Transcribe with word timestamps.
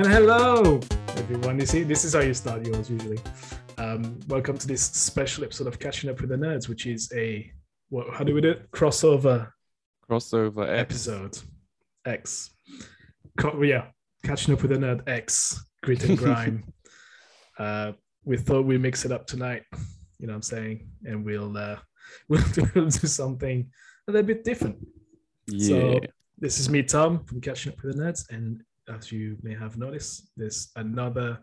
And 0.00 0.10
hello, 0.10 0.80
everyone. 1.18 1.60
You 1.60 1.66
see, 1.66 1.82
this 1.82 2.06
is 2.06 2.14
how 2.14 2.20
you 2.20 2.32
start 2.32 2.64
yours 2.64 2.88
usually. 2.88 3.18
Um, 3.76 4.18
welcome 4.28 4.56
to 4.56 4.66
this 4.66 4.82
special 4.82 5.44
episode 5.44 5.66
of 5.66 5.78
Catching 5.78 6.08
Up 6.08 6.18
with 6.22 6.30
the 6.30 6.36
Nerds, 6.36 6.70
which 6.70 6.86
is 6.86 7.12
a 7.14 7.52
what? 7.90 8.06
How 8.14 8.24
do 8.24 8.32
we 8.32 8.40
do 8.40 8.52
it? 8.52 8.70
Crossover 8.70 9.52
Crossover 10.08 10.66
episode 10.74 11.38
X. 12.06 12.48
Co- 13.36 13.62
yeah, 13.62 13.88
Catching 14.24 14.54
Up 14.54 14.62
with 14.62 14.70
the 14.70 14.78
Nerd 14.78 15.06
X. 15.06 15.62
Grit 15.82 16.02
and 16.04 16.16
grime. 16.16 16.64
uh, 17.58 17.92
we 18.24 18.38
thought 18.38 18.64
we'd 18.64 18.80
mix 18.80 19.04
it 19.04 19.12
up 19.12 19.26
tonight. 19.26 19.64
You 20.18 20.28
know 20.28 20.32
what 20.32 20.36
I'm 20.36 20.42
saying? 20.42 20.88
And 21.04 21.26
we'll 21.26 21.54
uh, 21.58 21.76
we'll 22.30 22.42
do, 22.54 22.66
we'll 22.74 22.86
do 22.86 23.06
something 23.06 23.68
a 24.08 24.12
little 24.12 24.26
bit 24.26 24.44
different. 24.44 24.78
Yeah. 25.46 25.68
So 25.68 26.00
this 26.38 26.58
is 26.58 26.70
me, 26.70 26.84
Tom, 26.84 27.22
from 27.24 27.42
Catching 27.42 27.72
Up 27.72 27.82
with 27.82 27.98
the 27.98 28.02
Nerds, 28.02 28.24
and 28.30 28.62
as 28.90 29.12
you 29.12 29.36
may 29.42 29.54
have 29.54 29.76
noticed, 29.76 30.30
there's 30.36 30.70
another 30.76 31.38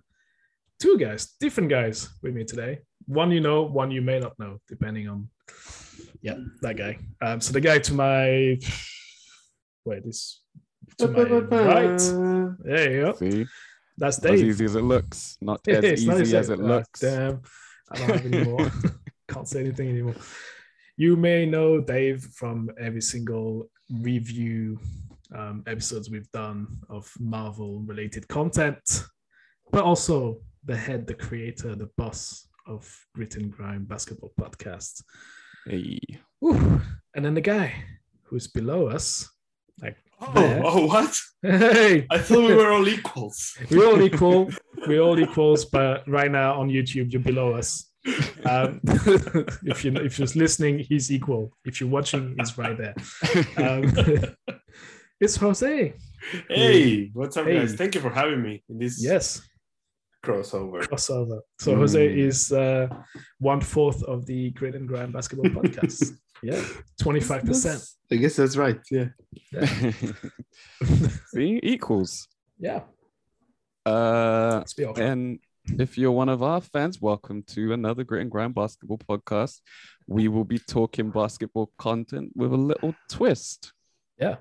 two 0.80 0.98
guys, 0.98 1.34
different 1.40 1.70
guys 1.70 2.10
with 2.22 2.34
me 2.34 2.44
today. 2.44 2.80
One 3.05 3.32
you 3.32 3.40
know, 3.40 3.64
one 3.64 3.92
you 3.92 4.02
may 4.02 4.20
not 4.20 4.38
know, 4.40 4.60
depending 4.68 5.08
on 5.08 5.30
yeah, 6.22 6.36
that 6.62 6.76
guy. 6.76 7.00
Um, 7.22 7.41
so 7.41 7.54
the 7.54 7.62
guy 7.62 7.80
to 7.80 7.94
my 7.94 8.58
wait, 9.86 10.05
this 10.05 10.41
to 10.98 11.08
my 11.08 11.24
right. 11.24 11.98
There 12.60 12.91
you 12.91 13.02
go. 13.02 13.16
See, 13.16 13.46
That's 13.98 14.22
not 14.22 14.34
as 14.34 14.41
easy 14.41 14.66
as 14.66 14.76
it 14.76 14.82
looks. 14.82 15.38
Not 15.41 15.68
as 15.68 15.84
It's 15.84 16.04
not 16.04 16.22
easy 16.22 16.38
as 16.38 16.50
it 16.50 16.60
looks. 16.60 17.00
Damn, 17.00 17.41
I 17.91 17.98
don't 17.98 18.10
have 18.10 18.26
any 18.26 18.44
more. 18.44 18.72
Can't 19.30 19.48
say 19.48 19.62
anything 19.62 19.90
anymore. 19.90 20.16
You 20.96 21.16
may 21.16 21.46
know 21.46 21.80
Dave 21.80 22.24
from 22.34 22.72
every 22.80 23.02
single 23.02 23.70
review 23.90 24.80
um, 25.36 25.63
episodes 25.67 26.10
we've 26.10 26.32
done 26.32 26.68
of 26.90 27.12
Marvel 27.20 27.79
related 27.82 28.27
content, 28.27 29.05
but 29.71 29.84
also 29.84 30.38
the 30.65 30.76
head, 30.77 31.07
the 31.07 31.13
creator, 31.13 31.76
the 31.76 31.90
boss 31.98 32.48
of 32.65 32.93
Grit 33.15 33.35
and 33.35 33.52
Grime 33.52 33.85
Basketball 33.85 34.32
Podcast. 34.40 35.04
Hey. 35.65 35.99
Woo. 36.41 36.82
And 37.15 37.24
then 37.26 37.34
the 37.34 37.41
guy 37.41 37.74
who's 38.24 38.48
below 38.48 38.87
us, 38.87 39.29
like, 39.82 39.98
Oh, 40.20 40.32
there. 40.34 40.62
oh, 40.65 40.85
what? 40.87 41.15
hey, 41.43 42.07
I 42.12 42.18
thought 42.18 42.48
we 42.48 42.55
were 42.55 42.71
all 42.71 42.87
equals. 42.98 43.55
we're 43.70 43.85
all 43.87 44.02
equal. 44.02 44.49
We're 44.87 45.02
all 45.02 45.20
equals, 45.20 45.65
but 45.65 46.07
right 46.07 46.32
now 46.32 46.59
on 46.59 46.70
YouTube, 46.70 47.12
you're 47.13 47.21
below 47.21 47.54
us. 47.54 47.91
Um, 48.46 48.80
if 49.63 49.85
you 49.85 49.91
if 49.98 50.18
you're 50.18 50.27
listening, 50.34 50.80
he's 50.80 51.12
equal. 51.12 51.52
If 51.65 51.80
you're 51.80 51.90
watching, 51.90 52.35
he's 52.40 52.57
right 52.57 52.76
there. 52.77 52.96
Um, 53.57 53.93
it's 55.20 55.35
Jose. 55.37 55.93
Hey, 56.49 57.10
what's 57.13 57.37
up, 57.37 57.46
Hey. 57.46 57.60
guys? 57.60 57.76
Thank 57.76 57.96
you 57.96 58.01
for 58.01 58.10
having 58.10 58.41
me 58.41 58.63
in 58.70 58.77
this 58.79 59.04
Yes, 59.04 59.41
crossover. 60.24 60.84
crossover. 60.84 61.41
So 61.59 61.74
Mm. 61.74 61.77
Jose 61.77 62.20
is 62.20 62.51
uh, 62.51 62.87
one 63.40 63.62
fourth 63.62 64.03
of 64.03 64.25
the 64.25 64.51
Grid 64.51 64.75
and 64.75 64.88
Grand 64.88 65.13
Basketball 65.13 65.50
Podcast. 65.51 66.18
yeah, 66.44 66.62
twenty 67.00 67.19
five 67.22 67.44
percent. 67.46 67.81
I 68.12 68.16
guess 68.16 68.35
that's 68.35 68.57
right. 68.57 68.79
Yeah. 68.91 69.09
See, 71.34 71.59
equals. 71.63 72.28
Yeah, 72.59 72.81
Uh, 73.85 74.57
let's 74.57 74.74
be 74.74 74.84
honest. 74.85 75.02
and 75.02 75.40
if 75.79 75.97
you're 75.97 76.12
one 76.12 76.29
of 76.29 76.41
our 76.41 76.62
fans, 76.62 77.02
welcome 77.02 77.44
to 77.44 77.74
another 77.74 78.03
Grit 78.03 78.22
and 78.22 78.31
Grind 78.31 78.56
Basketball 78.56 78.97
podcast. 78.97 79.62
We 80.07 80.28
will 80.29 80.46
be 80.46 80.57
talking 80.59 81.12
basketball 81.12 81.72
content 81.78 82.31
with 82.35 82.52
a 82.53 82.57
little 82.57 82.96
twist. 83.09 83.74
Yeah, 84.19 84.38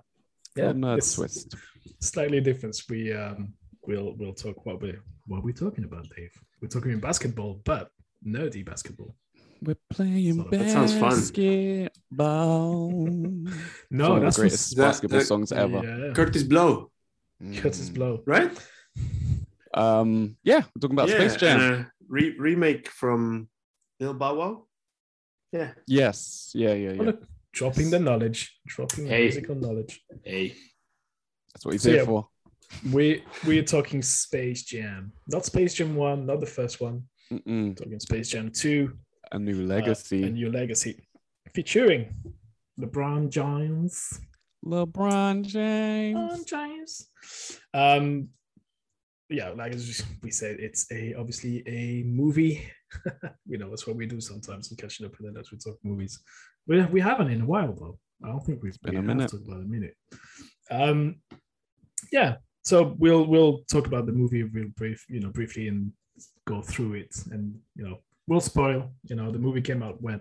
a 0.59 0.73
nerd 0.75 0.99
it's 0.99 1.15
twist. 1.15 1.55
Slightly 2.01 2.41
different. 2.41 2.77
We 2.89 3.13
um, 3.13 3.53
we'll 3.87 4.15
we'll 4.19 4.35
talk 4.35 4.65
what 4.67 4.81
we 4.83 4.95
what 5.27 5.43
we're 5.43 5.47
we 5.47 5.53
talking 5.53 5.85
about, 5.85 6.07
Dave? 6.17 6.33
We're 6.61 6.69
talking 6.69 6.99
basketball, 7.01 7.61
but 7.65 7.91
nerdy 8.27 8.65
basketball. 8.65 9.15
We're 9.63 9.77
playing 9.91 10.35
Sort 10.35 10.53
of. 10.53 10.59
That 10.59 10.71
sounds 10.71 10.93
fun. 10.99 11.11
basketball. 11.11 12.91
No, 13.91 14.09
One 14.11 14.17
of 14.19 14.23
that's 14.25 14.37
the 14.37 14.43
greatest 14.43 14.77
That- 14.77 14.83
basketball 14.83 15.19
that- 15.21 15.27
songs 15.27 15.53
ever. 15.53 15.77
Yeah, 15.83 16.13
Kurtis 16.15 16.49
Blow, 16.49 16.91
Kurtis 17.43 17.91
Mm. 17.91 17.95
Blow. 17.95 18.23
right? 18.27 18.53
Um, 19.75 20.37
yeah, 20.43 20.63
we're 20.75 20.81
talking 20.81 20.97
about 20.97 21.09
yeah, 21.09 21.17
Space 21.17 21.37
Jam. 21.37 21.61
and 21.61 21.87
re- 22.09 22.35
remake 22.39 22.89
from 22.89 23.49
Lil 24.01 24.15
Bow 24.15 24.35
Wow. 24.35 24.63
Yeah. 25.53 25.73
yes, 25.87 26.51
yeah, 26.55 26.73
yeah, 26.75 26.89
Oh, 26.91 26.93
yeah. 26.95 27.03
look, 27.03 27.23
dropping 27.57 27.89
the 27.91 27.99
knowledge, 27.99 28.55
dropping 28.67 29.05
the 29.09 29.19
musical 29.19 29.55
knowledge. 29.55 30.05
Hey. 30.23 30.55
That's 31.55 31.65
what 31.65 31.73
he's 31.73 31.83
So, 31.83 31.91
here 31.91 32.01
yeah. 32.01 32.05
for. 32.05 32.29
We 32.93 33.23
we're 33.47 33.63
talking 33.63 34.03
Space 34.03 34.63
Jam, 34.65 35.13
not 35.29 35.45
Space 35.47 35.75
Jam 35.75 35.95
One, 35.95 36.27
not 36.27 36.41
the 36.41 36.47
first 36.59 36.81
one. 36.81 37.05
Mm-mm. 37.33 37.77
Talking 37.77 38.01
Space 38.01 38.29
Jam 38.29 38.51
Two, 38.51 38.93
A 39.33 39.39
new 39.39 39.63
uh, 39.63 39.67
legacy. 39.75 40.23
a 40.25 40.31
new 40.31 40.51
legacy, 40.51 41.01
featuring 41.55 42.15
LeBron 42.81 43.31
James. 43.31 44.21
LeBron 44.65 45.45
James. 45.47 46.17
LeBron 46.19 46.47
James. 46.47 47.09
Um, 47.73 48.29
yeah, 49.31 49.51
like 49.51 49.73
as 49.73 50.03
we 50.23 50.31
said, 50.31 50.57
it's 50.59 50.91
a 50.93 51.15
obviously 51.15 51.63
a 51.67 52.03
movie. 52.05 52.69
you 53.47 53.59
know, 53.59 53.71
that's 53.71 53.87
what 53.87 53.97
we 53.97 54.07
do 54.07 54.21
sometimes. 54.21 54.71
in 54.71 54.77
catching 54.77 55.07
up 55.07 55.17
with 55.19 55.35
it 55.35 55.39
as 55.39 55.51
we 55.53 55.59
talk 55.59 55.79
movies. 55.85 56.21
We 56.67 56.83
we 56.87 57.01
haven't 57.01 57.31
in 57.31 57.43
a 57.43 57.47
while 57.47 57.73
though. 57.73 57.99
I 58.25 58.29
don't 58.29 58.45
think 58.45 58.63
we've 58.63 58.81
been 58.81 58.95
we 58.95 58.99
a 59.01 59.03
minute. 59.03 59.33
about 59.33 59.61
a 59.63 59.65
minute. 59.65 59.97
Um, 60.71 61.17
yeah. 62.13 62.37
So 62.65 62.97
we'll 62.99 63.27
we'll 63.27 63.63
talk 63.71 63.87
about 63.87 64.07
the 64.07 64.13
movie 64.13 64.43
real 64.43 64.69
brief, 64.77 65.05
you 65.09 65.21
know, 65.21 65.31
briefly 65.31 65.69
and 65.69 65.93
go 66.47 66.63
through 66.63 66.95
it, 66.95 67.15
and 67.31 67.55
you 67.77 67.85
know, 67.89 67.99
we'll 68.27 68.41
spoil. 68.41 68.91
You 69.05 69.17
know, 69.17 69.31
the 69.31 69.39
movie 69.39 69.61
came 69.63 69.83
out 69.83 70.01
when 70.03 70.21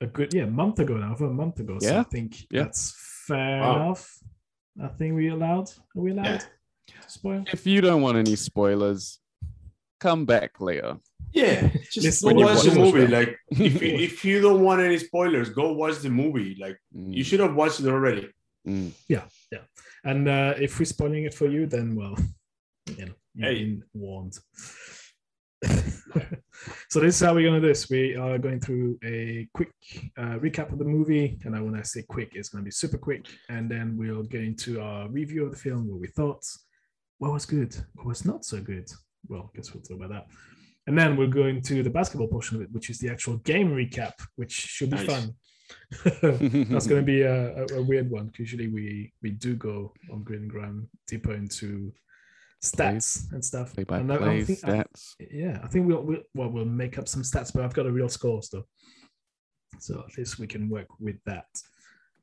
a 0.00 0.06
good 0.06 0.34
yeah 0.34 0.44
month 0.44 0.78
ago 0.80 0.96
now, 0.96 1.12
over 1.12 1.26
a 1.26 1.32
month 1.32 1.60
ago. 1.60 1.78
So 1.80 1.98
I 1.98 2.02
think 2.04 2.46
Yeah. 2.50 2.64
that's 2.64 2.94
fair 3.26 3.60
Wow. 3.62 3.76
enough. 3.76 4.18
I 4.82 4.88
think 4.88 5.14
we 5.16 5.28
allowed. 5.28 5.70
Are 5.96 6.00
we 6.02 6.10
allowed 6.10 6.26
Yeah. 6.26 6.38
to 7.02 7.10
spoil? 7.10 7.44
If 7.52 7.66
you 7.66 7.80
don't 7.80 8.02
want 8.02 8.18
any 8.18 8.36
spoilers, 8.36 9.18
come 10.00 10.24
back 10.26 10.60
later. 10.60 10.98
Yeah. 11.32 11.68
Just 11.90 12.22
go 12.22 12.28
when 12.28 12.38
you 12.38 12.46
watch 12.46 12.62
the 12.62 12.74
movie. 12.74 13.02
it. 13.02 13.10
Like, 13.10 13.38
if 13.50 13.82
you, 13.82 13.88
if 14.08 14.24
you 14.24 14.40
don't 14.40 14.62
want 14.62 14.80
any 14.80 14.98
spoilers, 14.98 15.50
go 15.50 15.72
watch 15.72 15.98
the 15.98 16.10
movie. 16.10 16.56
Like, 16.60 16.78
you 16.92 17.24
should 17.24 17.40
have 17.40 17.54
watched 17.54 17.80
it 17.80 17.86
already. 17.88 18.28
Mm. 18.66 18.92
Yeah, 19.08 19.24
yeah. 19.52 19.60
And 20.04 20.28
uh, 20.28 20.54
if 20.58 20.78
we're 20.78 20.84
spoiling 20.86 21.24
it 21.24 21.34
for 21.34 21.46
you, 21.46 21.66
then 21.66 21.94
well, 21.96 22.16
you 22.96 23.06
know, 23.06 23.12
you've 23.34 23.44
Hey. 23.48 23.64
been 23.64 23.82
warned. 23.94 24.38
so 26.88 27.00
this 27.00 27.16
is 27.16 27.20
how 27.20 27.34
we're 27.34 27.46
gonna 27.46 27.60
do 27.60 27.66
this. 27.68 27.88
We 27.90 28.16
are 28.16 28.38
going 28.38 28.60
through 28.60 28.98
a 29.04 29.48
quick 29.54 29.72
uh, 30.16 30.38
recap 30.38 30.72
of 30.72 30.78
the 30.78 30.84
movie, 30.84 31.38
and 31.44 31.54
I 31.56 31.60
when 31.60 31.74
I 31.74 31.82
say 31.82 32.02
quick, 32.08 32.32
it's 32.34 32.48
gonna 32.48 32.64
be 32.64 32.70
super 32.70 32.98
quick, 32.98 33.26
and 33.48 33.70
then 33.70 33.96
we'll 33.96 34.22
get 34.22 34.42
into 34.42 34.80
our 34.80 35.08
review 35.08 35.44
of 35.46 35.52
the 35.52 35.58
film, 35.58 35.88
what 35.88 36.00
we 36.00 36.08
thought, 36.08 36.42
what 37.18 37.32
was 37.32 37.44
good, 37.46 37.74
what 37.94 38.06
was 38.06 38.24
not 38.24 38.44
so 38.44 38.60
good. 38.60 38.88
Well, 39.28 39.50
I 39.52 39.56
guess 39.56 39.74
we'll 39.74 39.82
talk 39.82 39.96
about 39.98 40.10
that. 40.10 40.26
And 40.88 40.96
then 40.96 41.16
we're 41.18 41.26
going 41.42 41.60
to 41.62 41.82
the 41.82 41.90
basketball 41.90 42.28
portion 42.28 42.56
of 42.56 42.62
it, 42.62 42.70
which 42.72 42.88
is 42.88 42.98
the 42.98 43.10
actual 43.10 43.36
game 43.38 43.70
recap, 43.70 44.14
which 44.36 44.52
should 44.52 44.90
be 44.90 44.96
Nice. 44.96 45.06
fun. 45.06 45.34
That's 46.72 46.86
going 46.86 47.02
to 47.02 47.10
be 47.14 47.20
a, 47.22 47.62
a, 47.62 47.66
a 47.80 47.82
weird 47.82 48.10
one. 48.10 48.26
'cause 48.28 48.38
Usually 48.46 48.68
we 48.68 49.12
we 49.22 49.30
do 49.46 49.54
go 49.54 49.92
on 50.12 50.22
Green 50.22 50.42
and 50.44 50.50
Grime 50.50 50.88
deeper 51.06 51.34
into 51.34 51.92
stats 52.64 53.30
and 53.32 53.44
stuff. 53.44 53.74
Play 53.74 53.84
by 53.84 53.98
And 53.98 54.10
I- 54.12 54.16
I 54.16 54.18
play 54.18 54.44
think- 54.44 54.64
I- 54.64 54.70
stats. 54.70 55.14
yeah, 55.30 55.60
I 55.62 55.68
think 55.68 55.86
we'll, 55.88 56.02
we'll 56.08 56.22
well 56.34 56.50
we'll 56.50 56.64
make 56.64 56.98
up 56.98 57.06
some 57.06 57.22
stats, 57.22 57.52
but 57.52 57.64
I've 57.64 57.74
got 57.74 57.86
a 57.86 57.92
real 57.92 58.08
score 58.08 58.40
though, 58.50 58.66
so 59.78 60.02
at 60.08 60.16
least 60.16 60.38
we 60.38 60.46
can 60.46 60.70
work 60.70 60.88
with 60.98 61.16
that. 61.26 61.46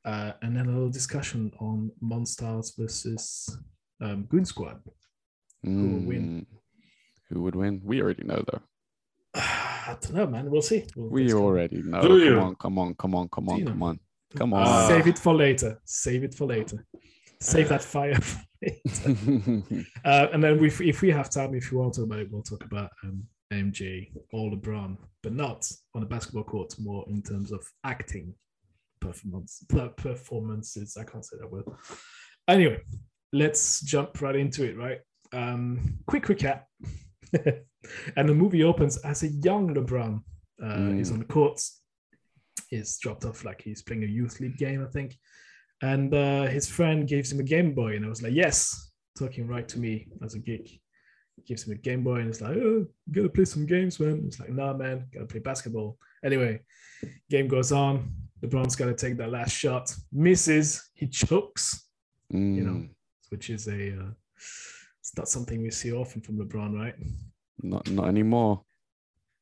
Uh, 0.03 0.31
and 0.41 0.55
then 0.57 0.65
a 0.67 0.71
little 0.71 0.89
discussion 0.89 1.51
on 1.59 1.91
Monstars 2.01 2.75
versus 2.77 3.25
um, 4.01 4.25
Goon 4.29 4.45
Squad. 4.45 4.79
Who 5.63 5.87
will 5.89 6.05
win? 6.11 6.45
Who 7.29 7.41
would 7.43 7.55
win? 7.55 7.81
We 7.83 8.01
already 8.01 8.23
know 8.23 8.43
though. 8.47 8.61
I 9.35 9.97
don't 10.01 10.13
know, 10.13 10.27
man. 10.27 10.49
We'll 10.49 10.61
see. 10.61 10.85
We'll 10.95 11.09
We 11.09 11.33
already 11.33 11.81
know. 11.83 12.01
Do 12.01 12.07
Come 12.07 12.19
you? 12.19 12.39
on, 12.39 12.55
come 12.55 12.79
on, 12.79 12.95
come 12.95 13.15
on, 13.15 13.29
come 13.29 13.49
on, 13.49 13.65
come 13.65 13.79
know? 13.79 13.85
on. 13.85 13.99
Come 14.35 14.53
on. 14.53 14.63
Uh, 14.63 14.87
Save 14.87 15.07
it 15.07 15.19
for 15.19 15.33
later. 15.33 15.79
Save 15.85 16.23
it 16.23 16.33
for 16.33 16.45
later. 16.47 16.85
Save 17.39 17.69
that 17.69 17.83
fire. 17.83 18.19
Uh, 20.03 20.27
and 20.33 20.43
then 20.43 20.63
if, 20.63 20.81
if 20.81 21.01
we 21.03 21.11
have 21.11 21.29
time, 21.29 21.53
if 21.53 21.71
you 21.71 21.77
want 21.77 21.93
to 21.93 22.01
talk 22.01 22.07
about 22.07 22.19
it, 22.19 22.31
we'll 22.31 22.41
talk 22.41 22.63
about 22.63 22.89
um, 23.03 23.23
MJ 23.53 24.11
or 24.33 24.49
LeBron, 24.49 24.97
but 25.21 25.33
not 25.33 25.69
on 25.93 26.01
the 26.01 26.07
basketball 26.07 26.43
court, 26.43 26.73
more 26.79 27.05
in 27.07 27.21
terms 27.21 27.51
of 27.51 27.63
acting 27.83 28.33
performance 28.99 29.63
per- 29.69 29.89
performances. 29.89 30.97
I 30.99 31.03
can't 31.03 31.23
say 31.23 31.37
that 31.39 31.51
word. 31.51 31.65
Anyway, 32.47 32.81
let's 33.33 33.81
jump 33.81 34.19
right 34.21 34.35
into 34.35 34.63
it, 34.63 34.77
right? 34.77 34.99
Um, 35.33 35.99
quick 36.07 36.23
recap. 36.25 36.61
and 38.17 38.29
the 38.29 38.33
movie 38.33 38.63
opens 38.63 38.97
as 38.97 39.23
a 39.23 39.27
young 39.27 39.73
LeBron 39.73 40.21
uh, 40.61 40.65
Mm. 40.65 40.99
is 40.99 41.11
on 41.11 41.19
the 41.19 41.25
courts. 41.25 41.81
He's 42.69 42.97
dropped 42.99 43.25
off 43.25 43.43
like 43.45 43.61
he's 43.61 43.81
playing 43.83 44.03
a 44.03 44.07
youth 44.07 44.39
league 44.39 44.57
game, 44.57 44.83
I 44.83 44.89
think. 44.91 45.17
And 45.81 46.13
uh, 46.13 46.43
his 46.45 46.67
friend 46.69 47.07
gives 47.07 47.31
him 47.31 47.39
a 47.39 47.43
Game 47.43 47.73
Boy, 47.73 47.95
and 47.95 48.05
I 48.05 48.09
was 48.09 48.21
like, 48.23 48.33
yes, 48.33 48.91
talking 49.19 49.45
right 49.47 49.67
to 49.67 49.77
me 49.79 50.07
as 50.23 50.33
a 50.35 50.39
geek. 50.39 50.81
Gives 51.45 51.63
him 51.67 51.73
a 51.73 51.75
Game 51.75 52.03
Boy 52.03 52.19
and 52.21 52.29
it's 52.29 52.39
like, 52.41 52.55
oh, 52.55 52.87
gotta 53.11 53.27
play 53.29 53.43
some 53.45 53.65
games, 53.65 53.99
man. 53.99 54.23
It's 54.25 54.39
like, 54.39 54.49
nah, 54.49 54.73
man, 54.73 55.05
gotta 55.13 55.25
play 55.25 55.41
basketball. 55.41 55.97
Anyway, 56.23 56.61
game 57.29 57.47
goes 57.49 57.71
on. 57.73 58.13
LeBron's 58.41 58.75
gotta 58.77 58.93
take 58.93 59.17
that 59.17 59.31
last 59.31 59.51
shot, 59.51 59.93
misses, 60.13 60.89
he 60.93 61.07
chokes, 61.07 61.81
Mm. 62.33 62.55
you 62.55 62.63
know, 62.63 62.85
which 63.29 63.49
is 63.51 63.67
a 63.67 63.99
uh, 63.99 64.11
not 65.17 65.27
something 65.29 65.61
we 65.61 65.71
see 65.71 65.91
often 65.93 66.21
from 66.21 66.37
LeBron, 66.37 66.77
right? 66.77 66.95
not 67.61 67.89
not 67.89 68.07
anymore. 68.07 68.61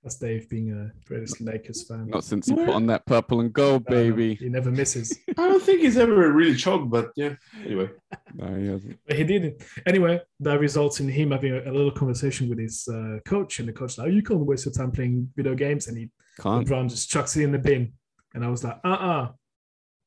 That's 0.03 0.17
Dave 0.17 0.49
being 0.49 0.71
a 0.73 0.91
greatest 1.07 1.39
Lakers 1.39 1.87
fan. 1.87 2.09
Not 2.09 2.25
since 2.25 2.47
he 2.47 2.53
put 2.55 2.69
on 2.69 2.85
that 2.87 3.05
purple 3.05 3.39
and 3.39 3.53
gold, 3.53 3.85
No, 3.89 3.95
no, 3.95 4.01
baby. 4.11 4.35
he 4.35 4.49
never 4.49 4.69
misses. 4.69 5.17
I 5.37 5.47
don't 5.47 5.63
think 5.63 5.79
he's 5.79 5.97
ever 5.97 6.29
really 6.33 6.55
choked, 6.55 6.89
but 6.91 7.11
yeah. 7.15 7.35
Anyway, 7.63 7.89
No, 8.33 8.47
he 8.53 8.67
hasn't. 8.67 8.99
But 9.07 9.15
he 9.17 9.23
did 9.23 9.45
it. 9.45 9.63
Anyway, 9.85 10.19
that 10.41 10.59
results 10.59 10.99
in 10.99 11.07
him 11.07 11.31
having 11.31 11.53
a, 11.53 11.61
a 11.61 11.71
little 11.71 11.91
conversation 11.91 12.49
with 12.49 12.59
his 12.59 12.85
uh, 12.89 13.19
coach, 13.25 13.59
and 13.59 13.67
the 13.69 13.71
coach 13.73 13.97
like, 13.97 14.07
"Oh, 14.07 14.09
you 14.11 14.21
can't 14.21 14.41
waste 14.41 14.65
your 14.65 14.73
time 14.73 14.91
playing 14.91 15.29
video 15.37 15.55
games," 15.55 15.87
and 15.87 15.97
he 15.97 16.09
Can't 16.37 16.67
LeBron 16.67 16.89
just 16.89 17.09
chucks 17.09 17.37
it 17.37 17.43
in 17.43 17.53
the 17.53 17.59
bin, 17.59 17.93
and 18.33 18.43
I 18.43 18.49
was 18.49 18.61
like, 18.63 18.79
"Uh, 18.83 18.89
uh 18.89 19.31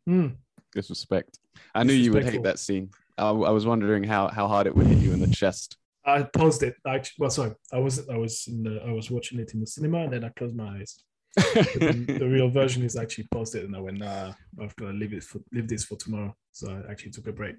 Hmm. 0.06 0.26
disrespect. 0.72 1.38
I 1.74 1.84
knew 1.84 1.94
you 1.94 2.12
would 2.12 2.24
hate 2.24 2.42
that 2.42 2.58
scene. 2.58 2.90
I, 3.18 3.28
I 3.28 3.50
was 3.50 3.66
wondering 3.66 4.04
how 4.04 4.28
how 4.28 4.46
hard 4.48 4.66
it 4.66 4.76
would 4.76 4.86
hit 4.86 4.98
you 4.98 5.12
in 5.12 5.20
the 5.20 5.28
chest. 5.28 5.76
I 6.04 6.22
paused 6.22 6.62
it. 6.62 6.76
I 6.84 7.02
well, 7.18 7.30
sorry, 7.30 7.52
I 7.72 7.78
was 7.78 8.08
I 8.08 8.16
was 8.16 8.46
in 8.46 8.62
the, 8.62 8.80
I 8.86 8.92
was 8.92 9.10
watching 9.10 9.40
it 9.40 9.54
in 9.54 9.60
the 9.60 9.66
cinema, 9.66 10.04
and 10.04 10.12
then 10.12 10.24
I 10.24 10.28
closed 10.30 10.56
my 10.56 10.78
eyes. 10.78 11.02
The 11.36 12.28
real 12.30 12.48
version 12.48 12.82
is 12.82 12.96
actually 12.96 13.26
paused 13.30 13.56
it, 13.56 13.64
and 13.64 13.76
I 13.76 13.80
went, 13.80 13.98
"Nah, 13.98 14.32
I've 14.62 14.74
got 14.76 14.86
to 14.86 14.92
leave 14.92 15.12
it 15.12 15.24
for 15.24 15.40
leave 15.52 15.68
this 15.68 15.84
for 15.84 15.96
tomorrow." 15.96 16.34
So 16.52 16.70
I 16.70 16.90
actually 16.90 17.10
took 17.10 17.26
a 17.26 17.32
break. 17.32 17.56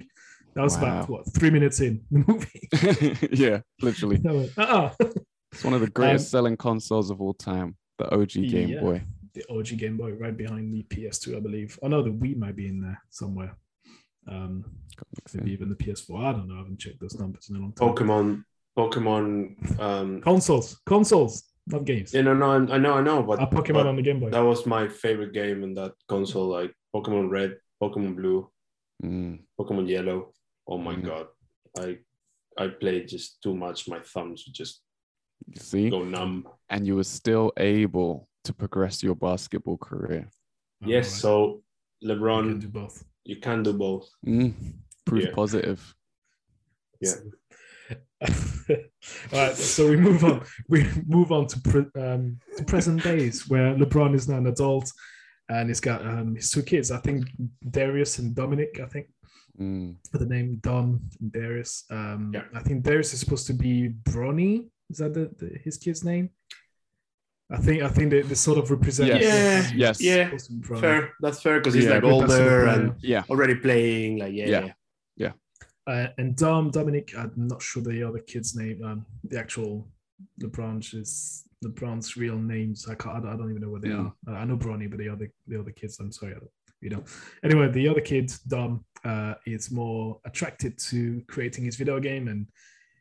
That 0.56 0.63
was 0.63 0.75
about 0.75 1.07
what 1.09 1.31
three 1.33 1.51
minutes 1.51 1.81
in 1.81 2.01
the 2.09 2.24
movie. 2.27 3.27
yeah, 3.31 3.59
literally. 3.81 4.19
Went, 4.24 4.57
uh-uh. 4.57 4.94
It's 5.51 5.63
one 5.63 5.74
of 5.74 5.81
the 5.81 5.89
greatest 5.89 6.27
um, 6.27 6.30
selling 6.30 6.57
consoles 6.57 7.12
of 7.12 7.21
all 7.21 7.33
time, 7.33 7.75
the 8.00 8.12
OG 8.13 8.31
Game 8.31 8.69
Yeah. 8.69 8.80
Boy. 8.80 9.01
the 9.33 9.45
OG 9.50 9.77
Game 9.77 9.98
Boy, 9.98 10.13
right 10.13 10.36
behind 10.36 10.74
the 10.74 10.83
PS2, 10.83 11.38
I 11.38 11.39
believe. 11.39 11.77
Oh 11.83 11.88
no, 11.88 12.01
the 12.01 12.09
Wii 12.09 12.38
might 12.38 12.56
be 12.56 12.68
in 12.68 12.81
there 12.81 13.00
somewhere. 13.09 13.56
Um, 14.27 14.65
maybe 15.33 15.51
even 15.51 15.69
the 15.69 15.75
PS4. 15.75 16.25
I 16.25 16.31
don't 16.33 16.47
know. 16.47 16.56
I 16.56 16.59
haven't 16.59 16.79
checked 16.79 17.00
those 17.00 17.18
numbers 17.19 17.50
in 17.50 17.56
a 17.56 17.59
long 17.59 17.74
time. 17.74 17.88
Pokemon, 17.89 18.44
Pokemon. 18.77 19.79
Um, 19.79 20.21
Consoles, 20.21 20.79
consoles, 20.85 21.44
not 21.68 21.85
games. 21.85 22.13
you 22.13 22.24
no, 22.24 22.33
no, 22.33 22.51
I 22.51 22.75
I 22.75 22.77
know, 22.77 22.94
I 22.94 23.01
know, 23.01 23.24
but, 23.24 23.39
Ah, 23.39 23.50
Pokemon 23.50 23.74
but 23.74 23.88
on 23.88 23.95
the 23.95 24.01
Game 24.01 24.19
Boy. 24.19 24.29
that 24.29 24.39
was 24.44 24.65
my 24.65 24.88
favorite 24.88 25.33
game 25.33 25.63
in 25.63 25.74
that 25.75 25.94
console, 26.07 26.47
like 26.47 26.74
Pokemon 26.95 27.29
Red, 27.29 27.57
Pokemon 27.81 28.15
Blue, 28.15 28.50
Mm, 29.03 29.39
Pokemon 29.59 29.88
Yellow. 29.88 30.33
Oh 30.68 30.77
my 30.80 30.95
Mhm. 30.95 31.06
god, 31.06 31.27
I 31.80 31.97
I 32.57 32.68
played 32.69 33.07
just 33.07 33.41
too 33.44 33.56
much. 33.56 33.88
My 33.88 34.00
thumbs 34.00 34.44
would 34.45 34.56
just 34.56 34.81
you 35.47 35.62
see, 35.62 35.89
go 35.91 36.03
numb. 36.03 36.47
and 36.69 36.88
you 36.88 36.95
were 36.95 37.03
still 37.03 37.53
able 37.57 38.27
to 38.44 38.53
progress 38.53 39.03
your 39.03 39.13
basketball 39.15 39.77
career. 39.77 40.27
Oh, 40.83 40.88
yes, 40.89 41.06
alright. 41.07 41.21
so 41.21 41.63
You 42.00 42.09
can 42.09 42.19
LeBron, 42.19 42.59
do 42.62 42.68
both. 42.69 43.03
You 43.27 43.35
can 43.45 43.62
do 43.63 43.74
both. 43.74 44.06
Mm, 44.25 44.53
proof 45.06 45.25
Yeah. 45.25 45.31
positive. 45.35 45.79
Yeah. 47.01 47.13
All 49.31 49.39
right, 49.45 49.56
so 49.56 49.89
we 49.89 49.97
move 49.97 50.24
on. 50.24 50.44
We 50.68 50.88
move 51.06 51.31
on 51.31 51.47
to, 51.47 51.59
pre- 51.62 52.01
um, 52.01 52.39
to 52.57 52.63
present 52.63 53.03
days 53.03 53.47
where 53.47 53.75
LeBron 53.75 54.15
is 54.15 54.27
now 54.27 54.38
an 54.38 54.47
adult, 54.47 54.91
and 55.50 55.69
he's 55.69 55.79
got 55.79 56.01
um, 56.06 56.35
his 56.35 56.50
two 56.51 56.63
kids. 56.63 56.89
I 56.91 56.97
think 57.00 57.25
Darius 57.69 58.19
and 58.19 58.33
Dominic. 58.35 58.79
I 58.83 58.88
think 58.88 59.07
Mm, 59.59 59.95
for 60.12 60.19
the 60.19 60.25
name 60.27 60.57
Dom 60.62 61.01
and 61.19 61.31
Darius. 61.31 61.83
Um, 61.89 62.30
Yeah. 62.31 62.44
I 62.53 62.59
think 62.62 62.83
Darius 62.83 63.12
is 63.15 63.19
supposed 63.21 63.47
to 63.47 63.53
be 63.53 63.89
Bronny. 64.03 64.69
Is 64.91 64.97
that 65.00 65.15
the, 65.15 65.31
the 65.39 65.57
his 65.63 65.77
kid's 65.77 66.03
name? 66.03 66.30
I 67.49 67.57
think 67.57 67.81
I 67.81 67.88
think 67.88 68.11
they, 68.11 68.21
they 68.21 68.35
sort 68.35 68.57
of 68.57 68.69
represent. 68.69 69.09
Yes. 69.09 69.71
Yeah, 69.71 69.77
Yes. 69.88 70.01
yeah, 70.01 70.25
supposed 70.25 70.47
to 70.47 70.53
be 70.53 70.59
Bronny. 70.67 70.81
fair. 70.81 71.13
That's 71.21 71.41
fair 71.41 71.59
because 71.59 71.73
he's 71.75 71.85
Yeah, 71.85 71.91
like 71.95 72.03
older 72.03 72.67
and 72.67 72.94
yeah. 73.01 73.23
already 73.29 73.55
playing. 73.55 74.19
Like, 74.19 74.33
yeah, 74.33 74.47
Yeah. 74.47 74.71
yeah. 75.15 75.31
Uh, 75.88 76.07
and 76.17 76.35
Dom 76.35 76.69
Dominic, 76.69 77.13
I'm 77.17 77.31
not 77.35 77.61
sure 77.61 77.81
the 77.81 78.03
other 78.03 78.19
kid's 78.19 78.55
name. 78.57 78.83
Um, 78.83 79.05
the 79.23 79.39
actual 79.39 79.88
LeBron's 80.41 80.94
is 80.94 81.45
LeBron's 81.63 82.17
real 82.17 82.38
names. 82.38 82.85
I 82.89 82.95
can't. 82.95 83.15
I 83.15 83.19
don't, 83.21 83.29
I 83.33 83.38
don't 83.38 83.49
even 83.51 83.61
know 83.61 83.69
what 83.69 83.81
they 83.83 83.89
Mm. 83.89 84.07
are. 84.27 84.33
Uh, 84.33 84.38
I 84.38 84.44
know 84.44 84.57
Bronny, 84.57 84.89
but 84.89 84.99
the 84.99 85.07
other 85.07 85.31
the 85.47 85.57
other 85.57 85.71
kids. 85.71 85.97
I'm 86.01 86.11
sorry, 86.11 86.33
I 86.33 86.39
don't, 86.39 86.51
you 86.81 86.89
know. 86.89 87.03
Anyway, 87.44 87.71
the 87.71 87.88
other 87.88 88.01
kid 88.01 88.33
Dom 88.49 88.83
uh, 89.05 89.35
is 89.45 89.71
more 89.71 90.19
attracted 90.25 90.77
to 90.89 91.21
creating 91.29 91.63
his 91.63 91.77
video 91.77 92.01
game, 92.01 92.27
and 92.27 92.47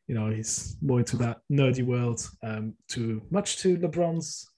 you 0.06 0.14
know 0.14 0.30
he's 0.30 0.76
more 0.80 1.00
into 1.00 1.16
that 1.18 1.38
nerdy 1.50 1.84
world. 1.84 2.28
Um, 2.42 2.74
to 2.90 3.22
much 3.30 3.58
to 3.58 3.76
LeBron's 3.76 4.48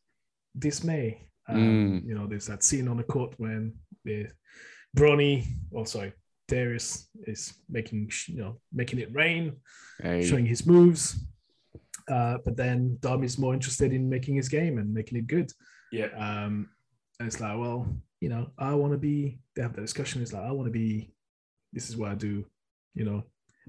dismay. 0.58 1.28
Um, 1.48 1.58
Mm. 1.58 2.06
You 2.06 2.14
know, 2.14 2.26
there's 2.26 2.46
that 2.46 2.62
scene 2.62 2.88
on 2.88 2.98
the 2.98 3.02
court 3.04 3.34
when 3.38 3.74
the 4.04 4.26
Bronny, 4.96 5.44
oh 5.74 5.84
sorry, 5.84 6.12
Darius 6.48 7.08
is 7.26 7.54
making 7.68 8.10
you 8.26 8.40
know 8.42 8.60
making 8.72 8.98
it 9.00 9.14
rain, 9.14 9.56
Hey, 10.02 10.24
showing 10.24 10.46
his 10.46 10.66
moves. 10.66 11.16
Uh, 12.10 12.38
but 12.44 12.56
then 12.56 12.96
Dom 13.00 13.22
is 13.22 13.38
more 13.38 13.52
interested 13.52 13.92
in 13.92 14.08
making 14.08 14.34
his 14.36 14.48
game 14.48 14.78
and 14.78 14.92
making 14.92 15.18
it 15.18 15.26
good. 15.26 15.52
Yeah. 15.92 16.06
Um, 16.16 16.70
and 17.18 17.26
it's 17.26 17.40
like, 17.40 17.58
well, 17.58 17.86
you 18.20 18.28
know, 18.30 18.50
I 18.58 18.74
want 18.74 18.92
to 18.92 18.98
be. 18.98 19.40
They 19.54 19.62
have 19.62 19.74
the 19.74 19.82
discussion. 19.82 20.22
It's 20.22 20.32
like, 20.32 20.42
I 20.42 20.52
want 20.52 20.66
to 20.66 20.72
be. 20.72 21.12
This 21.72 21.90
is 21.90 21.96
what 21.96 22.10
I 22.10 22.14
do, 22.14 22.46
you 22.94 23.04
know. 23.04 23.24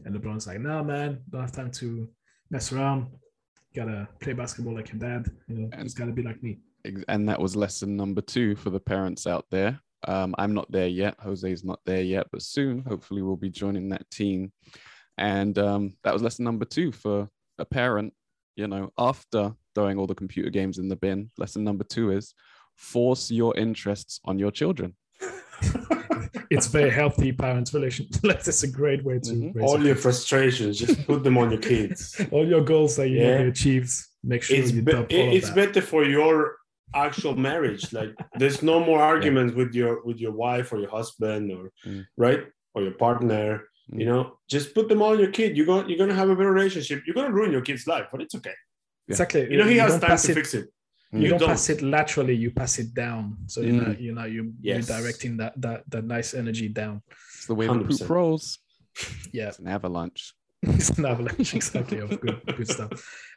And 0.06 0.16
LeBron's 0.16 0.48
like, 0.48 0.60
nah, 0.60 0.84
man, 0.84 1.19
don't 1.30 1.42
have 1.42 1.51
time 1.51 1.72
to 1.72 2.07
mess 2.50 2.72
around. 2.72 3.07
Gotta 3.75 4.07
play 4.19 4.34
basketball 4.34 4.74
like 4.75 4.92
your 4.92 5.00
dad. 5.00 5.28
You 5.48 5.56
know, 5.56 5.69
And- 5.74 5.84
it's 5.86 5.94
gotta 5.94 6.12
be 6.12 6.24
like 6.24 6.42
me. 6.42 6.60
and 7.07 7.28
that 7.30 7.40
was 7.42 7.56
lesson 7.56 7.96
number 7.98 8.22
two 8.22 8.56
for 8.56 8.69
the 8.69 8.80
parents 8.80 9.28
out 9.28 9.46
there. 9.51 9.80
Um, 10.07 10.34
I'm 10.38 10.54
not 10.54 10.72
there 10.72 10.88
yet. 10.88 11.16
Jose's 11.19 11.63
not 11.66 11.80
there 11.86 12.01
yet, 12.01 12.28
but 12.31 12.42
soon, 12.42 12.84
hopefully, 12.84 13.22
we'll 13.22 13.36
be 13.36 13.50
joining 13.50 13.90
that 13.90 14.10
team. 14.10 14.54
And 15.18 15.57
um, 15.60 15.98
that 16.04 16.13
was 16.13 16.22
lesson 16.24 16.45
number 16.45 16.63
two 16.66 16.92
for 16.94 17.28
a 17.57 17.66
parent. 17.66 18.13
You 18.56 18.68
know, 18.68 18.92
after 18.98 19.54
throwing 19.75 19.98
all 19.98 20.07
the 20.07 20.16
computer 20.16 20.50
games 20.50 20.78
in 20.78 20.88
the 20.88 20.95
bin, 20.95 21.31
lesson 21.38 21.63
number 21.66 21.84
two 21.84 22.12
is 22.12 22.34
force 22.75 23.30
your 23.30 23.56
interests 23.57 24.22
on 24.24 24.40
your 24.40 24.52
children. 24.52 24.95
It's 26.50 26.68
very 26.68 26.90
healthy 26.90 27.31
parents' 27.31 27.74
relation. 27.74 28.07
like 28.24 28.44
that's 28.44 28.64
a 28.64 28.71
great 28.81 29.04
way 29.04 29.19
to 29.19 29.31
Mhm. 29.31 29.56
raise 29.56 29.64
All 29.66 29.80
your 29.86 29.95
kid. 29.95 30.02
frustrations, 30.04 30.80
just 30.80 31.06
put 31.07 31.24
them 31.24 31.38
on 31.38 31.52
your 31.52 31.62
kids. 31.62 32.00
all 32.31 32.48
your 32.48 32.64
goals 32.64 32.95
that 32.98 33.09
you 33.09 33.18
Yeah. 33.18 33.38
never 33.38 33.48
achieved. 33.48 33.92
Make 34.24 34.44
sure 34.44 34.57
it's 34.57 34.71
you 34.71 34.81
be- 34.81 34.92
dump 34.92 35.12
all 35.14 35.28
of 35.30 35.33
it's 35.38 35.50
better 35.50 35.81
for 35.81 36.04
your 36.04 36.56
actual 36.94 37.36
marriage. 37.36 37.83
Like 37.94 38.12
there's 38.40 38.62
no 38.71 38.78
more 38.90 39.00
arguments 39.14 39.54
with 39.56 39.71
your 39.80 40.04
with 40.07 40.19
your 40.19 40.31
wife 40.45 40.68
or 40.74 40.78
your 40.80 40.90
husband 41.00 41.52
or 41.56 41.71
Mm. 41.86 42.06
right 42.18 42.42
or 42.74 42.81
your 42.83 42.94
partner. 43.06 43.48
Mm. 43.92 44.00
You 44.02 44.06
know, 44.12 44.24
just 44.50 44.74
put 44.76 44.86
them 44.90 45.02
all 45.04 45.14
on 45.14 45.19
your 45.19 45.31
kid. 45.40 45.56
You're 45.57 45.66
gonna 45.71 45.88
you're 45.90 45.98
gonna 46.04 46.14
have 46.21 46.30
a 46.30 46.36
better 46.36 46.52
relationship. 46.52 46.98
You're 47.06 47.16
gonna 47.19 47.31
ruin 47.40 47.52
your 47.52 47.62
kid's 47.69 47.86
life, 47.88 48.07
but 48.12 48.21
it's 48.21 48.36
okay. 48.40 48.54
Exactly. 49.07 49.44
You 49.52 49.57
know, 49.57 49.68
he 49.68 49.78
has 49.78 50.00
time 50.00 50.18
to 50.18 50.31
it, 50.31 50.36
fix 50.36 50.54
it. 50.54 50.66
You, 51.11 51.21
You 51.21 51.30
don't, 51.30 51.39
don't. 51.39 51.49
pass 51.49 51.69
it 51.69 51.81
laterally. 51.81 52.35
You 52.35 52.51
pass 52.51 52.78
it 52.80 52.94
down. 52.94 53.37
So 53.47 53.61
you 53.61 53.73
Mm. 53.73 53.81
know, 53.87 53.95
you 53.99 54.13
know, 54.13 54.25
you 54.25 54.54
Yes. 54.61 54.87
you're 54.87 54.97
directing 54.99 55.37
that 55.37 55.54
that 55.61 55.83
that 55.89 56.04
nice 56.06 56.33
energy 56.33 56.68
down. 56.69 57.01
It's 57.35 57.47
the 57.47 57.56
way 57.56 57.66
the 57.68 57.73
poop 57.73 57.87
100%. 57.89 58.09
rolls. 58.09 58.59
Yeah, 59.31 59.47
It's 59.49 59.59
an 59.59 59.68
avalanche. 59.68 60.33
it's 60.61 60.89
an 60.99 61.06
avalanche 61.06 61.56
exactly 61.56 61.99
of 61.99 62.19
good 62.21 62.39
good 62.57 62.68
stuff. 62.68 62.92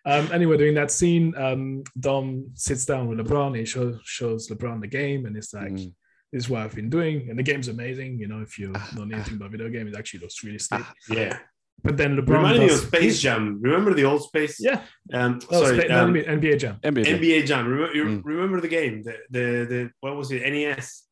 Um, 0.04 0.28
anyway, 0.32 0.56
during 0.58 0.74
that 0.74 0.90
scene, 0.90 1.34
um, 1.36 1.84
Dom 1.98 2.50
sits 2.54 2.84
down 2.84 3.06
with 3.08 3.18
LeBron. 3.20 3.56
He 3.56 3.64
shows 3.64 4.00
shows 4.04 4.48
LeBron 4.48 4.80
the 4.80 4.88
game, 4.88 5.26
and 5.26 5.36
it's 5.36 5.52
like. 5.54 5.72
Mm. 5.72 5.92
This 6.34 6.44
is 6.44 6.48
what 6.48 6.62
I've 6.62 6.74
been 6.74 6.88
doing, 6.88 7.28
and 7.28 7.38
the 7.38 7.42
game's 7.42 7.68
amazing. 7.68 8.18
You 8.18 8.26
know, 8.26 8.40
if 8.40 8.58
you 8.58 8.72
Ah, 8.74 8.90
know 8.96 9.02
anything 9.02 9.34
about 9.34 9.50
video 9.50 9.68
game, 9.68 9.86
it 9.86 9.94
actually 9.94 10.20
looks 10.20 10.42
really 10.42 10.58
slick. 10.58 10.80
Ah, 10.82 10.94
Yeah. 11.10 11.38
But 11.84 11.96
then 11.96 12.16
LeBron 12.16 12.28
Reminding 12.28 12.66
me 12.68 12.72
of 12.72 12.78
Space 12.80 13.20
Jam. 13.20 13.58
Remember 13.60 13.92
the 13.92 14.04
old 14.04 14.22
Space? 14.22 14.60
Yeah, 14.60 14.82
Um, 15.12 15.40
oh, 15.50 15.64
sorry. 15.64 15.80
Spa- 15.86 15.94
um, 16.04 16.12
mean 16.12 16.24
NBA 16.24 16.58
Jam. 16.58 16.76
NBA. 16.82 17.04
Jam. 17.04 17.18
NBA 17.18 17.46
Jam. 17.46 17.66
Remember, 17.66 17.94
Mm. 17.94 18.24
remember 18.24 18.60
the 18.60 18.68
game? 18.68 19.02
The, 19.02 19.14
the 19.30 19.44
the 19.72 19.90
what 20.00 20.16
was 20.16 20.30
it? 20.30 20.42
NES 20.42 21.04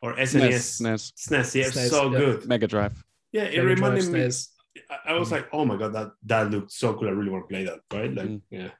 or 0.00 0.14
SNES, 0.14 0.80
SNES? 0.80 0.80
SNES, 0.80 1.12
SNES. 1.28 1.54
Yeah, 1.54 1.64
SNES, 1.66 1.88
so 1.90 2.12
yeah. 2.12 2.18
good. 2.18 2.46
Mega 2.46 2.66
Drive. 2.68 3.04
Yeah, 3.32 3.42
it 3.42 3.46
Mega 3.46 3.62
Drive, 3.62 3.78
reminded 3.78 4.08
me. 4.12 4.18
SNES. 4.20 4.48
I- 4.90 5.10
I 5.10 5.12
was 5.18 5.28
Mm. 5.28 5.32
like, 5.32 5.48
oh 5.52 5.64
my 5.64 5.76
god, 5.76 5.92
that 5.94 6.08
that 6.26 6.50
looked 6.52 6.70
so 6.72 6.94
cool. 6.94 7.08
I 7.08 7.12
really 7.12 7.30
want 7.30 7.44
to 7.44 7.48
play 7.54 7.64
that. 7.64 7.80
Right? 7.92 8.14
Like, 8.14 8.28
Mm. 8.28 8.40
yeah. 8.50 8.70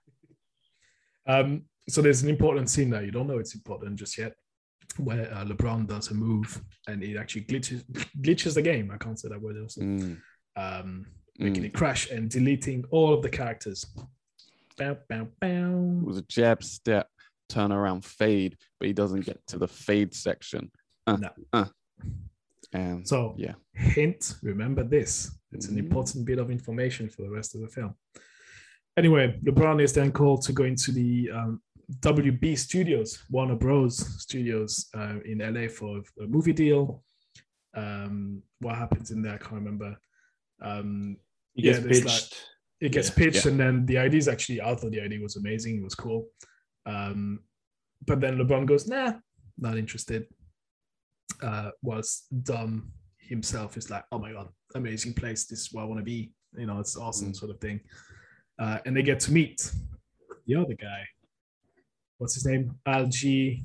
Um, 1.26 1.62
so 1.88 2.02
there's 2.02 2.22
an 2.22 2.28
important 2.30 2.70
scene 2.70 2.90
there. 2.90 3.04
You 3.04 3.10
don't 3.10 3.26
know 3.26 3.38
it's 3.38 3.54
important 3.54 3.96
just 3.96 4.16
yet, 4.16 4.34
where 4.98 5.32
uh, 5.34 5.44
LeBron 5.44 5.86
does 5.88 6.10
a 6.10 6.14
move 6.14 6.62
and 6.86 7.02
it 7.02 7.16
actually 7.16 7.42
glitches 7.44 7.82
glitches 8.20 8.54
the 8.54 8.62
game. 8.62 8.90
I 8.92 8.96
can't 8.98 9.18
say 9.18 9.28
that 9.28 9.40
word 9.40 9.58
also. 9.60 9.80
Mm, 9.80 10.20
Um, 10.56 11.06
making 11.38 11.62
mm. 11.62 11.66
it 11.66 11.74
crash 11.74 12.10
and 12.10 12.30
deleting 12.30 12.84
all 12.90 13.12
of 13.12 13.22
the 13.22 13.28
characters. 13.28 13.86
Bow, 14.76 14.96
bow, 15.08 15.28
It 15.42 16.06
was 16.06 16.18
a 16.18 16.22
jab 16.22 16.62
step, 16.64 17.08
turn 17.48 17.72
around, 17.72 18.04
fade, 18.04 18.56
but 18.78 18.86
he 18.86 18.92
doesn't 18.92 19.24
get 19.26 19.40
to 19.48 19.58
the 19.58 19.68
fade 19.68 20.14
section. 20.14 20.70
Uh, 21.06 21.16
No. 21.16 21.28
uh. 21.52 21.64
And 22.72 23.06
So 23.06 23.34
yeah, 23.36 23.54
hint, 23.74 24.36
remember 24.42 24.82
this. 24.82 25.30
It's 25.52 25.68
an 25.68 25.76
Mm. 25.76 25.80
important 25.80 26.24
bit 26.24 26.38
of 26.38 26.50
information 26.50 27.08
for 27.08 27.22
the 27.22 27.30
rest 27.30 27.54
of 27.54 27.60
the 27.60 27.68
film. 27.68 27.94
Anyway, 28.96 29.38
LeBron 29.44 29.82
is 29.82 29.92
then 29.92 30.10
called 30.12 30.42
to 30.42 30.52
go 30.52 30.64
into 30.64 30.92
the 30.92 31.30
um, 31.30 31.62
WB 32.00 32.56
Studios, 32.56 33.22
Warner 33.30 33.56
Bros. 33.56 33.96
Studios 34.22 34.88
uh, 34.94 35.16
in 35.24 35.38
LA 35.38 35.68
for 35.68 36.02
a 36.20 36.26
movie 36.26 36.52
deal. 36.52 37.02
Um, 37.74 38.42
what 38.60 38.76
happens 38.76 39.10
in 39.10 39.22
there? 39.22 39.34
I 39.34 39.38
can't 39.38 39.52
remember. 39.54 39.96
Um, 40.62 41.16
He 41.54 41.64
Yeah, 41.66 41.72
gets 41.72 41.84
there's 41.84 42.02
pitched. 42.02 42.48
it 42.80 42.92
gets 42.92 43.08
Yeah. 43.10 43.14
pitched, 43.14 43.44
and 43.46 43.60
then 43.60 43.84
the 43.84 43.98
idea 43.98 44.18
is 44.18 44.28
actually, 44.28 44.60
I 44.62 44.74
thought 44.74 44.90
the 44.92 45.00
idea 45.02 45.20
was 45.20 45.36
amazing. 45.36 45.76
It 45.78 45.82
was 45.84 45.94
cool. 45.94 46.30
Um, 46.86 47.40
but 48.06 48.20
then 48.20 48.38
LeBron 48.38 48.64
goes, 48.66 48.86
nah, 48.88 49.12
not 49.58 49.76
interested. 49.76 50.26
Uh, 51.42 51.70
whilst 51.82 52.26
Dom 52.44 52.90
himself 53.18 53.76
is 53.76 53.90
like, 53.90 54.04
oh 54.12 54.18
my 54.18 54.32
God, 54.32 54.48
amazing 54.74 55.12
place. 55.14 55.44
This 55.44 55.60
is 55.60 55.72
where 55.72 55.84
I 55.84 55.86
want 55.86 56.00
to 56.00 56.04
be. 56.04 56.32
You 56.56 56.66
know, 56.66 56.78
it's 56.80 56.96
awesome, 56.96 57.32
Mm. 57.32 57.36
sort 57.36 57.50
of 57.50 57.60
thing. 57.60 57.80
Uh, 58.58 58.78
and 58.86 58.96
they 58.96 59.02
get 59.02 59.20
to 59.20 59.32
meet 59.32 59.70
the 60.46 60.54
other 60.54 60.74
guy. 60.74 61.06
What's 62.18 62.34
his 62.34 62.46
name? 62.46 62.78
Al-G. 62.86 63.64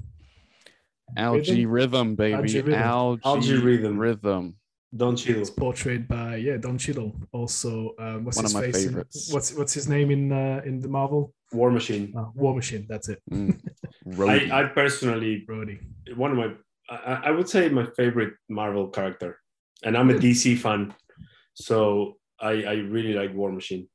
Al-G 1.15 1.65
Rhythm, 1.65 2.15
baby, 2.15 2.33
Al-G 2.33 2.61
Rhythm. 2.61 2.73
Al-G, 2.73 3.21
Al-G 3.25 3.53
Rhythm. 3.57 3.97
rhythm. 3.97 4.55
Don't 4.95 5.17
chill. 5.17 5.41
It's 5.41 5.49
portrayed 5.49 6.07
by 6.07 6.37
yeah 6.37 6.57
Don 6.57 6.77
Cheadle. 6.77 7.13
Also, 7.33 7.93
um, 7.99 8.23
what's 8.23 8.37
One 8.37 8.45
his 8.45 8.55
of 8.55 8.61
my 8.61 8.65
face? 8.71 8.83
in- 8.83 8.89
favorites. 8.89 9.33
what's 9.33 9.53
what's 9.53 9.73
his 9.73 9.87
name 9.89 10.11
in 10.11 10.31
uh, 10.31 10.61
in 10.65 10.79
the 10.79 10.87
Marvel? 10.87 11.33
War 11.51 11.71
Machine. 11.71 12.13
Uh, 12.17 12.25
War 12.35 12.55
Machine. 12.55 12.85
That's 12.89 13.09
it. 13.09 13.21
Mm. 13.31 13.59
I, 14.29 14.61
I 14.61 14.63
personally 14.69 15.43
Brody. 15.45 15.79
one 16.15 16.31
of 16.31 16.37
my 16.37 16.53
I, 16.89 17.21
I 17.25 17.31
would 17.31 17.49
say 17.49 17.67
my 17.69 17.85
favorite 17.97 18.33
Marvel 18.47 18.87
character, 18.87 19.39
and 19.83 19.97
I'm 19.97 20.09
a 20.09 20.13
DC 20.13 20.57
fan, 20.57 20.93
so 21.53 22.15
I 22.39 22.51
I 22.63 22.73
really 22.75 23.13
like 23.13 23.33
War 23.35 23.51
Machine. 23.51 23.89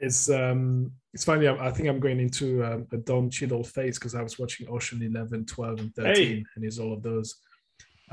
It's 0.00 0.30
um 0.30 0.92
it's 1.12 1.24
funny. 1.24 1.46
I, 1.46 1.68
I 1.68 1.70
think 1.70 1.88
I'm 1.88 2.00
going 2.00 2.20
into 2.20 2.64
um, 2.64 2.86
a 2.90 2.96
Don 2.96 3.28
Cheadle 3.30 3.62
phase 3.64 3.98
because 3.98 4.14
I 4.14 4.22
was 4.22 4.38
watching 4.38 4.66
Ocean 4.68 5.00
11, 5.00 5.44
12, 5.46 5.78
and 5.78 5.94
13, 5.94 6.14
Hey. 6.14 6.44
and 6.56 6.64
he's 6.64 6.78
all 6.80 6.92
of 6.92 7.02
those. 7.02 7.36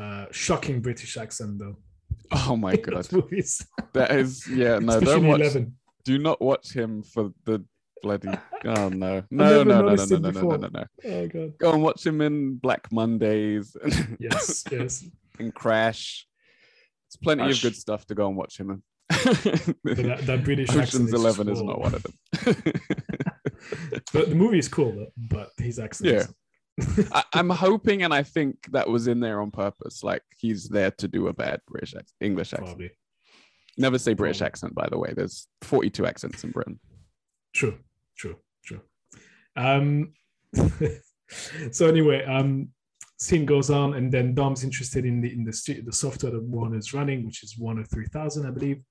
Uh, 0.02 0.26
shocking 0.32 0.82
British 0.82 1.16
accent 1.18 1.60
though. 1.60 1.78
oh 2.32 2.56
my 2.56 2.76
god, 2.88 3.12
movies. 3.12 3.64
that 3.94 4.12
is 4.12 4.48
yeah. 4.50 4.80
No, 4.80 4.94
Especially 4.94 5.06
don't 5.06 5.28
watch. 5.28 5.42
11. 5.42 5.76
Do 6.04 6.18
not 6.18 6.42
watch 6.42 6.74
him 6.74 7.04
for 7.04 7.32
the 7.46 7.64
bloody. 8.02 8.30
Oh 8.66 8.90
no, 8.90 9.24
no, 9.32 9.64
no, 9.64 9.64
no, 9.64 9.82
no, 9.82 9.96
no, 9.96 10.06
no, 10.06 10.18
no, 10.18 10.32
no, 10.32 10.56
no, 10.56 10.68
no. 10.74 10.86
Oh 11.06 11.28
god. 11.28 11.58
Go 11.60 11.74
and 11.74 11.84
watch 11.84 12.06
him 12.06 12.22
in 12.22 12.56
Black 12.56 12.92
Mondays 12.92 13.76
Yes, 14.20 14.64
yes. 14.72 15.06
and 15.40 15.54
Crash. 15.54 16.26
There's 17.10 17.22
plenty 17.22 17.44
Crash. 17.44 17.58
of 17.58 17.62
good 17.62 17.76
stuff 17.76 18.06
to 18.08 18.16
go 18.16 18.28
and 18.28 18.36
watch 18.38 18.60
him 18.60 18.72
in. 18.72 18.82
That, 19.84 20.22
that 20.26 20.44
British 20.44 20.70
accent 20.70 20.84
Ocean's 21.04 21.10
is 21.10 21.14
Eleven 21.14 21.48
just 21.48 21.62
is 21.62 21.68
not 21.68 21.80
one 21.80 21.94
of 21.94 22.04
them. 22.04 22.14
But 24.14 24.30
the 24.30 24.36
movie 24.36 24.58
is 24.60 24.68
cool 24.68 24.92
though. 24.94 25.12
But 25.18 25.50
his 25.58 25.78
accent. 25.80 26.10
Yeah. 26.14 26.20
is- 26.22 26.34
I, 27.12 27.24
I'm 27.34 27.50
hoping, 27.50 28.04
and 28.04 28.14
I 28.14 28.24
think 28.24 28.72
that 28.72 28.90
was 28.90 29.08
in 29.08 29.20
there 29.20 29.42
on 29.42 29.52
purpose. 29.52 30.04
Like 30.04 30.24
he's 30.38 30.68
there 30.70 30.92
to 30.92 31.08
do 31.08 31.28
a 31.28 31.34
bad 31.34 31.62
British 31.68 31.96
ac- 31.96 32.06
English 32.20 32.54
accent. 32.54 32.68
Probably. 32.68 32.92
Never 33.78 33.98
say 33.98 34.14
British 34.14 34.40
Probably. 34.40 34.48
accent, 34.48 34.76
by 34.76 34.88
the 34.90 34.98
way. 34.98 35.14
There's 35.16 35.48
42 35.62 36.06
accents 36.06 36.44
in 36.44 36.52
Britain. 36.52 36.80
True, 37.54 37.78
true, 38.18 38.38
true. 38.66 38.82
Um, 39.56 40.14
so 41.72 41.88
anyway, 41.88 42.24
um, 42.26 42.70
scene 43.20 43.46
goes 43.46 43.70
on, 43.70 43.94
and 43.94 44.12
then 44.12 44.34
Dom's 44.34 44.64
interested 44.64 45.06
in 45.06 45.22
the 45.22 45.32
in 45.32 45.44
the 45.44 45.54
stu- 45.54 45.82
the 45.82 45.94
software 45.94 46.32
that 46.32 46.44
Warner's 46.44 46.94
running, 46.94 47.26
which 47.26 47.44
is 47.44 47.58
Warner 47.58 47.84
three 47.84 48.08
thousand, 48.08 48.46
I 48.46 48.52
believe. 48.52 48.82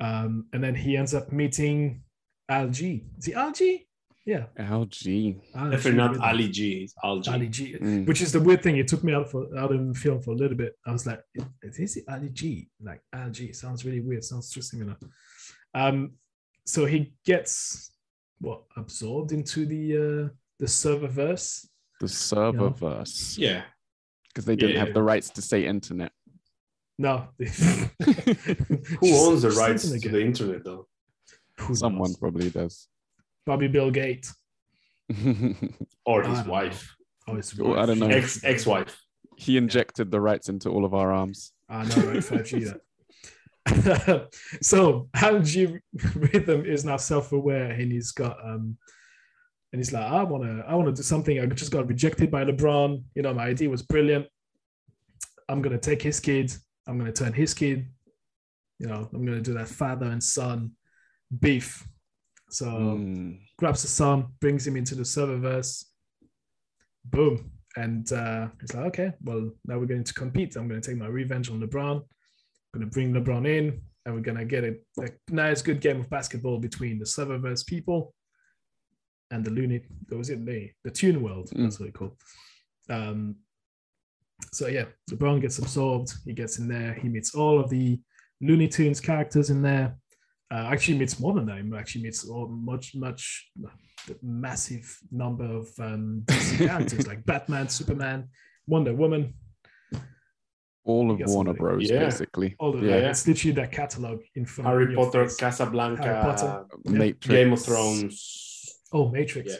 Um, 0.00 0.46
and 0.52 0.62
then 0.62 0.74
he 0.74 0.96
ends 0.96 1.12
up 1.12 1.32
meeting 1.32 2.02
Al-G. 2.48 3.04
Is 3.18 3.28
it 3.28 3.34
Al-G? 3.34 3.87
Yeah, 4.28 4.44
Al-G. 4.58 5.40
Al-G 5.54 5.70
Definitely 5.70 5.96
not 5.96 6.18
Ali 6.18 6.48
G. 6.50 6.82
It's 6.84 6.94
Al-G. 7.02 7.30
Ali 7.30 7.48
G. 7.48 7.76
Mm. 7.80 8.06
Which 8.06 8.20
is 8.20 8.30
the 8.30 8.40
weird 8.46 8.62
thing. 8.62 8.76
It 8.76 8.86
took 8.86 9.02
me 9.02 9.14
out 9.14 9.30
for 9.30 9.40
out 9.56 9.72
of 9.72 9.80
the 9.88 9.94
film 9.94 10.20
for 10.20 10.32
a 10.32 10.34
little 10.42 10.58
bit. 10.64 10.72
I 10.86 10.92
was 10.92 11.06
like, 11.06 11.20
is 11.62 11.78
is 11.78 11.96
it 11.96 12.04
Ali 12.14 12.28
G? 12.28 12.68
Like 12.88 13.00
Ali 13.14 13.30
G. 13.30 13.52
Sounds 13.54 13.86
really 13.86 14.02
weird. 14.08 14.22
Sounds 14.22 14.50
too 14.50 14.60
similar. 14.60 14.96
Um, 15.74 16.12
so 16.66 16.84
he 16.84 17.14
gets 17.24 17.92
what 18.38 18.60
absorbed 18.76 19.32
into 19.32 19.64
the 19.64 19.84
uh 19.96 20.28
the 20.58 20.66
serververse. 20.66 21.66
The 22.00 22.06
serververse. 22.06 23.38
Yeah. 23.38 23.62
Because 24.28 24.44
they 24.44 24.56
didn't 24.56 24.74
Yeah. 24.76 24.84
have 24.84 24.92
the 24.92 25.02
rights 25.02 25.30
to 25.30 25.40
say 25.40 25.64
internet. 25.64 26.12
No. 26.98 27.28
Who 27.38 29.08
owns 29.24 29.40
the 29.42 29.54
rights 29.56 29.88
to 29.88 29.96
again. 29.96 30.12
the 30.12 30.20
internet 30.20 30.64
though? 30.64 30.86
Who 31.60 31.74
Someone 31.74 32.10
knows? 32.10 32.18
probably 32.18 32.50
does. 32.50 32.88
Probably 33.48 33.68
Bill 33.68 33.90
Gates. 33.90 34.34
Or 36.04 36.22
his 36.22 36.38
don't 36.40 36.48
wife. 36.48 36.94
Oh, 37.26 37.34
his 37.34 37.58
Oh, 37.58 37.76
I 37.76 37.86
don't 37.86 37.98
know. 37.98 38.08
Ex 38.08 38.44
ex 38.44 38.66
wife. 38.66 38.94
he 39.36 39.56
injected 39.56 40.10
the 40.10 40.20
rights 40.20 40.50
into 40.50 40.68
all 40.68 40.84
of 40.84 40.92
our 40.92 41.10
arms. 41.12 41.52
I 41.66 41.84
know, 41.84 42.02
right? 42.08 42.18
5G 42.18 42.74
that. 43.66 44.28
so 44.62 45.08
Al-G 45.14 45.78
Rhythm 46.14 46.66
is 46.66 46.84
now 46.84 46.98
self-aware 46.98 47.70
and 47.70 47.90
he's 47.90 48.12
got 48.12 48.36
um 48.44 48.76
and 49.72 49.80
he's 49.80 49.94
like, 49.94 50.04
I 50.04 50.22
wanna 50.24 50.62
I 50.68 50.74
wanna 50.74 50.92
do 50.92 51.02
something. 51.02 51.40
I 51.40 51.46
just 51.46 51.72
got 51.72 51.88
rejected 51.88 52.30
by 52.30 52.44
LeBron. 52.44 53.02
You 53.14 53.22
know, 53.22 53.32
my 53.32 53.46
idea 53.46 53.70
was 53.70 53.82
brilliant. 53.82 54.26
I'm 55.48 55.62
gonna 55.62 55.78
take 55.78 56.02
his 56.02 56.20
kid, 56.20 56.52
I'm 56.86 56.98
gonna 56.98 57.12
turn 57.12 57.32
his 57.32 57.54
kid, 57.54 57.88
you 58.78 58.88
know, 58.88 59.08
I'm 59.14 59.24
gonna 59.24 59.40
do 59.40 59.54
that 59.54 59.68
father 59.68 60.06
and 60.06 60.22
son 60.22 60.72
beef. 61.40 61.86
So 62.50 62.66
Mm. 62.66 63.38
grabs 63.58 63.82
the 63.82 63.88
son, 63.88 64.26
brings 64.40 64.66
him 64.66 64.76
into 64.76 64.94
the 64.94 65.02
serververse. 65.02 65.84
Boom. 67.04 67.50
And 67.76 68.10
uh, 68.12 68.48
he's 68.60 68.74
like, 68.74 68.86
okay, 68.86 69.12
well, 69.22 69.50
now 69.64 69.78
we're 69.78 69.86
going 69.86 70.04
to 70.04 70.14
compete. 70.14 70.56
I'm 70.56 70.68
going 70.68 70.80
to 70.80 70.90
take 70.90 70.98
my 70.98 71.06
revenge 71.06 71.50
on 71.50 71.60
LeBron. 71.60 71.96
I'm 72.00 72.80
going 72.80 72.90
to 72.90 72.92
bring 72.92 73.12
LeBron 73.12 73.46
in, 73.46 73.80
and 74.04 74.14
we're 74.14 74.20
going 74.20 74.38
to 74.38 74.44
get 74.44 74.64
a, 74.64 74.76
a 75.00 75.08
nice, 75.30 75.62
good 75.62 75.80
game 75.80 76.00
of 76.00 76.10
basketball 76.10 76.58
between 76.58 76.98
the 76.98 77.04
serververse 77.04 77.64
people 77.66 78.14
and 79.30 79.44
the 79.44 79.50
Looney. 79.50 79.82
What 80.08 80.18
was 80.18 80.30
it? 80.30 80.44
The, 80.44 80.70
the 80.84 80.90
Tune 80.90 81.22
World. 81.22 81.50
Mm. 81.50 81.64
That's 81.64 81.78
what 81.78 81.88
it's 81.90 81.98
called. 81.98 82.16
Um, 82.90 83.36
so 84.52 84.66
yeah, 84.68 84.86
LeBron 85.10 85.40
gets 85.40 85.58
absorbed. 85.58 86.12
He 86.24 86.32
gets 86.32 86.58
in 86.58 86.68
there. 86.68 86.94
He 86.94 87.08
meets 87.08 87.34
all 87.34 87.60
of 87.60 87.68
the 87.70 88.00
Looney 88.40 88.68
Tunes 88.68 89.00
characters 89.00 89.50
in 89.50 89.62
there 89.62 89.94
uh, 90.50 90.68
actually 90.72 90.98
meets 90.98 91.20
more 91.20 91.34
than 91.34 91.46
that. 91.46 91.62
He 91.62 91.76
actually 91.76 92.02
meets 92.04 92.24
all, 92.28 92.48
much, 92.48 92.94
much 92.94 93.50
massive 94.22 94.98
number 95.10 95.44
of 95.44 95.68
um, 95.78 96.22
DC 96.26 96.58
characters 96.66 97.06
like 97.06 97.24
Batman, 97.26 97.68
Superman, 97.68 98.28
Wonder 98.66 98.94
Woman. 98.94 99.34
All 100.84 101.10
of 101.10 101.20
Warner 101.26 101.50
like- 101.50 101.58
Bros. 101.60 101.90
Yeah. 101.90 101.98
basically. 102.00 102.56
All 102.58 102.74
of 102.74 102.82
Yeah. 102.82 103.00
that. 103.00 103.10
It's 103.10 103.26
literally 103.28 103.52
their 103.54 103.66
catalog 103.66 104.20
in 104.34 104.46
front 104.46 104.68
Harry 104.68 104.84
of 104.84 104.90
your 104.92 105.04
Potter, 105.04 105.24
face. 105.24 105.36
Casablanca, 105.36 106.02
Harry 106.02 106.22
Potter. 106.22 106.64
Matrix. 106.86 107.26
Game 107.26 107.52
of 107.52 107.62
Thrones. 107.62 108.80
Oh, 108.92 109.10
Matrix. 109.10 109.50
Yeah. 109.52 109.56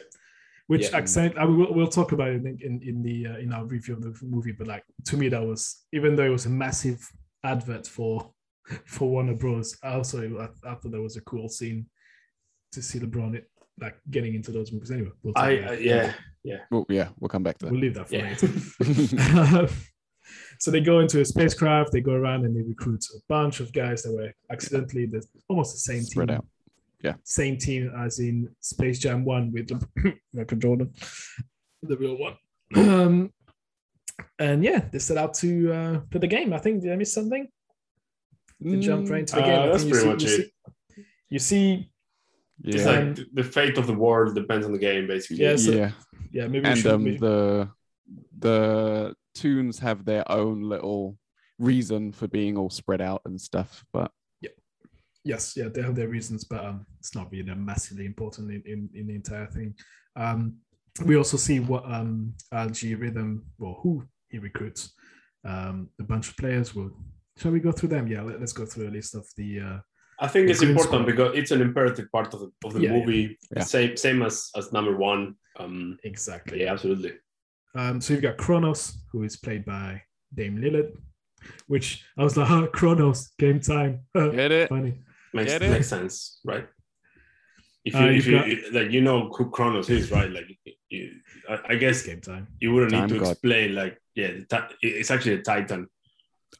Which 0.65 0.89
Yeah. 0.89 0.97
accent? 0.97 1.37
I 1.37 1.45
will, 1.45 1.73
we'll 1.73 1.87
talk 1.87 2.11
about 2.13 2.29
it 2.29 2.43
in 2.45 2.57
in, 2.61 2.81
in 2.83 3.03
the 3.03 3.27
uh, 3.27 3.37
in 3.37 3.51
our 3.53 3.65
review 3.65 3.95
of 3.95 4.01
the 4.01 4.13
movie. 4.23 4.51
But 4.53 4.67
like 4.67 4.83
to 5.05 5.17
me, 5.17 5.29
that 5.29 5.43
was 5.43 5.85
even 5.93 6.15
though 6.15 6.25
it 6.25 6.29
was 6.29 6.45
a 6.47 6.49
massive 6.49 6.99
advert 7.43 7.85
for 7.87 8.31
for 8.85 9.09
Warner 9.09 9.35
Bros. 9.35 9.77
I 9.83 9.93
also 9.93 10.19
I, 10.39 10.69
I 10.69 10.75
thought 10.75 10.91
that 10.91 11.01
was 11.01 11.17
a 11.17 11.21
cool 11.21 11.49
scene 11.49 11.85
to 12.71 12.81
see 12.81 12.99
LeBron 12.99 13.35
it 13.35 13.49
like 13.81 13.95
getting 14.11 14.35
into 14.35 14.51
those 14.51 14.71
movies. 14.71 14.91
Anyway, 14.91 15.09
we'll 15.23 15.33
talk 15.33 15.43
I, 15.45 15.51
about 15.51 15.71
I 15.71 15.73
it. 15.75 16.15
yeah. 16.43 16.57
Well, 16.69 16.85
yeah, 16.89 17.09
we'll 17.19 17.29
come 17.29 17.43
back 17.43 17.57
to 17.59 17.65
that. 17.65 17.71
We'll 17.71 17.81
leave 17.81 17.93
that 17.95 18.09
for 18.09 18.15
Yeah. 18.15 18.35
later. 18.81 19.67
so 20.59 20.71
they 20.71 20.81
go 20.81 20.99
into 20.99 21.21
a 21.21 21.25
spacecraft, 21.25 21.91
they 21.91 22.01
go 22.01 22.13
around 22.13 22.45
and 22.45 22.55
they 22.55 22.61
recruit 22.61 23.03
a 23.15 23.19
bunch 23.27 23.59
of 23.61 23.71
guys 23.71 24.03
that 24.03 24.13
were 24.13 24.31
accidentally 24.51 25.05
the 25.05 25.25
almost 25.47 25.73
the 25.73 25.79
same 25.79 26.01
Spread 26.03 26.27
team. 26.29 26.37
out. 26.37 26.45
Yeah. 27.01 27.13
Same 27.23 27.57
team 27.57 27.91
as 27.97 28.19
in 28.19 28.49
Space 28.59 28.99
Jam 28.99 29.23
1 29.23 29.51
with 29.53 29.71
Michael 30.33 30.57
Jordan, 30.57 30.93
the 31.81 31.95
real 31.97 32.17
one. 32.17 32.35
Um, 32.75 33.31
and 34.37 34.63
yeah, 34.63 34.81
they 34.91 34.99
set 34.99 35.17
out 35.17 35.33
to 35.35 35.71
uh, 35.71 35.99
play 36.11 36.19
the 36.19 36.27
game. 36.27 36.51
I 36.53 36.57
think, 36.57 36.81
did 36.81 36.91
I 36.91 36.97
miss 36.97 37.13
something? 37.13 37.47
They 38.59 38.79
jump 38.79 39.09
right 39.09 39.21
into 39.21 39.35
the 39.35 39.41
Uh, 39.41 39.45
game. 39.45 39.59
I 39.61 39.67
that's 39.67 39.83
you 39.85 39.89
pretty 39.91 40.03
see- 40.03 40.09
much 40.09 40.23
you 40.23 40.29
it. 40.29 40.35
See, 40.95 41.05
you 41.29 41.39
see, 41.39 41.91
It's 42.61 42.83
Yeah. 42.83 42.85
like- 42.91 43.05
like 43.07 43.15
th- 43.15 43.27
the 43.33 43.43
fate 43.43 43.77
of 43.77 43.87
the 43.87 43.93
world 43.93 44.35
depends 44.35 44.65
on 44.65 44.73
the 44.73 44.77
game, 44.79 45.07
basically. 45.07 45.37
Yeah, 45.45 45.55
so- 45.55 45.71
yeah. 45.71 45.91
yeah, 46.33 46.47
maybe 46.47 46.59
we 46.65 46.65
and 46.71 46.77
should 46.79 46.91
um, 46.91 47.03
maybe- 47.05 47.17
the 47.17 47.69
the 48.39 49.15
tunes 49.35 49.79
have 49.79 50.03
their 50.03 50.29
own 50.29 50.61
little 50.63 51.17
reason 51.57 52.11
for 52.11 52.27
being 52.27 52.57
all 52.57 52.69
spread 52.69 52.99
out 53.01 53.21
and 53.25 53.39
stuff 53.39 53.85
but 53.93 54.11
yes, 55.25 55.55
yeah, 55.55 55.67
they 55.67 55.81
have 55.81 55.95
their 55.95 56.07
reasons, 56.07 56.43
but 56.45 56.63
um, 56.65 56.85
it's 56.99 57.13
not 57.13 57.29
really 57.31 57.53
massively 57.55 58.05
important 58.05 58.49
in, 58.51 58.61
in, 58.65 58.89
in 58.93 59.07
the 59.07 59.13
entire 59.15 59.45
thing. 59.47 59.75
Um, 60.15 60.55
we 61.05 61.15
also 61.17 61.37
see 61.37 61.59
what 61.59 61.83
um 61.91 62.33
Al-G 62.51 62.95
Rhythm, 62.95 63.45
well, 63.57 63.79
who 63.83 64.03
he 64.29 64.39
recruits. 64.39 64.93
Um, 65.45 65.89
a 65.99 66.03
bunch 66.03 66.29
of 66.29 66.37
players 66.37 66.73
will. 66.73 66.91
Shall 67.39 67.51
we 67.51 67.59
go 67.59 67.71
through 67.71 67.89
them? 67.89 68.07
Yeah, 68.07 68.21
let, 68.21 68.41
us 68.41 68.53
go 68.53 68.65
through 68.65 68.89
a 68.89 68.91
list 68.91 69.15
of 69.15 69.25
the. 69.37 69.59
Uh, 69.61 69.77
I 70.21 70.27
think 70.27 70.47
The 70.47 70.51
it's 70.51 70.61
important 70.61 70.89
Squad. 70.89 71.05
because 71.05 71.37
it's 71.37 71.51
an 71.51 71.61
imperative 71.61 72.11
part 72.11 72.33
of 72.33 72.41
the, 72.41 72.51
of 72.65 72.73
the 72.73 72.81
Yeah, 72.81 72.91
yeah. 72.93 72.99
movie. 72.99 73.37
Yeah. 73.55 73.63
Same 73.63 73.95
same 73.97 74.21
as 74.21 74.49
as 74.57 74.71
number 74.73 74.95
one. 74.97 75.35
Um, 75.57 75.97
exactly. 76.03 76.61
yeah, 76.61 76.73
absolutely. 76.73 77.13
Um, 77.75 78.01
so 78.01 78.13
you've 78.13 78.23
got 78.23 78.37
Kronos, 78.37 78.97
who 79.11 79.23
is 79.23 79.37
played 79.37 79.63
by 79.65 80.01
Dame 80.33 80.57
Lillard, 80.57 80.91
which 81.67 82.03
I 82.17 82.23
was 82.23 82.35
like, 82.35 82.49
oh, 82.55 82.67
Kronos, 82.67 83.29
game 83.39 83.59
time. 83.61 84.01
Get 84.15 84.51
it? 84.51 84.69
Funny. 84.69 84.95
Makes 85.33 85.51
Get 85.53 85.61
it? 85.63 85.69
makes 85.71 85.87
sense, 85.87 86.39
right? 86.43 86.67
If 87.85 87.95
Uh, 87.95 87.99
you, 87.99 88.09
if 88.11 88.27
you've 88.27 88.47
you 88.47 88.71
like, 88.73 88.91
you 88.91 89.01
know 89.01 89.29
who 89.29 89.49
Kronos 89.49 89.89
is, 89.89 90.11
right? 90.11 90.29
Like, 90.29 90.45
you, 90.89 91.11
I, 91.49 91.59
I 91.69 91.75
guess 91.75 92.01
game 92.03 92.19
time. 92.19 92.47
you 92.59 92.73
wouldn't 92.73 92.91
Time 92.91 93.07
need 93.07 93.13
to 93.13 93.19
God. 93.19 93.31
explain. 93.31 93.75
Like, 93.75 94.01
yeah, 94.15 94.31
it's 94.81 95.11
actually 95.11 95.35
a 95.35 95.41
Titan, 95.41 95.87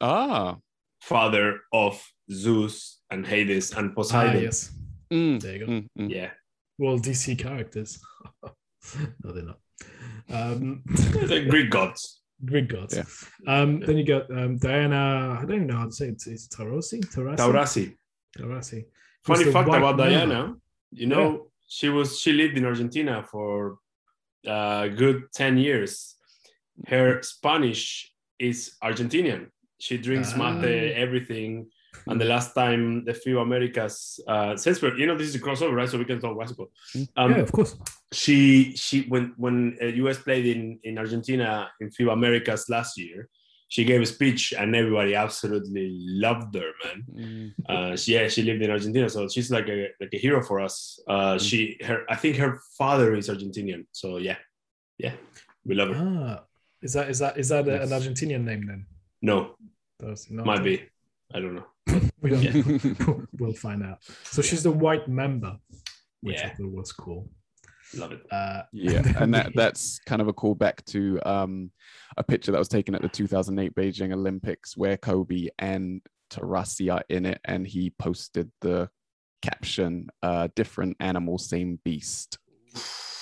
Ah. 0.00 0.56
Father 1.00 1.60
of 1.72 2.02
Zeus 2.30 3.00
and 3.10 3.26
Hades 3.26 3.72
and 3.72 3.90
Ah, 3.90 3.94
Poseidon. 3.94 4.42
yes. 4.42 4.72
Mm, 5.12 5.40
There 5.40 5.52
you 5.56 5.58
go. 5.66 5.66
mm, 5.72 5.88
mm. 5.98 6.10
Yeah, 6.10 6.30
Well, 6.78 6.98
DC 6.98 7.36
characters. 7.38 7.98
no, 9.24 9.32
they're 9.32 9.42
not. 9.44 9.58
Um, 10.30 10.82
the 10.86 11.46
Greek 11.48 11.70
gods. 11.70 12.20
Greek 12.44 12.68
gods. 12.68 12.94
Yeah. 12.96 13.04
Um, 13.52 13.80
then 13.80 13.98
you 13.98 14.04
got 14.04 14.30
um, 14.30 14.56
Diana. 14.58 15.38
I 15.38 15.42
don't 15.42 15.56
even 15.56 15.66
know 15.66 15.76
how 15.78 15.86
to 15.86 15.92
say 15.92 16.08
it. 16.08 16.22
It's 16.26 16.48
Taurasi. 16.48 17.00
Taurasi. 17.12 17.36
Taurasi. 17.36 17.94
Taurasi. 18.38 18.84
Funny 19.24 19.44
fact 19.52 19.68
about 19.68 19.96
member. 19.96 20.08
Diana, 20.10 20.54
you 20.92 21.06
know, 21.06 21.48
she 21.68 21.88
was 21.90 22.18
she 22.18 22.32
lived 22.32 22.56
in 22.56 22.64
Argentina 22.64 23.22
for 23.22 23.78
a 24.46 24.88
good 24.88 25.24
10 25.34 25.58
years. 25.58 26.16
Her 26.86 27.20
Spanish 27.22 28.10
is 28.38 28.76
Argentinian. 28.82 29.48
She 29.80 29.96
drinks 29.98 30.30
Ah. 30.34 30.52
mate, 30.52 30.92
everything. 31.04 31.66
And 32.06 32.20
the 32.20 32.24
last 32.34 32.54
time 32.54 33.04
the 33.04 33.12
FIBA 33.12 33.42
Americas, 33.42 34.20
uh, 34.28 34.56
since 34.56 34.80
we're, 34.80 34.96
you 34.96 35.06
know, 35.06 35.16
this 35.18 35.28
is 35.28 35.34
a 35.34 35.40
crossover, 35.40 35.74
right? 35.74 35.88
So 35.88 35.98
we 35.98 36.04
can 36.04 36.20
talk 36.20 36.38
basketball. 36.38 36.70
Um, 37.16 37.30
yeah, 37.32 37.38
of 37.46 37.50
course. 37.52 37.72
she 38.12 38.74
she 38.76 38.96
when 39.12 39.24
when 39.36 39.56
uh, 39.82 39.86
US 40.04 40.18
played 40.26 40.46
in 40.46 40.78
in 40.88 40.98
Argentina 40.98 41.50
in 41.80 41.90
FIBA 41.90 42.12
Americas 42.12 42.68
last 42.68 42.92
year, 42.98 43.28
she 43.68 43.84
gave 43.84 44.00
a 44.02 44.06
speech 44.06 44.52
and 44.58 44.74
everybody 44.76 45.14
absolutely 45.14 45.86
loved 46.24 46.52
her, 46.60 46.70
man 46.84 46.98
Mm. 47.20 47.48
uh, 47.72 47.92
she, 48.00 48.08
yeah, 48.14 48.26
she 48.34 48.42
lived 48.42 48.62
in 48.62 48.70
Argentina, 48.70 49.08
so 49.08 49.28
she's 49.28 49.50
like 49.56 49.68
a 49.68 49.88
like 50.02 50.12
a 50.18 50.18
hero 50.24 50.40
for 50.48 50.56
us. 50.66 50.98
Uh, 51.14 51.34
Mm. 51.34 51.40
she, 51.48 51.60
her, 51.88 51.98
I 52.14 52.16
think 52.22 52.36
her 52.36 52.52
father 52.78 53.08
is 53.20 53.28
Argentinian, 53.28 53.82
so 54.00 54.06
yeah, 54.28 54.38
yeah, 55.04 55.14
we 55.66 55.74
love 55.74 55.90
her. 55.94 55.98
Ah, 56.02 56.36
is 56.86 56.92
that 56.96 57.06
is 57.12 57.18
that 57.22 57.34
is 57.42 57.48
that 57.52 57.64
a- 57.68 57.82
an 57.86 57.90
Argentinian 57.98 58.42
name 58.50 58.62
then? 58.70 58.86
No, 59.22 59.56
Taurasi, 60.00 60.30
no, 60.32 60.44
might 60.44 60.64
be, 60.64 60.82
I 61.34 61.40
don't 61.40 61.54
know. 61.54 61.66
We 62.22 62.30
don't, 62.30 63.26
we'll 63.38 63.54
find 63.54 63.82
out. 63.82 63.98
So 64.24 64.42
she's 64.42 64.62
the 64.62 64.70
white 64.70 65.08
mamba, 65.08 65.58
which 66.20 66.38
I 66.42 66.50
thought 66.50 66.70
was 66.70 66.92
cool. 66.92 67.30
Love 67.96 68.12
it. 68.12 68.22
Uh, 68.30 68.62
Yeah, 68.72 69.02
then 69.02 69.16
and 69.16 69.34
that 69.34 69.52
that's 69.54 69.98
kind 70.00 70.22
of 70.22 70.28
a 70.28 70.32
callback 70.32 70.84
to 70.86 71.18
um, 71.24 71.70
a 72.16 72.22
picture 72.22 72.52
that 72.52 72.58
was 72.58 72.68
taken 72.68 72.94
at 72.94 73.02
the 73.02 73.08
2008 73.08 73.74
Beijing 73.74 74.12
Olympics 74.12 74.76
where 74.76 74.96
Kobe 74.96 75.48
and 75.58 76.02
Taurasi 76.30 76.92
are 76.94 77.02
in 77.08 77.26
it, 77.26 77.40
and 77.44 77.66
he 77.66 77.90
posted 77.90 78.50
the 78.60 78.88
caption 79.42 80.08
uh, 80.22 80.48
"Different 80.54 80.96
animal, 81.00 81.38
same 81.38 81.80
beast." 81.84 82.38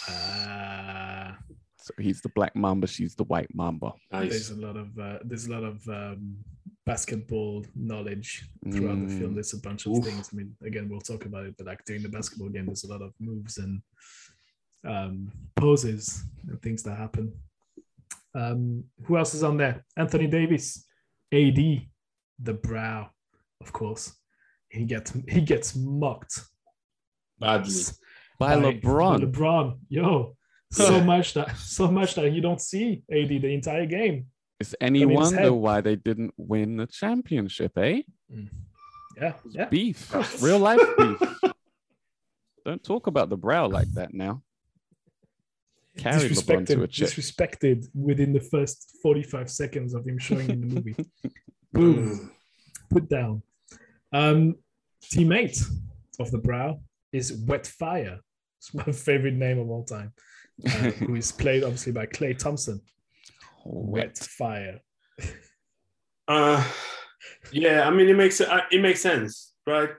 uh, 0.09 0.68
So 1.89 2.03
he's 2.03 2.21
the 2.21 2.29
black 2.31 2.55
mamba, 2.55 2.87
she's 2.87 3.15
the 3.15 3.25
white 3.25 3.49
mamba. 3.55 3.93
there's 4.13 4.51
a 4.51 4.57
lot 4.57 4.77
of 4.77 4.99
uh, 4.99 5.19
there's 5.25 5.47
a 5.47 5.53
lot 5.53 5.65
of 5.65 5.89
um, 5.89 6.37
basketball 6.85 7.65
knowledge 7.75 8.47
throughout 8.71 9.01
the 9.09 9.15
film. 9.19 9.31
Mm. 9.31 9.35
There's 9.35 9.55
a 9.55 9.61
bunch 9.61 9.87
of 9.87 9.93
Oof. 9.93 10.05
things. 10.05 10.29
I 10.31 10.37
mean, 10.37 10.55
again, 10.63 10.89
we'll 10.91 11.01
talk 11.01 11.25
about 11.25 11.47
it, 11.47 11.55
but 11.57 11.67
like 11.67 11.83
during 11.87 12.03
the 12.03 12.11
basketball 12.11 12.51
game, 12.51 12.67
there's 12.67 12.85
a 12.85 12.93
lot 12.93 13.01
of 13.01 13.15
moves 13.21 13.57
and 13.57 13.81
um, 14.87 15.33
poses 15.57 16.25
and 16.47 16.61
things 16.61 16.83
that 16.83 16.99
happen. 16.99 17.33
Um, 18.35 18.85
who 19.05 19.17
else 19.17 19.33
is 19.33 19.43
on 19.43 19.57
there? 19.57 19.87
Anthony 19.97 20.27
Davis, 20.27 20.85
AD, 21.33 21.57
the 22.39 22.53
brow, 22.53 23.09
of 23.63 23.73
course. 23.73 24.13
He 24.69 24.85
gets 24.85 25.15
he 25.27 25.41
gets 25.41 25.75
mocked 25.75 26.43
Badly. 27.41 27.73
By 28.39 28.57
by 28.57 28.73
LeBron. 28.73 29.31
LeBron, 29.31 29.79
yo, 29.89 30.37
so 30.71 31.03
much 31.13 31.35
that 31.35 31.57
so 31.57 31.91
much 31.91 32.15
that 32.15 32.33
you 32.33 32.41
don't 32.41 32.61
see 32.61 33.03
AD 33.11 33.29
the 33.29 33.55
entire 33.55 33.87
game. 33.87 34.27
Is 34.61 34.75
any 34.81 35.05
mean, 35.05 35.15
wonder 35.15 35.39
head- 35.41 35.51
why 35.53 35.81
they 35.81 35.97
didn't 35.97 36.35
win 36.37 36.77
the 36.79 36.87
championship, 36.87 37.79
eh? 37.79 38.03
Yeah, 39.17 39.35
yeah. 39.51 39.67
Beef, 39.67 40.13
real 40.43 40.59
life 40.59 40.81
beef. 40.97 41.53
Don't 42.65 42.83
talk 42.83 43.07
about 43.07 43.31
the 43.31 43.37
brow 43.37 43.67
like 43.69 43.91
that 43.95 44.13
now. 44.13 44.43
Carry 45.97 46.29
LeBron 46.31 46.67
to 46.67 46.83
a 46.83 46.87
disrespected, 46.87 46.91
chip. 46.91 47.09
disrespected 47.09 47.87
within 47.95 48.33
the 48.33 48.41
first 48.41 48.97
45 49.03 49.51
seconds 49.51 49.95
of 49.95 50.07
him 50.07 50.19
showing 50.19 50.51
in 50.51 50.61
the 50.61 50.75
movie. 50.75 50.95
Boom, 51.73 52.09
Mm. 52.09 52.31
put 52.91 53.09
down. 53.09 53.43
Um, 54.13 54.57
teammate 55.03 55.61
of 56.21 56.31
the 56.31 56.39
brow 56.39 56.81
is 57.13 57.33
Wet 57.47 57.67
Fire. 57.67 58.21
It's 58.59 58.73
my 58.75 58.85
favorite 58.93 59.35
name 59.35 59.59
of 59.59 59.69
all 59.71 59.85
time. 59.85 60.13
Uh, 60.67 60.69
who 61.01 61.15
is 61.15 61.31
played 61.33 61.63
obviously 61.63 61.93
by 61.93 62.07
Klay 62.07 62.37
Thompson. 62.37 62.81
Wet 63.65 64.17
Fire. 64.19 64.81
Uh, 66.27 66.65
yeah, 67.53 67.87
I 67.87 67.91
mean, 67.91 68.09
it 68.09 68.17
makes 68.17 68.41
uh, 68.41 68.61
it 68.71 68.81
makes 68.81 69.01
sense, 69.01 69.53
right? 69.67 69.91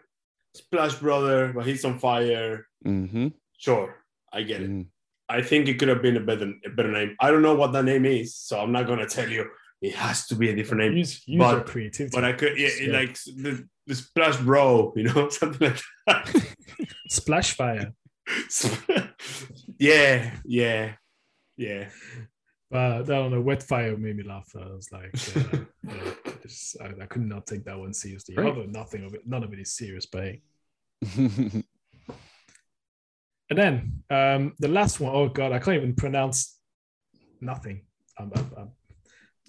Splash 0.55 0.95
Brother, 0.95 1.51
but 1.53 1.65
he's 1.65 1.85
on 1.85 1.99
fire. 1.99 2.67
Mm-hmm. 2.85 3.27
Sure, 3.57 3.95
I 4.33 4.43
get 4.43 4.61
it. 4.61 4.69
Mm. 4.69 4.85
I 5.27 5.41
think 5.41 5.67
it 5.67 5.77
could 5.79 5.87
have 5.89 6.01
been 6.01 6.17
a 6.17 6.19
better 6.21 6.53
a 6.65 6.69
better 6.69 6.91
name. 6.91 7.15
I 7.19 7.31
don't 7.31 7.41
know 7.41 7.55
what 7.55 7.71
that 7.73 7.85
name 7.85 8.05
is, 8.05 8.35
so 8.35 8.59
I'm 8.59 8.71
not 8.71 8.87
gonna 8.87 9.07
tell 9.07 9.29
you. 9.29 9.45
It 9.81 9.95
has 9.95 10.27
to 10.27 10.35
be 10.35 10.49
a 10.49 10.55
different 10.55 10.83
name. 10.83 10.97
Use, 10.97 11.21
use 11.25 11.39
but- 11.39 11.51
your 11.51 11.63
creativity. 11.63 12.13
But 12.13 12.25
I 12.25 12.33
could, 12.33 12.57
yeah, 12.59 12.67
it 12.67 12.89
Yeah. 12.91 12.97
like 12.99 13.13
the, 13.23 13.65
the 13.87 13.95
Splash 13.95 14.35
Bro, 14.37 14.93
you 14.97 15.03
know, 15.03 15.29
something 15.39 15.69
like 15.69 15.81
that. 16.05 16.45
Splash 17.07 17.53
Fire. 17.53 17.93
yeah, 19.79 20.31
yeah, 20.45 20.93
yeah. 21.57 21.89
Uh, 22.71 22.99
I 22.99 23.01
don't 23.01 23.31
know. 23.31 23.41
Wet 23.41 23.63
Fire 23.63 23.97
made 23.97 24.17
me 24.17 24.23
laugh. 24.23 24.51
I 24.55 24.65
was 24.67 24.91
like, 24.91 25.15
uh, 25.35 25.57
yeah, 25.87 26.13
it's- 26.43 26.75
I, 26.79 27.03
I 27.03 27.05
could 27.07 27.25
not 27.25 27.47
take 27.47 27.63
that 27.65 27.79
one 27.79 27.93
seriously. 27.93 28.35
Great. 28.35 28.47
Although 28.49 28.65
nothing 28.67 29.03
of 29.05 29.13
it, 29.15 29.21
none 29.25 29.43
of 29.43 29.51
it 29.53 29.59
is 29.59 29.73
serious, 29.75 30.05
but 30.05 30.23
hey. 30.23 30.41
And 33.51 33.57
then 33.57 34.03
um, 34.11 34.53
the 34.59 34.67
last 34.67 34.99
one, 34.99 35.11
oh 35.15 35.27
god, 35.27 35.51
I 35.53 35.57
can't 35.59 35.77
even 35.77 35.95
pronounce 35.95 36.59
nothing. 37.41 37.81
Um, 38.19 38.31
um, 38.35 38.51
um, 38.57 38.67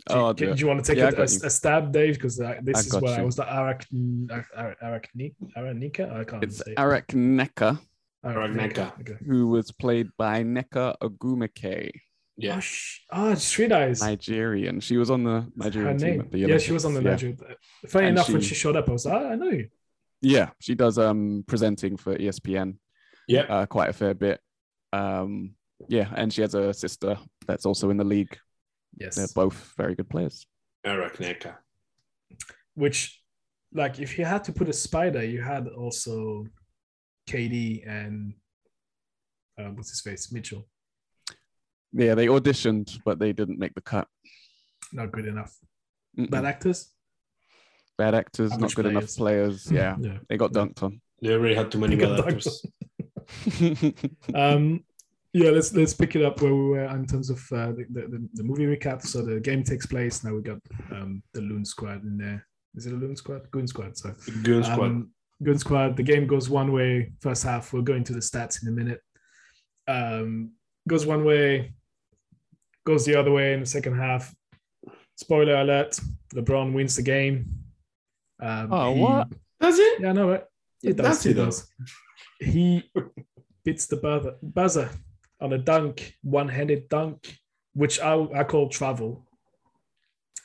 do, 0.08 0.14
oh, 0.14 0.32
do, 0.32 0.46
dear. 0.46 0.54
do 0.54 0.60
you 0.60 0.66
want 0.68 0.82
to 0.82 0.90
take 0.90 0.96
Yeah, 0.96 1.04
I 1.04 1.08
a, 1.08 1.12
a, 1.12 1.16
got 1.16 1.30
you. 1.32 1.38
a 1.44 1.50
stab, 1.50 1.92
Dave? 1.92 2.14
Because 2.14 2.40
uh, 2.40 2.54
this 2.62 2.76
I 2.76 2.80
is 2.80 2.86
got 2.86 3.02
where 3.02 3.14
I 3.16 3.18
you. 3.18 3.26
was 3.26 3.36
the 3.36 3.44
Arak, 3.54 3.84
Arak, 4.56 4.76
Arak, 4.80 5.08
Aranika. 5.54 6.12
I 6.18 6.24
can't 6.24 6.44
it's 6.44 6.64
say. 6.64 6.72
Arak 6.78 7.12
Neka, 8.24 8.34
Arachnneka. 8.34 9.00
Okay. 9.00 9.16
who 9.26 9.48
was 9.48 9.70
played 9.72 10.08
by 10.18 10.42
Nneka 10.42 10.96
Ogwumike, 11.02 11.90
Yeah. 12.36 12.56
Oh, 12.56 12.60
sh- 12.60 13.00
oh, 13.12 13.34
Street 13.34 13.72
Eyes. 13.72 14.00
Nigerian. 14.02 14.80
She 14.80 14.96
was 14.96 15.10
on 15.10 15.24
the 15.24 15.50
Nigerian 15.56 15.98
team 15.98 16.20
at 16.20 16.30
the 16.30 16.38
Yeah, 16.38 16.58
she 16.58 16.72
was 16.72 16.84
on 16.84 16.94
the 16.94 17.00
Olympics. 17.00 17.22
Nigerian. 17.22 17.56
Funny 17.88 18.06
And 18.08 18.16
enough, 18.16 18.28
when 18.30 18.40
she- 18.42 18.48
she 18.48 18.54
showed 18.54 18.76
up, 18.76 18.88
I 18.88 18.92
was 18.92 19.06
like, 19.06 19.14
oh, 19.22 19.28
I 19.30 19.34
know 19.36 19.50
you. 19.50 19.68
Yeah, 20.22 20.50
she 20.60 20.74
does 20.74 20.98
um 20.98 21.44
presenting 21.46 21.96
for 21.96 22.14
ESPN 22.16 22.78
Yeah. 23.26 23.42
uh, 23.42 23.66
quite 23.66 23.88
a 23.88 23.92
fair 23.94 24.12
bit. 24.14 24.40
Um, 24.92 25.54
yeah, 25.88 26.10
and 26.14 26.30
she 26.32 26.42
has 26.42 26.54
a 26.54 26.74
sister 26.74 27.18
that's 27.46 27.64
also 27.64 27.88
in 27.90 27.96
the 27.96 28.04
league. 28.04 28.36
Yes. 28.98 29.16
They're 29.16 29.28
both 29.34 29.72
very 29.78 29.94
good 29.94 30.10
players. 30.10 30.46
Arachnneka. 30.86 31.56
which 32.74 33.22
like 33.72 33.98
if 34.00 34.18
you 34.18 34.24
had 34.24 34.42
to 34.44 34.52
put 34.52 34.68
a 34.68 34.72
spider 34.72 35.22
you 35.24 35.40
had 35.42 35.68
also 35.68 36.44
KD 37.30 37.88
and 37.88 38.34
uh, 39.58 39.70
what's 39.74 39.90
his 39.90 40.00
face 40.00 40.32
Mitchell 40.32 40.66
Yeah, 41.92 42.14
they 42.14 42.26
auditioned, 42.26 42.98
but 43.04 43.18
they 43.18 43.32
didn't 43.32 43.58
make 43.58 43.74
the 43.74 43.82
cut. 43.82 44.08
not 44.92 45.12
good 45.12 45.26
enough 45.26 45.52
Mm-mm. 46.18 46.30
bad 46.30 46.44
actors 46.44 46.92
Bad 47.98 48.14
actors, 48.14 48.50
Average 48.52 48.62
not 48.62 48.74
good 48.74 48.86
enough 48.86 49.14
players. 49.14 49.70
Yeah, 49.70 49.94
yeah 50.00 50.18
they 50.28 50.38
got 50.38 50.52
dunked 50.52 50.82
on. 50.82 51.02
They 51.20 51.34
already 51.34 51.54
had 51.54 51.70
too 51.70 51.78
many 51.78 51.96
bad 51.96 52.20
actors. 52.20 52.64
um 54.34 54.82
yeah 55.32 55.50
let's 55.50 55.72
let's 55.74 55.94
pick 55.94 56.16
it 56.16 56.24
up 56.24 56.40
where 56.42 56.54
we 56.54 56.70
were 56.70 56.84
in 56.96 57.06
terms 57.06 57.30
of 57.30 57.38
uh, 57.52 57.72
the, 57.72 57.84
the, 57.90 58.28
the 58.34 58.42
movie 58.42 58.66
recap 58.66 59.02
so 59.02 59.22
the 59.22 59.38
game 59.38 59.62
takes 59.62 59.86
place 59.86 60.24
now 60.24 60.34
we 60.34 60.42
got 60.42 60.58
um 60.90 61.22
the 61.34 61.40
loon 61.40 61.64
squad 61.64 62.02
in 62.02 62.16
there 62.18 62.44
is 62.74 62.86
it 62.86 62.92
a 62.92 62.96
loon 62.96 63.14
squad 63.14 63.48
goon 63.50 63.66
squad 63.68 63.96
sorry 63.96 64.14
Goon 64.42 64.64
Squad. 64.64 64.90
Um, 64.90 65.10
Good 65.42 65.58
squad. 65.60 65.96
The 65.96 66.02
game 66.02 66.26
goes 66.26 66.50
one 66.50 66.70
way 66.72 67.12
first 67.20 67.42
half. 67.44 67.72
We'll 67.72 67.82
go 67.82 67.94
into 67.94 68.12
the 68.12 68.18
stats 68.20 68.62
in 68.62 68.68
a 68.68 68.72
minute. 68.72 69.00
Um, 69.88 70.52
goes 70.88 71.06
one 71.06 71.24
way, 71.24 71.72
goes 72.86 73.04
the 73.06 73.18
other 73.18 73.32
way 73.32 73.54
in 73.54 73.60
the 73.60 73.66
second 73.66 73.96
half. 73.96 74.34
spoiler 75.16 75.54
alert: 75.56 75.98
LeBron 76.34 76.72
wins 76.74 76.96
the 76.96 77.02
game. 77.02 77.46
Um, 78.40 78.72
Oh, 78.72 78.94
he- 78.94 79.00
what? 79.00 79.28
Does 79.60 79.78
it? 79.78 80.00
Yeah, 80.00 80.12
no, 80.12 80.30
right? 80.30 80.44
He 80.80 80.92
does. 80.92 81.06
Does 81.06 81.22
He 81.22 81.28
he 81.30 81.34
does. 81.34 81.70
He 82.40 82.90
beats 83.64 83.86
the 83.86 83.96
buzzer, 83.96 84.36
buzzer 84.42 84.90
on 85.40 85.52
a 85.52 85.58
dunk, 85.58 86.16
one-handed 86.22 86.88
dunk, 86.88 87.38
which 87.74 88.00
I 88.00 88.14
I 88.34 88.44
call 88.44 88.68
travel. 88.68 89.26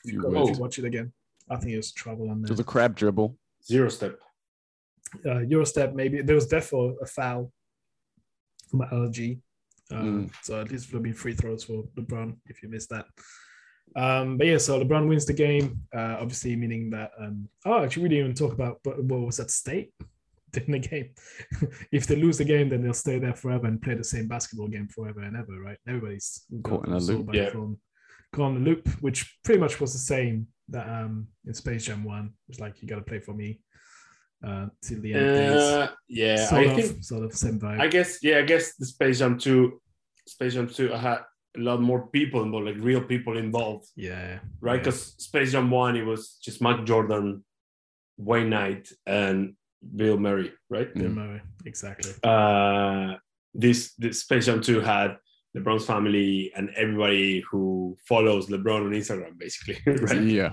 If 0.03 0.12
you, 0.13 0.21
You 0.21 0.31
go, 0.31 0.43
if 0.47 0.55
you 0.55 0.62
watch 0.62 0.77
it 0.79 0.86
again, 0.86 1.13
I 1.49 1.55
think 1.58 1.71
it 1.71 1.77
was 1.77 1.91
travel 1.93 2.29
on 2.29 2.39
It 2.39 2.47
there. 2.47 2.53
was 2.53 2.60
a 2.60 2.63
crab 2.65 2.95
dribble. 2.95 3.38
Zero 3.65 3.89
step. 3.89 4.19
Uh, 5.25 5.39
Eurostep, 5.45 5.93
maybe 5.93 6.21
there 6.21 6.36
was 6.36 6.47
therefore 6.49 6.95
a 7.01 7.06
foul 7.06 7.51
from 8.69 8.82
Al-G. 8.91 9.39
Um, 9.91 10.25
Mm. 10.28 10.32
So 10.43 10.60
at 10.60 10.71
least 10.71 10.89
there'll 10.89 11.04
be 11.04 11.12
free 11.12 11.34
throws 11.34 11.63
for 11.63 11.84
LeBron 11.97 12.38
if 12.47 12.63
you 12.63 12.69
missed 12.69 12.89
that. 12.89 13.06
Um, 13.95 14.38
but 14.38 14.47
yeah, 14.47 14.58
so 14.58 14.84
LeBron 14.84 15.08
wins 15.08 15.25
the 15.25 15.34
game, 15.34 15.82
uh, 15.95 16.17
obviously 16.19 16.56
meaning 16.56 16.89
that. 16.89 17.12
Um, 17.19 17.47
oh, 17.65 17.84
actually, 17.84 18.04
we 18.04 18.10
didn't 18.10 18.25
even 18.25 18.36
talk 18.36 18.54
about 18.54 18.80
what, 18.84 19.04
what 19.04 19.21
was 19.21 19.39
at 19.39 19.51
stake 19.51 19.93
in 20.54 20.71
the 20.71 20.80
game. 20.80 21.12
if 21.91 22.08
they 22.08 22.15
lose 22.15 22.38
the 22.38 22.45
game, 22.45 22.69
then 22.69 22.82
they'll 22.82 22.93
stay 22.93 23.19
there 23.19 23.36
forever 23.36 23.67
and 23.67 23.82
play 23.82 23.93
the 23.93 24.04
same 24.04 24.28
basketball 24.28 24.67
game 24.67 24.88
forever 24.88 25.21
and 25.21 25.38
ever, 25.38 25.60
right? 25.62 25.78
Everybody's 25.88 26.45
Caught 26.63 26.88
in 26.88 26.93
a 26.93 26.97
loop. 26.97 27.30
Yeah. 27.34 27.49
film. 27.51 27.80
Caught 28.34 28.56
in 28.56 28.58
a 28.58 28.65
loop, 28.65 28.88
which 29.01 29.38
pretty 29.43 29.60
much 29.60 29.80
was 29.80 29.93
the 29.93 29.99
same 29.99 30.47
that 30.69 30.89
um, 30.89 31.28
in 31.45 31.54
Space 31.54 31.86
Jam 31.86 32.04
One. 32.04 32.32
It's 32.49 32.60
like 32.60 32.82
you 32.82 32.88
got 32.88 32.95
to 32.95 33.01
play 33.04 33.19
for 33.19 33.34
me 33.34 33.62
uh, 34.45 34.67
till 34.81 35.01
the 35.01 35.13
end. 35.13 35.25
of 35.25 35.63
Uh, 35.89 35.91
yeah, 36.08 36.45
sort 36.47 36.62
I 36.62 36.65
of, 36.65 36.75
think 36.77 37.03
sort 37.03 37.23
of 37.25 37.34
same 37.34 37.60
vibe. 37.60 37.79
I 37.79 37.88
guess 37.88 38.19
yeah, 38.21 38.38
I 38.39 38.43
guess 38.43 38.75
the 38.75 38.86
Space 38.86 39.19
Jam 39.19 39.38
2 39.38 39.81
Space 40.27 40.53
Jam 40.53 40.67
2 40.67 40.89
had 40.89 41.19
a 41.58 41.60
lot 41.60 41.81
more 41.81 42.08
people 42.08 42.43
involved, 42.43 42.65
like 42.67 42.75
real 42.79 43.01
people 43.01 43.38
involved, 43.38 43.88
yeah, 43.95 44.39
right? 44.62 44.75
Yeah. 44.75 44.79
Because 44.79 45.15
Space 45.17 45.51
Jam 45.53 45.69
1 45.71 45.95
it 45.97 46.05
was 46.05 46.38
just 46.43 46.62
Mike 46.62 46.84
Jordan, 46.86 47.43
Wayne 48.17 48.49
Knight, 48.49 48.89
and 49.05 49.55
Bill 49.95 50.17
Murray, 50.17 50.51
right? 50.69 50.93
Bill 50.93 51.10
Mm. 51.12 51.15
Murray, 51.15 51.41
exactly. 51.65 52.12
Uh 52.23 53.15
this 53.53 53.93
this 53.97 54.21
Space 54.21 54.45
Jam 54.47 54.62
2 54.62 54.81
had 54.81 55.17
LeBron's 55.55 55.86
family 55.86 56.51
and 56.58 56.69
everybody 56.75 57.41
who 57.49 57.95
follows 58.05 58.47
LeBron 58.47 58.81
on 58.88 58.91
Instagram, 58.91 59.38
basically. 59.38 59.77
right? 60.05 60.21
Yeah. 60.23 60.51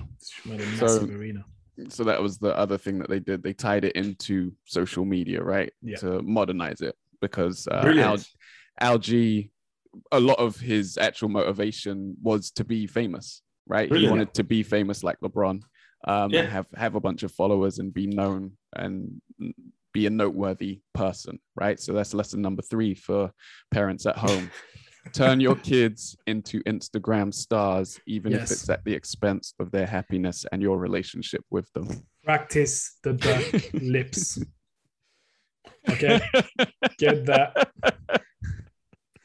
So- 0.77 1.03
arena. 1.05 1.43
So 1.89 2.03
that 2.03 2.21
was 2.21 2.37
the 2.37 2.55
other 2.57 2.77
thing 2.77 2.99
that 2.99 3.09
they 3.09 3.19
did. 3.19 3.41
They 3.41 3.53
tied 3.53 3.83
it 3.83 3.95
into 3.95 4.51
social 4.65 5.05
media, 5.05 5.41
right? 5.41 5.71
Yeah. 5.81 5.97
To 5.97 6.21
modernize 6.21 6.81
it 6.81 6.95
because 7.21 7.67
uh, 7.67 7.75
Al, 7.75 7.81
Brilliant. 7.83 8.27
Al-G, 8.79 9.51
a 10.11 10.19
lot 10.19 10.39
of 10.39 10.59
his 10.59 10.97
actual 10.97 11.29
motivation 11.29 12.15
was 12.21 12.51
to 12.51 12.63
be 12.63 12.85
famous, 12.87 13.41
right? 13.67 13.89
He 13.91 14.07
wanted 14.07 14.33
to 14.35 14.43
be 14.43 14.61
famous 14.63 15.03
like 15.03 15.19
LeBron, 15.21 15.61
um, 16.07 16.31
Yeah. 16.31 16.43
have 16.43 16.67
have 16.75 16.95
a 16.95 16.99
bunch 16.99 17.23
of 17.23 17.31
followers 17.31 17.79
and 17.79 17.93
be 17.93 18.07
known 18.07 18.51
and 18.75 19.21
be 19.93 20.05
a 20.05 20.09
noteworthy 20.09 20.81
person, 20.93 21.39
right? 21.55 21.79
So 21.79 21.93
that's 21.93 22.13
lesson 22.13 22.41
number 22.41 22.61
three 22.61 22.93
for 22.95 23.31
parents 23.71 24.05
at 24.05 24.17
home. 24.17 24.49
Turn 25.11 25.39
your 25.41 25.55
kids 25.55 26.15
into 26.27 26.61
Instagram 26.63 27.33
stars, 27.33 27.99
even 28.07 28.33
if 28.33 28.43
it's 28.43 28.69
at 28.69 28.83
the 28.85 28.93
expense 28.93 29.53
of 29.59 29.69
their 29.71 29.85
happiness 29.85 30.45
and 30.51 30.61
your 30.61 30.77
relationship 30.77 31.43
with 31.51 31.71
them. 31.73 31.87
Practice 32.23 32.97
the 33.03 33.13
duck 33.13 33.43
lips. 33.73 34.39
Okay, 35.89 36.21
get 36.97 37.25
that. 37.25 37.71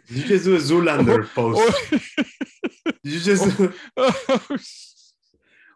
Did 0.09 0.17
you 0.17 0.25
just 0.25 0.45
do 0.47 0.57
a 0.57 0.59
Zoolander 0.59 1.27
post? 1.35 1.61
Oh. 1.93 2.93
Did 3.05 3.13
you 3.13 3.21
just 3.21 3.61
oh. 3.97 4.41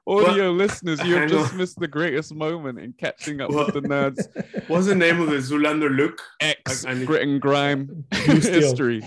Oh, 0.04 0.26
Audio 0.28 0.50
listeners, 0.50 1.00
you 1.04 1.14
have 1.14 1.30
just 1.30 1.54
missed 1.54 1.78
the 1.78 1.86
greatest 1.86 2.34
moment 2.34 2.80
in 2.80 2.92
catching 2.92 3.40
up 3.40 3.50
What? 3.52 3.72
with 3.72 3.84
the 3.84 3.88
nerds. 3.88 4.26
what's 4.66 4.86
the 4.86 4.96
name 4.96 5.20
of 5.20 5.28
the 5.30 5.36
Zoolander 5.36 5.96
look? 5.96 6.20
X 6.40 6.84
I- 6.84 6.90
I 6.90 6.94
need- 6.94 7.06
grit 7.06 7.22
and 7.22 7.40
grime 7.40 8.04
Blue 8.26 8.40
steel. 8.40 8.54
history. 8.54 9.04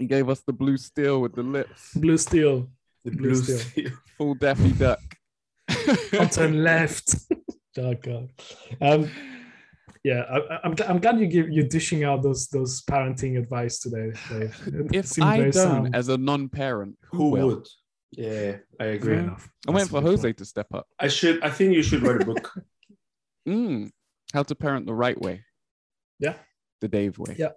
He 0.00 0.06
gave 0.06 0.28
us 0.30 0.40
the 0.46 0.52
blue 0.54 0.78
steel 0.78 1.20
with 1.20 1.34
the 1.34 1.42
lips, 1.42 1.92
Blue 1.94 2.16
steel. 2.16 2.68
The 3.04 3.10
Blue 3.10 3.28
blue 3.32 3.34
steel. 3.36 3.58
steel. 3.58 3.90
full 4.18 4.34
Daffy 4.34 4.72
Duck. 4.72 4.98
Bottom 6.12 6.54
left. 6.64 7.14
oh 7.78 7.94
god. 7.94 8.30
Um, 8.80 9.10
yeah, 10.02 10.20
I, 10.34 10.36
I- 10.54 10.60
I'm, 10.64 10.74
I'm 10.88 10.98
glad 11.00 11.20
you 11.20 11.26
give 11.26 11.50
you're 11.50 11.68
dishing 11.68 12.02
out 12.04 12.22
those 12.22 12.48
those 12.48 12.82
parenting 12.82 13.38
advice 13.38 13.78
today. 13.80 14.08
If 14.92 15.20
I 15.22 15.36
don't, 15.42 15.52
sound. 15.52 15.94
as 15.94 16.08
a 16.08 16.16
non-parent, 16.16 16.96
who, 17.12 17.16
Who 17.18 17.28
will? 17.30 17.46
would? 17.48 17.66
Yeah, 18.12 18.56
I 18.80 18.84
Fair 18.84 18.92
agree. 18.94 19.18
enough. 19.18 19.48
I'm 19.68 19.74
waiting 19.74 19.90
for 19.90 20.00
Jose 20.00 20.22
point. 20.22 20.38
to 20.38 20.44
step 20.46 20.66
up. 20.74 20.86
I 20.98 21.08
should. 21.08 21.44
I 21.44 21.50
think 21.50 21.74
you 21.74 21.82
should 21.82 22.02
write 22.02 22.22
a 22.22 22.24
book. 22.24 22.46
Mm, 23.48 23.90
how 24.34 24.42
to 24.42 24.54
parent 24.54 24.84
the 24.86 24.94
right 24.94 25.18
way. 25.20 25.42
Yeah. 26.18 26.34
The 26.82 26.88
Dave 26.88 27.18
way. 27.18 27.36
Yeah. 27.38 27.52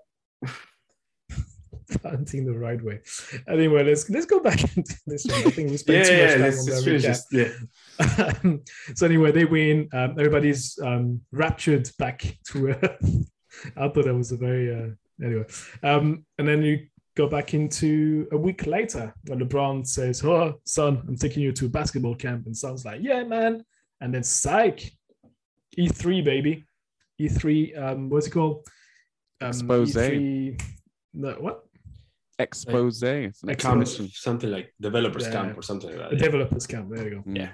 parenting 2.04 2.46
the 2.46 2.58
right 2.58 2.82
way. 2.82 3.00
Anyway, 3.48 3.84
let's 3.84 4.10
let's 4.10 4.26
go 4.26 4.40
back 4.40 4.62
into 4.78 4.96
this 5.06 5.26
one. 5.26 5.48
I 5.48 5.52
think 5.52 5.72
we 5.72 5.94
yeah, 5.94 6.04
too 6.04 6.18
much 6.18 6.30
yeah. 6.30 6.32
time 6.34 6.42
Let's 6.42 6.60
on 6.60 6.66
just 6.66 6.86
the 6.86 7.00
finish 7.00 7.06
recap. 7.06 7.30
this. 7.30 8.60
Yeah. 8.88 8.96
so 8.96 9.06
anyway, 9.06 9.32
they 9.32 9.46
win. 9.46 9.90
Um, 9.94 10.12
everybody's 10.12 10.78
um, 10.82 11.22
raptured 11.32 11.90
back 11.98 12.38
to 12.52 12.68
Earth. 12.84 13.30
I 13.78 13.88
thought 13.88 14.06
that 14.06 14.16
was 14.16 14.32
a 14.32 14.38
very 14.38 14.74
uh, 14.74 14.90
anyway. 15.24 15.46
Um, 15.84 16.26
and 16.38 16.48
then 16.48 16.64
you 16.64 16.88
go 17.16 17.28
back 17.28 17.54
into 17.54 18.28
a 18.32 18.38
week 18.38 18.66
later 18.66 19.14
when 19.28 19.40
LeBron 19.40 19.86
says, 19.86 20.24
"Oh, 20.24 20.60
son, 20.66 21.04
I'm 21.08 21.18
taking 21.18 21.44
you 21.44 21.52
to 21.54 21.66
a 21.66 21.70
basketball 21.70 22.16
camp," 22.16 22.46
and 22.46 22.56
son's 22.56 22.86
like, 22.86 23.02
"Yeah, 23.02 23.24
man." 23.24 23.64
And 24.02 24.14
then 24.14 24.24
psych, 24.24 24.92
E3 25.78 26.24
baby, 26.24 26.66
E3. 27.22 27.78
Um, 27.82 28.10
what's 28.10 28.28
it 28.28 28.32
called? 28.32 28.68
Um, 29.42 29.50
Expose. 29.50 29.94
E3, 29.94 30.62
no, 31.14 31.32
what? 31.40 31.64
Expose. 32.40 33.04
It's 33.04 33.44
an 33.44 33.50
Expose. 33.50 33.82
exhibition. 33.82 34.10
something 34.14 34.52
like 34.52 34.74
developers 34.82 35.26
Yeah. 35.26 35.32
camp 35.34 35.58
or 35.58 35.62
something 35.62 35.90
like 35.98 36.10
The 36.12 36.16
that. 36.18 36.24
developers 36.24 36.66
camp. 36.68 36.90
There 36.92 37.04
you 37.08 37.16
go. 37.16 37.24
Yeah. 37.32 37.52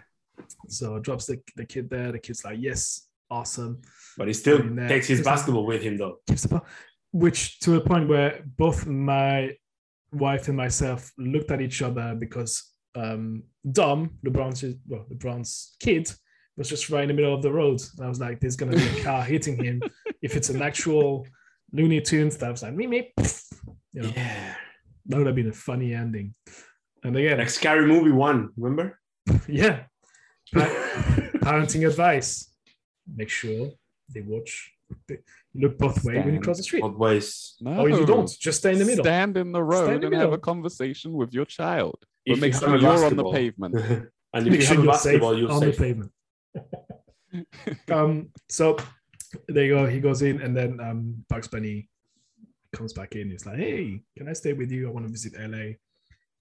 So 0.70 1.00
drops 1.00 1.26
the, 1.26 1.42
the 1.56 1.65
kid 1.65 1.89
there. 1.89 2.12
The 2.13 2.20
kid's 2.20 2.44
like, 2.46 2.58
"Yes, 2.60 3.08
awesome." 3.30 3.82
But 4.18 4.28
he 4.28 4.34
still 4.34 4.60
takes 4.88 5.08
his 5.08 5.20
It's 5.20 5.26
like- 5.26 5.36
basketball 5.36 5.65
with 5.65 5.82
him 5.82 5.98
though. 5.98 6.20
gives 6.28 6.44
the 6.44 6.48
ball, 6.50 6.65
which 7.12 7.60
to 7.62 7.76
a 7.76 7.82
point 7.82 8.08
where 8.08 8.42
both 8.58 8.86
my 8.88 9.56
wife 10.12 10.48
and 10.48 10.58
myself 10.58 11.12
looked 11.18 11.52
at 11.52 11.62
each 11.62 11.82
other 11.82 12.15
because 12.18 12.63
um, 12.96 13.44
Dom, 13.70 14.12
LeBron's 14.26 14.63
well, 14.88 15.06
LeBron's 15.12 15.76
kid, 15.80 16.10
was 16.58 16.70
just 16.70 16.89
right 16.89 17.04
in 17.04 17.10
the 17.10 17.13
middle 17.13 17.36
of 17.36 17.42
the 17.42 17.52
road, 17.52 17.80
and 17.98 18.06
I 18.06 18.10
was 18.10 18.20
like, 18.22 18.39
"There's 18.39 18.56
gonna 18.56 18.78
be 18.78 18.88
a 19.00 19.04
car 19.04 19.24
hitting 19.24 19.62
him 19.63 19.82
if 20.22 20.36
it's 20.38 20.50
an 20.50 20.62
actual 20.62 21.28
Looney 21.74 22.00
Tunes." 22.02 22.38
That 22.38 22.50
was 22.50 22.63
like, 22.63 22.74
"Me, 22.74 22.88
me," 22.88 23.13
you 23.94 24.02
know, 24.04 24.12
Yeah. 24.15 24.56
That 25.10 25.17
would 25.17 25.28
have 25.28 25.36
been 25.36 25.50
a 25.50 25.54
funny 25.54 25.93
ending. 25.93 26.36
And 27.04 27.15
again, 27.17 27.39
Like 27.39 27.50
Scary 27.50 27.88
Movie 27.88 28.12
One, 28.12 28.50
remember? 28.56 29.00
yeah, 29.48 29.84
parenting 30.54 31.88
advice: 31.88 32.52
make 33.15 33.30
sure 33.30 33.72
they 34.13 34.22
watch, 34.22 34.72
they 35.08 35.17
look 35.54 35.78
both 35.78 36.04
ways 36.04 36.24
when 36.26 36.36
you 36.36 36.39
cross 36.39 36.58
the 36.58 36.63
street. 36.63 36.82
Both 36.82 36.98
ways. 36.98 37.56
No. 37.60 37.82
Or 37.82 37.89
if 37.89 38.00
you 38.00 38.06
don't, 38.06 38.30
just 38.39 38.60
stay 38.60 38.74
in 38.74 38.80
the 38.80 38.86
middle. 38.86 39.04
Stand 39.04 39.38
in 39.38 39.52
the 39.52 39.63
road 39.63 39.91
in 39.91 40.02
the 40.02 40.08
and 40.08 40.15
have 40.15 40.34
a 40.34 40.38
conversation 40.38 41.13
with 41.13 41.34
your 41.34 41.45
child. 41.45 41.98
But 42.26 42.36
you 42.36 42.41
make 42.41 42.54
have 42.54 42.62
sure 42.62 42.78
you're 42.78 43.06
on 43.06 43.15
the 43.15 43.32
pavement. 43.32 43.76
and 44.34 44.48
if 44.48 44.52
Make 44.52 44.54
you 44.54 44.62
sure 44.62 44.76
have 44.76 44.84
a 44.84 44.88
you're 44.88 44.93
safe 44.93 45.22
basketball, 45.22 45.38
you're 45.38 45.52
on 45.52 45.60
the 45.60 45.74
pavement. 45.74 46.12
um, 47.91 48.30
so 48.48 48.78
there 49.48 49.65
you 49.65 49.76
go. 49.76 49.86
He 49.88 50.00
goes 50.00 50.22
in, 50.22 50.41
and 50.41 50.56
then 50.56 50.80
um, 50.80 51.26
Bugs 51.30 51.48
Bunny 51.48 51.88
comes 52.73 52.93
back 52.93 53.15
in. 53.15 53.29
He's 53.29 53.45
like, 53.45 53.58
"Hey, 53.58 54.01
can 54.17 54.27
I 54.29 54.34
stay 54.34 54.53
with 54.53 54.71
you? 54.71 54.88
I 54.88 54.91
want 54.91 55.05
to 55.05 55.12
visit 55.12 55.34
LA. 55.39 55.73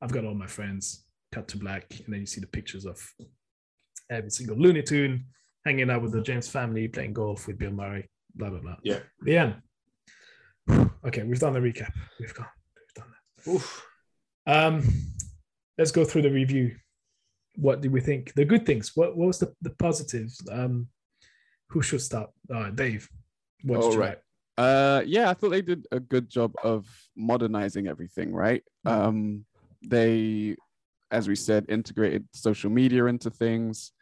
I've 0.00 0.12
got 0.12 0.24
all 0.24 0.34
my 0.34 0.46
friends." 0.46 1.04
Cut 1.30 1.46
to 1.48 1.58
black, 1.58 1.84
and 1.90 2.14
then 2.14 2.20
you 2.20 2.26
see 2.26 2.40
the 2.40 2.46
pictures 2.46 2.86
of 2.86 2.98
every 4.10 4.30
single 4.30 4.56
Looney 4.56 4.82
Tune 4.82 5.26
hanging 5.66 5.90
out 5.90 6.00
with 6.00 6.12
the 6.12 6.22
James 6.22 6.48
family, 6.48 6.88
playing 6.88 7.12
golf 7.12 7.46
with 7.46 7.58
Bill 7.58 7.70
Murray. 7.70 8.08
Blah 8.34 8.48
blah 8.50 8.60
blah. 8.60 8.76
Yeah. 8.82 9.00
The 9.20 9.36
end. 9.36 9.56
Okay, 11.04 11.22
we've 11.22 11.38
done 11.38 11.52
the 11.52 11.60
recap. 11.60 11.92
We've 12.20 12.34
gone. 12.34 12.46
We've 12.76 12.94
done 12.94 13.12
that. 13.12 13.50
Oof. 13.50 13.86
Um, 14.46 14.82
let's 15.76 15.90
go 15.90 16.04
through 16.04 16.22
the 16.22 16.30
review. 16.30 16.76
What 17.56 17.80
did 17.80 17.92
we 17.92 18.00
think? 18.00 18.34
The 18.34 18.44
good 18.44 18.66
things. 18.66 18.92
What, 18.94 19.16
what 19.16 19.26
was 19.26 19.38
the, 19.38 19.52
the 19.62 19.70
positives? 19.70 20.40
Um, 20.50 20.88
who 21.70 21.82
should 21.82 22.02
start? 22.02 22.30
Uh, 22.52 22.70
Dave. 22.70 23.08
What 23.62 23.80
All 23.80 23.90
did 23.90 23.98
right. 23.98 24.18
Uh, 24.58 25.02
yeah, 25.06 25.30
I 25.30 25.34
thought 25.34 25.50
they 25.50 25.62
did 25.62 25.86
a 25.92 26.00
good 26.00 26.28
job 26.28 26.52
of 26.64 26.84
modernizing 27.16 27.86
everything, 27.86 28.34
right? 28.34 28.64
Um, 28.84 29.44
they, 29.86 30.56
as 31.12 31.28
we 31.28 31.36
said, 31.36 31.66
integrated 31.68 32.26
social 32.34 32.68
media 32.68 33.04
into 33.04 33.30
things. 33.30 33.92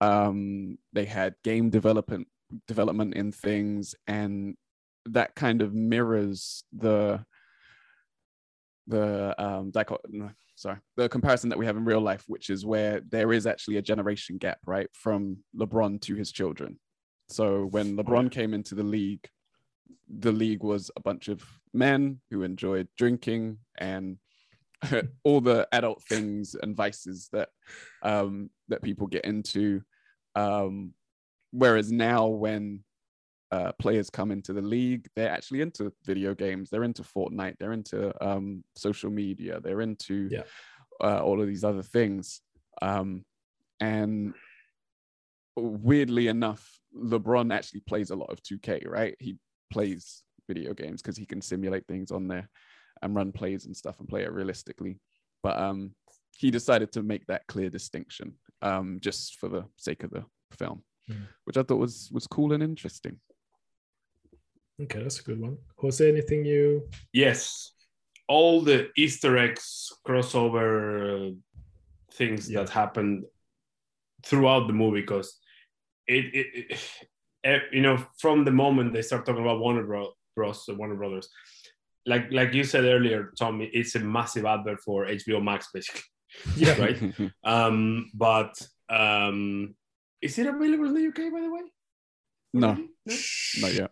Um, 0.00 0.78
they 0.94 1.04
had 1.04 1.34
game 1.44 1.68
development 1.68 2.28
development 2.66 3.12
in 3.14 3.30
things, 3.30 3.94
and 4.06 4.56
that 5.04 5.34
kind 5.34 5.60
of 5.60 5.74
mirrors 5.74 6.64
the 6.72 7.22
the 8.86 9.34
um 9.38 9.70
dicho- 9.70 10.00
sorry, 10.54 10.78
the 10.96 11.10
comparison 11.10 11.50
that 11.50 11.58
we 11.58 11.66
have 11.66 11.76
in 11.76 11.84
real 11.84 12.00
life, 12.00 12.24
which 12.26 12.48
is 12.48 12.64
where 12.64 13.02
there 13.10 13.34
is 13.34 13.46
actually 13.46 13.76
a 13.76 13.82
generation 13.82 14.38
gap, 14.38 14.60
right, 14.66 14.88
from 14.94 15.36
LeBron 15.54 16.00
to 16.02 16.14
his 16.14 16.32
children. 16.32 16.78
So 17.28 17.66
when 17.66 17.98
LeBron 17.98 18.30
came 18.30 18.54
into 18.54 18.74
the 18.74 18.84
league, 18.84 19.28
the 20.08 20.32
league 20.32 20.62
was 20.62 20.90
a 20.96 21.00
bunch 21.00 21.28
of 21.28 21.42
men 21.74 22.20
who 22.30 22.42
enjoyed 22.42 22.88
drinking 22.96 23.58
and 23.78 24.18
all 25.24 25.40
the 25.40 25.66
adult 25.72 26.02
things 26.04 26.54
and 26.62 26.76
vices 26.76 27.28
that 27.32 27.48
um, 28.02 28.50
that 28.68 28.82
people 28.82 29.06
get 29.06 29.24
into. 29.24 29.82
Um, 30.34 30.92
whereas 31.50 31.90
now, 31.90 32.26
when 32.26 32.84
uh, 33.50 33.72
players 33.78 34.10
come 34.10 34.30
into 34.30 34.52
the 34.52 34.62
league, 34.62 35.08
they're 35.16 35.30
actually 35.30 35.60
into 35.62 35.92
video 36.04 36.34
games. 36.34 36.68
They're 36.68 36.84
into 36.84 37.02
Fortnite. 37.02 37.56
They're 37.58 37.72
into 37.72 38.12
um, 38.24 38.64
social 38.74 39.10
media. 39.10 39.60
They're 39.60 39.80
into 39.80 40.28
Yeah. 40.30 40.42
uh, 41.02 41.20
all 41.22 41.40
of 41.40 41.46
these 41.46 41.64
other 41.64 41.82
things. 41.82 42.42
Um, 42.82 43.24
and 43.80 44.34
weirdly 45.56 46.28
enough, 46.28 46.80
LeBron 46.94 47.52
actually 47.54 47.80
plays 47.80 48.10
a 48.10 48.16
lot 48.16 48.30
of 48.30 48.42
2K, 48.42 48.86
right? 48.88 49.14
He 49.18 49.36
plays 49.70 50.22
video 50.48 50.74
games 50.74 51.02
because 51.02 51.16
he 51.16 51.26
can 51.26 51.40
simulate 51.40 51.86
things 51.86 52.10
on 52.10 52.28
there 52.28 52.48
and 53.02 53.14
run 53.14 53.32
plays 53.32 53.66
and 53.66 53.76
stuff 53.76 53.98
and 54.00 54.08
play 54.08 54.22
it 54.22 54.32
realistically. 54.32 54.98
But 55.42 55.58
um, 55.58 55.94
he 56.36 56.50
decided 56.50 56.92
to 56.92 57.02
make 57.02 57.26
that 57.26 57.46
clear 57.46 57.70
distinction 57.70 58.34
um, 58.62 58.98
just 59.00 59.36
for 59.38 59.48
the 59.48 59.64
sake 59.76 60.02
of 60.04 60.10
the 60.10 60.24
film, 60.52 60.82
Hmm. 61.06 61.24
which 61.44 61.56
I 61.56 61.62
thought 61.62 61.78
was 61.78 62.10
was 62.12 62.26
cool 62.26 62.52
and 62.52 62.62
interesting. 62.62 63.20
Okay, 64.82 65.02
that's 65.02 65.20
a 65.20 65.22
good 65.22 65.40
one. 65.40 65.56
Jose, 65.78 66.06
anything 66.06 66.44
you? 66.44 66.88
Yes, 67.12 67.72
all 68.28 68.60
the 68.60 68.90
Easter 68.96 69.38
eggs, 69.38 69.92
crossover 70.06 71.36
things 72.12 72.50
Yeah. 72.50 72.60
that 72.60 72.70
happened 72.70 73.24
throughout 74.24 74.66
the 74.66 74.72
movie, 74.72 75.00
because 75.00 75.38
it, 76.06 76.24
it, 76.34 76.46
it, 76.72 76.80
you 77.72 77.82
know, 77.82 77.96
from 78.18 78.44
the 78.44 78.50
moment 78.50 78.92
they 78.92 79.02
start 79.02 79.24
talking 79.26 79.42
about 79.42 79.60
Warner 79.60 79.84
Bros, 79.84 80.12
Bros, 80.34 80.64
uh, 80.68 80.74
Warner 80.74 80.96
Brothers, 80.96 81.28
like 82.06 82.30
like 82.32 82.52
you 82.54 82.64
said 82.64 82.84
earlier, 82.84 83.32
Tommy, 83.38 83.66
it's 83.72 83.94
a 83.94 84.00
massive 84.00 84.44
advert 84.44 84.80
for 84.80 85.06
HBO 85.06 85.42
Max, 85.42 85.68
basically. 85.72 86.02
Yeah, 86.56 86.76
Right. 86.78 86.98
Um, 87.44 88.10
but 88.12 88.54
um, 88.90 89.74
is 90.20 90.38
it 90.38 90.46
available 90.46 90.86
in 90.86 90.94
the 90.94 91.06
UK, 91.08 91.32
by 91.32 91.40
the 91.40 91.50
way? 91.50 91.62
no, 92.52 92.74
no. 92.74 93.14
not 93.62 93.72
yet. 93.74 93.90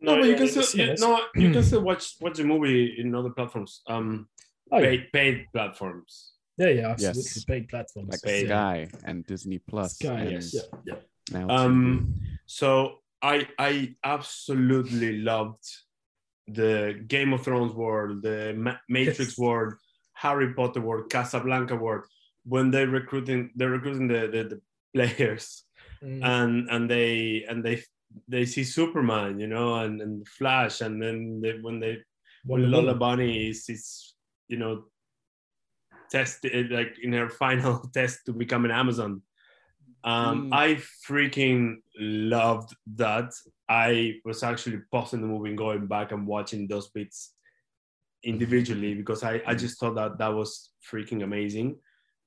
No, 0.00 0.16
but 0.18 0.26
you 0.26 0.34
can 0.34 0.44
it's 0.44 0.68
still 0.68 0.86
you, 0.86 0.94
no, 0.98 1.20
you 1.34 1.50
can 1.52 1.62
still 1.62 1.82
watch 1.82 2.14
watch 2.20 2.36
the 2.36 2.44
movie 2.44 2.96
in 3.00 3.14
other 3.14 3.30
platforms. 3.30 3.82
Um, 3.86 4.28
Oh, 4.72 4.78
yeah. 4.78 4.86
paid 4.86 5.12
paid 5.12 5.46
platforms. 5.52 6.32
yeah, 6.56 6.68
yeah, 6.70 6.88
absolutely. 6.92 7.22
Yes. 7.22 7.44
Paid 7.44 7.68
platforms. 7.68 8.08
Like 8.12 8.22
Paid. 8.22 8.46
Sky 8.46 8.88
and 9.04 9.24
Disney 9.26 9.58
Plus. 9.58 9.96
Sky, 9.98 10.20
and 10.20 10.30
yes. 10.32 10.54
yeah, 10.54 10.62
yeah. 10.86 10.94
now 11.46 11.48
Um, 11.54 12.14
so 12.46 12.98
I 13.22 13.48
I 13.58 13.94
absolutely 14.04 15.18
loved 15.18 15.64
the 16.46 17.02
Game 17.06 17.32
of 17.32 17.42
Thrones 17.42 17.72
world, 17.72 18.22
the 18.22 18.54
Ma- 18.56 18.76
Matrix 18.88 19.30
Yes. 19.32 19.38
world, 19.38 19.74
Harry 20.12 20.52
Potter 20.54 20.80
world, 20.80 21.10
Casablanca 21.10 21.76
world. 21.76 22.04
When 22.44 22.70
they're 22.70 22.88
recruiting, 22.88 23.50
they're 23.56 23.70
recruiting 23.70 24.08
the 24.08 24.28
the, 24.28 24.42
the 24.44 24.60
players, 24.94 25.64
Mm, 26.02 26.20
and 26.22 26.68
and 26.70 26.90
they 26.90 27.44
and 27.48 27.64
they 27.64 27.82
they 28.28 28.44
see 28.44 28.64
Superman, 28.64 29.40
you 29.40 29.46
know, 29.46 29.76
and 29.76 30.00
and 30.02 30.28
Flash, 30.28 30.82
and 30.82 31.00
then 31.00 31.40
they, 31.40 31.58
when 31.60 31.80
they 31.80 31.98
when 32.44 32.70
Lola 32.70 32.94
Bunny 32.94 33.48
is 33.48 33.68
is 33.70 34.14
you 34.48 34.58
know 34.58 34.84
tested 36.10 36.70
like 36.70 36.96
in 37.02 37.12
her 37.12 37.28
final 37.44 37.78
test 37.92 38.26
to 38.26 38.32
become 38.32 38.64
an 38.64 38.70
Amazon. 38.70 39.22
Um, 40.04 40.50
Mm. 40.50 40.54
I 40.54 40.74
freaking 41.08 41.76
loved 41.98 42.76
that. 42.96 43.32
I 43.68 44.20
was 44.24 44.42
actually 44.42 44.80
pausing 44.92 45.22
the 45.22 45.26
movie 45.26 45.48
and 45.48 45.58
going 45.58 45.86
back 45.86 46.12
and 46.12 46.26
watching 46.26 46.68
those 46.68 46.88
bits 46.90 47.32
individually 48.22 48.94
because 48.94 49.22
I, 49.22 49.42
I 49.46 49.54
just 49.54 49.78
thought 49.80 49.94
that 49.96 50.18
that 50.18 50.28
was 50.34 50.70
freaking 50.90 51.22
amazing. 51.22 51.76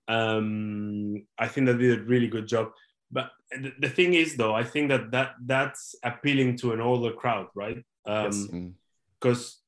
Um, 0.07 1.23
I 1.37 1.47
think 1.47 1.67
they 1.67 1.77
did 1.77 1.99
a 1.99 2.03
really 2.03 2.27
good 2.27 2.47
job. 2.47 2.71
But 3.11 3.29
the, 3.51 3.73
the 3.79 3.89
thing 3.89 4.13
is, 4.15 4.35
though, 4.37 4.55
I 4.55 4.63
think 4.63 4.89
that, 4.89 5.11
that 5.11 5.35
that's 5.45 5.95
appealing 6.03 6.57
to 6.57 6.73
an 6.73 6.81
older 6.81 7.11
crowd, 7.13 7.47
right? 7.55 7.77
Um, 8.05 8.25
Yes. 8.25 8.47
Mm. 8.51 8.73
because 9.19 9.59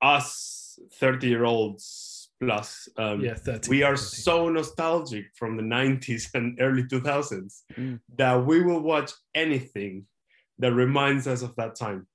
us 0.00 0.78
30 1.00 1.28
year 1.28 1.44
olds 1.44 2.13
plus 2.40 2.88
um, 2.98 3.20
yeah, 3.20 3.34
30. 3.34 3.70
we 3.70 3.82
are 3.82 3.96
30. 3.96 4.22
so 4.22 4.48
nostalgic 4.48 5.26
from 5.34 5.56
the 5.56 5.62
90s 5.62 6.28
and 6.34 6.58
early 6.60 6.82
2000s 6.84 7.62
Mm. 7.78 8.00
that 8.18 8.44
we 8.44 8.62
will 8.62 8.80
watch 8.80 9.12
anything 9.34 10.06
that 10.58 10.72
reminds 10.72 11.26
us 11.26 11.42
of 11.42 11.54
that 11.56 11.74
time 11.76 12.06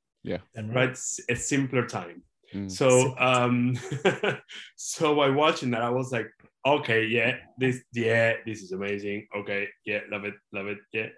And 0.55 0.73
right 0.75 0.97
a 1.29 1.35
simpler 1.35 1.85
time 1.85 2.23
Mm. 2.53 2.69
so 2.71 3.15
um 3.19 3.77
so 4.75 5.15
by 5.15 5.29
watching 5.29 5.69
that 5.71 5.83
i 5.83 5.89
was 5.89 6.11
like 6.11 6.29
okay 6.65 7.05
yeah 7.05 7.37
this 7.59 7.81
yeah 7.93 8.33
this 8.45 8.61
is 8.63 8.71
amazing 8.71 9.27
okay 9.37 9.67
yeah 9.85 9.99
love 10.11 10.25
it 10.25 10.33
love 10.51 10.65
it 10.65 10.79
yeah 10.91 11.09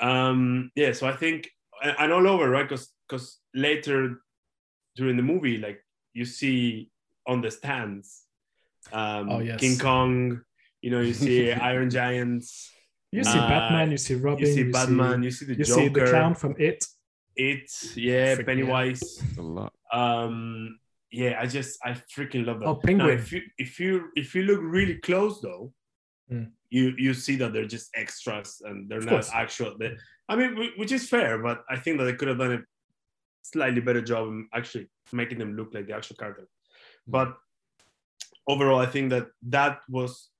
um 0.00 0.70
yeah 0.76 0.92
so 0.92 1.08
i 1.08 1.12
think 1.22 1.50
and 1.82 1.94
and 1.98 2.12
all 2.12 2.26
over 2.28 2.48
right 2.48 2.68
because 2.68 2.92
because 3.08 3.40
later 3.52 4.22
during 4.96 5.16
the 5.16 5.22
movie 5.22 5.58
like 5.58 5.80
you 6.14 6.24
see 6.24 6.88
on 7.26 7.40
the 7.42 7.50
stands 7.50 8.26
um 8.92 9.30
Oh, 9.30 9.38
yes. 9.40 9.60
king 9.60 9.78
kong 9.78 10.40
you 10.82 10.90
know 10.90 11.00
you 11.00 11.14
see 11.14 11.52
iron 11.70 11.90
giants 11.90 12.72
You 13.12 13.24
see 13.24 13.38
Uh, 13.38 13.48
Batman, 13.48 13.90
you 13.90 13.98
see 13.98 14.14
Robin, 14.14 14.38
you 14.40 14.46
see 14.54 14.64
batman 14.70 15.22
you 15.22 15.30
see 15.30 15.46
the 15.46 15.54
you 15.58 15.64
joker 15.64 15.80
see 15.82 15.88
the 15.88 16.04
clown 16.10 16.34
from 16.34 16.54
It. 16.58 16.84
it 17.36 17.66
yeah 17.96 18.34
Freaking 18.36 18.46
pennywise 18.46 19.02
It's 19.02 19.38
a 19.38 19.42
lot. 19.42 19.72
um 19.92 20.78
yeah 21.10 21.34
i 21.42 21.46
just 21.46 21.78
i 21.84 21.90
freaking 22.14 22.46
love 22.46 22.60
that 22.60 22.66
Oh, 22.70 22.74
Now, 22.74 22.80
Penguin. 22.86 23.18
if 23.18 23.32
you 23.32 23.40
if 23.58 23.80
you 23.80 23.90
if 24.22 24.28
you 24.34 24.42
look 24.50 24.60
really 24.62 24.96
close 25.08 25.40
though 25.40 25.72
Mm. 26.30 26.52
you 26.70 26.94
you 27.04 27.12
see 27.12 27.34
that 27.42 27.50
they're 27.52 27.66
just 27.76 27.90
extras 28.02 28.62
and 28.66 28.76
they're 28.88 29.02
Of 29.02 29.06
not 29.10 29.14
course. 29.26 29.30
actual 29.34 29.74
they, 29.80 29.90
i 30.30 30.36
mean 30.38 30.50
which 30.80 30.92
is 30.94 31.08
fair 31.14 31.42
but 31.42 31.58
i 31.68 31.76
think 31.82 31.98
that 31.98 32.04
they 32.06 32.14
could 32.18 32.28
have 32.30 32.38
done 32.38 32.52
a 32.58 32.60
slightly 33.42 33.80
better 33.80 34.00
job 34.12 34.28
in 34.28 34.46
actually 34.54 34.86
making 35.12 35.38
them 35.42 35.56
look 35.58 35.74
like 35.74 35.86
the 35.88 35.96
actual 35.98 36.14
character 36.22 36.46
Hmm. 36.46 37.10
but 37.16 37.28
overall 38.48 38.80
i 38.80 38.86
think 38.86 39.10
that 39.10 39.28
that 39.42 39.80
was 39.88 40.30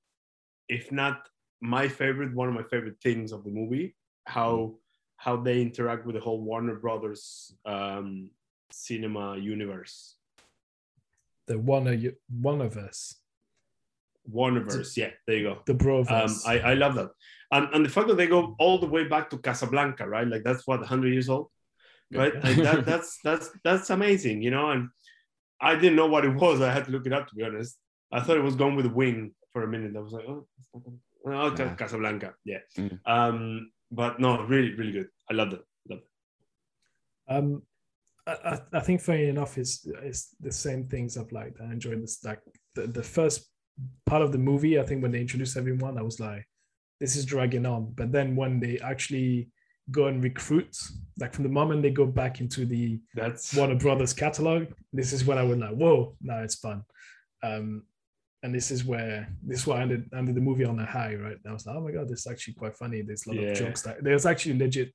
if 0.69 0.91
not 0.93 1.29
my 1.61 1.89
favorite 1.89 2.35
one 2.35 2.49
of 2.49 2.55
my 2.55 2.63
favorite 2.65 2.97
things 3.03 3.33
of 3.33 3.45
the 3.45 3.51
movie 3.51 3.95
how 4.27 4.75
how 5.17 5.37
they 5.37 5.61
interact 5.61 6.07
with 6.07 6.15
the 6.15 6.21
whole 6.21 6.41
warner 6.41 6.77
brothers 6.77 7.55
um 7.67 8.31
cinema 8.71 9.37
universe 9.37 10.17
The 11.47 11.59
one 11.59 11.87
of 11.89 12.01
you, 12.03 12.15
one 12.31 12.61
of 12.61 12.77
us, 12.77 13.17
Warnerverse, 14.33 14.97
yeah, 14.97 15.11
there 15.27 15.37
you 15.37 15.43
go. 15.43 15.63
the 15.67 15.75
bro. 15.75 16.05
Um, 16.09 16.37
I, 16.47 16.59
I 16.61 16.75
love 16.75 16.95
that, 16.95 17.11
and 17.51 17.69
and 17.75 17.85
the 17.85 17.89
fact 17.89 18.09
that 18.09 18.17
they 18.17 18.27
go 18.27 18.55
all 18.59 18.79
the 18.79 18.87
way 18.87 19.05
back 19.05 19.31
to 19.31 19.39
Casablanca, 19.39 20.09
right? 20.09 20.29
Like 20.29 20.45
that's 20.45 20.67
what 20.67 20.81
100 20.81 21.09
years 21.13 21.29
old, 21.29 21.49
right? 22.13 22.35
Like 22.45 22.57
that, 22.59 22.85
that's 22.91 23.19
that's 23.25 23.51
that's 23.65 23.91
amazing, 23.91 24.43
you 24.43 24.51
know. 24.51 24.71
And 24.71 24.91
I 25.61 25.75
didn't 25.75 25.97
know 25.97 26.07
what 26.07 26.25
it 26.25 26.35
was. 26.35 26.61
I 26.61 26.73
had 26.73 26.85
to 26.85 26.93
look 26.93 27.07
it 27.07 27.13
up 27.13 27.27
to 27.29 27.35
be 27.35 27.43
honest. 27.43 27.77
I 28.13 28.21
thought 28.21 28.37
it 28.37 28.43
was 28.43 28.57
Gone 28.57 28.77
with 28.77 28.87
the 28.87 28.93
Wind 28.93 29.33
for 29.53 29.63
a 29.63 29.69
minute. 29.69 29.95
I 29.97 30.01
was 30.01 30.13
like, 30.13 30.25
oh, 30.29 30.47
it's 30.59 30.69
not 30.75 30.85
gonna- 30.85 30.97
oh 31.53 31.57
Ca- 31.57 31.65
Nah. 31.65 31.75
Casablanca, 31.75 32.35
yeah. 32.45 32.59
Mm. 32.77 32.99
Um, 33.07 33.71
but 33.91 34.21
no, 34.21 34.43
really, 34.45 34.75
really 34.75 34.93
good. 34.93 35.09
I 35.31 35.35
love 35.35 35.51
that. 35.51 35.61
Love 35.89 35.99
it. 36.01 37.33
Um, 37.33 37.63
I, 38.27 38.33
I- 38.33 38.79
I 38.79 38.81
think 38.81 39.01
funny 39.01 39.29
enough 39.29 39.59
is 39.59 39.87
is 40.03 40.29
the 40.41 40.53
same 40.53 40.87
things 40.87 41.17
I've 41.17 41.33
liked. 41.33 41.61
I 41.61 41.67
enjoyed 41.73 42.03
this 42.03 42.23
like 42.25 42.41
the, 42.75 42.87
the 42.87 43.03
first 43.03 43.49
part 44.07 44.23
of 44.23 44.33
the 44.33 44.39
movie. 44.39 44.79
I 44.79 44.83
think 44.83 45.03
when 45.03 45.13
they 45.13 45.21
introduced 45.21 45.57
everyone, 45.57 45.99
I 45.99 46.03
was 46.03 46.21
like, 46.21 46.47
this 47.01 47.17
is 47.17 47.25
dragging 47.25 47.67
on. 47.67 47.93
But 47.95 48.13
then 48.13 48.37
when 48.37 48.61
they 48.61 48.79
actually 48.81 49.49
go 49.91 50.07
and 50.07 50.23
recruit, 50.23 50.77
like 51.19 51.35
from 51.35 51.45
the 51.45 51.51
moment 51.51 51.83
they 51.83 51.91
go 51.91 52.07
back 52.07 52.41
into 52.41 52.65
the 52.65 53.01
That's 53.15 53.55
Warner 53.55 53.75
Brothers 53.77 54.13
catalog, 54.13 54.67
this 54.93 55.13
is 55.13 55.25
when 55.25 55.39
I 55.39 55.43
was 55.43 55.59
like, 55.59 55.75
whoa, 55.75 56.17
now 56.21 56.43
it's 56.43 56.57
fun. 56.57 56.85
Um, 57.43 57.85
and 58.43 58.55
this 58.55 58.71
is 58.71 58.85
where 58.85 59.29
this 59.43 59.61
is 59.61 59.67
why 59.67 59.79
I 59.79 59.83
ended, 59.83 60.09
ended 60.17 60.35
the 60.35 60.41
movie 60.41 60.65
on 60.65 60.79
a 60.79 60.87
high, 60.87 61.15
right? 61.15 61.37
I 61.47 61.53
was 61.53 61.67
like, 61.67 61.77
oh 61.77 61.81
my 61.83 61.91
god, 61.93 62.09
this 62.09 62.21
is 62.21 62.27
actually 62.27 62.55
quite 62.55 62.75
funny. 62.77 63.03
There's 63.03 63.27
a 63.27 63.31
lot 63.33 63.37
Yeah. 63.43 63.51
of 63.51 63.57
jokes 63.57 63.83
that 63.83 64.03
there's 64.03 64.27
actually 64.27 64.59
legit. 64.59 64.93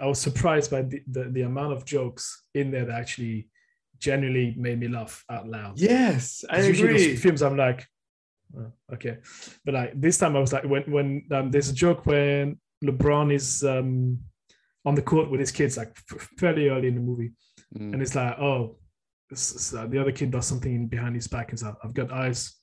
I 0.00 0.06
was 0.06 0.18
surprised 0.18 0.70
by 0.70 0.82
the, 0.82 1.00
the, 1.10 1.24
the 1.24 1.42
amount 1.42 1.72
of 1.74 1.84
jokes 1.84 2.44
in 2.54 2.70
there 2.70 2.84
that 2.86 2.98
actually 2.98 3.48
genuinely 3.98 4.54
made 4.58 4.78
me 4.80 4.88
laugh 4.88 5.24
out 5.30 5.48
loud. 5.48 5.78
yes, 5.78 6.44
I 6.50 6.56
'Cause 6.56 6.68
usually 6.68 6.92
those 6.92 7.02
agree. 7.02 7.16
films, 7.16 7.42
I'm 7.42 7.56
like, 7.56 7.86
oh, 8.58 8.72
okay, 8.94 9.18
but 9.64 9.74
like 9.74 10.00
this 10.00 10.18
time, 10.18 10.36
I 10.36 10.40
was 10.40 10.52
like, 10.52 10.64
when 10.64 10.82
when 10.90 11.26
um, 11.32 11.50
there's 11.50 11.68
a 11.70 11.74
joke 11.74 12.04
when 12.06 12.58
LeBron 12.84 13.32
is 13.32 13.62
um, 13.64 14.18
on 14.84 14.94
the 14.94 15.02
court 15.02 15.30
with 15.30 15.40
his 15.40 15.50
kids, 15.52 15.76
like 15.76 15.96
fairly 16.38 16.68
early 16.68 16.88
in 16.88 16.94
the 16.94 17.00
movie, 17.00 17.32
Mm. 17.74 17.92
and 17.94 18.02
it's 18.02 18.14
like, 18.14 18.38
oh, 18.38 18.78
uh, 19.32 19.86
the 19.86 19.98
other 20.00 20.12
kid 20.12 20.30
does 20.30 20.46
something 20.46 20.86
behind 20.86 21.14
his 21.16 21.26
back, 21.26 21.50
and 21.50 21.58
so 21.58 21.74
I've 21.82 21.92
got 21.94 22.12
eyes 22.12 22.54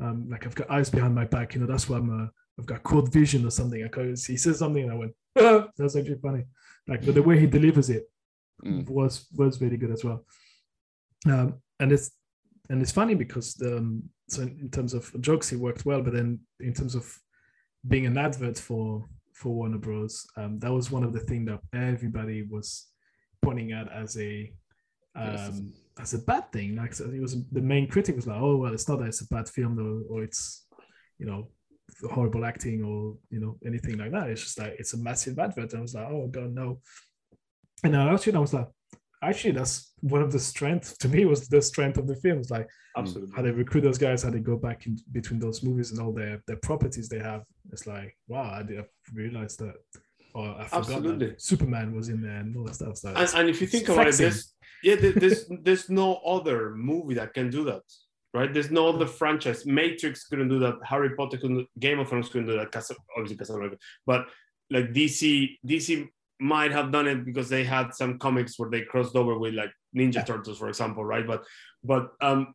Um, 0.00 0.28
like 0.30 0.46
I've 0.46 0.54
got 0.54 0.70
eyes 0.70 0.90
behind 0.90 1.14
my 1.14 1.24
back, 1.24 1.54
you 1.54 1.60
know, 1.60 1.66
that's 1.66 1.88
why 1.88 1.98
I'm. 1.98 2.24
Uh, 2.24 2.28
I've 2.58 2.66
got 2.66 2.82
cold 2.82 3.12
vision 3.12 3.46
or 3.46 3.50
something. 3.50 3.84
I 3.84 3.88
cause 3.88 4.24
he 4.24 4.36
says 4.36 4.58
something, 4.58 4.82
and 4.82 4.92
I 4.92 4.96
went, 4.96 5.12
ah, 5.38 5.68
"That's 5.76 5.94
actually 5.96 6.18
funny." 6.20 6.44
Like, 6.88 7.04
but 7.04 7.14
the 7.14 7.22
way 7.22 7.38
he 7.38 7.46
delivers 7.46 7.88
it 7.90 8.08
Mm. 8.64 8.88
was 8.88 9.26
was 9.36 9.60
really 9.60 9.76
good 9.76 9.92
as 9.92 10.04
well. 10.04 10.24
Um, 11.26 11.54
and 11.78 11.92
it's 11.92 12.10
and 12.70 12.82
it's 12.82 12.90
funny 12.92 13.14
because 13.14 13.54
the, 13.54 13.78
um, 13.78 14.02
so 14.28 14.42
in, 14.42 14.68
terms 14.70 14.94
of 14.94 15.14
jokes, 15.20 15.48
he 15.48 15.56
worked 15.56 15.86
well, 15.86 16.02
but 16.02 16.12
then 16.12 16.40
in 16.60 16.74
terms 16.74 16.94
of 16.94 17.16
being 17.86 18.06
an 18.06 18.18
advert 18.18 18.58
for 18.58 19.06
for 19.34 19.54
Warner 19.54 19.78
Bros, 19.78 20.26
um, 20.36 20.58
that 20.58 20.72
was 20.72 20.90
one 20.90 21.04
of 21.04 21.12
the 21.12 21.20
things 21.20 21.48
that 21.48 21.60
everybody 21.72 22.42
was 22.42 22.88
pointing 23.42 23.72
at 23.72 23.90
as 23.92 24.18
a 24.18 24.52
um, 25.14 25.72
as 25.98 26.14
a 26.14 26.18
bad 26.18 26.50
thing. 26.52 26.76
Like 26.76 26.94
so 26.94 27.04
it 27.04 27.20
was 27.20 27.36
the 27.50 27.60
main 27.60 27.88
critic 27.88 28.16
was 28.16 28.26
like, 28.26 28.40
oh 28.40 28.56
well, 28.56 28.72
it's 28.72 28.88
not 28.88 29.00
that 29.00 29.08
it's 29.08 29.22
a 29.22 29.28
bad 29.28 29.48
film 29.48 29.76
though, 29.76 30.02
or 30.12 30.22
it's 30.22 30.66
you 31.18 31.26
know 31.26 31.48
horrible 32.10 32.44
acting 32.44 32.84
or 32.84 33.16
you 33.30 33.40
know 33.40 33.58
anything 33.66 33.98
like 33.98 34.12
that. 34.12 34.30
It's 34.30 34.42
just 34.42 34.58
like 34.58 34.76
it's 34.78 34.94
a 34.94 34.98
massive 34.98 35.38
advert. 35.38 35.72
And 35.72 35.78
I 35.78 35.82
was 35.82 35.94
like, 35.94 36.06
oh 36.08 36.28
god, 36.28 36.54
no. 36.54 36.80
And 37.84 37.96
I 37.96 38.12
actually 38.12 38.34
I 38.34 38.38
was 38.38 38.54
like, 38.54 38.68
actually 39.22 39.52
that's 39.52 39.92
one 40.00 40.22
of 40.22 40.32
the 40.32 40.38
strengths 40.38 40.96
to 40.98 41.08
me 41.08 41.24
was 41.24 41.48
the 41.48 41.60
strength 41.60 41.98
of 41.98 42.06
the 42.06 42.16
film. 42.16 42.38
It's 42.38 42.50
like 42.50 42.68
Absolutely. 42.96 43.34
how 43.34 43.42
they 43.42 43.50
recruit 43.50 43.82
those 43.82 43.98
guys, 43.98 44.22
how 44.22 44.30
they 44.30 44.40
go 44.40 44.56
back 44.56 44.86
in 44.86 44.96
between 45.12 45.40
those 45.40 45.62
movies 45.62 45.90
and 45.90 46.00
all 46.00 46.12
their 46.12 46.42
their 46.46 46.56
properties 46.56 47.08
they 47.08 47.18
have. 47.18 47.42
It's 47.72 47.86
like 47.86 48.16
wow, 48.28 48.52
I 48.58 48.62
didn't 48.62 48.88
realize 49.12 49.56
that. 49.56 49.74
Or 50.34 50.50
I 50.50 50.64
forgot 50.64 50.90
Absolutely. 50.90 51.26
that 51.26 51.42
Superman 51.42 51.96
was 51.96 52.10
in 52.10 52.20
there 52.20 52.36
and 52.36 52.54
all 52.54 52.64
that 52.64 52.74
stuff. 52.74 52.98
So 52.98 53.08
and, 53.16 53.30
and 53.34 53.48
if 53.48 53.60
you 53.62 53.66
think 53.66 53.88
about 53.88 54.08
it, 54.08 54.14
there's 54.14 54.54
yeah, 54.82 54.96
there's 54.96 55.46
there's 55.62 55.88
no 55.90 56.16
other 56.16 56.70
movie 56.74 57.14
that 57.14 57.34
can 57.34 57.50
do 57.50 57.64
that, 57.64 57.82
right? 58.34 58.52
There's 58.52 58.70
no 58.70 58.88
other 58.88 59.06
franchise. 59.06 59.66
Matrix 59.66 60.26
couldn't 60.26 60.48
do 60.48 60.58
that. 60.60 60.74
Harry 60.84 61.10
Potter 61.16 61.38
couldn't. 61.38 61.66
Game 61.78 61.98
of 61.98 62.08
Thrones 62.08 62.28
couldn't 62.28 62.46
do 62.48 62.56
that. 62.56 62.72
Casa, 62.72 62.94
obviously, 63.16 63.36
Casablanca. 63.36 63.76
But 64.06 64.26
like 64.70 64.92
DC, 64.92 65.56
DC 65.66 66.08
might 66.40 66.72
have 66.72 66.92
done 66.92 67.08
it 67.08 67.24
because 67.24 67.48
they 67.48 67.64
had 67.64 67.94
some 67.94 68.18
comics 68.18 68.58
where 68.58 68.70
they 68.70 68.82
crossed 68.82 69.16
over 69.16 69.38
with 69.38 69.54
like 69.54 69.72
Ninja. 69.96 70.24
Turtles, 70.24 70.58
for 70.58 70.68
example, 70.68 71.04
right? 71.04 71.26
But 71.26 71.44
but 71.82 72.12
um, 72.20 72.54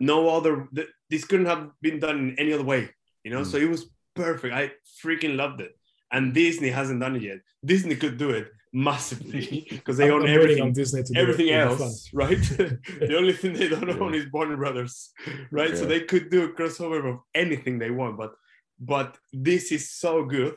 no 0.00 0.28
other. 0.28 0.68
th- 0.74 0.88
This 1.10 1.24
couldn't 1.24 1.46
have 1.46 1.70
been 1.80 1.98
done 2.00 2.18
in 2.18 2.38
any 2.38 2.52
other 2.52 2.64
way, 2.64 2.90
you 3.24 3.30
know. 3.30 3.42
Mm. 3.42 3.46
So 3.46 3.56
it 3.58 3.68
was 3.68 3.90
perfect. 4.14 4.54
I 4.54 4.72
freaking 5.04 5.36
loved 5.36 5.60
it. 5.60 5.72
And 6.10 6.34
Disney 6.34 6.68
hasn't 6.70 7.00
done 7.00 7.16
it 7.16 7.22
yet. 7.22 7.38
Disney 7.64 7.96
could 7.96 8.18
do 8.18 8.30
it 8.30 8.48
massively 8.72 9.66
because 9.70 9.96
they 9.96 10.04
I'm- 10.10 10.14
own 10.14 10.28
everything 10.28 10.62
on 10.62 10.72
Disney 10.72 11.02
to 11.02 11.18
everything 11.18 11.48
It'll 11.48 11.72
be 11.72 11.76
fun. 11.76 11.86
else, 11.88 12.10
right? 12.14 12.38
the 13.00 13.14
only 13.16 13.32
thing 13.34 13.52
they 13.54 13.68
don't 13.68 13.88
own 14.00 14.14
is 14.14 14.26
Warner 14.32 14.56
Brothers, 14.56 15.12
right? 15.50 15.76
So 15.76 15.84
they 15.84 16.00
could 16.00 16.30
do 16.30 16.44
a 16.44 16.48
crossover 16.48 17.12
of 17.12 17.18
anything 17.34 17.78
they 17.78 17.90
want, 17.90 18.16
but 18.16 18.32
but 18.80 19.16
this 19.32 19.70
is 19.72 19.90
so 19.92 20.24
good. 20.24 20.54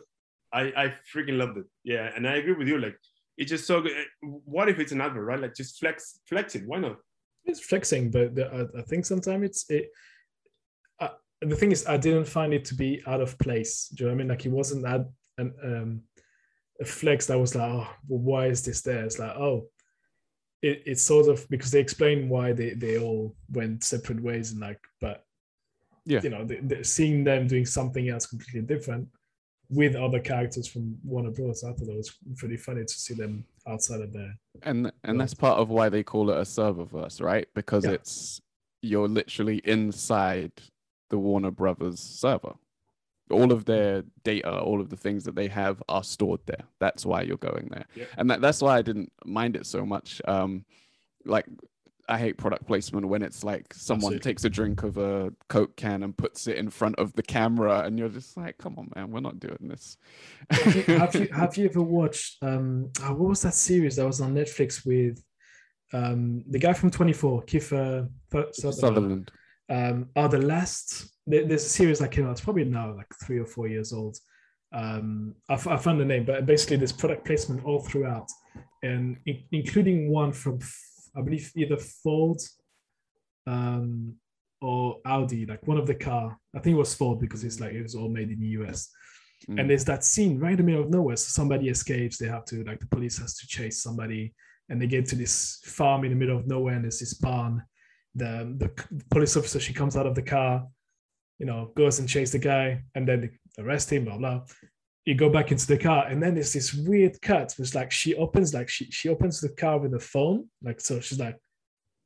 I 0.53 0.61
I 0.83 0.93
freaking 1.13 1.37
loved 1.37 1.57
it. 1.57 1.65
Yeah, 1.83 2.09
and 2.15 2.27
I 2.27 2.35
agree 2.37 2.53
with 2.53 2.67
you. 2.67 2.79
Like 2.79 2.97
it's 3.37 3.49
just 3.51 3.67
so 3.67 3.81
good. 3.81 3.93
What 4.21 4.69
if 4.69 4.79
it's 4.79 4.91
an 4.93 5.01
advert, 5.01 5.25
right? 5.25 5.39
Like 5.39 5.53
just 5.55 5.79
flex 5.79 6.19
flex 6.27 6.55
it. 6.55 6.63
Why 6.65 6.79
not? 6.79 6.97
it's 7.47 7.59
flexing, 7.59 8.09
but 8.09 8.33
the, 8.33 8.43
I, 8.51 8.79
I 8.79 8.81
think 8.83 9.05
sometimes 9.05 9.43
it's 9.45 9.69
it. 9.69 9.91
Uh, 10.99 11.09
the 11.41 11.55
thing 11.55 11.71
is, 11.71 11.85
I 11.85 11.95
didn't 11.97 12.25
find 12.25 12.55
it 12.55 12.65
to 12.65 12.73
be 12.75 13.03
out 13.05 13.21
of 13.21 13.37
place. 13.37 13.89
Do 13.93 14.03
you 14.03 14.09
know 14.09 14.13
what 14.13 14.15
I 14.15 14.17
mean? 14.23 14.27
Like 14.29 14.45
it 14.47 14.51
wasn't 14.51 14.81
that 14.81 15.01
an 15.37 15.53
um, 15.63 16.01
a 16.81 16.85
flex 16.85 17.25
that 17.27 17.39
was 17.39 17.55
like, 17.55 17.69
oh, 17.71 17.87
well, 18.07 18.19
why 18.19 18.47
is 18.47 18.63
this 18.63 18.81
there? 18.81 19.03
It's 19.05 19.19
like, 19.19 19.35
oh, 19.35 19.67
it, 20.61 20.83
it's 20.85 21.01
sort 21.01 21.27
of 21.27 21.47
because 21.49 21.71
they 21.71 21.79
explain 21.79 22.27
why 22.29 22.51
they 22.53 22.71
they 22.71 22.97
all 22.97 23.35
went 23.51 23.83
separate 23.83 24.21
ways 24.21 24.51
and 24.51 24.61
like, 24.61 24.79
but 24.99 25.23
Yeah. 26.05 26.21
you 26.23 26.29
know, 26.29 26.43
they, 26.45 26.57
they, 26.57 26.83
seeing 26.83 27.23
them 27.23 27.47
doing 27.47 27.65
something 27.65 28.09
else 28.09 28.25
completely 28.25 28.61
different 28.61 29.07
with 29.69 29.95
other 29.95 30.19
characters 30.19 30.67
from 30.67 30.95
Warner 31.03 31.31
Bros. 31.31 31.63
I 31.63 31.71
thought 31.73 31.89
it 31.89 31.97
was 31.97 32.13
pretty 32.37 32.57
funny 32.57 32.83
to 32.85 32.93
see 32.93 33.13
them 33.15 33.45
outside 33.67 34.01
of 34.01 34.13
there. 34.13 34.37
and 34.63 34.91
and 35.03 35.19
that's 35.19 35.33
part 35.33 35.59
of 35.59 35.69
why 35.69 35.89
they 35.89 36.03
call 36.03 36.29
it 36.29 36.37
a 36.37 36.41
serververse, 36.41 37.21
right? 37.21 37.47
Because 37.55 37.85
Yeah. 37.85 37.91
it's 37.93 38.41
you're 38.81 39.07
literally 39.07 39.61
inside 39.65 40.51
the 41.09 41.17
Warner 41.17 41.51
Brothers 41.51 41.99
server. 41.99 42.53
All 43.31 43.51
of 43.51 43.65
their 43.65 44.03
data, 44.23 44.59
all 44.59 44.79
of 44.79 44.89
the 44.89 44.97
things 44.97 45.23
that 45.23 45.35
they 45.35 45.47
have 45.47 45.81
are 45.89 46.03
stored 46.03 46.41
there. 46.45 46.65
That's 46.79 47.05
why 47.05 47.23
you're 47.23 47.37
going 47.37 47.69
there, 47.71 47.85
and 48.17 48.29
that, 48.29 48.41
that's 48.41 48.61
why 48.61 48.77
I 48.77 48.81
didn't 48.81 49.11
mind 49.25 49.55
it 49.55 49.65
so 49.65 49.85
much. 49.85 50.21
Um, 50.27 50.65
like 51.25 51.45
I 52.07 52.17
hate 52.17 52.37
product 52.37 52.67
placement 52.67 53.07
when 53.07 53.23
it's 53.23 53.43
like 53.43 53.73
someone 53.73 54.13
Absolutely. 54.13 54.31
takes 54.31 54.43
a 54.43 54.49
drink 54.49 54.83
of 54.83 54.97
a 54.97 55.33
Coke 55.49 55.75
can 55.75 56.03
and 56.03 56.15
puts 56.15 56.47
it 56.47 56.57
in 56.57 56.69
front 56.69 56.99
of 56.99 57.13
the 57.13 57.23
camera, 57.23 57.79
and 57.79 57.97
you're 57.97 58.09
just 58.09 58.37
like, 58.37 58.57
"Come 58.57 58.77
on, 58.77 58.91
man, 58.95 59.11
we're 59.11 59.21
not 59.21 59.39
doing 59.39 59.57
this." 59.61 59.97
have, 60.51 61.15
you, 61.15 61.27
have 61.33 61.57
you 61.57 61.65
ever 61.69 61.81
watched 61.81 62.37
um 62.43 62.91
oh, 63.03 63.13
what 63.13 63.29
was 63.29 63.41
that 63.41 63.55
series 63.55 63.95
that 63.95 64.05
was 64.05 64.21
on 64.21 64.35
Netflix 64.35 64.85
with 64.85 65.23
um 65.93 66.43
the 66.49 66.59
guy 66.59 66.73
from 66.73 66.91
24 66.91 67.43
Kiefer 67.43 68.09
Sutherland. 68.51 68.75
Sutherland. 68.75 69.31
um 69.69 70.09
oh 70.15 70.27
the 70.27 70.39
last 70.39 71.14
there's 71.27 71.65
a 71.65 71.69
series 71.69 71.99
that 71.99 72.11
came 72.11 72.25
out 72.25 72.31
it's 72.31 72.41
probably 72.41 72.65
now 72.65 72.93
like 72.95 73.07
three 73.25 73.39
or 73.39 73.45
four 73.45 73.67
years 73.67 73.91
old 73.93 74.17
um 74.73 75.33
I, 75.49 75.53
f- 75.53 75.67
I 75.67 75.77
found 75.77 75.99
the 75.99 76.05
name 76.05 76.25
but 76.25 76.45
basically 76.45 76.77
there's 76.77 76.91
product 76.91 77.25
placement 77.25 77.63
all 77.65 77.79
throughout 77.79 78.29
and 78.83 79.17
in- 79.25 79.43
including 79.51 80.11
one 80.11 80.31
from 80.33 80.59
F- 80.61 81.09
I 81.17 81.21
believe 81.21 81.51
either 81.55 81.77
Ford 81.77 82.37
um 83.47 84.15
or 84.61 84.99
Audi 85.05 85.45
like 85.45 85.65
one 85.67 85.77
of 85.77 85.87
the 85.87 85.95
car 85.95 86.37
I 86.55 86.59
think 86.59 86.75
it 86.75 86.79
was 86.79 86.93
Ford 86.93 87.19
because 87.19 87.43
it's 87.43 87.59
like 87.59 87.73
it 87.73 87.83
was 87.83 87.95
all 87.95 88.09
made 88.09 88.29
in 88.31 88.39
the 88.39 88.47
US 88.59 88.89
Mm. 89.49 89.59
and 89.59 89.69
there's 89.69 89.83
that 89.85 90.03
scene 90.05 90.39
right 90.39 90.51
in 90.51 90.57
the 90.57 90.63
middle 90.63 90.81
of 90.81 90.89
nowhere. 90.89 91.17
So 91.17 91.27
somebody 91.27 91.67
escapes. 91.67 92.17
They 92.17 92.27
have 92.27 92.45
to 92.45 92.63
like 92.63 92.79
the 92.79 92.87
police 92.87 93.17
has 93.19 93.35
to 93.39 93.45
chase 93.45 93.83
somebody, 93.83 94.33
and 94.69 94.81
they 94.81 94.87
get 94.87 95.05
to 95.07 95.15
this 95.17 95.59
farm 95.65 96.05
in 96.05 96.11
the 96.11 96.15
middle 96.15 96.37
of 96.37 96.47
nowhere, 96.47 96.75
and 96.75 96.85
there's 96.85 96.99
this 97.01 97.15
barn. 97.15 97.61
The 98.15 98.55
the 98.57 98.69
police 99.11 99.35
officer 99.35 99.59
she 99.59 99.73
comes 99.73 99.97
out 99.97 100.07
of 100.07 100.15
the 100.15 100.21
car, 100.21 100.65
you 101.39 101.45
know, 101.45 101.71
goes 101.75 101.99
and 101.99 102.07
chase 102.09 102.31
the 102.31 102.39
guy, 102.39 102.81
and 102.95 103.07
then 103.07 103.21
they 103.21 103.63
arrest 103.63 103.91
him. 103.91 104.05
Blah 104.05 104.17
blah. 104.17 104.41
You 105.05 105.13
go 105.15 105.29
back 105.29 105.51
into 105.51 105.67
the 105.67 105.77
car, 105.77 106.07
and 106.07 106.21
then 106.21 106.33
there's 106.33 106.53
this 106.53 106.73
weird 106.73 107.21
cut. 107.21 107.55
It's 107.59 107.75
like 107.75 107.91
she 107.91 108.15
opens 108.15 108.53
like 108.53 108.69
she 108.69 108.85
she 108.91 109.09
opens 109.09 109.39
the 109.41 109.49
car 109.49 109.77
with 109.79 109.93
a 109.93 109.99
phone, 109.99 110.47
like 110.63 110.79
so 110.81 110.99
she's 110.99 111.19
like 111.19 111.37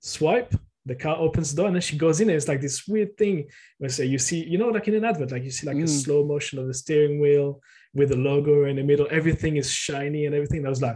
swipe. 0.02 0.54
The 0.86 0.96
car 0.96 1.18
opens 1.18 1.52
the 1.52 1.58
door 1.58 1.68
and 1.68 1.76
then 1.76 1.82
she 1.82 1.98
goes 1.98 2.20
in. 2.20 2.30
And 2.30 2.36
it's 2.38 2.48
like 2.48 2.62
this 2.62 2.88
weird 2.88 3.15
thing 3.15 3.48
where 3.78 3.89
say 3.89 4.06
you 4.06 4.18
see, 4.18 4.44
you 4.44 4.58
know, 4.58 4.70
like 4.70 4.88
in 4.88 4.96
an 4.96 5.06
advert, 5.06 5.32
like 5.32 5.44
you 5.44 5.52
see 5.52 5.68
like 5.68 5.76
a 5.76 5.82
Mm. 5.82 6.04
slow 6.04 6.26
motion 6.26 6.58
of 6.58 6.65
the 6.68 6.74
steering 6.74 7.20
wheel 7.20 7.62
with 7.94 8.10
the 8.10 8.15
logo 8.15 8.65
in 8.65 8.78
the 8.78 8.84
middle. 8.84 9.08
Everything 9.12 9.58
is 9.58 9.70
shiny 9.70 10.26
and 10.26 10.34
everything. 10.34 10.65
I 10.65 10.70
was 10.70 10.82
like, 10.82 10.96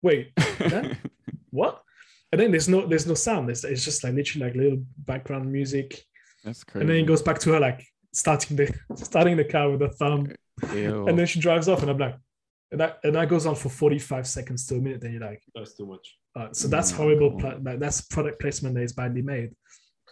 wait, 0.00 0.32
what? 1.50 1.82
And 2.32 2.40
then 2.40 2.50
there's 2.50 2.68
no 2.68 2.86
there's 2.86 3.06
no 3.06 3.14
sound. 3.14 3.50
It's, 3.50 3.64
it's 3.64 3.84
just 3.84 4.02
like 4.04 4.14
literally 4.14 4.46
like 4.46 4.56
little 4.56 4.82
background 4.98 5.52
music. 5.52 6.02
That's 6.46 6.64
crazy. 6.64 6.80
And 6.82 6.88
then 6.88 6.96
it 6.96 7.06
goes 7.06 7.20
back 7.20 7.38
to 7.40 7.52
her 7.52 7.60
like 7.60 7.84
starting 8.12 8.56
the 8.56 8.72
starting 8.96 9.36
the 9.36 9.44
car 9.44 9.70
with 9.70 9.82
a 9.82 9.90
thumb. 9.90 10.28
Ew. 10.72 11.06
And 11.06 11.18
then 11.18 11.26
she 11.26 11.38
drives 11.40 11.68
off 11.68 11.82
and 11.82 11.90
I'm 11.90 11.98
like, 11.98 12.16
and 12.72 12.80
that 12.80 12.98
and 13.04 13.14
that 13.16 13.28
goes 13.28 13.44
on 13.46 13.54
for 13.54 13.68
45 13.68 14.26
seconds 14.26 14.66
to 14.68 14.76
a 14.76 14.80
minute. 14.80 15.00
Then 15.02 15.12
you're 15.12 15.20
like, 15.20 15.42
That's 15.54 15.74
too 15.76 15.86
much. 15.86 16.16
uh, 16.34 16.48
so 16.52 16.68
that's 16.68 16.92
Mm, 16.92 16.96
horrible. 16.96 17.30
cool. 17.32 17.40
Pla- 17.40 17.58
like, 17.62 17.78
that's 17.80 18.00
product 18.00 18.40
placement 18.40 18.74
that 18.76 18.82
is 18.82 18.92
badly 18.94 19.22
made. 19.22 19.50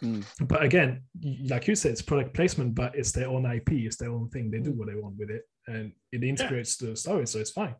Mm. 0.03 0.25
But 0.47 0.61
again, 0.61 1.03
like 1.47 1.67
you 1.69 1.75
said, 1.75 1.91
it's 1.93 2.01
product 2.01 2.33
placement, 2.33 2.75
but 2.75 2.93
it's 2.95 3.13
their 3.13 3.29
own 3.29 3.45
IP, 3.45 3.71
it's 3.87 3.95
their 3.95 4.11
own 4.11 4.27
thing. 4.29 4.51
They 4.51 4.59
do 4.59 4.73
what 4.73 4.87
they 4.89 4.95
want 4.95 5.15
with 5.17 5.29
it, 5.29 5.43
and 5.67 5.93
it 6.11 6.21
integrates 6.23 6.75
the 6.77 6.95
story, 6.97 7.25
so 7.27 7.39
it's 7.39 7.51
fine. 7.51 7.75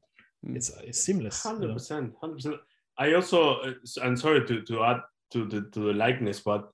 Mm. 0.48 0.56
It's 0.56 0.70
it's 0.90 1.02
seamless. 1.04 1.44
Hundred 1.44 1.74
percent, 1.74 2.14
hundred 2.22 2.36
percent. 2.36 2.56
I 2.98 3.14
also, 3.14 3.56
uh, 3.66 3.74
s- 3.84 3.98
I'm 4.02 4.16
sorry 4.16 4.46
to 4.48 4.62
to 4.62 4.84
add 4.86 5.02
to 5.34 5.46
the 5.46 5.62
to 5.74 5.80
the 5.88 5.94
likeness, 5.94 6.40
but 6.40 6.70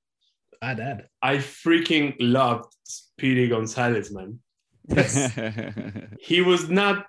Add 0.62 0.80
ad. 0.80 1.08
I 1.22 1.38
freaking 1.38 2.16
loved 2.20 2.74
Speedy 2.84 3.47
Gonzales, 3.47 4.12
man. 4.12 4.39
He 6.20 6.41
was 6.41 6.70
not. 6.70 7.06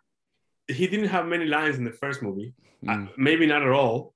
He 0.68 0.86
didn't 0.86 1.08
have 1.08 1.26
many 1.26 1.44
lines 1.46 1.76
in 1.76 1.84
the 1.84 1.92
first 1.92 2.22
movie. 2.22 2.54
Uh, 2.88 2.92
Mm. 2.92 3.08
maybe 3.16 3.46
not 3.46 3.62
at 3.62 3.68
all. 3.70 4.12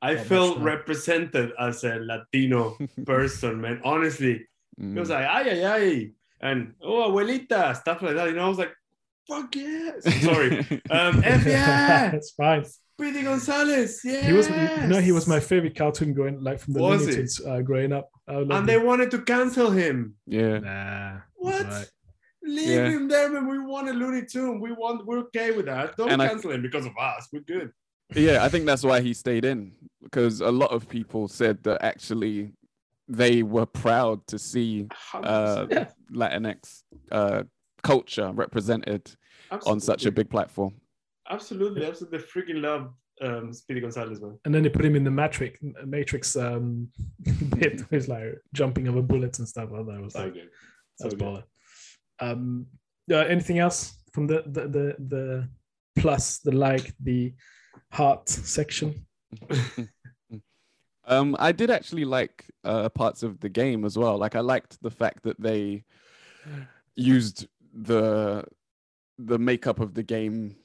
I 0.00 0.14
Not 0.14 0.26
felt 0.26 0.58
represented 0.58 1.52
as 1.60 1.84
a 1.84 1.94
Latino 2.00 2.76
person, 3.06 3.60
man. 3.60 3.80
Honestly, 3.84 4.46
Mm. 4.80 4.96
it 4.96 5.00
was 5.00 5.10
like 5.10 5.26
ay 5.26 5.44
ay 5.54 5.64
ay, 5.76 6.10
and 6.40 6.74
oh 6.82 7.06
abuelita, 7.10 7.76
stuff 7.76 8.02
like 8.02 8.14
that. 8.16 8.28
You 8.28 8.34
know, 8.34 8.46
I 8.46 8.48
was 8.48 8.58
like, 8.58 8.74
fuck 9.28 9.54
yes. 9.54 10.02
Sorry, 10.24 10.58
um, 10.90 11.22
F 11.22 11.46
yeah, 11.46 12.10
it's 12.16 12.30
fine. 12.32 12.64
Speedy 13.02 13.24
Gonzales, 13.24 14.00
yeah. 14.04 14.20
He 14.22 14.32
was, 14.32 14.48
you 14.48 14.86
know, 14.86 15.00
he 15.00 15.10
was 15.12 15.26
my 15.26 15.40
favorite 15.40 15.74
cartoon 15.74 16.14
going 16.14 16.40
like 16.40 16.60
from 16.60 16.74
the 16.74 16.80
Was 16.82 17.00
Looney 17.00 17.12
he? 17.12 17.16
Tunes 17.16 17.40
uh, 17.44 17.60
growing 17.60 17.92
up. 17.92 18.08
I 18.28 18.34
loved 18.36 18.52
and 18.52 18.68
they 18.68 18.78
wanted 18.78 19.10
to 19.10 19.22
cancel 19.22 19.70
him. 19.70 20.14
yeah. 20.26 20.58
nah. 20.58 21.16
What? 21.34 21.64
alright. 21.66 21.90
Leave 22.44 22.68
Yeah. 22.68 22.88
him 22.90 23.08
there, 23.08 23.28
man. 23.30 23.48
We 23.48 23.58
want 23.58 23.88
a 23.88 23.92
Looney 23.92 24.24
Tune. 24.26 24.60
We 24.60 24.70
want. 24.72 25.04
We're 25.06 25.18
okay 25.20 25.50
with 25.50 25.66
that. 25.66 25.96
Don't 25.96 26.10
And 26.10 26.22
I- 26.22 26.28
cancel 26.28 26.52
him 26.52 26.62
because 26.62 26.86
of 26.86 26.92
us. 26.96 27.28
We're 27.32 27.40
good. 27.40 27.72
Yeah, 28.14 28.44
I 28.44 28.48
think 28.48 28.66
that's 28.66 28.84
why 28.84 29.00
he 29.00 29.14
stayed 29.14 29.44
in 29.44 29.72
because 30.02 30.40
a 30.40 30.50
lot 30.50 30.70
of 30.70 30.88
people 30.88 31.28
said 31.28 31.62
that 31.64 31.82
actually 31.82 32.52
they 33.08 33.42
were 33.42 33.66
proud 33.66 34.24
to 34.28 34.38
see 34.38 34.86
uh, 35.14 35.66
Yeah. 35.70 35.88
Latinx 36.12 36.82
uh, 37.10 37.42
culture 37.82 38.30
represented 38.32 39.10
on 39.66 39.80
such 39.80 40.06
a 40.06 40.12
big 40.12 40.30
platform. 40.30 40.74
Absolutely, 41.32 41.86
absolutely. 41.86 42.18
Freaking 42.18 42.60
love 42.60 42.92
um, 43.22 43.52
Speedy 43.52 43.80
Gonzales, 43.80 44.20
man. 44.20 44.38
And 44.44 44.54
then 44.54 44.62
they 44.62 44.68
put 44.68 44.84
him 44.84 44.96
in 44.96 45.04
the 45.04 45.10
Matrix 45.10 45.58
Matrix 45.84 46.36
um, 46.36 46.88
bit. 47.56 47.82
He's 47.90 48.08
like 48.08 48.38
jumping 48.52 48.88
over 48.88 49.02
bullets 49.02 49.38
and 49.38 49.48
stuff. 49.48 49.70
like 49.72 49.86
that 49.86 50.02
was 50.02 50.12
So 50.12 50.20
like 50.24 50.34
good. 50.34 50.48
So 50.96 51.04
that's 51.04 51.14
good. 51.14 51.24
baller. 51.24 51.42
Um, 52.20 52.66
uh, 53.10 53.16
anything 53.16 53.58
else 53.58 53.94
from 54.12 54.26
the 54.26 54.42
the 54.46 54.68
the, 54.68 54.96
the 55.08 55.48
plus 55.96 56.38
the 56.38 56.52
like 56.52 56.94
the 57.00 57.34
heart 57.90 58.28
section? 58.28 59.06
Um, 61.04 61.34
I 61.38 61.50
did 61.50 61.68
actually 61.68 62.04
like 62.04 62.46
uh, 62.62 62.88
parts 62.88 63.24
of 63.24 63.40
the 63.40 63.48
game 63.48 63.84
as 63.84 63.98
well. 63.98 64.16
Like 64.18 64.36
I 64.36 64.40
liked 64.40 64.80
the 64.82 64.90
fact 64.90 65.24
that 65.24 65.40
they 65.40 65.84
used 66.94 67.48
the 67.74 68.44
the 69.18 69.38
makeup 69.38 69.80
of 69.80 69.94
the 69.94 70.02
game 70.04 70.56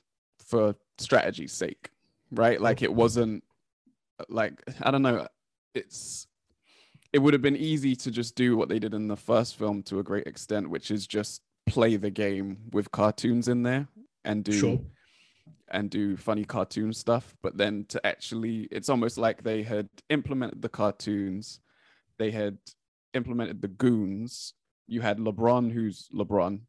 for 0.48 0.76
strategy's 0.98 1.54
sake, 1.54 1.90
right? 2.32 2.60
Like 2.60 2.82
it 2.82 2.94
wasn't 2.94 3.44
like 4.30 4.64
I 4.82 4.90
don't 4.90 5.04
know. 5.04 5.28
It's 5.76 6.26
it 7.14 7.20
would 7.20 7.34
have 7.34 7.42
been 7.42 7.56
easy 7.56 7.96
to 7.96 8.12
just 8.12 8.36
do 8.36 8.58
what 8.58 8.68
they 8.70 8.80
did 8.80 8.94
in 8.94 9.08
the 9.08 9.16
first 9.16 9.58
film 9.58 9.84
to 9.84 10.00
a 10.00 10.04
great 10.04 10.26
extent, 10.28 10.70
which 10.70 10.90
is 10.92 11.06
just 11.08 11.42
play 11.68 11.96
the 11.98 12.10
game 12.10 12.58
with 12.72 12.92
cartoons 12.92 13.48
in 13.48 13.62
there 13.64 13.88
and 14.26 14.44
do 14.44 14.52
Sure. 14.54 14.80
and 15.70 15.90
do 15.90 16.16
funny 16.16 16.46
cartoon 16.46 16.94
stuff 16.94 17.36
but 17.44 17.58
then 17.58 17.84
to 17.90 18.06
actually 18.08 18.70
it's 18.72 18.88
almost 18.88 19.18
like 19.18 19.44
they 19.44 19.64
had 19.64 19.90
implemented 20.10 20.62
the 20.62 20.70
cartoons 20.70 21.60
they 22.20 22.32
had 22.32 22.58
implemented 23.14 23.62
the 23.62 23.68
goons 23.68 24.54
you 24.88 25.02
had 25.02 25.18
lebron 25.18 25.70
who's 25.70 26.08
lebron 26.14 26.62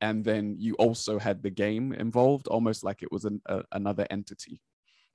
and 0.00 0.24
then 0.24 0.56
you 0.58 0.74
also 0.74 1.18
had 1.18 1.42
the 1.42 1.50
game 1.50 1.92
involved 1.92 2.46
almost 2.48 2.84
like 2.84 3.02
it 3.02 3.10
was 3.10 3.24
an, 3.24 3.40
a, 3.46 3.62
another 3.72 4.06
entity 4.10 4.60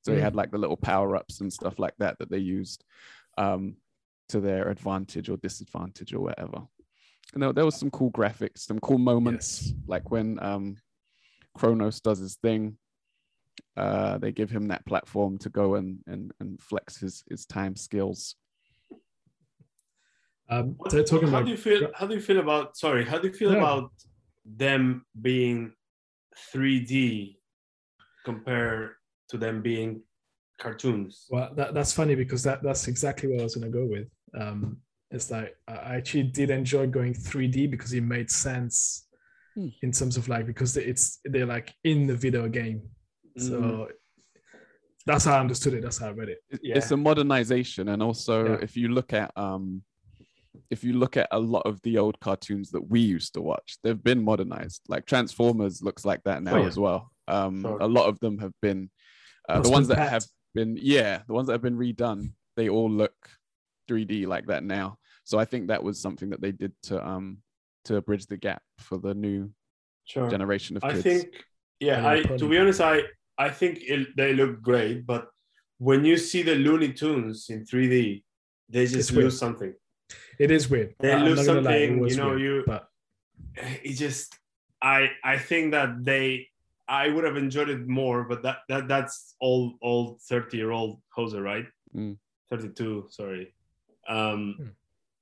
so 0.01 0.13
they 0.13 0.19
had 0.19 0.35
like 0.35 0.51
the 0.51 0.57
little 0.57 0.75
power-ups 0.75 1.39
and 1.41 1.51
stuff 1.51 1.79
like 1.79 1.93
that 1.97 2.17
that 2.19 2.29
they 2.29 2.37
used 2.37 2.83
um, 3.37 3.75
to 4.29 4.39
their 4.41 4.69
advantage 4.69 5.29
or 5.29 5.37
disadvantage 5.37 6.13
or 6.13 6.19
whatever 6.19 6.61
and 7.33 7.41
there, 7.41 7.53
there 7.53 7.65
was 7.65 7.75
some 7.75 7.91
cool 7.91 8.11
graphics 8.11 8.59
some 8.59 8.79
cool 8.79 8.97
moments 8.97 9.61
Yes. 9.67 9.73
like 9.87 10.11
when 10.11 10.37
um, 10.43 10.75
Chronos 11.55 12.01
does 12.01 12.19
his 12.19 12.35
thing. 12.35 12.77
Uh, 13.77 14.17
they 14.17 14.31
give 14.31 14.49
him 14.49 14.67
that 14.69 14.85
platform 14.85 15.37
to 15.37 15.49
go 15.49 15.75
and 15.75 15.99
and, 16.07 16.31
and 16.39 16.59
flex 16.61 16.97
his 16.97 17.23
his 17.29 17.45
time 17.45 17.75
skills. 17.75 18.35
Um, 20.49 20.73
What- 20.77 20.91
so 20.91 21.03
talking 21.03 21.27
how 21.29 21.37
about 21.37 21.45
do 21.45 21.51
you 21.51 21.57
feel? 21.57 21.89
How 21.93 22.07
do 22.07 22.15
you 22.15 22.21
feel 22.21 22.39
about? 22.39 22.75
Sorry, 22.77 23.05
how 23.05 23.19
do 23.19 23.27
you 23.27 23.33
feel 23.33 23.51
Yeah. 23.51 23.57
about 23.59 23.91
them 24.45 25.05
being 25.21 25.73
3D 26.53 27.37
compared 28.25 28.91
to 29.29 29.37
them 29.37 29.61
being 29.61 30.01
cartoons? 30.59 31.27
Well, 31.29 31.51
that, 31.55 31.73
that's 31.73 31.93
funny 31.93 32.15
because 32.15 32.43
that, 32.43 32.63
that's 32.63 32.87
exactly 32.87 33.29
what 33.29 33.39
I 33.39 33.43
was 33.43 33.55
going 33.55 33.71
to 33.71 33.77
go 33.77 33.85
with. 33.85 34.07
Um, 34.39 34.77
it's 35.11 35.29
like 35.29 35.55
I 35.67 35.73
I 35.73 35.95
actually 35.95 36.23
did 36.23 36.49
enjoy 36.49 36.87
going 36.87 37.13
3D 37.13 37.69
because 37.69 37.93
it 37.93 38.01
made 38.01 38.29
sense 38.31 39.07
Hmm. 39.55 39.67
in 39.83 39.91
terms 39.91 40.17
of 40.17 40.27
like 40.27 40.47
because 40.47 40.75
it's 40.77 41.19
they're 41.25 41.45
like 41.45 41.71
in 41.83 42.07
the 42.07 42.15
video 42.15 42.47
game. 42.49 42.81
So 43.37 43.61
Mm. 43.61 43.87
that's 45.05 45.25
how 45.25 45.37
I 45.37 45.41
understood 45.41 45.75
it. 45.75 45.83
That's 45.83 45.99
how 45.99 46.07
I 46.07 46.11
read 46.11 46.29
it. 46.29 46.39
It- 46.49 46.59
Yeah. 46.63 46.77
It's 46.77 46.89
a 46.89 46.97
modernization, 46.97 47.89
and 47.89 48.01
also 48.01 48.45
Yeah. 48.47 48.57
if 48.63 48.75
you 48.75 48.87
look 48.87 49.13
at 49.13 49.31
um, 49.37 49.83
if 50.69 50.83
you 50.83 50.93
look 50.93 51.17
at 51.17 51.27
a 51.31 51.39
lot 51.39 51.61
of 51.65 51.81
the 51.81 51.97
old 51.97 52.19
cartoons 52.19 52.69
that 52.71 52.89
we 52.89 52.99
used 52.99 53.33
to 53.33 53.41
watch, 53.41 53.77
they've 53.83 54.03
been 54.03 54.23
modernized. 54.23 54.81
Like 54.87 55.05
Transformers 55.05 55.81
looks 55.81 56.05
like 56.05 56.23
that 56.25 56.43
now 56.43 56.55
Oh, 56.55 56.61
yeah. 56.61 56.67
as 56.67 56.77
well. 56.77 57.11
Um, 57.27 57.61
Sure. 57.61 57.77
a 57.79 57.87
lot 57.87 58.07
of 58.07 58.19
them 58.19 58.37
have 58.39 58.53
been 58.61 58.89
uh, 59.49 59.61
the 59.61 59.69
ones 59.69 59.87
that 59.87 59.97
Pat. 59.97 60.09
have 60.11 60.25
been 60.53 60.77
yeah 60.79 61.21
the 61.27 61.33
ones 61.33 61.47
that 61.47 61.53
have 61.53 61.61
been 61.61 61.77
redone. 61.77 62.31
They 62.55 62.69
all 62.69 62.89
look 62.89 63.13
3D 63.89 64.27
like 64.27 64.47
that 64.47 64.63
now. 64.63 64.97
So 65.23 65.39
I 65.39 65.45
think 65.45 65.67
that 65.67 65.83
was 65.83 65.99
something 65.99 66.29
that 66.31 66.41
they 66.41 66.51
did 66.51 66.73
to 66.83 67.05
um 67.05 67.37
to 67.85 68.01
bridge 68.01 68.25
the 68.27 68.37
gap 68.37 68.61
for 68.79 68.97
the 68.97 69.13
new 69.13 69.51
Sure. 70.05 70.29
generation 70.29 70.75
of 70.77 70.83
I 70.83 70.91
kids. 70.91 71.03
think, 71.03 71.25
yeah. 71.79 72.01
Yeah, 72.01 72.09
I 72.09 72.21
to 72.37 72.47
be 72.49 72.57
honest, 72.57 72.81
I 72.81 73.01
I 73.37 73.49
think 73.49 73.79
it, 73.81 74.15
they 74.15 74.33
look 74.33 74.61
great, 74.61 75.05
but 75.05 75.27
when 75.79 76.05
you 76.05 76.17
see 76.17 76.41
the 76.43 76.55
Looney 76.55 76.93
Tunes 76.93 77.47
in 77.49 77.65
3D, 77.65 78.23
they 78.69 78.83
just 78.85 78.95
It's 78.95 79.11
weird. 79.11 79.23
lose 79.25 79.39
something. 79.39 79.73
It 80.39 80.51
is 80.51 80.69
weird. 80.69 80.95
They 80.99 81.13
I- 81.13 81.17
I'm 81.17 81.25
lose 81.25 81.47
not 81.47 81.63
lie, 81.63 81.87
something, 81.87 82.07
you 82.07 82.15
know, 82.15 82.29
weird, 82.29 82.41
you- 82.41 82.63
but 82.65 82.89
It 83.83 83.93
just, 83.93 84.37
I 84.81 85.11
I 85.23 85.37
think 85.37 85.71
that 85.71 86.03
they, 86.03 86.47
I 86.87 87.09
would 87.09 87.23
have 87.23 87.37
enjoyed 87.37 87.69
it 87.69 87.87
more, 87.87 88.23
but 88.23 88.43
that 88.43 88.57
that 88.69 88.87
that's 88.87 89.35
all 89.39 89.77
old 89.81 90.21
30 90.21 90.57
year 90.57 90.71
old 90.71 91.01
Jose, 91.15 91.37
right? 91.37 91.65
Mm. 91.95 92.17
32, 92.49 93.07
sorry. 93.09 93.53
Um, 94.07 94.55
Hmm. 94.57 94.67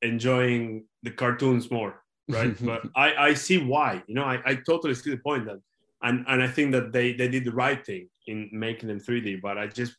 enjoying 0.01 0.85
the 1.03 1.11
cartoons 1.11 1.69
more, 1.69 2.01
right? 2.29 2.55
but 2.71 2.81
I, 2.95 3.13
I 3.29 3.33
see 3.35 3.57
why. 3.59 4.01
You 4.07 4.15
know, 4.15 4.23
I, 4.23 4.41
I 4.45 4.55
totally 4.55 4.95
see 4.95 5.11
the 5.11 5.17
point 5.17 5.45
that, 5.45 5.59
and 6.01 6.25
and 6.27 6.41
I 6.41 6.47
think 6.47 6.71
that 6.71 6.91
they 6.91 7.13
they 7.13 7.27
did 7.27 7.45
the 7.45 7.51
right 7.65 7.85
thing 7.85 8.09
in 8.27 8.49
making 8.51 8.87
them 8.89 8.99
3D. 8.99 9.41
But 9.41 9.57
I 9.57 9.67
just 9.67 9.93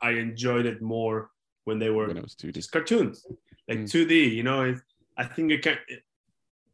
I 0.00 0.10
enjoyed 0.12 0.64
it 0.66 0.80
more 0.80 1.30
when 1.64 1.78
they 1.78 1.90
were 1.90 2.06
when 2.08 2.16
it 2.16 2.22
was 2.22 2.34
2D. 2.34 2.54
just 2.54 2.72
cartoons, 2.72 3.26
like 3.68 3.78
Mm. 3.80 3.90
2D. 3.90 4.34
You 4.34 4.42
know, 4.42 4.62
it, 4.62 4.78
I 5.16 5.24
think 5.24 5.50
you 5.50 5.58
can. 5.58 5.76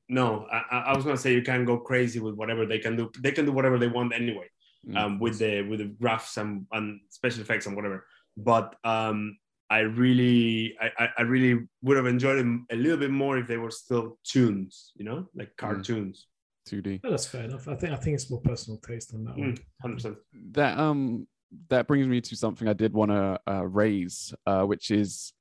No, 0.09 0.47
I, 0.51 0.63
I 0.71 0.79
I 0.91 0.97
was 0.97 1.05
gonna 1.05 1.17
say 1.17 1.33
you 1.35 1.43
can't 1.43 1.67
go 1.67 1.79
crazy 1.79 2.19
with 2.21 2.35
whatever 2.35 2.67
they 2.67 2.79
can 2.79 2.97
do. 2.97 3.11
They 3.21 3.33
can 3.33 3.45
do 3.47 3.53
whatever 3.53 3.79
they 3.79 3.89
want 3.89 4.13
anyway 4.15 4.49
Mm. 4.89 4.97
um, 4.97 5.19
with 5.21 5.39
the 5.39 5.61
with 5.63 5.81
the 5.81 5.85
graphs 6.01 6.39
and, 6.39 6.67
and 6.73 7.01
special 7.11 7.43
effects 7.43 7.67
and 7.67 7.77
whatever. 7.77 8.07
But 8.37 8.75
um, 8.83 9.37
I 9.69 9.81
really, 9.81 10.75
I, 10.81 10.91
I- 11.05 11.11
I 11.19 11.23
really 11.23 11.67
would 11.83 11.99
have 11.99 12.07
enjoyed 12.07 12.39
them 12.39 12.67
a 12.71 12.77
little 12.77 12.97
bit 12.97 13.11
more 13.11 13.37
if 13.37 13.47
they 13.47 13.59
were 13.59 13.71
still 13.71 14.19
tunes, 14.25 14.93
you 14.97 15.05
know, 15.05 15.29
like 15.35 15.55
cartoons. 15.59 16.27
2D. 16.69 17.01
no, 17.05 17.11
that's 17.11 17.27
fair 17.27 17.45
enough. 17.45 17.69
I 17.69 17.75
think 17.77 17.93
I 17.93 17.97
think 17.97 18.15
it's 18.15 18.31
more 18.31 18.41
personal 18.41 18.79
taste 18.79 19.13
on 19.15 19.25
that 19.25 19.37
one. 19.37 19.53
Mm, 19.53 19.59
Hundred 19.83 19.95
percent. 19.97 20.17
that 20.53 20.79
um 20.79 21.27
that 21.69 21.87
brings 21.87 22.07
me 22.07 22.21
to 22.23 22.37
something 22.37 22.67
I 22.67 22.73
did 22.73 22.93
want 22.95 23.11
to 23.11 23.39
uh, 23.47 23.67
raise, 23.67 24.33
uh, 24.47 24.63
which 24.65 24.91
is 24.91 25.33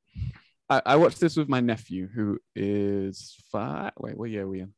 I, 0.69 0.81
I 0.85 0.95
watched 0.97 1.19
this 1.19 1.35
with 1.35 1.49
my 1.49 1.59
nephew 1.59 2.07
who 2.07 2.39
is 2.55 3.35
five. 3.51 3.91
Wait, 3.97 4.17
what 4.17 4.29
year 4.29 4.43
are 4.43 4.47
we 4.47 4.61
in? 4.61 4.73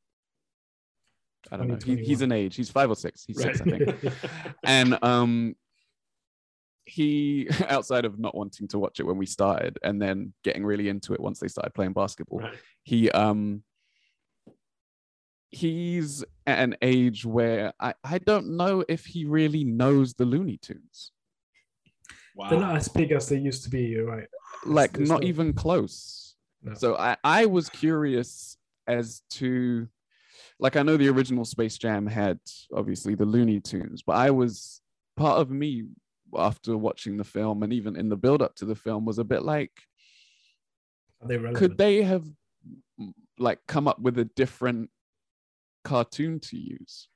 I 1.51 1.57
don't 1.57 1.67
know. 1.67 1.77
He, 1.83 1.97
he's 1.97 2.21
an 2.21 2.31
age. 2.31 2.55
He's 2.55 2.69
five 2.69 2.89
or 2.89 2.95
six. 2.95 3.23
He's 3.25 3.41
six, 3.41 3.61
I 3.61 3.63
think. 3.65 4.13
and 4.63 4.97
um, 5.03 5.55
he 6.85 7.49
outside 7.67 8.05
of 8.05 8.19
not 8.19 8.35
wanting 8.35 8.67
to 8.69 8.79
watch 8.79 8.99
it 8.99 9.03
when 9.03 9.17
we 9.17 9.25
started, 9.25 9.79
and 9.83 10.01
then 10.01 10.33
getting 10.43 10.63
really 10.65 10.87
into 10.87 11.13
it 11.13 11.19
once 11.19 11.39
they 11.39 11.47
started 11.47 11.73
playing 11.73 11.93
basketball 11.93 12.39
Right. 12.39 12.53
he 12.83 13.09
um 13.11 13.63
he's 15.49 16.23
at 16.47 16.59
an 16.59 16.77
age 16.81 17.25
where 17.25 17.73
I, 17.79 17.93
I 18.03 18.19
don't 18.19 18.55
know 18.55 18.85
if 18.87 19.05
he 19.05 19.25
really 19.25 19.65
knows 19.65 20.13
the 20.13 20.25
Looney 20.25 20.57
Tunes. 20.57 21.11
Wow. 22.35 22.49
They're 22.49 22.59
not 22.59 22.75
as 22.75 22.87
big 22.87 23.11
as 23.11 23.27
they 23.29 23.37
used 23.37 23.63
to 23.63 23.69
be. 23.69 23.81
You're 23.81 24.05
right. 24.05 24.27
Like 24.65 24.93
there's 24.93 25.09
not 25.09 25.21
no- 25.21 25.27
even 25.27 25.53
close. 25.53 26.35
No. 26.63 26.73
So 26.75 26.95
I, 26.95 27.17
I 27.23 27.45
was 27.47 27.69
curious 27.69 28.57
as 28.87 29.21
to 29.31 29.87
like 30.59 30.75
I 30.75 30.83
know 30.83 30.95
the 30.97 31.09
original 31.09 31.43
Space 31.43 31.77
Jam 31.77 32.05
had 32.05 32.39
obviously 32.73 33.15
the 33.15 33.25
Looney 33.25 33.59
Tunes, 33.59 34.03
but 34.05 34.15
I 34.15 34.29
was 34.29 34.81
part 35.17 35.39
of 35.39 35.49
me 35.49 35.85
after 36.37 36.77
watching 36.77 37.17
the 37.17 37.23
film 37.23 37.63
and 37.63 37.73
even 37.73 37.95
in 37.95 38.09
the 38.09 38.15
build 38.15 38.41
up 38.41 38.55
to 38.55 38.65
the 38.65 38.75
film 38.75 39.05
was 39.05 39.19
a 39.19 39.23
bit 39.23 39.43
like 39.43 39.71
they 41.25 41.37
could 41.53 41.77
they 41.77 42.01
have 42.01 42.25
like 43.37 43.59
come 43.67 43.87
up 43.87 43.99
with 43.99 44.17
a 44.17 44.25
different 44.25 44.89
cartoon 45.83 46.39
to 46.39 46.57
use 46.57 47.09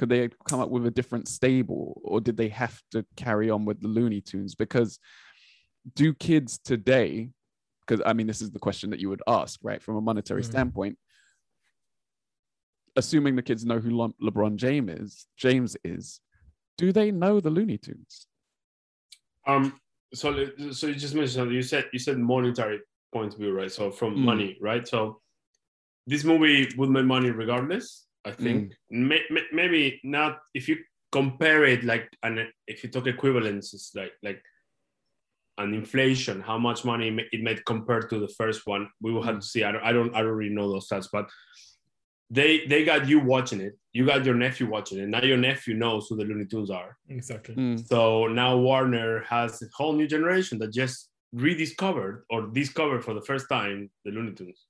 could 0.00 0.08
they 0.08 0.30
come 0.48 0.60
up 0.60 0.70
with 0.70 0.86
a 0.86 0.90
different 0.90 1.28
stable 1.28 2.00
or 2.02 2.22
did 2.22 2.34
they 2.34 2.48
have 2.48 2.80
to 2.90 3.04
carry 3.16 3.50
on 3.50 3.66
with 3.66 3.78
the 3.82 3.86
looney 3.86 4.22
tunes 4.22 4.54
because 4.54 4.98
do 5.94 6.14
kids 6.14 6.58
today 6.58 7.28
because 7.86 8.02
i 8.06 8.14
mean 8.14 8.26
this 8.26 8.40
is 8.40 8.50
the 8.50 8.58
question 8.58 8.88
that 8.88 8.98
you 8.98 9.10
would 9.10 9.20
ask 9.26 9.60
right 9.62 9.82
from 9.82 9.96
a 9.96 10.00
monetary 10.00 10.40
Mhm. 10.40 10.46
standpoint 10.46 10.98
assuming 12.96 13.36
the 13.36 13.42
kids 13.42 13.66
know 13.66 13.78
who 13.78 13.90
Le- 13.90 14.14
lebron 14.22 14.56
james 14.56 14.90
is 15.00 15.26
james 15.36 15.76
is 15.84 16.20
do 16.78 16.92
they 16.92 17.10
know 17.10 17.38
the 17.40 17.50
looney 17.50 17.76
tunes 17.76 18.26
Um. 19.46 19.78
So, 20.12 20.26
so 20.72 20.86
you 20.88 20.94
just 20.94 21.14
mentioned 21.14 21.36
something. 21.38 21.54
You 21.54 21.62
said 21.62 21.84
you 21.92 21.98
said 22.00 22.18
monetary 22.18 22.80
point 23.12 23.32
of 23.34 23.38
view, 23.38 23.52
right? 23.60 23.70
So 23.70 23.90
from 23.92 24.16
Mm. 24.16 24.24
money, 24.30 24.50
right? 24.60 24.84
So 24.88 25.20
this 26.06 26.24
movie 26.24 26.68
would 26.78 26.90
make 26.90 27.04
money 27.04 27.30
regardless. 27.30 28.06
I 28.24 28.32
think 28.32 28.74
may, 28.90 29.22
may, 29.30 29.42
maybe 29.52 30.00
not 30.04 30.40
if 30.54 30.68
you 30.68 30.76
compare 31.10 31.64
it 31.64 31.84
like 31.84 32.08
and 32.22 32.46
if 32.66 32.84
you 32.84 32.90
talk 32.90 33.06
equivalence, 33.06 33.74
it's 33.74 33.92
like 33.94 34.12
like 34.22 34.42
an 35.58 35.74
inflation, 35.74 36.40
how 36.40 36.58
much 36.58 36.84
money 36.84 37.08
it 37.08 37.26
it 37.32 37.42
made 37.42 37.64
compared 37.64 38.10
to 38.10 38.18
the 38.18 38.28
first 38.28 38.66
one. 38.66 38.88
We 39.00 39.12
will 39.12 39.22
have 39.22 39.40
to 39.40 39.46
see. 39.46 39.64
I 39.64 39.72
don't, 39.72 39.82
I 39.82 39.92
don't, 39.92 40.14
I 40.14 40.20
don't 40.22 40.32
really 40.32 40.54
know 40.54 40.70
those 40.70 40.88
stats, 40.88 41.08
but 41.12 41.28
they 42.30 42.66
they 42.66 42.84
got 42.84 43.08
you 43.08 43.20
watching 43.20 43.60
it. 43.60 43.74
You 43.92 44.06
got 44.06 44.24
your 44.24 44.34
nephew 44.34 44.68
watching 44.70 44.98
it. 44.98 45.08
Now 45.08 45.22
your 45.22 45.36
nephew 45.36 45.74
knows 45.74 46.06
who 46.08 46.16
the 46.16 46.24
Looney 46.24 46.46
Tunes 46.46 46.70
are. 46.70 46.96
Exactly. 47.08 47.54
Mm, 47.56 47.86
So 47.86 48.26
now 48.28 48.56
Warner 48.56 49.24
has 49.28 49.60
a 49.62 49.66
whole 49.74 49.92
new 49.92 50.06
generation 50.06 50.58
that 50.60 50.72
just 50.72 51.08
rediscovered 51.32 52.24
or 52.30 52.48
discovered 52.48 53.04
for 53.04 53.14
the 53.14 53.22
first 53.22 53.48
time 53.48 53.90
the 54.04 54.10
Looney 54.12 54.32
Tunes. 54.32 54.66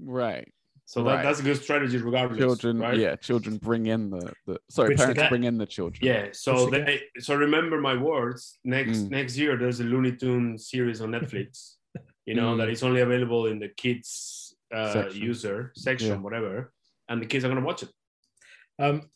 right. 0.00 0.48
So 0.86 1.02
that, 1.04 1.10
Right. 1.14 1.22
that's 1.22 1.40
a 1.40 1.42
good 1.42 1.56
strategy, 1.56 1.96
regardless. 1.96 2.38
Children, 2.38 2.78
right? 2.78 2.98
yeah, 2.98 3.16
children 3.16 3.56
bring 3.56 3.86
in 3.86 4.10
the, 4.10 4.32
the 4.46 4.58
sorry, 4.68 4.88
Bridge 4.88 4.98
parents 4.98 5.20
gap. 5.20 5.30
bring 5.30 5.44
in 5.44 5.56
the 5.56 5.66
children. 5.66 6.00
Yeah. 6.04 6.28
So 6.32 6.52
Push 6.68 6.70
they 6.72 7.00
so 7.20 7.34
remember 7.34 7.80
my 7.80 7.96
words. 7.96 8.58
Next 8.64 8.98
Mm. 8.98 9.10
next 9.10 9.36
year 9.38 9.56
there's 9.56 9.80
a 9.80 9.84
Looney 9.84 10.12
Tune 10.12 10.58
series 10.58 11.00
on 11.00 11.10
Netflix. 11.10 11.76
you 12.26 12.34
know 12.34 12.54
Mm. 12.54 12.58
that 12.58 12.68
is 12.68 12.82
only 12.82 13.00
available 13.00 13.46
in 13.46 13.58
the 13.58 13.68
kids 13.68 14.54
uh, 14.74 14.92
Section. 14.92 15.22
user 15.22 15.72
section, 15.76 16.08
Yeah. 16.16 16.24
whatever, 16.26 16.72
and 17.08 17.20
the 17.22 17.26
kids 17.26 17.44
are 17.44 17.48
gonna 17.48 17.64
watch 17.70 17.82
it. 17.84 17.90
Um, 18.78 19.08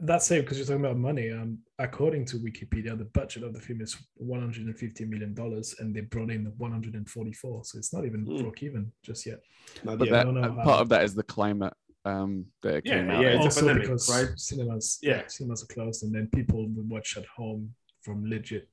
that's 0.00 0.30
it 0.30 0.42
because 0.42 0.58
you're 0.58 0.66
talking 0.66 0.84
about 0.84 0.96
money. 0.98 1.30
Um, 1.30 1.58
according 1.78 2.24
to 2.26 2.36
Wikipedia, 2.36 2.96
the 2.96 3.04
budget 3.12 3.42
of 3.42 3.52
the 3.54 3.60
film 3.60 3.80
is 3.80 3.96
150 4.16 5.04
million 5.04 5.34
dollars, 5.34 5.74
and 5.78 5.94
they 5.94 6.00
brought 6.00 6.30
in 6.30 6.52
144. 6.56 7.64
So 7.64 7.78
it's 7.78 7.92
not 7.92 8.04
even 8.04 8.24
Hmm. 8.24 8.36
broke 8.42 8.62
even 8.62 8.92
just 9.02 9.26
yet. 9.26 9.40
Not 9.84 9.98
But 9.98 10.06
yet. 10.06 10.12
That 10.12 10.24
don't 10.24 10.38
uh, 10.38 10.64
part 10.64 10.80
of 10.80 10.88
that 10.90 11.04
is 11.04 11.14
the 11.14 11.22
climate 11.22 11.74
um 12.04 12.46
that 12.62 12.76
it 12.76 12.84
Yeah, 12.84 12.94
came 12.96 13.10
out. 13.10 13.22
yeah, 13.22 13.28
it's 13.28 13.38
a 13.38 13.48
also 13.48 13.60
pandemic, 13.60 13.82
because 13.82 14.08
right? 14.08 14.38
cinemas, 14.38 14.98
Yeah. 15.02 15.22
cinemas 15.28 15.62
are 15.62 15.72
closed, 15.74 16.02
and 16.04 16.14
then 16.14 16.28
people 16.34 16.68
will 16.68 16.84
watch 16.84 17.16
at 17.16 17.26
home 17.26 17.74
from 18.02 18.28
legit 18.28 18.68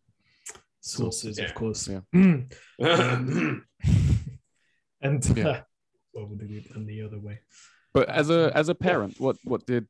sources, 0.81 1.37
Yeah. 1.37 1.45
of 1.45 1.53
course. 1.53 1.87
Yeah. 1.87 2.01
Um, 2.81 3.65
and 5.01 5.37
Yeah. 5.37 5.47
uh, 5.47 5.61
what 6.13 6.29
would 6.29 6.39
they 6.39 6.47
do 6.47 6.61
on 6.75 6.85
the 6.85 7.01
other 7.03 7.19
way? 7.19 7.39
But 7.93 8.09
as 8.09 8.29
a 8.29 8.51
as 8.55 8.69
a 8.69 8.75
parent, 8.75 9.19
what 9.19 9.37
what 9.43 9.65
did 9.65 9.87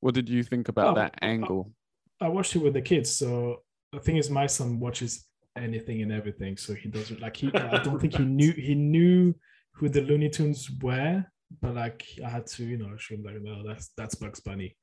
what 0.00 0.14
did 0.14 0.28
you 0.28 0.42
think 0.42 0.68
about 0.68 0.92
Oh, 0.92 0.94
that 1.00 1.14
angle? 1.22 1.72
I 2.20 2.28
watched 2.28 2.54
it 2.56 2.62
with 2.62 2.74
the 2.74 2.82
kids. 2.82 3.10
So 3.14 3.62
the 3.92 4.00
thing 4.00 4.16
is, 4.16 4.30
my 4.30 4.46
son 4.46 4.78
watches 4.80 5.24
anything 5.56 6.02
and 6.02 6.12
everything. 6.12 6.56
So 6.56 6.74
he 6.74 6.88
doesn't 6.88 7.20
like 7.20 7.36
he. 7.36 7.52
I 7.54 7.82
don't 7.82 8.00
think 8.00 8.16
he 8.16 8.24
knew 8.24 8.52
he 8.52 8.74
knew 8.74 9.34
who 9.74 9.88
the 9.88 10.00
Looney 10.02 10.28
Tunes 10.28 10.68
were, 10.82 11.24
but 11.60 11.74
like 11.74 12.04
I 12.24 12.28
had 12.28 12.46
to, 12.48 12.64
you 12.64 12.76
know, 12.78 12.96
show 12.96 13.14
him 13.14 13.22
like, 13.24 13.40
no, 13.40 13.62
that's 13.66 13.90
that's 13.96 14.14
Bugs 14.16 14.40
Bunny, 14.40 14.76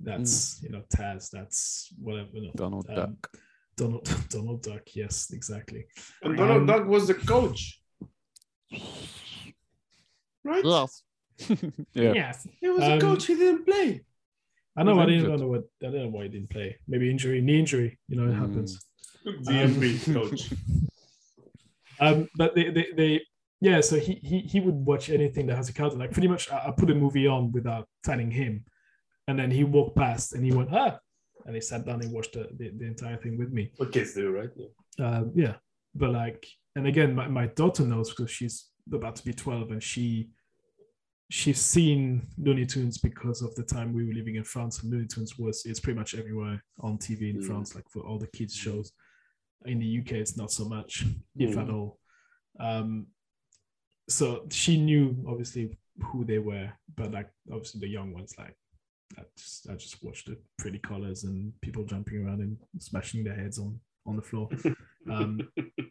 that's 0.00 0.60
you 0.62 0.70
know 0.70 0.82
Taz, 0.94 1.30
that's 1.30 1.92
whatever. 2.00 2.30
You 2.34 2.42
know, 2.46 2.52
Donald 2.56 2.86
um, 2.90 2.94
Duck. 2.96 3.30
Donald 3.76 4.04
Donald 4.28 4.62
Duck. 4.62 4.82
Yes, 4.94 5.30
exactly. 5.32 5.86
and 6.22 6.36
Donald 6.36 6.60
Um, 6.62 6.66
Duck 6.66 6.86
was 6.86 7.06
the 7.06 7.14
coach, 7.14 7.80
right? 10.44 10.64
Yes. 10.64 11.02
yeah. 11.94 12.12
Yes, 12.12 12.46
He 12.60 12.68
was 12.68 12.82
Um, 12.84 12.90
the 12.98 13.00
coach. 13.00 13.26
He 13.26 13.34
didn't 13.34 13.64
play. 13.64 14.04
I 14.76 14.82
know. 14.84 14.98
I 14.98 15.06
didn't 15.06 15.24
injured. 15.26 15.40
know 15.40 15.48
what 15.48 15.64
I 15.82 15.86
don't 15.90 15.94
know 16.04 16.08
why 16.08 16.22
he 16.24 16.28
didn't 16.30 16.50
play. 16.50 16.76
Maybe 16.88 17.10
injury, 17.10 17.40
knee 17.40 17.58
injury. 17.58 17.98
You 18.08 18.16
know, 18.16 18.26
it 18.30 18.34
Mm. 18.36 18.38
happens. 18.40 18.70
DMV 19.26 20.14
coach. 20.18 20.52
um 22.00 22.28
but 22.36 22.54
they, 22.54 22.70
they 22.70 22.86
they 22.96 23.20
yeah 23.60 23.80
so 23.80 23.98
he 23.98 24.14
he 24.30 24.40
he 24.40 24.58
would 24.60 24.74
watch 24.74 25.10
anything 25.10 25.46
that 25.46 25.56
has 25.56 25.68
a 25.68 25.72
character 25.72 25.98
like 25.98 26.10
pretty 26.10 26.28
much 26.28 26.50
I, 26.50 26.68
I 26.68 26.70
put 26.76 26.90
a 26.90 26.94
movie 26.94 27.26
on 27.26 27.52
without 27.52 27.86
telling 28.02 28.30
him 28.30 28.64
and 29.28 29.38
then 29.38 29.50
he 29.50 29.62
walked 29.64 29.96
past 29.96 30.34
and 30.34 30.44
he 30.44 30.52
went 30.52 30.70
ah 30.72 30.98
and 31.46 31.54
he 31.54 31.60
sat 31.60 31.84
down 31.86 32.00
and 32.02 32.12
watched 32.12 32.32
the, 32.32 32.48
the, 32.58 32.70
the 32.78 32.86
entire 32.86 33.16
thing 33.16 33.36
with 33.38 33.52
me 33.52 33.70
What 33.76 33.92
kids 33.92 34.14
do, 34.14 34.30
right? 34.30 34.50
Yeah. 34.56 35.06
uh, 35.06 35.24
yeah 35.34 35.54
but 35.94 36.10
like 36.10 36.44
and 36.76 36.86
again 36.86 37.14
my, 37.14 37.28
my 37.28 37.46
daughter 37.46 37.84
knows 37.84 38.10
because 38.10 38.30
she's 38.30 38.68
about 38.92 39.14
to 39.16 39.24
be 39.24 39.32
12 39.32 39.70
and 39.70 39.82
she 39.82 40.30
she's 41.32 41.58
seen 41.60 42.26
Looney 42.36 42.66
Tunes 42.66 42.98
because 42.98 43.40
of 43.40 43.54
the 43.54 43.62
time 43.62 43.94
we 43.94 44.04
were 44.06 44.12
living 44.12 44.36
in 44.36 44.44
France 44.44 44.82
and 44.82 44.92
Looney 44.92 45.06
Tunes 45.06 45.38
was 45.38 45.62
it's 45.64 45.80
pretty 45.80 45.98
much 45.98 46.14
everywhere 46.14 46.62
on 46.80 46.98
TV 46.98 47.30
in 47.30 47.38
Mm. 47.40 47.46
France 47.46 47.74
like 47.74 47.88
for 47.88 48.00
all 48.06 48.18
the 48.18 48.26
kids 48.38 48.54
shows 48.54 48.92
in 49.64 49.78
the 49.78 49.98
UK 50.00 50.12
it's 50.22 50.36
not 50.36 50.50
so 50.52 50.64
much 50.68 51.04
if 51.36 51.54
Mm. 51.56 51.62
at 51.62 51.70
all 51.70 51.98
um 52.60 53.06
so 54.10 54.46
she 54.50 54.76
knew 54.76 55.24
obviously 55.26 55.78
who 56.06 56.22
they 56.24 56.38
were 56.38 56.70
but 56.98 57.10
like 57.12 57.30
obviously 57.50 57.80
the 57.80 57.88
young 57.88 58.12
ones 58.12 58.34
like 58.38 58.54
I 59.18 59.22
just 59.36 59.70
I 59.70 59.74
just 59.74 60.02
watched 60.04 60.26
the 60.26 60.36
pretty 60.58 60.80
colors 60.80 61.24
and 61.24 61.52
people 61.62 61.84
jumping 61.84 62.18
around 62.22 62.40
and 62.42 62.56
smashing 62.78 63.24
their 63.24 63.36
heads 63.42 63.58
on 63.58 63.80
on 64.04 64.16
the 64.16 64.22
floor 64.30 64.48
um, 65.10 65.40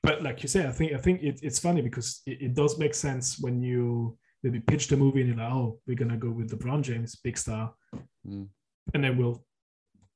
but 0.03 0.21
like 0.21 0.43
you 0.43 0.49
say, 0.49 0.67
I 0.67 0.71
think 0.71 0.93
I 0.93 0.97
think 0.97 1.23
it, 1.23 1.39
it's 1.41 1.59
funny 1.59 1.81
because 1.81 2.21
it, 2.25 2.37
it 2.41 2.53
does 2.53 2.77
make 2.77 2.93
sense 2.93 3.39
when 3.39 3.61
you 3.61 4.17
maybe 4.43 4.59
pitch 4.59 4.87
the 4.87 4.97
movie 4.97 5.21
and 5.21 5.29
you're 5.29 5.37
like, 5.37 5.51
oh, 5.53 5.79
we're 5.87 5.95
gonna 5.95 6.17
go 6.17 6.29
with 6.31 6.51
LeBron 6.51 6.81
James, 6.83 7.15
big 7.17 7.37
star, 7.37 7.73
Mm. 8.27 8.47
and 8.93 9.03
then 9.03 9.17
we'll 9.17 9.43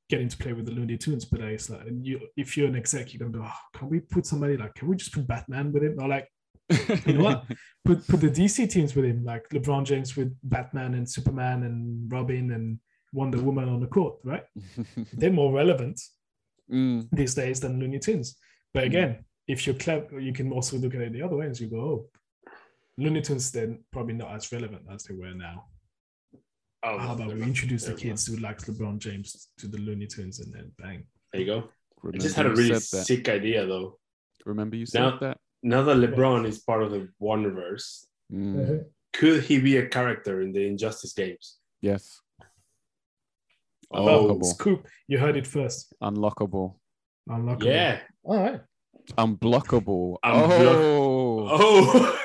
get 0.10 0.22
into 0.22 0.38
play 0.38 0.54
with 0.54 0.66
the 0.66 0.72
Looney 0.72 0.98
Tunes. 0.98 1.26
But 1.26 1.42
it's 1.42 1.70
like, 1.70 1.82
and 1.88 2.06
you, 2.06 2.20
if 2.38 2.56
you're 2.56 2.68
an 2.68 2.76
exec, 2.76 3.14
you're 3.14 3.28
gonna 3.28 3.44
go, 3.44 3.48
oh, 3.48 3.78
can 3.80 3.90
we 3.90 4.00
put 4.00 4.26
somebody 4.26 4.58
like, 4.58 4.74
can 4.76 4.88
we 4.88 4.96
just 4.96 5.14
put 5.14 5.28
Batman 5.28 5.72
with 5.72 5.84
him, 5.84 5.96
or 6.00 6.08
like 6.08 6.28
You 7.06 7.14
know 7.14 7.24
what? 7.24 7.46
put 7.86 8.08
put 8.08 8.22
the 8.22 8.30
DC 8.30 8.70
teams 8.70 8.96
with 8.96 9.06
him, 9.06 9.24
like 9.24 9.48
LeBron 9.50 9.86
James 9.86 10.16
with 10.16 10.36
Batman 10.44 10.94
and 10.96 11.10
Superman 11.10 11.64
and 11.64 12.12
Robin 12.12 12.52
and 12.52 12.80
Wonder 13.14 13.40
Woman 13.42 13.70
on 13.70 13.80
the 13.80 13.88
court, 13.88 14.16
right? 14.24 14.44
They're 15.14 15.32
more 15.32 15.54
relevant 15.54 16.00
Mm, 16.72 17.08
these 17.12 17.36
days 17.36 17.60
than 17.60 17.80
Looney 17.80 18.00
Tunes. 18.00 18.38
But 18.74 18.84
Mm. 18.86 18.88
again, 18.88 19.26
if 19.48 19.68
you're 19.68 19.76
clever, 19.76 20.20
you 20.20 20.34
can 20.34 20.52
also 20.52 20.78
look 20.78 20.96
at 20.96 21.02
it 21.02 21.14
the 21.14 21.22
other 21.22 21.36
way 21.38 21.46
and 21.46 21.60
you 21.60 21.68
go, 21.68 21.78
oh, 21.80 22.10
Looney 22.98 23.22
Tunes 23.22 23.52
then 23.52 23.84
probably 23.92 24.14
not 24.14 24.34
as 24.34 24.52
relevant 24.52 24.84
as 24.94 25.04
they 25.04 25.14
were 25.16 25.34
now. 25.34 25.66
Oh, 26.84 26.98
How 27.00 27.14
about 27.14 27.34
we 27.34 27.42
introduce 27.42 27.86
the 27.86 27.94
kids 27.96 28.26
who 28.28 28.38
likes 28.38 28.66
LeBron 28.66 29.00
James 29.00 29.50
to 29.58 29.68
the 29.68 29.78
Looney 29.80 30.06
Tunes 30.08 30.40
and 30.40 30.54
then 30.54 30.72
bang. 30.78 31.04
There 31.34 31.42
you 31.42 31.48
go. 31.48 31.70
I 32.14 32.18
just 32.18 32.36
had 32.36 32.46
a 32.46 32.50
really 32.52 32.80
said 32.80 33.00
that. 33.00 33.06
sick 33.08 33.28
idea 33.30 33.66
though. 33.66 33.98
Remember 34.46 34.76
you 34.76 34.86
said 34.86 35.00
Now- 35.02 35.18
that? 35.20 35.38
Now 35.64 35.82
that 35.82 35.98
LeBron 35.98 36.46
is 36.48 36.60
part 36.60 36.84
of 36.84 36.92
the 36.92 37.10
Warnerverse, 37.22 38.06
Mm, 38.32 38.86
could 39.14 39.44
he 39.44 39.60
be 39.60 39.78
a 39.78 39.88
character 39.88 40.42
in 40.42 40.52
the 40.52 40.66
Injustice 40.68 41.14
games? 41.14 41.58
yes. 41.82 42.22
Oh, 43.92 44.04
Unlockable. 44.04 44.46
scoop! 44.46 44.88
You 45.08 45.20
heard 45.20 45.38
it 45.38 45.46
first. 45.48 45.94
Unlockable. 46.02 46.76
Unlockable. 47.30 47.66
Yeah. 47.66 48.02
All 48.24 48.38
right. 48.38 48.62
Unblockable. 49.18 50.18
Unblock- 50.26 50.60
oh. 50.76 51.48
Oh, 51.52 52.20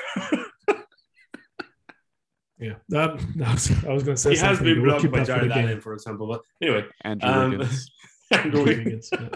Yeah. 2.61 2.75
Um, 2.95 3.17
I 3.45 3.53
was, 3.53 3.71
I 3.85 3.91
was 3.91 4.03
going 4.03 4.15
to 4.15 4.21
say 4.21 4.31
he 4.31 4.37
has 4.37 4.59
been 4.59 4.81
we'll 4.83 4.99
blocked 4.99 5.11
by 5.11 5.19
that 5.23 5.27
for 5.27 5.33
the 5.33 5.47
Jarrett 5.47 5.53
game. 5.53 5.65
Allen, 5.65 5.81
for 5.81 5.93
example. 5.93 6.27
But 6.27 6.41
anyway, 6.61 6.85
Andrew 7.03 7.29
um, 7.29 7.51
Wiggins. 7.51 7.91
Andrew 8.31 8.63
Wiggins, 8.63 9.09
yeah. 9.11 9.29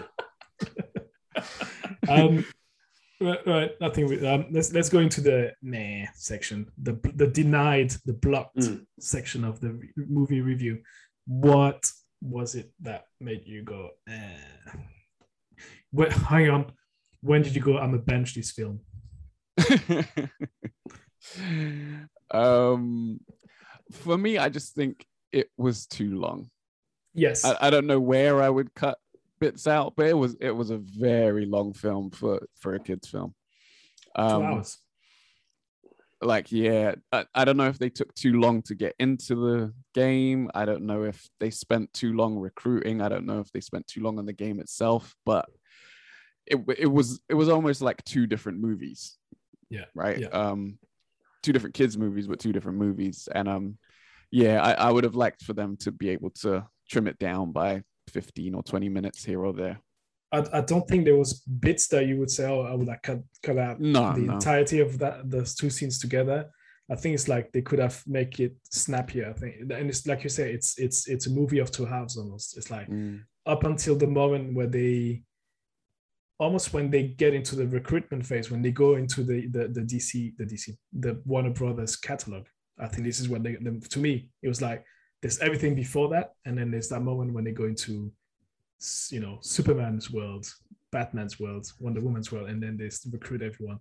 um, 2.08 2.44
right, 3.20 3.46
right, 3.46 3.70
nothing. 3.80 4.08
with- 4.08 4.24
Um, 4.24 4.46
let's 4.52 4.72
let's 4.72 4.88
go 4.88 5.00
into 5.00 5.20
the 5.20 5.52
meh 5.62 6.06
section, 6.14 6.70
the 6.80 6.98
the 7.14 7.26
denied, 7.26 7.90
the 8.06 8.14
blocked 8.14 8.56
Mm. 8.58 8.86
section 9.00 9.44
of 9.44 9.60
the 9.60 9.72
re- 9.72 9.90
movie 9.96 10.40
review. 10.40 10.78
What 11.26 11.90
was 12.22 12.54
it 12.54 12.72
that 12.80 13.04
made 13.20 13.42
you 13.44 13.62
go? 13.64 13.90
Eh? 14.08 14.38
Wait, 15.92 16.12
hang 16.12 16.48
on. 16.48 16.72
When 17.20 17.42
did 17.42 17.54
you 17.56 17.60
go? 17.62 17.76
I'm 17.76 17.94
a 17.94 17.98
bench 17.98 18.34
this 18.34 18.52
film. 18.52 18.80
um, 22.30 23.20
for 23.92 24.16
me, 24.18 24.38
I 24.38 24.48
just 24.48 24.74
think 24.74 25.06
it 25.32 25.50
was 25.56 25.86
too 25.86 26.18
long. 26.18 26.50
Yes. 27.14 27.44
I, 27.44 27.56
I 27.60 27.70
don't 27.70 27.86
know 27.86 28.00
where 28.00 28.42
I 28.42 28.48
would 28.50 28.74
cut 28.74 28.98
bits 29.40 29.66
out, 29.66 29.94
but 29.96 30.06
it 30.06 30.14
was 30.14 30.36
it 30.40 30.50
was 30.50 30.70
a 30.70 30.78
very 30.78 31.46
long 31.46 31.72
film 31.72 32.10
for 32.10 32.46
for 32.60 32.74
a 32.74 32.80
kids 32.80 33.08
film. 33.08 33.34
Two 34.16 34.22
Um, 34.22 34.42
hours. 34.42 34.78
like 36.22 36.50
yeah 36.50 36.94
I, 37.12 37.26
I 37.34 37.44
don't 37.44 37.58
know 37.58 37.68
if 37.68 37.78
they 37.78 37.90
took 37.90 38.14
too 38.14 38.40
long 38.40 38.62
to 38.62 38.74
get 38.74 38.94
into 38.98 39.34
the 39.34 39.74
game 39.94 40.50
i 40.54 40.64
don't 40.64 40.86
know 40.86 41.02
if 41.04 41.28
they 41.40 41.50
spent 41.50 41.92
too 41.92 42.14
long 42.14 42.36
recruiting 42.38 43.02
i 43.02 43.08
don't 43.10 43.26
know 43.26 43.40
if 43.40 43.52
they 43.52 43.60
spent 43.60 43.86
too 43.86 44.00
long 44.02 44.18
on 44.18 44.24
the 44.24 44.32
game 44.32 44.58
itself 44.58 45.14
but 45.26 45.44
it, 46.46 46.58
it 46.78 46.86
was 46.86 47.20
it 47.28 47.34
was 47.34 47.50
almost 47.50 47.82
like 47.82 48.02
two 48.04 48.26
different 48.26 48.58
movies 48.60 49.18
Yeah, 49.68 49.84
right 49.94 50.18
yeah. 50.20 50.28
um 50.28 50.78
two 51.46 51.52
different 51.52 51.76
kids 51.76 51.96
movies 51.96 52.26
but 52.26 52.40
two 52.40 52.52
different 52.52 52.76
movies 52.76 53.28
and 53.32 53.46
um 53.48 53.78
yeah 54.32 54.60
I, 54.60 54.72
I 54.88 54.90
would 54.90 55.04
have 55.04 55.14
liked 55.14 55.44
for 55.44 55.52
them 55.52 55.76
to 55.78 55.92
be 55.92 56.08
able 56.08 56.30
to 56.42 56.66
trim 56.90 57.06
it 57.06 57.20
down 57.20 57.52
by 57.52 57.82
15 58.08 58.56
or 58.56 58.64
20 58.64 58.88
minutes 58.88 59.24
here 59.24 59.44
or 59.44 59.52
there 59.52 59.80
I, 60.32 60.44
I 60.54 60.60
don't 60.62 60.86
think 60.88 61.04
there 61.04 61.16
was 61.16 61.34
bits 61.34 61.86
that 61.88 62.06
you 62.06 62.18
would 62.18 62.32
say, 62.32 62.46
oh, 62.46 62.62
I 62.62 62.74
would 62.74 62.88
like 62.88 63.02
cut 63.02 63.20
cut 63.44 63.58
out 63.58 63.78
no 63.78 64.12
the 64.12 64.22
no 64.22 64.34
entirety 64.34 64.80
of 64.80 64.98
that 64.98 65.30
those 65.30 65.54
two 65.54 65.70
scenes 65.70 66.00
together. 66.00 66.50
I 66.90 66.96
think 66.96 67.14
it's 67.14 67.28
like 67.28 67.52
they 67.52 67.62
could 67.62 67.78
have 67.78 68.02
make 68.08 68.40
it 68.40 68.56
snappier. 68.72 69.30
I 69.30 69.34
think, 69.38 69.54
and 69.60 69.88
it's 69.88 70.04
like 70.04 70.24
you 70.24 70.28
say, 70.28 70.52
it's 70.52 70.80
it's 70.80 71.06
it's 71.06 71.28
a 71.28 71.30
movie 71.30 71.60
of 71.60 71.70
two 71.70 71.86
halves 71.86 72.16
almost. 72.16 72.58
It's 72.58 72.72
like 72.72 72.88
Mm, 72.88 73.22
up 73.46 73.62
until 73.62 73.94
the 73.94 74.08
moment 74.08 74.54
where 74.56 74.66
they 74.66 75.22
almost 76.38 76.72
when 76.72 76.90
they 76.90 77.04
get 77.08 77.34
into 77.34 77.56
the 77.56 77.66
recruitment 77.68 78.24
phase, 78.26 78.50
when 78.50 78.62
they 78.62 78.70
go 78.70 78.96
into 78.96 79.22
the 79.22 79.46
the, 79.48 79.68
the 79.68 79.80
DC, 79.80 80.36
the 80.36 80.44
DC, 80.44 80.76
the 80.92 81.20
Warner 81.24 81.50
Brothers 81.50 81.96
catalog, 81.96 82.44
I 82.78 82.88
think 82.88 83.04
this 83.06 83.20
is 83.20 83.28
when 83.28 83.42
they, 83.42 83.56
the, 83.56 83.80
to 83.90 83.98
me, 83.98 84.30
it 84.42 84.48
was 84.48 84.60
like 84.62 84.84
there's 85.22 85.38
everything 85.40 85.74
before 85.74 86.08
that, 86.10 86.32
and 86.44 86.56
then 86.58 86.70
there's 86.70 86.88
that 86.88 87.00
moment 87.00 87.32
when 87.32 87.44
they 87.44 87.52
go 87.52 87.64
into, 87.64 88.12
you 89.10 89.20
know, 89.20 89.38
Superman's 89.40 90.10
world, 90.10 90.46
Batman's 90.92 91.40
world, 91.40 91.66
Wonder 91.80 92.00
Woman's 92.00 92.30
world, 92.30 92.48
and 92.50 92.62
then 92.62 92.76
they 92.76 92.90
recruit 93.10 93.42
everyone. 93.42 93.78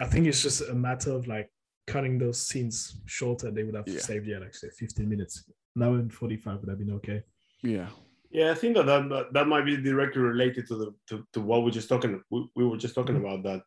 I 0.00 0.06
think 0.06 0.26
it's 0.26 0.42
just 0.42 0.62
a 0.62 0.74
matter 0.74 1.12
of 1.12 1.26
like 1.26 1.50
cutting 1.86 2.18
those 2.18 2.40
scenes 2.40 3.00
shorter. 3.06 3.50
They 3.50 3.62
would 3.64 3.74
have 3.74 3.86
Yeah. 3.86 3.98
saved, 4.00 4.26
yeah, 4.26 4.38
like 4.38 4.54
say 4.54 4.68
15 4.70 5.06
minutes. 5.08 5.44
Now 5.76 5.94
in 5.94 6.08
45 6.08 6.60
would 6.60 6.68
have 6.70 6.78
been 6.78 6.92
okay. 6.94 7.22
Yeah. 7.62 7.90
Yeah, 8.32 8.50
I 8.50 8.54
think 8.54 8.76
that 8.76 8.86
that, 8.86 9.08
that, 9.10 9.32
that 9.34 9.46
might 9.46 9.66
be 9.66 9.76
directly 9.76 10.22
related 10.22 10.66
to 10.68 10.76
the 10.76 10.94
to, 11.08 11.26
to 11.34 11.40
what 11.40 11.64
we 11.64 11.70
just 11.70 11.88
talking 11.88 12.22
we, 12.30 12.48
we 12.56 12.66
were 12.66 12.78
just 12.78 12.94
talking 12.94 13.16
about 13.16 13.42
that. 13.44 13.62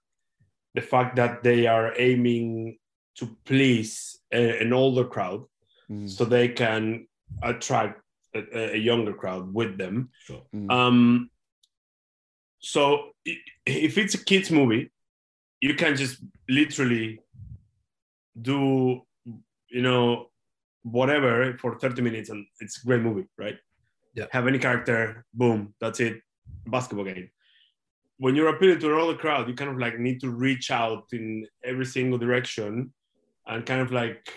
The 0.74 0.82
fact 0.82 1.16
that 1.18 1.44
they 1.44 1.68
are 1.68 1.94
aiming 1.98 2.78
to 3.16 3.38
please 3.46 4.20
a, 4.34 4.60
an 4.62 4.74
older 4.74 5.06
crowd 5.06 5.46
Mm, 5.90 6.10
so 6.10 6.26
they 6.26 6.48
can 6.50 7.08
attract 7.44 8.02
a, 8.34 8.74
a 8.74 8.78
younger 8.78 9.14
crowd 9.14 9.54
with 9.54 9.78
them. 9.78 10.10
mm, 10.54 10.72
Um, 10.72 11.30
so 12.60 13.12
if 13.66 13.98
it's 13.98 14.16
a 14.16 14.24
kids 14.24 14.50
movie, 14.50 14.92
you 15.62 15.76
can 15.76 15.96
just 15.96 16.24
literally 16.50 17.20
do 18.42 19.02
you 19.70 19.82
know 19.82 20.30
whatever 20.84 21.56
for 21.58 21.80
30 21.80 22.02
minutes 22.02 22.30
and 22.30 22.46
it's 22.60 22.82
a 22.82 22.86
great 22.86 23.02
movie, 23.02 23.28
right? 23.38 23.58
Yeah. 24.16 24.26
Have 24.32 24.48
any 24.48 24.60
character, 24.60 25.26
boom, 25.34 25.74
that's 25.80 26.00
it. 26.00 26.22
Basketball 26.66 27.06
game. 27.06 27.30
When 28.18 28.36
you're 28.36 28.48
appealing 28.48 28.80
to 28.80 28.94
an 28.94 29.00
older 29.00 29.18
crowd, 29.18 29.48
you 29.48 29.56
kind 29.56 29.70
of 29.70 29.78
like 29.78 30.00
need 30.00 30.22
to 30.22 30.30
reach 30.30 30.72
out 30.72 31.06
in 31.12 31.46
every 31.64 31.86
single 31.86 32.18
direction 32.18 32.94
and 33.46 33.66
kind 33.66 33.82
of 33.82 33.92
like 33.92 34.28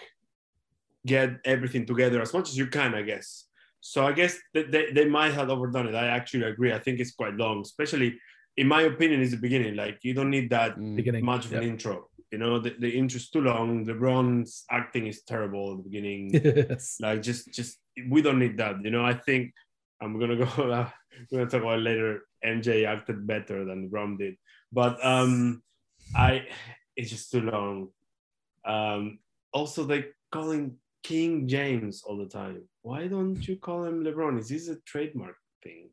get 1.07 1.31
everything 1.45 1.87
together 1.87 2.21
as 2.21 2.35
much 2.35 2.49
as 2.49 2.59
you 2.59 2.67
can, 2.67 2.95
I 2.95 3.03
guess. 3.03 3.45
So 3.81 4.05
I 4.05 4.13
guess 4.13 4.37
that 4.55 4.73
they, 4.73 4.91
they 4.93 5.05
might 5.05 5.33
have 5.35 5.49
overdone 5.49 5.87
it. 5.87 5.95
I 5.95 6.09
actually 6.09 6.45
agree. 6.45 6.73
I 6.73 6.81
think 6.81 6.99
it's 6.99 7.13
quite 7.13 7.35
long, 7.35 7.61
especially 7.61 8.19
in 8.59 8.67
my 8.67 8.83
opinion, 8.83 9.23
is 9.23 9.31
the 9.31 9.37
beginning. 9.37 9.77
Like 9.77 10.01
you 10.03 10.15
don't 10.15 10.31
need 10.31 10.51
that 10.51 10.77
mm. 10.77 10.97
Beginning. 10.97 11.25
much 11.25 11.47
of 11.47 11.53
an 11.53 11.63
intro. 11.63 12.09
You 12.33 12.39
know, 12.39 12.59
the, 12.59 12.75
the 12.79 12.91
intro's 12.91 13.31
too 13.31 13.41
long. 13.41 13.87
LeBron's 13.87 14.65
acting 14.71 15.07
is 15.07 15.23
terrible 15.23 15.71
at 15.71 15.77
the 15.79 15.83
beginning. 15.85 16.31
yes. 16.69 16.99
like 17.01 17.23
just 17.23 17.55
just 17.55 17.79
we 18.11 18.21
don't 18.21 18.41
need 18.41 18.59
that. 18.59 18.77
You 18.83 18.91
know, 18.91 19.05
I 19.05 19.15
think 19.15 19.55
I'm 20.01 20.19
gonna 20.19 20.37
go. 20.37 20.45
Uh, 20.45 20.89
we're 21.31 21.39
gonna 21.39 21.51
talk 21.51 21.63
about 21.63 21.79
it 21.79 21.83
later. 21.83 22.23
MJ 22.45 22.87
acted 22.87 23.27
better 23.27 23.65
than 23.65 23.89
LeBron 23.91 24.19
did, 24.19 24.37
but 24.73 25.05
um, 25.05 25.63
I 26.15 26.47
it's 26.97 27.11
just 27.11 27.31
too 27.31 27.41
long. 27.43 27.89
Um, 28.65 29.19
also, 29.53 29.85
they 29.85 30.07
call 30.31 30.51
him 30.51 30.77
King 31.03 31.49
James 31.49 32.03
all 32.05 32.17
the 32.17 32.27
time. 32.29 32.63
Why 32.83 33.09
don't 33.09 33.47
you 33.47 33.57
call 33.57 33.85
him 33.85 34.05
LeBron? 34.05 34.39
Is 34.39 34.49
this 34.49 34.69
a 34.69 34.77
trademark 34.87 35.37
thing? 35.63 35.91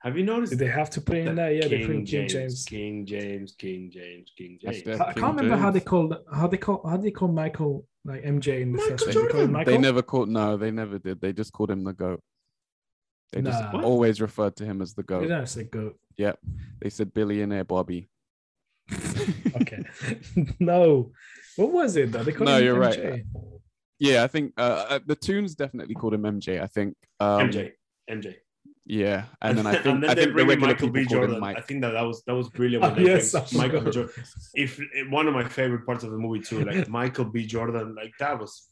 Have 0.00 0.16
you 0.16 0.24
noticed? 0.24 0.50
Did 0.50 0.60
they 0.60 0.68
have 0.68 0.90
to 0.90 1.00
put 1.00 1.16
in 1.16 1.34
that? 1.36 1.54
Yeah, 1.54 1.66
they 1.68 1.84
put 1.86 1.96
in 1.96 2.04
King 2.04 2.28
James. 2.28 2.64
King 2.64 3.06
James, 3.06 3.54
King 3.58 3.90
James, 3.92 4.32
King 4.36 4.58
James. 4.62 4.82
their- 4.84 5.02
I 5.02 5.12
King 5.12 5.22
can't 5.22 5.36
remember 5.36 5.56
how 5.56 5.70
they 5.70 5.80
called 5.80 6.16
how 6.32 6.46
they 6.46 6.56
call 6.56 6.86
how 6.88 6.96
they 6.98 7.10
call 7.10 7.28
Michael 7.28 7.86
like 8.04 8.22
MJ 8.22 8.60
in 8.62 8.72
the 8.72 8.78
Michael 8.78 8.96
first. 8.98 9.06
They 9.06 9.26
call. 9.26 9.46
Michael. 9.48 9.72
They 9.72 9.78
never 9.78 10.02
called. 10.02 10.28
No, 10.28 10.56
they 10.56 10.70
never 10.70 10.98
did. 10.98 11.20
They 11.20 11.32
just 11.32 11.52
called 11.52 11.70
him 11.70 11.82
the 11.82 11.92
goat. 11.94 12.22
They 13.32 13.42
just 13.42 13.60
Nah. 13.62 13.72
What? 13.72 13.84
always 13.84 14.20
referred 14.20 14.56
to 14.56 14.64
him 14.64 14.80
as 14.80 14.94
the 14.94 15.02
They 15.02 15.06
goat. 15.06 15.28
don't 15.28 15.48
say 15.48 15.64
goat. 15.64 15.98
They 16.16 16.90
said 16.90 17.12
billionaire 17.12 17.64
Bobby. 17.64 18.08
Okay. 19.60 19.82
no. 20.60 21.12
What 21.56 21.72
was 21.72 21.96
it 21.96 22.12
though? 22.12 22.22
They 22.22 22.32
called 22.32 22.48
No, 22.48 22.58
him 22.58 22.64
you're 22.64 22.78
right. 22.78 23.24
Yeah, 23.98 24.22
I 24.22 24.28
think 24.28 24.52
uh, 24.56 24.86
uh, 24.90 24.98
the 25.04 25.16
tunes 25.16 25.54
definitely 25.56 25.94
called 25.94 26.14
him 26.14 26.22
MJ. 26.22 26.62
I 26.62 26.66
think. 26.66 26.94
Um, 27.18 27.50
MJ, 27.50 27.72
MJ. 28.08 28.36
Yeah, 28.86 29.24
and 29.42 29.58
then 29.58 29.66
I 29.66 29.72
think 29.82 30.00
then 30.00 30.04
I 30.10 30.14
they 30.14 30.22
think 30.24 30.28
the 30.28 30.34
bring 30.34 30.48
regular 30.48 30.68
Michael 30.72 30.88
B. 30.90 31.04
called 31.04 31.24
him 31.24 31.30
Jordan. 31.30 31.44
I 31.44 31.60
think 31.60 31.80
that 31.82 31.90
that 31.92 32.02
was 32.02 32.22
that 32.26 32.34
was 32.34 32.48
brilliant. 32.48 32.84
Oh, 32.84 32.94
they 32.94 33.02
yes, 33.02 33.32
bring 33.32 33.44
I 33.60 33.66
Michael 33.66 33.80
B. 33.82 33.90
Jordan. 33.90 34.12
If 34.54 34.80
if 34.80 35.10
one 35.10 35.26
of 35.26 35.34
my 35.34 35.48
favorite 35.48 35.84
parts 35.84 36.04
of 36.04 36.10
the 36.12 36.16
movie 36.18 36.40
too, 36.40 36.64
like 36.64 36.88
Michael 36.88 37.24
B. 37.26 37.44
Jordan, 37.46 37.94
like 37.96 38.12
that 38.20 38.38
was 38.38 38.68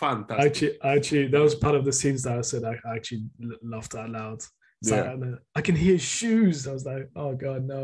fantastic. 0.00 0.46
Actually, 0.46 0.74
actually, 0.96 1.26
that 1.32 1.40
was 1.40 1.54
part 1.54 1.74
of 1.74 1.84
the 1.84 1.92
scenes 2.00 2.22
that 2.24 2.38
I 2.38 2.42
said 2.50 2.62
I 2.64 2.74
I 2.88 2.96
actually 2.96 3.24
laughed 3.62 3.94
out 3.94 4.10
loud. 4.10 4.40
It's 4.82 4.90
Yeah. 4.90 5.10
and 5.12 5.22
then 5.22 5.38
I 5.54 5.60
can 5.66 5.76
hear 5.84 5.98
shoes. 5.98 6.66
I 6.68 6.72
was 6.72 6.84
like, 6.92 7.08
oh 7.16 7.34
god, 7.34 7.64
no. 7.74 7.82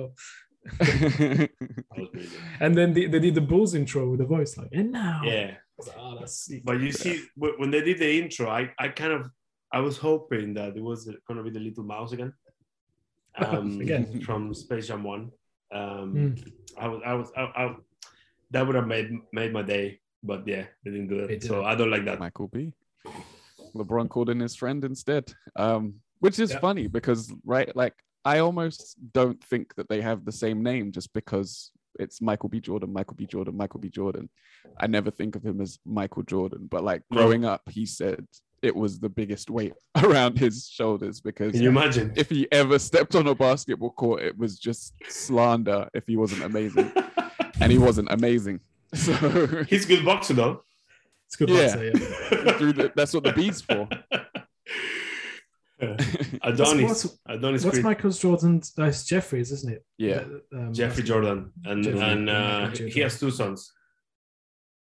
That 0.78 1.48
was 1.98 2.08
brilliant. 2.10 2.36
And 2.60 2.76
then 2.76 2.92
they, 2.92 3.06
they 3.06 3.18
did 3.18 3.34
the 3.34 3.40
Bulls 3.40 3.74
intro 3.74 4.08
with 4.10 4.20
the 4.20 4.26
voice 4.26 4.56
like, 4.56 4.68
and 4.72 4.92
now. 4.92 5.20
Yeah, 5.24 5.56
like, 5.78 5.96
oh, 5.98 6.16
that's 6.18 6.36
sick. 6.46 6.62
but 6.64 6.80
you 6.80 6.92
see, 6.92 7.22
when 7.36 7.70
they 7.70 7.82
did 7.82 7.98
the 7.98 8.10
intro, 8.22 8.48
I 8.48 8.70
I 8.78 8.88
kind 8.88 9.12
of 9.12 9.22
I 9.72 9.80
was 9.80 9.96
hoping 9.98 10.54
that 10.54 10.76
it 10.76 10.82
was 10.82 11.08
gonna 11.26 11.42
be 11.42 11.50
the 11.50 11.60
little 11.60 11.84
mouse 11.84 12.12
again, 12.12 12.32
um, 13.36 13.80
Again. 13.80 14.20
from 14.20 14.52
Space 14.54 14.88
Jam 14.88 15.02
One. 15.04 15.30
Um, 15.72 16.12
Mm. 16.14 16.52
I 16.78 16.86
was 16.88 17.00
I 17.10 17.14
was 17.14 17.28
I, 17.36 17.42
I, 17.62 17.76
that 18.50 18.66
would 18.66 18.76
have 18.76 18.86
made 18.86 19.08
made 19.32 19.52
my 19.52 19.62
day, 19.62 20.00
but 20.22 20.46
yeah, 20.46 20.64
they 20.84 20.90
didn't 20.90 21.08
do 21.08 21.26
They 21.26 21.34
it. 21.34 21.42
So 21.42 21.56
didn't. 21.56 21.64
I 21.66 21.74
don't 21.74 21.90
like 21.90 22.04
that. 22.06 22.18
Michael 22.20 22.48
B. 22.48 22.74
LeBron 23.74 24.08
called 24.08 24.28
in 24.30 24.40
his 24.40 24.54
friend 24.54 24.84
instead, 24.84 25.32
um, 25.56 25.94
which 26.20 26.38
is 26.38 26.50
Yeah. 26.52 26.60
funny 26.60 26.86
because 26.88 27.32
right, 27.44 27.74
like 27.74 27.94
I 28.24 28.38
almost 28.38 28.96
don't 29.12 29.42
think 29.42 29.74
that 29.76 29.88
they 29.88 30.00
have 30.00 30.24
the 30.24 30.32
same 30.32 30.62
name 30.62 30.92
just 30.92 31.12
because 31.12 31.72
it's 31.98 32.20
Michael 32.20 32.48
B. 32.48 32.60
Jordan, 32.60 32.92
Michael 32.92 33.16
B. 33.16 33.26
Jordan, 33.26 33.56
Michael 33.56 33.80
B. 33.80 33.88
Jordan. 33.88 34.28
I 34.80 34.86
never 34.86 35.10
think 35.10 35.36
of 35.36 35.42
him 35.44 35.60
as 35.60 35.78
Michael 35.84 36.22
Jordan, 36.22 36.66
but 36.70 36.84
like 36.84 37.02
growing 37.10 37.44
up, 37.44 37.62
he 37.68 37.84
said 37.86 38.26
it 38.62 38.74
was 38.76 39.00
the 39.00 39.08
biggest 39.08 39.50
weight 39.50 39.74
around 40.02 40.38
his 40.38 40.68
shoulders 40.68 41.20
because 41.20 41.52
Can 41.52 41.62
you 41.62 41.68
imagine? 41.70 42.12
if 42.16 42.30
he 42.30 42.46
ever 42.52 42.78
stepped 42.78 43.14
on 43.14 43.26
a 43.26 43.34
basketball 43.34 43.90
court, 43.90 44.22
it 44.22 44.36
was 44.38 44.58
just 44.58 44.94
slander 45.08 45.88
if 45.94 46.06
he 46.06 46.16
wasn't 46.16 46.42
amazing, 46.44 46.92
and 47.60 47.72
he 47.72 47.78
wasn't 47.78 48.08
amazing. 48.12 48.60
So 48.96 49.64
He's 49.64 49.84
a 49.84 49.88
good 49.88 50.04
boxer 50.04 50.34
though. 50.34 50.62
it's 51.26 51.36
good 51.36 51.48
Yeah. 51.48 51.66
boxer, 51.66 51.84
yeah. 51.84 51.92
the, 52.72 52.92
that's 52.94 53.14
what 53.14 53.24
the 53.24 53.32
bee's 53.32 53.60
for. 53.62 53.88
Adonis. 56.42 57.04
What's- 57.04 57.18
Adonis 57.26 57.64
What's 57.64 57.74
Creed. 57.76 57.84
Michael 57.84 58.10
Jordan's? 58.10 58.72
Uh, 58.78 58.84
it's 58.84 59.04
Jeffries, 59.04 59.50
isn't 59.50 59.72
it? 59.72 59.84
Yeah. 59.98 60.24
Uh, 60.54 60.58
um, 60.58 60.72
Jeffrey 60.72 61.02
Jordan, 61.02 61.52
and 61.64 61.82
Jeffrey 61.82 62.00
and 62.00 62.30
uh, 62.30 62.70
he 62.70 63.00
has 63.00 63.18
two 63.18 63.30
sons. 63.30 63.72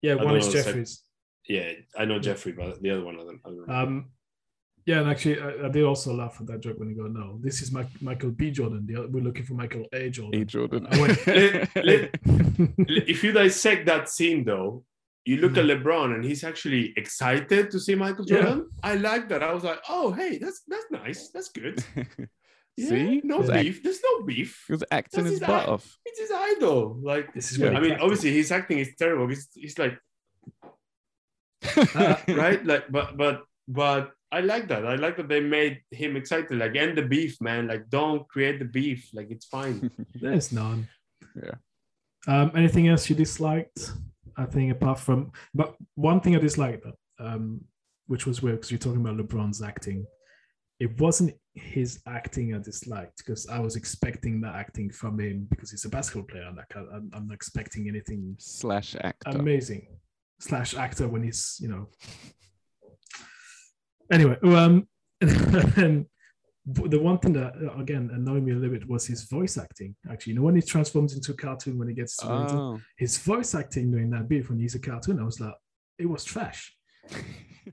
Yeah, 0.01 0.13
I 0.15 0.23
one 0.25 0.35
is 0.37 0.53
know 0.53 0.61
the. 0.61 1.03
Yeah, 1.47 1.71
I 1.97 2.05
know 2.05 2.19
Jeffrey, 2.19 2.51
but 2.51 2.81
the 2.81 2.91
other 2.91 3.03
one 3.03 3.15
I 3.15 3.19
don't, 3.23 3.41
I 3.45 3.49
don't. 3.49 3.69
Um, 3.69 4.09
yeah, 4.89 4.99
and 5.01 5.09
actually, 5.13 5.37
I, 5.47 5.49
I 5.67 5.69
did 5.75 5.83
also 5.91 6.09
laugh 6.21 6.35
at 6.41 6.47
that 6.47 6.61
joke 6.65 6.77
when 6.79 6.89
you 6.91 6.95
go, 7.01 7.07
"No, 7.21 7.25
this 7.45 7.61
is 7.63 7.71
Mike, 7.77 7.91
Michael 8.09 8.31
B. 8.39 8.41
Jordan. 8.57 8.81
The, 8.89 8.95
we're 9.13 9.27
looking 9.29 9.45
for 9.49 9.53
Michael 9.63 9.85
A. 9.93 10.09
Jordan." 10.09 10.41
A 10.41 10.45
Jordan. 10.55 10.83
Went- 11.01 11.27
Let- 11.27 11.85
let- 11.89 12.09
if 13.13 13.23
you 13.23 13.31
dissect 13.31 13.81
that 13.91 14.09
scene 14.15 14.43
though, 14.51 14.83
you 15.29 15.35
look 15.43 15.55
at 15.61 15.65
LeBron 15.71 16.07
and 16.15 16.23
he's 16.29 16.43
actually 16.51 16.83
excited 16.97 17.69
to 17.73 17.77
see 17.85 17.93
Michael 18.05 18.25
Yeah. 18.27 18.33
Jordan. 18.41 18.69
I 18.91 18.93
like 18.95 19.29
that. 19.29 19.41
I 19.43 19.53
was 19.53 19.63
like, 19.63 19.79
oh 19.95 20.11
hey, 20.19 20.31
that's 20.43 20.59
that's 20.71 20.87
nice. 20.91 21.21
That's 21.33 21.49
good. 21.49 21.77
Yeah, 22.81 22.89
See, 22.91 23.21
no 23.25 23.35
He 23.35 23.41
was, 23.41 23.49
act- 23.49 23.63
beef. 23.65 23.83
There's 23.83 24.01
no 24.09 24.13
beef. 24.31 24.51
he 24.67 24.71
was 24.77 24.85
acting 24.89 25.23
That's 25.25 25.31
his 25.31 25.39
his 25.41 25.47
butt 25.49 25.63
act. 25.63 25.69
off. 25.73 25.85
It's 26.05 26.19
his 26.25 26.31
idol. 26.33 26.77
Like 27.11 27.27
this 27.35 27.51
is 27.51 27.57
Yeah. 27.57 27.71
I 27.77 27.79
mean, 27.83 27.95
obviously 28.05 28.31
his 28.39 28.49
acting 28.59 28.79
is 28.79 28.89
terrible. 28.97 29.27
He's, 29.27 29.45
he's 29.53 29.77
like 29.83 29.95
uh, 31.95 32.15
right, 32.29 32.65
like 32.65 32.85
but 32.89 33.17
but 33.17 33.35
but 33.67 34.11
I 34.31 34.41
like 34.41 34.67
that. 34.67 34.85
I 34.85 34.95
like 34.95 35.17
that 35.17 35.27
they 35.27 35.39
made 35.39 35.81
him 35.91 36.15
excited. 36.15 36.57
Like 36.57 36.75
end 36.75 36.97
the 36.97 37.01
beef, 37.01 37.39
man. 37.41 37.67
Like 37.67 37.89
don't 37.89 38.27
create 38.27 38.59
the 38.59 38.65
beef. 38.65 39.09
Like 39.13 39.31
it's 39.31 39.45
fine. 39.45 39.89
There's 40.15 40.51
none. 40.51 40.87
Yeah. 41.35 41.55
Um, 42.27 42.51
anything 42.55 42.87
else 42.87 43.09
you 43.09 43.15
disliked? 43.15 43.91
I 44.37 44.45
think 44.45 44.71
apart 44.71 44.99
from, 44.99 45.31
but 45.53 45.75
one 45.95 46.19
thing 46.21 46.35
I 46.35 46.39
disliked, 46.39 46.85
um, 47.19 47.61
which 48.07 48.25
was 48.25 48.41
weird 48.41 48.57
because 48.57 48.71
you're 48.71 48.77
talking 48.77 49.01
about 49.01 49.17
LeBron's 49.17 49.61
acting. 49.61 50.05
It 50.79 50.97
wasn't 50.99 51.33
his 51.55 51.99
acting 52.07 52.55
I 52.55 52.59
disliked 52.59 53.17
because 53.17 53.47
I 53.47 53.59
was 53.59 53.75
expecting 53.75 54.39
that 54.41 54.55
acting 54.55 54.91
from 54.91 55.19
him 55.19 55.47
because 55.49 55.71
he's 55.71 55.83
a 55.85 55.89
basketball 55.89 56.23
player. 56.23 56.43
And 56.43 56.55
like, 56.55 56.73
I- 56.75 56.95
I'm, 56.95 57.09
I'm 57.13 57.27
not 57.27 57.33
expecting 57.35 57.87
anything 57.89 58.35
Slash 58.37 58.95
actor. 59.01 59.31
amazing 59.37 59.87
slash 60.41 60.73
actor 60.73 61.05
when 61.05 61.21
he's 61.23 61.57
you 61.59 61.67
know 61.67 61.89
anyway 64.11 64.37
um 64.43 64.87
and 65.21 66.05
the 66.65 66.99
one 66.99 67.17
thing 67.17 67.33
that 67.33 67.53
again 67.79 68.09
annoyed 68.13 68.43
me 68.43 68.51
a 68.51 68.55
little 68.55 68.77
bit 68.77 68.87
was 68.87 69.07
his 69.07 69.23
voice 69.23 69.57
acting. 69.57 69.95
Actually 70.09 70.33
you 70.33 70.39
know 70.39 70.45
when 70.45 70.55
he 70.55 70.61
transforms 70.61 71.13
into 71.15 71.31
a 71.31 71.35
cartoon 71.35 71.77
when 71.79 71.87
he 71.87 71.93
gets 71.93 72.15
to 72.17 72.27
Oh. 72.29 72.79
his 72.97 73.17
voice 73.17 73.55
acting 73.55 73.91
during 73.91 74.09
that 74.11 74.29
bit 74.29 74.49
when 74.49 74.59
he's 74.59 74.75
a 74.75 74.79
cartoon 74.79 75.19
i 75.19 75.23
was 75.23 75.39
like 75.39 75.53
it 75.97 76.05
was 76.07 76.23
trash. 76.23 76.73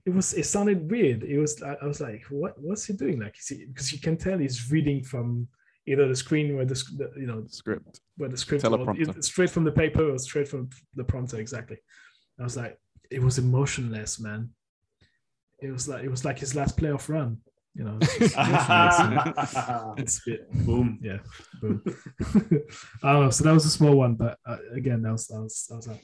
It 0.05 0.13
was 0.13 0.35
it 0.35 0.45
sounded 0.47 0.91
weird. 0.91 1.23
It 1.23 1.39
was 1.39 1.63
i 1.63 1.75
I 1.83 1.87
was 1.87 2.01
like 2.01 2.23
what 2.31 2.55
what's 2.61 2.85
he 2.87 2.93
doing? 2.95 3.21
Like 3.21 3.37
because 3.69 3.93
you 3.93 4.01
can 4.01 4.17
tell 4.17 4.39
he's 4.39 4.71
reading 4.71 5.03
from 5.05 5.47
either 5.87 6.09
the 6.09 6.17
screen 6.17 6.57
where 6.57 6.65
the, 6.65 6.75
the 6.99 7.07
you 7.23 7.27
know 7.27 7.45
Script. 7.49 8.01
where 8.17 8.29
the 8.29 8.37
script 8.37 8.65
Teleprompter. 8.65 9.23
straight 9.23 9.51
from 9.51 9.65
the 9.65 9.71
paper 9.83 10.05
or 10.11 10.19
straight 10.19 10.49
from 10.49 10.69
the 10.97 11.05
prompter 11.05 11.39
exactly. 11.39 11.79
I 12.41 12.43
was 12.45 12.57
like 12.57 12.77
it 13.11 13.23
was 13.23 13.39
emotionless 13.39 14.19
man 14.19 14.51
it 15.61 15.71
was 15.71 15.89
like 15.89 16.05
it 16.05 16.11
was 16.11 16.25
like 16.25 16.39
his 16.39 16.55
last 16.55 16.77
playoff 16.77 17.09
run 17.09 17.39
you 17.75 17.85
know 17.85 17.99
it's 18.01 18.19
just 18.19 18.35
it's 19.99 20.19
a 20.27 20.31
bit 20.31 20.51
Boom. 20.67 20.99
yeah 21.03 21.19
boom 21.61 21.83
i 23.03 23.13
don't 23.13 23.25
know 23.25 23.31
so 23.31 23.45
that 23.45 23.53
was 23.53 23.65
a 23.67 23.71
small 23.71 23.95
one 23.97 24.15
but 24.15 24.39
uh, 24.47 24.57
again 24.75 25.03
that 25.03 25.13
was 25.13 25.27
that 25.29 25.41
was 25.41 25.67
that 25.69 25.77
was 25.77 25.87
a 25.89 25.99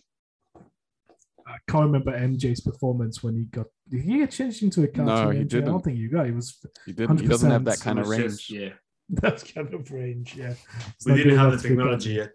I 1.45 1.57
can't 1.69 1.87
remember 1.87 2.13
MJ's 2.13 2.61
performance 2.61 3.21
when 3.25 3.35
he 3.35 3.43
got. 3.47 3.67
Did 3.91 4.03
he 4.05 4.19
get 4.19 4.31
changed 4.31 4.63
into 4.63 4.85
a 4.85 4.87
cartoon? 4.87 5.07
No, 5.07 5.31
he 5.31 5.39
MJ? 5.39 5.41
I 5.41 5.43
didn't. 5.43 5.65
don't 5.67 5.85
think 5.85 5.99
you 5.99 6.09
got. 6.09 6.27
He 6.27 6.31
was 6.33 6.57
He 6.87 6.93
didn't. 6.93 7.21
He 7.21 7.27
doesn't 7.27 7.51
have 7.51 7.65
that 7.65 7.81
kind 7.81 7.99
of 7.99 8.07
range. 8.09 8.23
just- 8.47 8.51
yeah. 8.51 8.69
that 9.11 9.45
kind 9.53 9.75
of 9.75 9.91
range. 9.91 10.37
Yeah, 10.37 10.55
It's 10.95 11.05
We 11.05 11.17
didn't 11.17 11.37
have 11.39 11.51
the 11.51 11.57
to 11.59 11.63
be 11.65 11.69
a 11.75 11.77
technology 11.77 12.11
yet. 12.13 12.35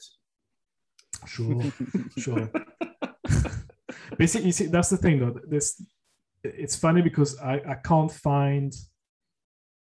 Sure, 1.25 1.63
sure. 2.17 2.51
Basically, 4.17 4.47
you 4.47 4.51
see, 4.51 4.65
that's 4.67 4.89
the 4.89 4.97
thing 4.97 5.19
though. 5.19 5.39
This 5.47 5.81
it's 6.55 6.75
funny 6.75 7.01
because 7.01 7.37
I 7.39 7.55
I 7.67 7.75
can't 7.75 8.11
find 8.11 8.73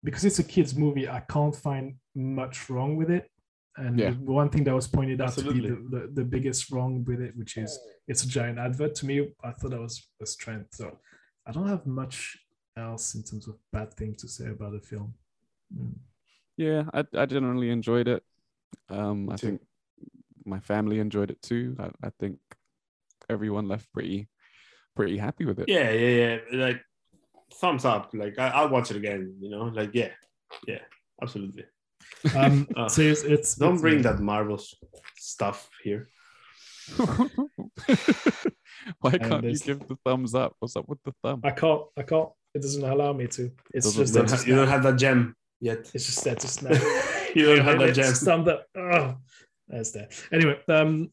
because 0.04 0.26
it's 0.26 0.40
a 0.40 0.44
kids 0.44 0.76
movie. 0.76 1.08
I 1.08 1.22
can't 1.22 1.56
find 1.56 1.96
much 2.16 2.70
wrong 2.70 2.96
with 2.98 3.10
it. 3.10 3.30
And 3.78 3.98
Yeah. 3.98 4.12
the 4.12 4.32
one 4.32 4.50
thing 4.50 4.64
that 4.66 4.76
was 4.76 4.88
pointed 4.88 5.20
out 5.22 5.34
to 5.34 5.52
be 5.54 5.62
the, 5.62 5.76
the, 5.90 6.12
the 6.14 6.24
biggest 6.24 6.72
wrong 6.72 7.04
with 7.06 7.22
it, 7.22 7.36
which 7.36 7.58
is 7.58 7.80
it's 8.08 8.24
a 8.24 8.28
giant 8.28 8.60
advert. 8.60 8.94
To 8.96 9.06
me, 9.06 9.30
I 9.44 9.52
thought 9.52 9.72
that 9.72 9.80
was 9.82 10.08
a 10.22 10.26
strength. 10.26 10.76
So 10.76 11.00
I 11.48 11.52
don't 11.52 11.68
have 11.68 11.86
much 11.88 12.38
else 12.78 13.16
in 13.16 13.24
terms 13.24 13.48
of 13.48 13.56
bad 13.72 13.94
things 13.94 14.22
to 14.22 14.28
say 14.28 14.48
about 14.50 14.74
the 14.74 14.80
film. 14.82 15.16
Mm. 15.76 15.96
Yeah, 16.58 16.84
I, 16.94 17.04
I 17.18 17.26
generally 17.26 17.70
enjoyed 17.72 18.08
it. 18.08 18.24
Um, 18.90 19.30
I 19.32 19.38
too. 19.38 19.48
think 19.48 19.62
my 20.46 20.60
family 20.60 21.00
enjoyed 21.00 21.32
it 21.32 21.42
too. 21.42 21.76
I, 21.80 21.90
I 22.08 22.10
think 22.20 22.38
everyone 23.30 23.68
left 23.68 23.92
pretty 23.94 24.28
pretty 24.96 25.18
happy 25.18 25.46
with 25.46 25.60
it. 25.60 25.70
Yeah, 25.70 25.92
yeah, 25.92 26.38
yeah. 26.52 26.66
Like 26.66 26.82
thumbs 27.56 27.86
up. 27.86 28.12
Like 28.14 28.38
I, 28.40 28.48
I'll 28.50 28.70
watch 28.70 28.92
it 28.92 28.98
again. 28.98 29.36
You 29.42 29.50
know, 29.50 29.64
like 29.66 29.92
yeah, 29.94 30.10
yeah, 30.68 30.80
absolutely. 31.22 31.66
Um, 32.36 32.68
Uh, 32.78 32.88
so 32.90 33.02
it's, 33.02 33.24
it's 33.24 33.56
Don't 33.56 33.70
it's- 33.76 33.82
bring 33.82 34.02
that 34.04 34.20
Marvel 34.20 34.60
stuff 35.18 35.70
here. 35.84 36.10
Why 39.00 39.12
And 39.14 39.22
can't 39.22 39.44
you 39.46 39.58
give 39.58 39.80
the 39.88 39.98
thumbs 40.06 40.36
up? 40.36 40.56
What's 40.60 40.76
up 40.76 40.88
with 40.90 41.00
the 41.04 41.14
thumb? 41.24 41.42
I 41.44 41.52
can't. 41.52 41.84
I 41.98 42.04
can't. 42.04 42.30
It 42.54 42.62
doesn't 42.62 42.84
allow 42.84 43.14
me 43.14 43.28
to. 43.28 43.52
It's 43.74 43.86
Doesn't 43.86 44.04
just 44.04 44.14
You 44.14 44.14
there 44.14 44.24
don't, 44.24 44.30
to 44.30 44.36
have, 44.36 44.48
you 44.48 44.56
don't 44.56 44.68
have 44.68 44.84
that 44.84 44.96
gem 44.98 45.36
yet. 45.60 45.90
It's 45.94 46.06
just 46.06 46.24
there 46.24 46.36
to 46.36 46.48
snap. 46.48 46.74
you 47.36 47.46
don't 47.46 47.66
have 47.66 47.80
that 47.80 47.90
It's 47.90 47.98
gem. 47.98 48.14
Stand 48.14 48.48
up. 48.50 48.66
Oh, 48.78 49.16
that's 49.68 49.92
there. 49.92 50.10
Anyway, 50.32 50.60
um, 50.68 51.10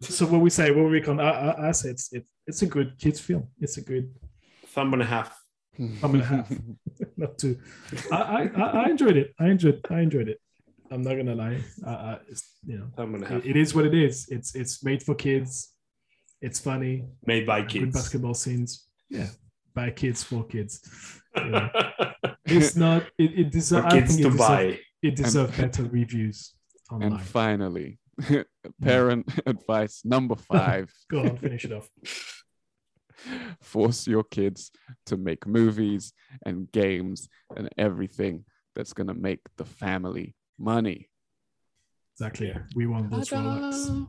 so 0.00 0.26
what 0.26 0.40
we 0.40 0.50
say, 0.50 0.70
what 0.70 0.90
we 0.90 1.00
can, 1.00 1.20
I, 1.20 1.30
I, 1.30 1.68
I 1.68 1.72
say 1.72 1.90
it's 1.90 2.12
it, 2.12 2.24
it's 2.46 2.62
a 2.62 2.66
good 2.66 2.98
kids 2.98 3.20
film. 3.20 3.48
It's 3.60 3.76
a 3.76 3.82
good, 3.82 4.12
Thumb 4.68 4.92
and 4.94 5.02
a 5.02 5.04
half. 5.04 5.38
thumb 6.00 6.14
and 6.14 6.22
a 6.22 6.26
half. 6.26 6.52
not 7.16 7.38
two. 7.38 7.58
I, 8.10 8.16
I, 8.16 8.60
I 8.60 8.84
I 8.84 8.88
enjoyed 8.90 9.16
it. 9.16 9.32
I 9.38 9.48
enjoyed. 9.48 9.80
I 9.90 10.00
enjoyed 10.00 10.28
it. 10.28 10.40
I'm 10.90 11.02
not 11.02 11.14
gonna 11.16 11.34
lie. 11.34 11.60
I, 11.86 11.90
I, 11.90 12.18
it's, 12.28 12.56
you 12.66 12.78
know, 12.78 12.86
Thumb 12.96 13.14
and 13.14 13.24
a 13.24 13.28
half. 13.28 13.44
it, 13.44 13.50
it 13.50 13.56
is 13.56 13.74
what 13.74 13.84
it 13.86 13.94
is. 13.94 14.26
It's 14.28 14.54
it's 14.54 14.82
made 14.84 15.02
for 15.02 15.14
kids. 15.14 15.72
It's 16.40 16.58
funny. 16.58 17.04
Made 17.24 17.46
by 17.46 17.60
Good 17.60 17.70
kids. 17.70 17.94
basketball 17.96 18.34
scenes. 18.34 18.86
Yeah, 19.08 19.28
by 19.74 19.90
kids 19.90 20.22
for 20.24 20.44
kids. 20.44 20.80
Yeah. 21.34 21.70
It's 22.44 22.76
not. 22.76 23.04
It, 23.16 23.38
it 23.38 23.50
deserves. 23.50 23.86
I 23.86 23.90
kids 24.00 24.16
think 24.16 24.20
to 24.22 24.28
it 24.28 24.30
deserves 24.32 24.48
buy. 24.48 24.78
it 25.02 25.16
deserves 25.16 25.56
better 25.56 25.84
reviews 25.84 26.52
online. 26.90 27.12
and 27.12 27.22
finally, 27.22 27.98
parent 28.82 29.28
advice 29.46 30.02
number 30.04 30.36
five. 30.36 30.92
Go 31.10 31.20
on, 31.20 31.36
finish 31.36 31.64
it 31.64 31.72
off. 31.72 31.88
Force 33.60 34.06
your 34.06 34.24
kids 34.24 34.70
to 35.06 35.16
make 35.16 35.46
movies 35.46 36.12
and 36.44 36.70
games 36.72 37.28
and 37.56 37.68
everything 37.78 38.44
that's 38.74 38.92
gonna 38.92 39.14
make 39.14 39.40
the 39.56 39.64
family 39.64 40.34
money. 40.58 41.08
Exactly. 42.14 42.54
We 42.74 42.86
want 42.86 43.10
those 43.10 43.30
Rolex. 43.30 44.06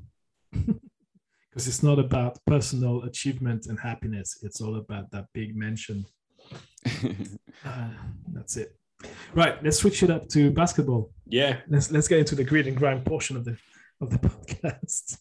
Because 0.51 1.67
it's 1.67 1.83
not 1.83 1.99
about 1.99 2.39
personal 2.45 3.03
achievement 3.03 3.67
and 3.67 3.79
happiness. 3.79 4.39
It's 4.41 4.59
all 4.59 4.77
about 4.77 5.11
that 5.11 5.27
big 5.33 5.55
mention. 5.55 6.05
Uh, 7.65 7.89
that's 8.33 8.57
it. 8.57 8.75
Right. 9.33 9.63
Let's 9.63 9.77
switch 9.77 10.03
it 10.03 10.09
up 10.09 10.27
to 10.29 10.51
basketball. 10.51 11.11
Yeah. 11.27 11.59
Let's 11.67 11.91
let's 11.91 12.07
get 12.07 12.19
into 12.19 12.35
the 12.35 12.43
grid 12.43 12.67
and 12.67 12.75
grind 12.75 13.05
portion 13.05 13.37
of 13.37 13.45
the 13.45 13.57
of 14.03 14.09
the 14.09 14.19
podcast. 14.29 15.17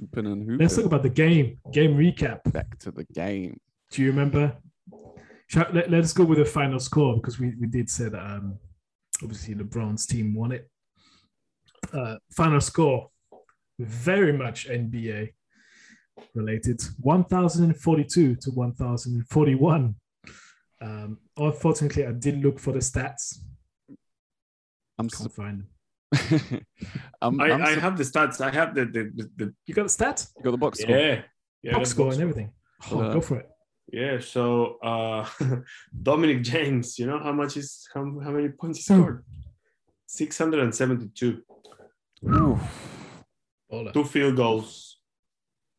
Hooping 0.00 0.26
and 0.26 0.42
hooping. 0.42 0.58
Let's 0.58 0.76
talk 0.76 0.86
about 0.86 1.02
the 1.02 1.10
game. 1.10 1.58
Game 1.72 1.96
recap. 1.96 2.40
Back 2.52 2.78
to 2.80 2.90
the 2.90 3.04
game. 3.04 3.60
Do 3.90 4.02
you 4.02 4.08
remember? 4.08 4.56
Let, 5.54 5.90
let's 5.90 6.12
go 6.12 6.24
with 6.24 6.38
the 6.38 6.44
final 6.44 6.80
score 6.80 7.14
because 7.16 7.38
we, 7.38 7.52
we 7.60 7.66
did 7.66 7.88
say 7.88 8.08
that 8.08 8.20
um, 8.20 8.58
obviously 9.22 9.54
LeBron's 9.54 10.06
team 10.06 10.34
won 10.34 10.52
it. 10.52 10.68
Uh, 11.92 12.16
final 12.32 12.60
score, 12.60 13.10
very 13.78 14.32
much 14.32 14.68
NBA 14.68 15.32
related 16.34 16.82
1042 17.00 18.36
to 18.36 18.50
1041. 18.50 19.94
Um, 20.80 21.18
unfortunately, 21.36 22.06
I 22.06 22.12
didn't 22.12 22.42
look 22.42 22.58
for 22.58 22.72
the 22.72 22.80
stats. 22.80 23.38
I'm, 24.98 25.08
Can't 25.08 25.32
find 25.32 25.58
them. 25.60 25.68
Su- 26.14 26.60
I'm, 27.22 27.40
I, 27.40 27.50
I'm 27.52 27.62
I 27.62 27.70
have 27.70 27.96
the 27.96 28.04
stats. 28.04 28.40
I 28.40 28.50
have 28.50 28.74
the 28.74 28.84
the, 28.84 29.02
the, 29.14 29.30
the 29.36 29.54
You 29.66 29.74
got 29.74 29.84
the 29.84 30.04
stats? 30.04 30.32
You 30.36 30.42
got 30.44 30.50
the 30.52 30.58
box 30.58 30.80
score. 30.80 30.96
yeah. 30.96 31.22
Yeah, 31.62 31.72
Box 31.78 31.90
score 31.90 32.06
box 32.06 32.16
and 32.16 32.22
everything. 32.22 32.52
Oh, 32.90 33.00
Uh, 33.00 33.12
go 33.14 33.20
for 33.22 33.38
it. 33.40 33.48
Yeah, 33.92 34.18
so 34.20 34.76
uh 34.82 35.26
Dominic 36.02 36.42
James, 36.42 36.98
you 36.98 37.06
know 37.06 37.18
how 37.18 37.32
much 37.32 37.56
is 37.56 37.86
how, 37.94 38.02
how 38.24 38.30
many 38.30 38.48
points 38.50 38.78
he 38.86 38.94
Hmm. 38.94 39.00
scored? 39.00 39.24
672. 40.06 41.42
Oof. 42.28 42.60
Baller. 43.70 43.92
Two 43.92 44.04
field 44.04 44.36
goals 44.36 44.98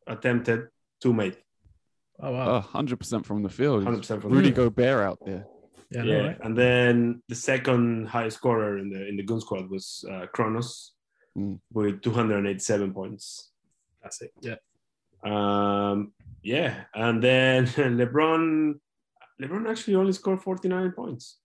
attempted, 0.06 0.68
two 1.00 1.12
made. 1.12 1.36
Oh, 2.20 2.30
wow. 2.32 2.56
Uh, 2.56 2.62
100% 2.62 3.24
from 3.26 3.42
the 3.42 3.48
field. 3.48 3.84
100% 3.84 4.22
from 4.22 4.32
Rudy 4.32 4.50
the 4.50 4.56
Gobert 4.56 5.02
out 5.06 5.18
there. 5.24 5.46
Yeah, 5.90 6.02
Yeah, 6.02 6.16
no, 6.22 6.26
right? 6.26 6.38
and 6.42 6.58
then 6.58 7.22
the 7.28 7.34
second 7.34 8.08
highest 8.08 8.38
scorer 8.38 8.78
in 8.78 8.90
the 8.90 9.06
in 9.08 9.16
the 9.16 9.22
goon 9.22 9.40
squad 9.40 9.70
was 9.70 10.04
uh, 10.10 10.26
Chronos 10.32 10.92
Mm. 11.38 11.60
with 11.72 12.00
287 12.00 12.94
points. 12.94 13.50
That's 14.02 14.22
it. 14.22 14.32
Yeah. 14.40 14.56
Um, 15.22 16.12
yeah, 16.42 16.84
and 16.94 17.22
then 17.22 17.66
LeBron, 18.00 18.74
LeBron 19.42 19.68
actually 19.70 19.96
only 19.96 20.12
scored 20.12 20.40
49 20.40 20.92
points. 20.92 21.38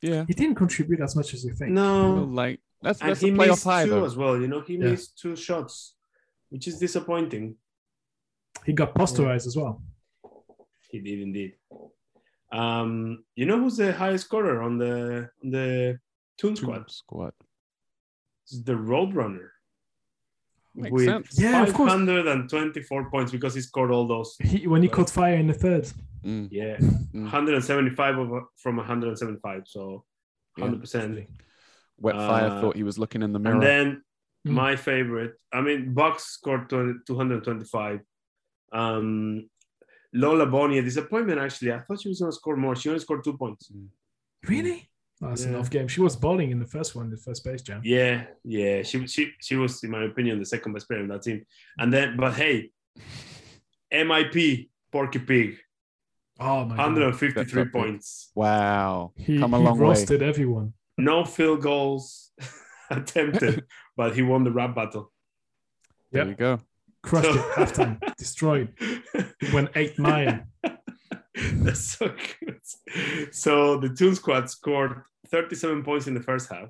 Yeah. 0.00 0.24
He 0.28 0.34
didn't 0.34 0.54
contribute 0.54 1.00
as 1.00 1.16
much 1.16 1.34
as 1.34 1.44
you 1.44 1.52
think. 1.52 1.72
A 1.72 1.74
little 1.74 2.16
No, 2.16 2.24
like 2.26 2.60
That's, 2.80 3.00
and 3.00 3.10
that's 3.10 3.20
he 3.20 3.30
a 3.30 3.32
playoff 3.32 3.48
missed 3.48 3.64
high, 3.64 3.84
two 3.86 3.90
though. 3.90 4.04
as 4.04 4.16
well. 4.16 4.40
You 4.40 4.46
know, 4.46 4.60
he 4.60 4.74
Yeah. 4.74 4.90
missed 4.90 5.18
two 5.18 5.34
shots, 5.34 5.94
which 6.50 6.68
is 6.68 6.78
disappointing. 6.78 7.56
He 8.66 8.72
got 8.72 8.94
posterized 8.94 9.46
as 9.48 9.56
well. 9.56 9.82
He 10.90 11.00
did 11.00 11.20
indeed. 11.22 11.54
Um, 12.50 13.24
you 13.36 13.44
know 13.46 13.58
who's 13.58 13.76
the 13.76 13.92
highest 13.92 14.24
scorer 14.26 14.62
on 14.62 14.78
the 14.78 15.28
on 15.44 15.50
the 15.50 15.98
Toon 16.38 16.54
Two 16.54 16.62
squad? 16.62 16.90
squad. 16.90 17.32
It's 18.44 18.62
the 18.62 18.72
Roadrunner 18.72 19.48
Makes 20.74 20.92
with 20.92 21.04
sense. 21.06 21.38
Yeah, 21.38 21.62
of 21.62 21.74
course. 21.74 21.92
524 21.92 23.10
points 23.10 23.32
because 23.32 23.54
he 23.54 23.60
scored 23.60 23.90
all 23.90 24.06
those. 24.06 24.36
He 24.38 24.66
when 24.66 24.82
he 24.82 24.88
Right. 24.88 24.94
caught 24.94 25.10
fire 25.10 25.34
in 25.36 25.46
the 25.48 25.54
third. 25.54 25.92
Mm. 26.24 26.48
Yeah, 26.50 26.78
Mm. 27.14 27.24
175 27.30 28.18
of, 28.18 28.44
from 28.56 28.76
175, 28.76 29.62
so 29.66 30.04
100. 30.56 30.80
percent 30.80 31.28
Wet 32.00 32.14
Fire 32.16 32.46
Uh, 32.46 32.60
thought 32.60 32.76
he 32.76 32.82
was 32.82 32.98
looking 32.98 33.22
in 33.22 33.32
the 33.32 33.38
mirror. 33.38 33.54
And 33.54 33.62
then 33.62 34.02
Mm. 34.46 34.52
my 34.54 34.76
favorite, 34.76 35.34
I 35.52 35.60
mean, 35.60 35.92
Bucks 35.94 36.24
scored 36.24 36.68
20, 36.70 37.00
225. 37.06 38.00
Um, 38.72 39.50
Lola 40.14 40.46
Bunny, 40.46 40.78
a 40.78 40.82
disappointment 40.82 41.38
actually. 41.38 41.72
I 41.72 41.80
thought 41.80 42.00
she 42.00 42.08
was 42.08 42.20
going 42.20 42.32
to 42.32 42.36
score 42.36 42.56
more. 42.56 42.74
She 42.76 42.88
only 42.88 43.00
scored 43.00 43.22
two 43.24 43.36
points. 43.36 43.70
Mm. 43.70 43.88
Really? 44.48 44.88
Oh, 45.22 45.28
that's 45.30 45.44
Yeah. 45.44 45.56
off 45.56 45.68
game. 45.70 45.88
She 45.88 46.00
was 46.00 46.16
bowling 46.16 46.50
in 46.50 46.58
the 46.58 46.66
first 46.66 46.94
one, 46.94 47.10
the 47.10 47.16
first 47.16 47.42
Space 47.42 47.60
Jam. 47.62 47.80
Yeah, 47.84 48.26
yeah. 48.44 48.82
She 48.82 49.06
she 49.06 49.32
she 49.40 49.56
was, 49.56 49.82
in 49.84 49.90
my 49.90 50.04
opinion, 50.04 50.38
the 50.38 50.46
second 50.46 50.72
best 50.74 50.86
player 50.88 51.00
in 51.00 51.08
that 51.08 51.22
team. 51.22 51.44
And 51.78 51.92
then, 51.92 52.16
but 52.16 52.34
hey, 52.34 52.70
MIP 53.92 54.68
Porky 54.92 55.18
Pig, 55.18 55.58
Oh 56.40 56.64
my 56.64 56.76
153 56.76 57.32
That's 57.34 57.50
up 57.50 57.54
there. 57.54 57.66
points. 57.66 58.30
wow. 58.34 59.12
He, 59.16 59.38
Come 59.40 59.54
a 59.54 59.58
he 59.58 59.64
long 59.64 59.78
way. 59.78 59.88
roasted 59.88 60.22
everyone. 60.22 60.72
No 60.96 61.24
field 61.24 61.62
goals 61.62 62.30
attempted, 62.90 63.64
but 63.96 64.14
he 64.14 64.22
won 64.22 64.44
the 64.44 64.52
rap 64.52 64.74
battle. 64.74 65.12
There 66.12 66.22
Yep. 66.22 66.28
you 66.28 66.34
go. 66.36 66.60
Crushed 67.02 67.28
it, 67.28 67.36
halftime, 67.54 68.16
destroyed. 68.16 68.72
Went 69.52 69.70
eight 69.74 69.98
mile. 69.98 70.40
That's 71.34 71.80
so 71.80 72.08
good. 72.40 72.60
So 73.32 73.78
the 73.78 73.90
Toon 73.90 74.14
Squad 74.14 74.50
scored 74.50 75.02
37 75.28 75.82
points 75.84 76.06
in 76.06 76.14
the 76.14 76.22
first 76.22 76.50
half. 76.52 76.68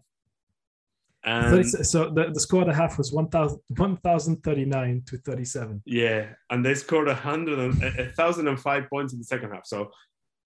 And 1.25 1.67
so 1.67 2.11
the, 2.11 2.31
the 2.33 2.41
score 2.41 2.63
at 2.63 2.69
the 2.69 2.75
half 2.75 2.97
was 2.97 3.13
1,000 3.13 3.61
1,039 3.77 5.03
to 5.07 5.19
37. 5.19 5.83
yeah, 5.85 6.27
and 6.51 6.65
they 6.65 6.75
scored 6.75 7.09
a 7.09 7.15
hundred 7.15 7.59
and 7.59 7.83
a 7.83 8.09
a 8.09 8.13
thousand 8.13 8.47
and 8.47 8.59
five 8.59 8.89
points 8.89 9.13
in 9.13 9.19
the 9.19 9.25
second 9.25 9.51
half. 9.51 9.67
So, 9.67 9.91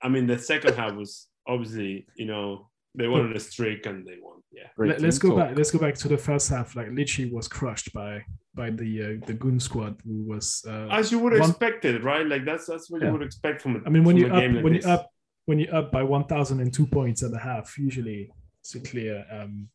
I 0.02 0.08
mean, 0.08 0.26
the 0.26 0.38
second 0.38 0.74
half 0.74 0.94
was 0.94 1.28
obviously, 1.46 2.06
you 2.16 2.24
know, 2.24 2.70
they 2.94 3.06
wanted 3.06 3.36
a 3.36 3.40
streak 3.40 3.86
and 3.86 4.06
they 4.06 4.16
won. 4.20 4.41
Yeah, 4.52 4.64
Great 4.76 5.00
Let, 5.00 5.04
us 5.04 5.18
go 5.18 5.30
talk. 5.30 5.38
back. 5.38 5.56
Let's 5.56 5.70
go 5.70 5.78
back 5.78 5.94
to 5.96 6.08
the 6.08 6.18
first 6.18 6.50
half. 6.50 6.76
Like 6.76 6.88
literally 6.90 7.30
was 7.32 7.48
crushed 7.48 7.92
by 7.94 8.22
by 8.54 8.68
the 8.70 9.02
uh, 9.22 9.26
the 9.26 9.32
goon 9.32 9.58
squad 9.58 9.96
who 10.04 10.24
was. 10.24 10.62
Uh, 10.68 10.88
as 10.90 11.10
you 11.10 11.18
would 11.20 11.32
One- 11.32 11.48
expect 11.50 11.84
it, 11.86 12.02
right? 12.04 12.26
Like 12.26 12.44
that's 12.44 12.66
that's 12.66 12.90
what 12.90 13.00
Yeah. 13.00 13.06
you 13.08 13.12
would 13.14 13.22
expect 13.22 13.62
from 13.62 13.76
it. 13.76 13.82
I 13.86 13.88
mean, 13.90 14.04
when 14.04 14.16
you 14.18 14.26
up 14.26 14.32
like 14.34 14.62
when 14.64 14.74
you 14.74 14.82
up 14.82 15.08
when 15.46 15.58
you 15.58 15.68
up 15.68 15.90
by 15.90 16.02
1,002 16.02 16.86
points 16.86 17.22
at 17.22 17.30
the 17.30 17.38
half, 17.38 17.76
usually 17.78 18.30
it's 18.60 18.74
a 18.74 18.80
clear 18.80 19.24
um 19.32 19.68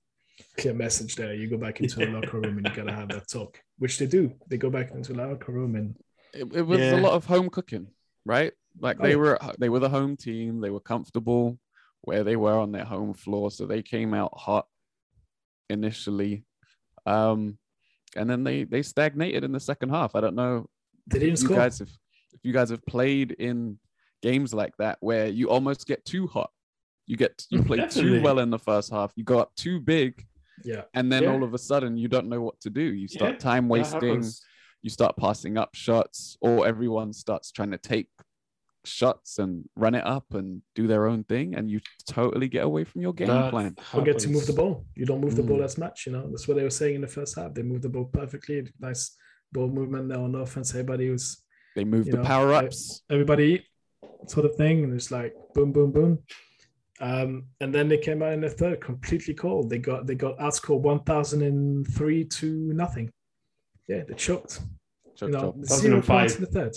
clear 0.60 0.76
message 0.76 1.16
there. 1.16 1.34
You 1.34 1.50
go 1.50 1.58
back 1.58 1.82
into 1.82 1.96
the 2.00 2.06
locker 2.08 2.40
room 2.40 2.58
and 2.60 2.68
you 2.68 2.74
gotta 2.76 2.94
have 2.94 3.10
that 3.10 3.28
talk, 3.28 3.60
which 3.80 3.98
they 3.98 4.06
do. 4.06 4.32
They 4.48 4.58
go 4.58 4.70
back 4.70 4.92
into 4.92 5.14
the 5.14 5.26
locker 5.28 5.52
room 5.52 5.76
and 5.76 5.96
it, 6.34 6.48
it 6.56 6.62
was 6.62 6.80
Yeah. 6.80 7.00
a 7.00 7.02
lot 7.02 7.14
of 7.14 7.26
home 7.26 7.50
cooking, 7.50 7.88
right? 8.26 8.54
Like 8.80 8.98
Oh, 9.00 9.04
they 9.04 9.10
yeah. 9.12 9.16
were 9.16 9.40
they 9.58 9.70
were 9.70 9.80
the 9.80 9.90
home 9.90 10.16
team. 10.18 10.62
They 10.62 10.70
were 10.70 10.80
comfortable 10.80 11.58
where 12.02 12.24
they 12.24 12.36
were 12.36 12.58
on 12.58 12.72
their 12.72 12.86
home 12.86 13.14
floor, 13.14 13.52
so 13.52 13.66
they 13.66 13.82
came 13.82 14.14
out 14.14 14.32
hot 14.38 14.68
initially, 15.70 16.44
um, 17.06 17.58
and 18.16 18.30
then 18.30 18.44
they 18.44 18.64
they 18.64 18.82
stagnated 18.82 19.44
in 19.44 19.52
the 19.52 19.60
second 19.60 19.90
half. 19.90 20.16
I 20.16 20.22
don't 20.22 20.36
know 20.36 20.70
they 21.08 21.20
didn't 21.20 21.36
if 21.36 21.42
you 21.42 21.48
score. 21.48 21.58
guys 21.58 21.80
have 21.80 21.90
if 22.34 22.40
you 22.44 22.54
guys 22.54 22.70
have 22.70 22.86
played 22.86 23.32
in 23.32 23.80
games 24.22 24.54
like 24.54 24.76
that 24.78 24.98
where 25.02 25.28
you 25.28 25.50
almost 25.50 25.88
get 25.88 26.04
too 26.06 26.28
hot. 26.28 26.52
You 27.06 27.16
get 27.18 27.46
you 27.50 27.64
play 27.64 27.78
Definitely. 27.78 28.18
too 28.18 28.22
well 28.22 28.40
in 28.40 28.50
the 28.50 28.60
first 28.60 28.92
half. 28.92 29.12
You 29.16 29.24
go 29.24 29.40
up 29.40 29.56
too 29.56 29.80
big, 29.80 30.26
yeah, 30.64 30.84
and 30.94 31.12
then 31.12 31.24
Yeah. 31.24 31.32
all 31.32 31.44
of 31.44 31.54
a 31.54 31.58
sudden 31.58 31.98
you 31.98 32.08
don't 32.08 32.28
know 32.30 32.42
what 32.42 32.60
to 32.62 32.70
do. 32.70 32.82
You 32.82 33.08
start 33.08 33.34
Yeah, 33.34 33.38
time 33.40 33.70
wasting 33.70 34.30
you 34.84 34.90
start 34.92 35.18
passing 35.18 35.58
up 35.58 35.74
shots 35.74 36.38
or 36.40 36.68
everyone 36.68 37.12
starts 37.12 37.52
trying 37.52 37.72
to 37.72 37.78
take 37.80 38.08
shots 38.88 39.40
and 39.40 39.68
run 39.76 39.96
it 39.96 40.06
up 40.06 40.26
and 40.34 40.62
do 40.76 40.88
their 40.88 41.08
own 41.08 41.24
thing 41.26 41.56
and 41.56 41.70
you 41.70 41.80
totally 42.08 42.48
get 42.48 42.64
away 42.64 42.84
from 42.84 43.02
your 43.02 43.14
game 43.14 43.28
That 43.28 43.52
plan 43.52 43.76
forget 43.92 44.20
to 44.20 44.30
move 44.30 44.46
the 44.48 44.54
ball. 44.54 44.86
You 44.96 45.06
don't 45.06 45.22
move 45.22 45.36
the 45.36 45.44
ball 45.44 45.60
Mm. 45.60 45.66
as 45.66 45.78
much. 45.78 46.06
You 46.06 46.12
know 46.14 46.28
that's 46.30 46.48
what 46.48 46.58
they 46.58 46.64
were 46.64 46.70
saying 46.70 46.96
in 46.96 47.02
the 47.02 47.08
first 47.08 47.36
half. 47.38 47.54
They 47.54 47.64
moved 47.64 47.84
the 47.84 47.90
ball 47.90 48.06
perfectly. 48.06 48.68
Nice 48.80 49.16
ball 49.52 49.68
movement 49.70 50.10
there 50.10 50.20
on 50.20 50.36
offense. 50.36 50.72
Everybody 50.72 51.10
was 51.10 51.44
they 51.76 51.84
moved 51.84 52.12
the 52.12 52.18
know, 52.18 52.24
power 52.24 52.54
ups 52.54 53.04
everybody 53.10 53.64
sort 54.28 54.46
of 54.46 54.56
thing, 54.56 54.84
and 54.84 54.94
it's 54.94 55.12
like 55.12 55.34
boom, 55.54 55.72
boom, 55.72 55.92
boom. 55.92 56.20
Um, 57.00 57.46
and 57.62 57.74
then 57.74 57.88
they 57.88 57.98
came 58.00 58.24
out 58.24 58.34
in 58.34 58.42
the 58.42 58.50
third, 58.50 58.82
completely 58.82 59.36
cold. 59.36 59.70
They 59.70 59.78
got 59.78 60.08
they 60.08 60.16
got 60.16 60.38
outscored 60.40 60.82
one 60.82 61.04
thousand 61.04 61.44
and 61.44 61.88
three 61.88 62.24
to 62.40 62.74
nothing. 62.74 63.12
Yeah, 63.88 64.04
they 64.08 64.16
choked. 64.16 64.62
Chop, 65.16 65.30
You 65.30 65.34
know, 65.34 65.56
zero 65.64 66.02
points 66.02 66.36
in 66.36 66.42
the 66.42 66.48
third. 66.52 66.76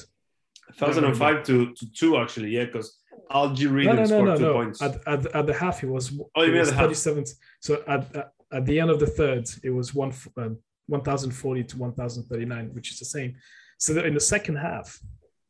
Thousand 0.77 1.05
and 1.05 1.17
five 1.17 1.45
to, 1.45 1.75
to 1.75 1.93
two 1.93 2.17
actually, 2.19 2.51
yeah, 2.51 2.65
because 2.65 2.99
Al-G 3.31 3.67
Rhythm 3.67 3.97
no, 3.97 4.01
no, 4.03 4.07
scored 4.07 4.25
no, 4.27 4.37
two 4.37 4.53
points. 4.53 4.83
At, 4.83 4.97
at, 5.07 5.27
at 5.35 5.47
the 5.47 5.55
half, 5.55 5.83
it 5.83 5.89
was. 5.89 6.13
Oh, 6.35 6.43
you 6.43 6.49
it 6.49 6.53
mean 6.53 6.59
was 6.61 6.71
the 6.71 6.77
half? 6.77 6.85
37. 6.85 7.25
So 7.61 7.83
at, 7.87 8.17
at 8.17 8.33
at 8.53 8.67
the 8.67 8.81
end 8.81 8.91
of 8.91 8.99
the 8.99 9.07
third, 9.07 9.49
it 9.63 9.71
was 9.71 9.95
one 9.95 10.13
um, 10.37 10.59
1,040 10.87 11.65
to 11.65 11.79
1,039, 11.79 12.75
which 12.75 12.91
is 12.91 12.99
the 12.99 13.05
same. 13.05 13.37
So 13.79 13.99
in 14.03 14.15
the 14.15 14.21
second 14.21 14.57
half, 14.57 14.99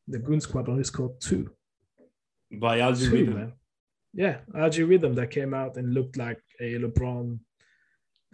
the 0.07 0.18
Goon 0.18 0.41
Squad 0.41 0.68
only 0.68 0.85
scored 0.85 1.21
two. 1.21 1.51
by 2.53 2.81
Al-G 2.81 3.09
Rhythm. 3.09 3.35
man. 3.35 3.53
Yeah, 4.12 4.39
Al-G 4.55 4.83
Rhythm 4.83 5.14
that 5.14 5.31
came 5.31 5.55
out 5.55 5.77
and 5.77 5.95
looked 5.95 6.16
like 6.16 6.43
a 6.61 6.75
LeBron. 6.75 7.39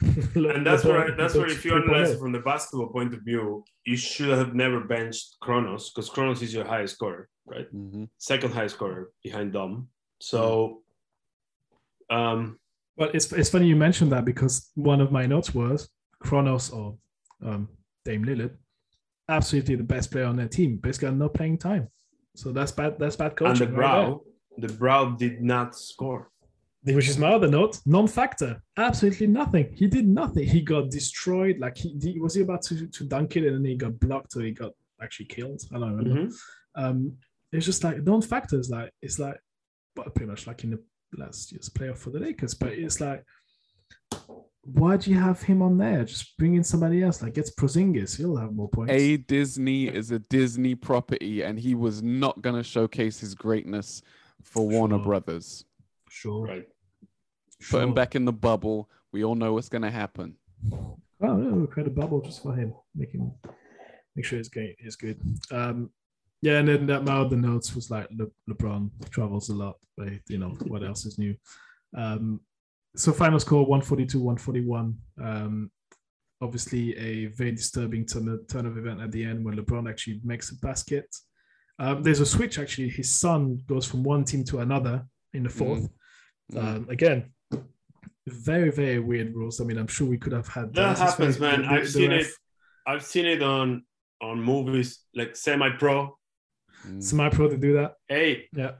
And 0.34 0.66
that's 0.66 0.84
where 0.84 1.08
LeBron 1.10 1.16
that's 1.16 1.34
where 1.34 1.46
if 1.48 1.64
you 1.64 1.74
analyze 1.74 2.10
it 2.10 2.18
from 2.18 2.32
the 2.32 2.40
basketball 2.40 2.88
point 2.88 3.14
of 3.14 3.20
view, 3.22 3.64
you 3.86 3.96
should 3.96 4.28
have 4.36 4.54
never 4.54 4.80
benched 4.80 5.36
Chronos 5.40 5.90
because 5.90 6.10
Chronos 6.10 6.42
is 6.42 6.52
your 6.52 6.64
highest 6.66 6.94
scorer, 6.96 7.28
right? 7.46 7.66
Mhm. 7.74 8.08
Second 8.18 8.52
highest 8.52 8.74
scorer 8.76 9.10
behind 9.24 9.52
Dom. 9.54 9.88
So 10.20 10.82
um 12.10 12.58
Well, 12.96 13.10
it's 13.14 13.32
it's 13.32 13.50
funny 13.50 13.66
you 13.66 13.76
mentioned 13.76 14.12
that 14.12 14.24
because 14.24 14.70
one 14.74 15.00
of 15.00 15.10
my 15.12 15.26
notes 15.26 15.54
was 15.54 15.88
Chronos 16.20 16.70
or 16.70 16.96
um, 17.44 17.68
Dame 18.04 18.24
Lillard, 18.24 18.54
absolutely 19.28 19.76
the 19.76 19.84
best 19.84 20.10
player 20.10 20.24
on 20.26 20.36
their 20.36 20.48
team, 20.48 20.76
basically 20.76 21.10
no 21.12 21.28
playing 21.28 21.58
time. 21.58 21.88
So 22.34 22.52
that's 22.52 22.72
bad. 22.72 22.98
That's 22.98 23.16
bad 23.16 23.36
coaching. 23.36 23.50
and 23.50 23.58
coaching. 23.58 23.74
the 23.74 23.80
right 23.80 24.04
brow, 24.06 24.20
the 24.58 24.72
brow 24.72 25.04
did 25.10 25.42
not 25.42 25.74
score. 25.76 26.30
There. 26.86 26.96
which 26.96 27.08
is 27.08 27.18
my 27.18 27.34
other 27.34 27.48
note. 27.48 27.80
Non-factor, 27.84 28.62
absolutely 28.78 29.26
nothing. 29.26 29.70
He 29.74 29.86
did 29.88 30.06
nothing. 30.06 30.48
He 30.48 30.60
got 30.62 30.90
destroyed. 30.90 31.58
Like 31.58 31.76
he, 31.76 31.98
he 32.00 32.18
was 32.20 32.34
he 32.34 32.42
about 32.42 32.62
to 32.62 32.86
to 32.86 33.04
dunk 33.04 33.36
it 33.36 33.44
and 33.46 33.56
then 33.56 33.64
he 33.64 33.76
got 33.76 33.98
blocked 34.00 34.36
or 34.36 34.42
he 34.42 34.52
got 34.52 34.72
actually 35.02 35.26
killed. 35.26 35.60
I 35.74 35.78
don't 35.78 35.96
remember. 35.96 36.22
Mhm. 36.30 36.34
Um, 36.76 37.16
it's 37.52 37.66
just 37.66 37.84
like 37.84 38.02
non-factors. 38.02 38.70
Like 38.70 38.90
it's 39.02 39.18
like, 39.18 39.36
well, 39.96 40.06
pretty 40.14 40.30
much 40.30 40.46
like 40.46 40.62
in 40.64 40.70
the 40.70 40.80
last 41.18 41.52
year's 41.52 41.68
playoff 41.68 41.98
for 41.98 42.10
the 42.10 42.20
Lakers. 42.20 42.54
But 42.54 42.72
it's 42.74 43.00
like, 43.00 43.24
why 44.62 44.96
do 44.96 45.10
you 45.10 45.18
have 45.18 45.40
him 45.42 45.62
on 45.62 45.78
there? 45.78 46.04
Just 46.04 46.36
bring 46.38 46.54
in 46.54 46.64
somebody 46.64 47.02
else. 47.02 47.22
Like 47.22 47.34
gets 47.34 47.54
Porzingis, 47.54 48.16
he'll 48.16 48.36
have 48.36 48.52
more 48.52 48.68
points. 48.68 48.92
a 48.92 49.16
disney 49.16 49.86
is 49.88 50.10
a 50.10 50.18
disney 50.18 50.74
property 50.74 51.42
and 51.42 51.58
he 51.58 51.74
was 51.74 52.02
not 52.02 52.42
going 52.42 52.56
to 52.56 52.64
showcase 52.64 53.20
his 53.20 53.34
greatness 53.34 54.02
for 54.42 54.68
warner 54.68 54.96
Sure. 54.98 55.04
brothers 55.04 55.64
sure, 56.10 56.46
Right. 56.46 56.68
Put 57.70 57.82
him 57.82 57.94
back 57.94 58.14
in 58.14 58.24
the 58.24 58.32
bubble 58.32 58.88
we 59.12 59.24
all 59.24 59.34
know 59.34 59.54
what's 59.54 59.68
going 59.68 59.82
to 59.82 59.90
happen 59.90 60.36
Oh, 61.22 61.40
yeah, 61.40 61.50
we'll 61.50 61.66
create 61.66 61.86
a 61.86 61.90
bubble 61.90 62.20
just 62.20 62.42
for 62.42 62.54
him. 62.54 62.74
Make 62.94 63.12
him 63.12 63.32
make 64.14 64.24
sure 64.24 64.38
his 64.38 64.48
game 64.48 64.74
is 64.78 64.96
good. 64.96 65.20
Um, 65.50 65.90
yeah, 66.42 66.58
and 66.58 66.68
then 66.68 66.86
that 66.86 67.04
my 67.04 67.18
other 67.18 67.36
notes 67.36 67.74
was 67.74 67.90
like 67.90 68.08
Le- 68.10 68.54
LeBron 68.54 68.90
travels 69.10 69.48
a 69.48 69.54
lot, 69.54 69.76
but 69.96 70.08
you 70.28 70.38
know 70.38 70.54
what 70.68 70.84
else 70.84 71.06
is 71.06 71.18
new. 71.18 71.34
Um, 71.96 72.40
so 72.96 73.12
final 73.12 73.40
score 73.40 73.60
142, 73.60 74.18
141. 74.18 74.96
Um, 75.22 75.70
obviously 76.42 76.96
a 76.98 77.26
very 77.26 77.52
disturbing 77.52 78.04
turn, 78.04 78.44
turn 78.46 78.66
of 78.66 78.76
event 78.76 79.00
at 79.00 79.10
the 79.10 79.24
end 79.24 79.44
when 79.44 79.56
LeBron 79.56 79.88
actually 79.88 80.20
makes 80.22 80.50
a 80.50 80.56
basket. 80.56 81.14
Um, 81.78 82.02
there's 82.02 82.20
a 82.20 82.26
switch 82.26 82.58
actually. 82.58 82.90
His 82.90 83.14
son 83.18 83.58
goes 83.66 83.86
from 83.86 84.02
one 84.02 84.24
team 84.24 84.44
to 84.44 84.58
another 84.60 85.06
in 85.32 85.44
the 85.44 85.48
4th 85.48 85.88
Mm. 86.52 86.62
Um, 86.62 86.88
again, 86.88 87.32
very 88.26 88.70
very 88.70 88.98
weird 88.98 89.34
rules. 89.34 89.60
I 89.60 89.64
mean, 89.64 89.78
I'm 89.78 89.86
sure 89.86 90.06
we 90.06 90.18
could 90.18 90.32
have 90.32 90.48
had 90.48 90.74
That 90.74 90.98
happens, 90.98 91.36
very- 91.36 91.58
man. 91.58 91.62
the- 91.62 91.68
I've 91.68 91.84
the 91.84 91.90
seen 91.90 92.10
ref- 92.10 92.26
it. 92.26 92.32
I've 92.86 93.04
seen 93.04 93.26
it 93.26 93.42
on 93.42 93.84
on 94.20 94.40
movies 94.42 95.00
like 95.14 95.36
semi 95.36 95.70
pro. 95.70 96.16
Mm. 96.86 97.02
Semi 97.02 97.28
pro 97.30 97.48
to 97.48 97.56
do 97.56 97.74
that. 97.74 97.94
Hey, 98.08 98.48
Yeah. 98.52 98.72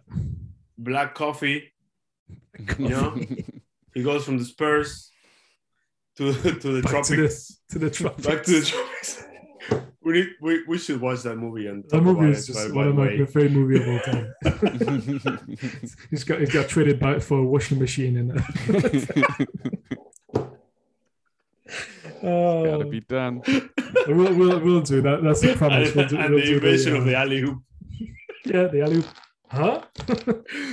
black 0.78 1.14
coffee. 1.14 1.72
You 2.78 2.88
know? 2.88 3.20
He 3.94 4.02
goes 4.02 4.24
from 4.24 4.38
the 4.38 4.44
Spurs 4.44 5.10
to 6.16 6.32
to 6.32 6.72
the 6.72 6.82
Back 6.82 7.04
to 7.04 7.16
tropics. 7.16 7.60
the 7.68 7.72
to 7.72 7.78
the 7.78 7.90
tropics. 7.90 8.26
Back 8.26 8.42
to 8.44 8.60
the 8.60 8.66
tropics. 8.66 9.24
We, 10.06 10.12
need, 10.12 10.28
we 10.40 10.62
we 10.68 10.78
should 10.78 11.00
watch 11.00 11.22
that 11.22 11.34
movie 11.34 11.66
and 11.66 11.82
That 11.84 11.90
talk 11.90 12.02
movie 12.04 12.20
about 12.20 12.30
is 12.30 12.48
it, 12.48 12.52
just 12.52 12.68
by- 12.68 12.74
one 12.76 12.84
by 12.84 12.90
of 12.90 12.94
my 12.96 13.02
way. 13.18 13.26
favorite 13.26 13.52
movie 13.52 13.82
of 13.82 13.88
all 13.88 13.98
time. 13.98 14.26
he's 16.10 16.22
got 16.22 16.38
he's 16.38 16.52
got 16.52 16.68
traded 16.68 17.00
back 17.00 17.20
for 17.22 17.38
a 17.40 17.44
washing 17.44 17.80
machine 17.80 18.16
and 18.16 18.30
oh, 22.22 22.64
gotta 22.70 22.84
be 22.86 23.00
done 23.00 23.42
we'll, 24.06 24.32
we'll 24.34 24.60
we'll 24.60 24.80
do 24.80 25.02
that. 25.02 25.22
That's 25.24 25.42
a 25.42 25.54
promise. 25.56 25.88
and, 25.88 25.96
We'll 25.96 26.08
do, 26.08 26.16
and 26.18 26.34
we'll 26.34 26.40
the 26.44 26.46
do 26.46 26.54
invasion 26.54 26.94
uh, 26.94 26.98
of 26.98 27.04
the 27.04 27.14
alley-oop. 27.16 27.58
yeah 28.44 28.66
the 28.68 28.80
alley. 28.82 28.94
hoop. 28.96 29.06
Huh? 29.48 29.82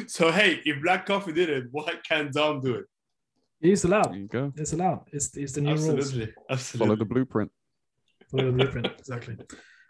So 0.07 0.31
hey, 0.31 0.61
if 0.65 0.81
Black 0.83 1.05
Coffee 1.07 1.33
did 1.33 1.49
it, 1.49 1.63
why 1.71 1.93
can't 2.07 2.31
Dom 2.31 2.59
do 2.61 2.75
it? 2.75 2.85
It's 3.61 3.81
there 3.83 3.91
allowed. 3.99 4.15
you 4.15 4.27
go 4.27 4.53
It's 4.57 4.73
allowed. 4.73 5.07
It's 5.11 5.35
it's 5.37 5.53
the 5.53 5.61
new 5.61 5.71
rules. 5.71 5.89
Absolutely, 5.89 6.33
absolutely. 6.49 6.85
follow 6.87 6.95
the 6.97 7.05
blueprint 7.05 7.51
Follow 8.33 8.51
the 8.51 8.57
blueprint 8.57 8.87
exactly. 8.99 9.37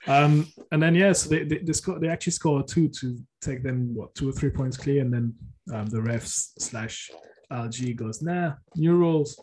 Um, 0.06 0.48
and 0.74 0.84
then 0.84 0.96
yes, 0.96 1.24
they 1.24 1.44
they, 1.46 1.60
they, 1.60 1.74
score, 1.74 1.98
they 1.98 2.10
actually 2.10 2.34
score 2.34 2.62
two 2.62 2.90
to 2.90 3.18
take 3.42 3.64
them 3.64 3.96
what 3.96 4.14
two 4.16 4.28
or 4.30 4.34
three 4.34 4.50
points 4.50 4.76
clear, 4.76 5.02
and 5.02 5.14
then 5.14 5.34
um, 5.74 5.86
the 5.86 5.98
refs 5.98 6.50
slash 6.60 7.10
Al-G 7.52 7.94
goes 7.94 8.22
nah 8.22 8.54
new 8.76 8.96
rules. 8.96 9.42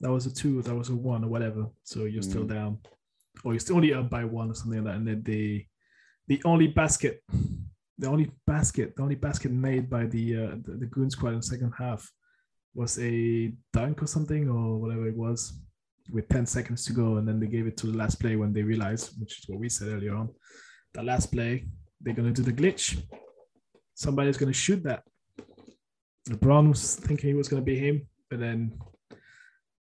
That 0.00 0.12
was 0.12 0.26
a 0.26 0.34
two, 0.34 0.60
that 0.62 0.74
was 0.74 0.90
a 0.90 0.94
one 0.94 1.24
or 1.24 1.28
whatever. 1.28 1.66
So 1.84 2.04
you're 2.04 2.22
still 2.22 2.44
Mm. 2.44 2.54
down, 2.54 2.78
or 3.44 3.52
you're 3.54 3.60
still 3.60 3.76
only 3.76 3.94
up 3.94 4.10
by 4.10 4.24
one 4.24 4.50
or 4.50 4.54
something 4.54 4.84
like 4.84 4.92
that. 4.92 4.98
And 4.98 5.08
then 5.08 5.22
the 5.24 5.64
the 6.28 6.42
only 6.44 6.66
basket, 6.66 7.22
the 7.96 8.08
only 8.08 8.30
basket, 8.46 8.94
the 8.94 9.02
only 9.02 9.14
basket 9.14 9.50
made 9.52 9.88
by 9.88 10.04
the 10.04 10.36
uh, 10.36 10.56
the, 10.64 10.72
the 10.80 10.86
Goon 10.86 11.08
Squad 11.10 11.30
in 11.30 11.36
the 11.36 11.42
second 11.42 11.72
half 11.78 12.06
was 12.74 12.98
a 13.00 13.52
dunk 13.72 14.02
or 14.02 14.06
something 14.06 14.48
or 14.50 14.78
whatever 14.78 15.08
it 15.08 15.16
was 15.16 15.58
with 16.12 16.28
10 16.28 16.46
seconds 16.46 16.84
to 16.86 16.92
go 16.92 17.16
and 17.16 17.26
then 17.28 17.38
they 17.40 17.46
gave 17.46 17.66
it 17.66 17.76
to 17.76 17.86
the 17.86 17.96
last 17.96 18.18
play 18.20 18.36
when 18.36 18.52
they 18.52 18.62
realized 18.62 19.12
which 19.20 19.38
is 19.40 19.44
what 19.48 19.58
we 19.58 19.68
said 19.68 19.88
earlier 19.88 20.14
on 20.14 20.28
the 20.94 21.02
last 21.02 21.30
play 21.32 21.66
they're 22.00 22.14
going 22.14 22.32
to 22.32 22.42
do 22.42 22.50
the 22.50 22.52
glitch 22.60 23.02
somebody's 23.94 24.36
going 24.38 24.52
to 24.52 24.58
shoot 24.58 24.82
that 24.82 25.02
lebron 26.28 26.68
was 26.68 26.96
thinking 26.96 27.30
it 27.30 27.36
was 27.36 27.48
going 27.48 27.62
to 27.62 27.66
be 27.66 27.78
him 27.78 28.06
but 28.30 28.40
then 28.40 28.72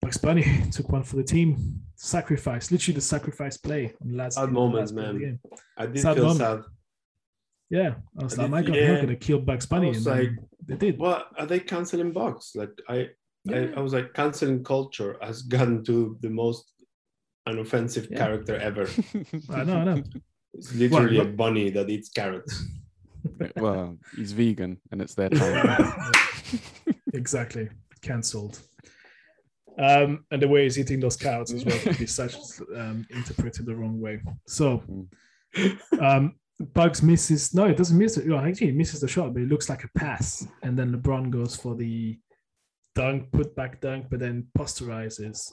Bugs 0.01 0.17
Bunny 0.17 0.45
took 0.71 0.87
one 0.89 1.03
for 1.03 1.17
the 1.17 1.23
team. 1.23 1.81
Sacrifice, 1.95 2.71
literally 2.71 2.95
the 2.95 3.01
sacrifice 3.01 3.57
play. 3.57 3.93
On 4.01 4.07
the 4.11 4.15
last 4.15 4.35
Sad 4.35 4.49
moments, 4.49 4.93
last 4.93 4.95
play 4.95 5.09
of 5.09 5.19
the 5.19 5.25
man. 5.25 5.39
I 5.77 5.85
did 5.87 5.99
Sad 6.01 6.15
feel 6.15 6.23
moment. 6.23 6.39
sad. 6.39 6.61
Yeah, 7.69 7.95
I 8.17 8.23
was 8.23 8.39
I 8.39 8.43
like, 8.43 8.45
did- 8.45 8.51
my 8.51 8.61
God, 8.61 8.75
they're 8.75 9.01
gonna 9.01 9.15
kill 9.17 9.39
Bugs 9.39 9.65
Bunny, 9.65 9.89
was 9.89 10.07
and 10.07 10.17
like, 10.17 10.29
they 10.65 10.75
did. 10.77 10.97
what 10.99 11.27
are 11.37 11.45
they 11.45 11.59
canceling 11.59 12.13
Bugs? 12.13 12.53
Like 12.55 12.69
I, 12.87 13.09
I, 13.47 13.51
Yeah. 13.59 13.67
I 13.77 13.79
was 13.79 13.93
like, 13.93 14.13
canceling 14.13 14.63
culture 14.63 15.17
has 15.21 15.41
gotten 15.43 15.83
to 15.85 16.17
the 16.21 16.29
most 16.29 16.73
unoffensive 17.47 18.09
Yeah. 18.09 18.17
character 18.17 18.55
ever. 18.57 18.87
I 19.49 19.63
know, 19.63 19.77
I 19.77 19.83
know. 19.85 20.03
It's 20.53 20.73
literally 20.73 21.17
What- 21.17 21.27
a 21.27 21.31
bunny 21.31 21.69
that 21.71 21.89
eats 21.89 22.09
carrots. 22.09 22.63
well, 23.55 23.97
he's 24.15 24.31
vegan 24.31 24.77
and 24.91 25.01
it's 25.01 25.13
their 25.15 25.29
time. 25.29 26.11
exactly 27.13 27.69
cancelled. 28.01 28.59
Um, 29.77 30.25
and 30.31 30.41
the 30.41 30.47
way 30.47 30.63
he's 30.63 30.77
eating 30.77 30.99
those 30.99 31.15
carrots 31.15 31.53
as 31.53 31.63
well 31.63 31.77
could 31.79 31.97
be 31.97 32.05
such 32.05 32.35
um, 32.75 33.05
interpreted 33.11 33.65
the 33.65 33.75
wrong 33.75 33.99
way. 34.01 34.19
So, 34.47 34.83
um, 36.01 36.35
Bugs 36.73 37.01
misses. 37.01 37.53
No, 37.53 37.65
it 37.65 37.77
doesn't 37.77 37.97
miss 37.97 38.17
it. 38.17 38.27
Well, 38.27 38.39
actually, 38.39 38.69
it 38.69 38.75
misses 38.75 38.99
the 38.99 39.07
shot, 39.07 39.33
but 39.33 39.41
it 39.43 39.47
looks 39.47 39.69
like 39.69 39.85
a 39.85 39.89
pass. 39.97 40.45
And 40.63 40.77
then 40.77 40.91
LeBron 40.93 41.29
goes 41.29 41.55
for 41.55 41.75
the 41.75 42.19
dunk, 42.95 43.31
put 43.31 43.55
back 43.55 43.79
dunk, 43.81 44.07
but 44.09 44.19
then 44.19 44.47
posterizes 44.57 45.51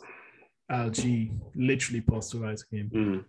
Al-G, 0.71 1.31
literally 1.55 2.01
posterizing 2.01 2.71
him. 2.73 2.91
Mm. 2.95 3.25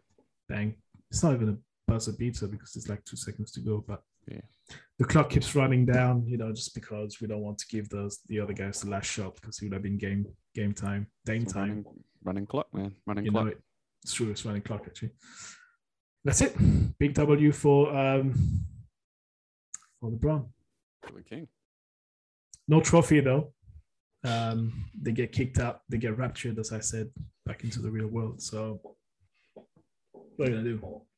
Bang. 0.50 0.76
It's 1.12 1.24
not 1.24 1.34
even 1.34 1.50
a 1.50 1.58
buzzer 1.92 2.14
beater 2.14 2.48
because 2.48 2.76
it's 2.76 2.90
like 2.90 3.04
two 3.06 3.16
seconds 3.18 3.52
to 3.54 3.60
go, 3.62 3.84
but 3.88 4.02
Yeah. 4.28 4.42
the 5.00 5.06
clock 5.06 5.30
keeps 5.30 5.56
running 5.56 5.86
down, 5.86 6.26
you 6.28 6.38
know, 6.38 6.52
just 6.52 6.74
because 6.74 7.22
we 7.22 7.28
don't 7.28 7.42
want 7.42 7.58
to 7.60 7.68
give 7.68 7.90
those 7.90 8.20
the 8.28 8.40
other 8.40 8.54
guys 8.54 8.82
the 8.82 8.90
last 8.90 9.06
shot 9.10 9.36
because 9.36 9.60
it 9.62 9.66
would 9.66 9.74
have 9.74 9.84
been 9.84 9.98
game 9.98 10.26
game 10.56 10.74
time, 10.74 11.08
game 11.26 11.44
It's 11.44 11.54
time. 11.54 11.70
running, 11.70 11.86
running 12.24 12.46
clock, 12.48 12.74
man. 12.74 12.96
Running 13.06 13.26
You 13.26 13.32
clock. 13.32 13.46
know, 13.46 13.52
it, 13.52 13.62
it's 14.04 14.14
true, 14.14 14.30
it's 14.32 14.44
running 14.46 14.64
clock 14.64 14.84
actually. 14.88 15.12
That's 16.26 16.42
it. 16.42 16.56
Big 16.98 17.14
W 17.14 17.52
for 17.52 17.96
um 17.96 18.34
for 20.00 20.12
LeBron. 20.12 20.50
for 21.04 21.14
the 21.14 21.24
king. 21.24 21.48
No 22.68 22.82
trophy 22.82 23.22
though. 23.22 23.54
Um, 24.28 24.86
they 25.02 25.12
get 25.12 25.32
kicked 25.32 25.60
out, 25.60 25.82
they 25.90 25.98
get 25.98 26.18
raptured, 26.18 26.60
as 26.60 26.72
I 26.74 26.80
said, 26.80 27.10
back 27.46 27.64
into 27.64 27.82
the 27.82 27.90
real 27.90 28.08
world. 28.08 28.42
So 28.42 28.82
what 30.36 30.48
are 30.48 30.52
you 30.52 30.58
gonna 30.58 30.70
do? 30.70 30.78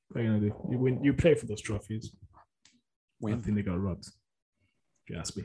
What 0.09 0.21
are 0.21 0.23
you 0.23 0.29
gonna 0.29 0.39
do? 0.41 0.53
You 0.71 0.77
win 0.77 1.03
you 1.03 1.13
play 1.13 1.33
for 1.35 1.45
those 1.47 1.61
trophies. 1.61 2.11
I 3.25 3.31
think 3.31 3.55
they 3.55 3.61
got 3.63 3.79
robbed. 3.79 4.05
If 4.07 5.09
you 5.09 5.17
ask 5.17 5.35
me. 5.37 5.43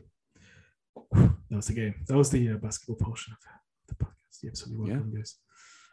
That 1.50 1.56
was 1.56 1.66
the 1.68 1.74
game. 1.74 1.94
That 2.08 2.16
was 2.16 2.30
the 2.30 2.50
uh, 2.52 2.56
basketball 2.56 2.96
portion 2.96 3.32
of 3.32 3.38
the 3.88 4.04
podcast. 4.04 4.42
You're 4.42 4.50
absolutely 4.50 4.90
welcome, 4.92 5.14
guys. 5.14 5.36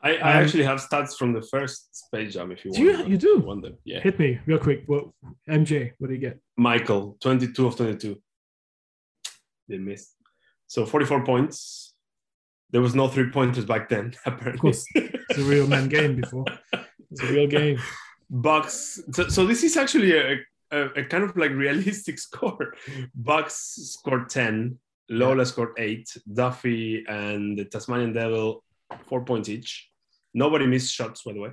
I, 0.04 0.10
I 0.16 0.32
Um, 0.38 0.44
actually 0.44 0.64
have 0.64 0.80
stats 0.80 1.16
from 1.18 1.34
the 1.34 1.42
first 1.44 1.96
Space 2.06 2.34
Jam. 2.34 2.52
If 2.52 2.66
you 2.66 2.72
Do 2.72 2.82
you, 2.82 2.94
want, 2.94 3.08
you 3.10 3.18
do? 3.18 3.40
want 3.40 3.62
them. 3.64 3.78
Yeah. 3.84 4.00
Hit 4.00 4.18
me 4.20 4.40
real 4.48 4.58
quick. 4.60 4.84
What 4.88 5.06
MJ? 5.50 5.92
What 6.00 6.08
do 6.08 6.14
you 6.16 6.20
get? 6.20 6.40
Michael, 6.58 7.18
22 7.22 7.68
of 7.68 7.76
22. 7.76 8.16
They 9.70 9.78
missed. 9.78 10.16
So 10.72 10.86
44 10.86 11.26
points. 11.26 11.96
There 12.70 12.80
was 12.80 12.96
no 12.96 13.10
three 13.10 13.30
pointers 13.30 13.66
back 13.66 13.90
then, 13.90 14.14
apparently. 14.26 14.54
Of 14.54 14.60
course, 14.62 14.86
it's 14.96 15.38
a 15.38 15.44
real 15.44 15.68
man 15.68 15.90
game 15.90 16.16
before. 16.16 16.46
It's 17.12 17.22
a 17.22 17.28
real 17.28 17.48
game. 17.48 17.78
Bucks. 18.30 19.02
So, 19.12 19.28
so 19.28 19.46
this 19.46 19.64
is 19.66 19.76
actually 19.76 20.14
a, 20.14 20.38
a, 20.72 20.86
a 21.02 21.04
kind 21.04 21.26
of 21.26 21.36
like 21.36 21.52
realistic 21.52 22.18
score. 22.28 22.74
Bugs 23.14 23.54
scored 23.54 24.30
10, 24.30 24.80
Lola 25.10 25.46
scored 25.46 25.74
8, 25.78 26.08
Daffy 26.34 27.04
and 27.06 27.60
the 27.60 27.66
Tasmanian 27.66 28.14
Devil, 28.14 28.64
four 29.08 29.26
points 29.26 29.50
each. 29.50 29.90
Nobody 30.34 30.68
missed 30.68 30.94
shots, 30.94 31.24
by 31.24 31.34
the 31.34 31.42
way. 31.42 31.50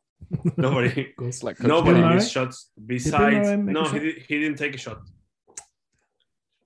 Nobody. 0.56 1.10
Of 1.10 1.16
course. 1.16 1.44
Like 1.44 1.60
Nobody 1.60 2.00
Murray? 2.00 2.16
missed 2.16 2.32
shots 2.32 2.72
besides. 2.84 3.50
Murray 3.50 3.72
No, 3.72 3.84
he, 3.84 3.98
did, 4.00 4.16
he 4.26 4.40
didn't 4.40 4.58
take 4.58 4.74
a 4.74 4.78
shot. 4.78 4.98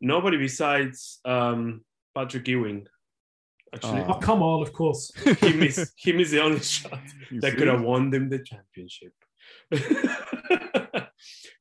Nobody 0.02 0.36
besides 0.36 1.20
um, 1.24 1.82
Patrick 2.14 2.48
Ewing. 2.48 2.86
Actually, 3.72 4.02
Oh, 4.02 4.14
come 4.14 4.42
on, 4.42 4.60
of 4.60 4.72
course. 4.72 5.12
he 5.40 5.52
missed. 5.54 5.92
He 5.96 6.12
missed 6.12 6.32
the 6.32 6.42
only 6.42 6.60
shot 6.60 7.00
You 7.30 7.40
that 7.40 7.56
could 7.56 7.68
have 7.68 7.82
won 7.82 8.10
them 8.10 8.28
the 8.28 8.40
championship. 8.40 9.14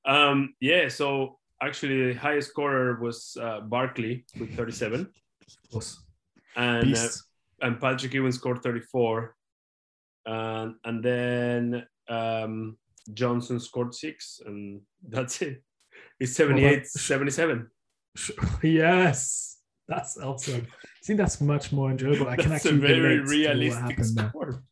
um, 0.06 0.56
yeah. 0.60 0.90
So 0.90 1.38
actually, 1.62 2.14
the 2.14 2.20
highest 2.20 2.50
scorer 2.50 3.00
was 3.00 3.38
uh, 3.40 3.62
Barkley 3.62 4.26
with 4.40 4.56
37, 4.58 5.02
Of 5.02 5.72
course. 5.72 6.04
and 6.56 6.96
uh, 6.98 7.08
and 7.62 7.80
Patrick 7.80 8.14
Ewing 8.14 8.32
scored 8.32 8.64
34. 8.64 9.36
And 10.26 10.76
and 10.84 11.04
then 11.04 11.86
um, 12.10 12.78
Johnson 13.14 13.60
scored 13.60 13.94
six, 13.94 14.42
and 14.46 14.82
that's 15.08 15.42
it. 15.42 15.64
It's 16.20 16.36
78 16.36 16.88
77. 16.88 17.70
Yes. 18.64 19.58
That's 19.88 20.18
awesome. 20.18 20.68
I 20.72 21.06
think 21.06 21.18
that's 21.18 21.42
much 21.42 21.72
more 21.74 21.92
enjoyable. 21.92 22.28
I 22.30 22.38
can 22.38 22.50
That's 22.50 22.66
a 22.66 22.70
actually 22.70 22.88
very 22.88 23.20
realistic 23.20 24.04
score. 24.06 24.64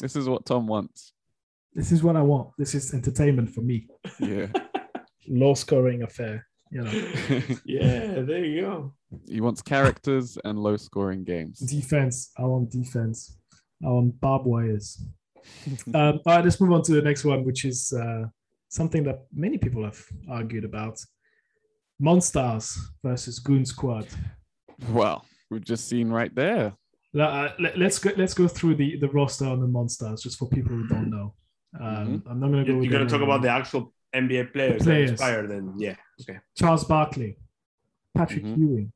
This 0.00 0.16
is 0.16 0.28
what 0.28 0.44
Tom 0.44 0.66
wants. 0.66 1.12
This 1.72 1.90
is 1.90 2.02
what 2.02 2.16
I 2.16 2.22
want. 2.22 2.50
This 2.58 2.74
is 2.74 2.92
entertainment 2.92 3.50
for 3.50 3.62
me. 3.62 3.88
Yeah. 4.20 4.48
Low 5.28 5.54
scoring 5.54 6.02
affair. 6.02 6.46
You 6.70 6.82
know, 6.82 6.90
Yeah, 7.64 8.20
there 8.22 8.44
you 8.44 8.60
go. 8.62 8.94
he 9.28 9.40
wants 9.40 9.62
characters 9.62 10.36
and 10.44 10.58
low 10.58 10.76
scoring 10.76 11.22
games. 11.24 11.60
defense. 11.60 12.30
I 12.36 12.42
want 12.42 12.70
defense. 12.70 13.38
I 13.84 13.88
want 13.88 14.20
barbed 14.20 14.46
wires. 14.46 15.00
um, 15.94 15.94
all 15.94 16.20
right, 16.26 16.44
let's 16.44 16.60
move 16.60 16.72
on 16.72 16.82
to 16.82 16.92
the 16.92 17.02
next 17.02 17.24
one, 17.24 17.44
which 17.44 17.64
is 17.64 17.92
uh, 17.92 18.24
something 18.74 19.04
that 19.04 19.18
many 19.32 19.56
people 19.58 19.82
have 19.84 20.00
argued 20.28 20.64
about: 20.64 20.96
Monstars 22.02 22.76
versus 23.02 23.38
Goon 23.38 23.64
Squad. 23.64 24.06
Well, 24.90 25.24
we've 25.50 25.64
just 25.64 25.88
seen 25.88 26.10
right 26.10 26.34
there. 26.34 26.72
Uh, 27.18 27.48
let, 27.60 27.80
us 27.80 27.98
go. 28.00 28.10
Let's 28.16 28.34
go 28.34 28.48
through 28.48 28.74
the 28.74 28.96
the 28.98 29.08
roster 29.08 29.46
on 29.46 29.60
the 29.60 29.68
Monstars, 29.68 30.20
just 30.22 30.36
for 30.38 30.48
people 30.48 30.72
who 30.76 30.86
don't 30.88 31.10
know. 31.10 31.34
Um, 31.80 32.22
I'm 32.28 32.40
not 32.40 32.50
going 32.50 32.64
to 32.64 32.72
go. 32.72 32.80
You're 32.80 32.90
going 32.90 33.06
to 33.06 33.12
talk 33.12 33.22
about 33.22 33.42
the 33.42 33.48
actual 33.50 33.92
NBA 34.14 34.52
players, 34.52 34.82
players. 34.82 35.06
that 35.10 35.12
inspired 35.12 35.50
then. 35.50 35.74
Yeah. 35.78 35.96
Okay. 36.22 36.38
Charles 36.56 36.84
Barkley, 36.84 37.38
Patrick 38.16 38.44
Mhm. 38.44 38.58
Ewing, 38.58 38.92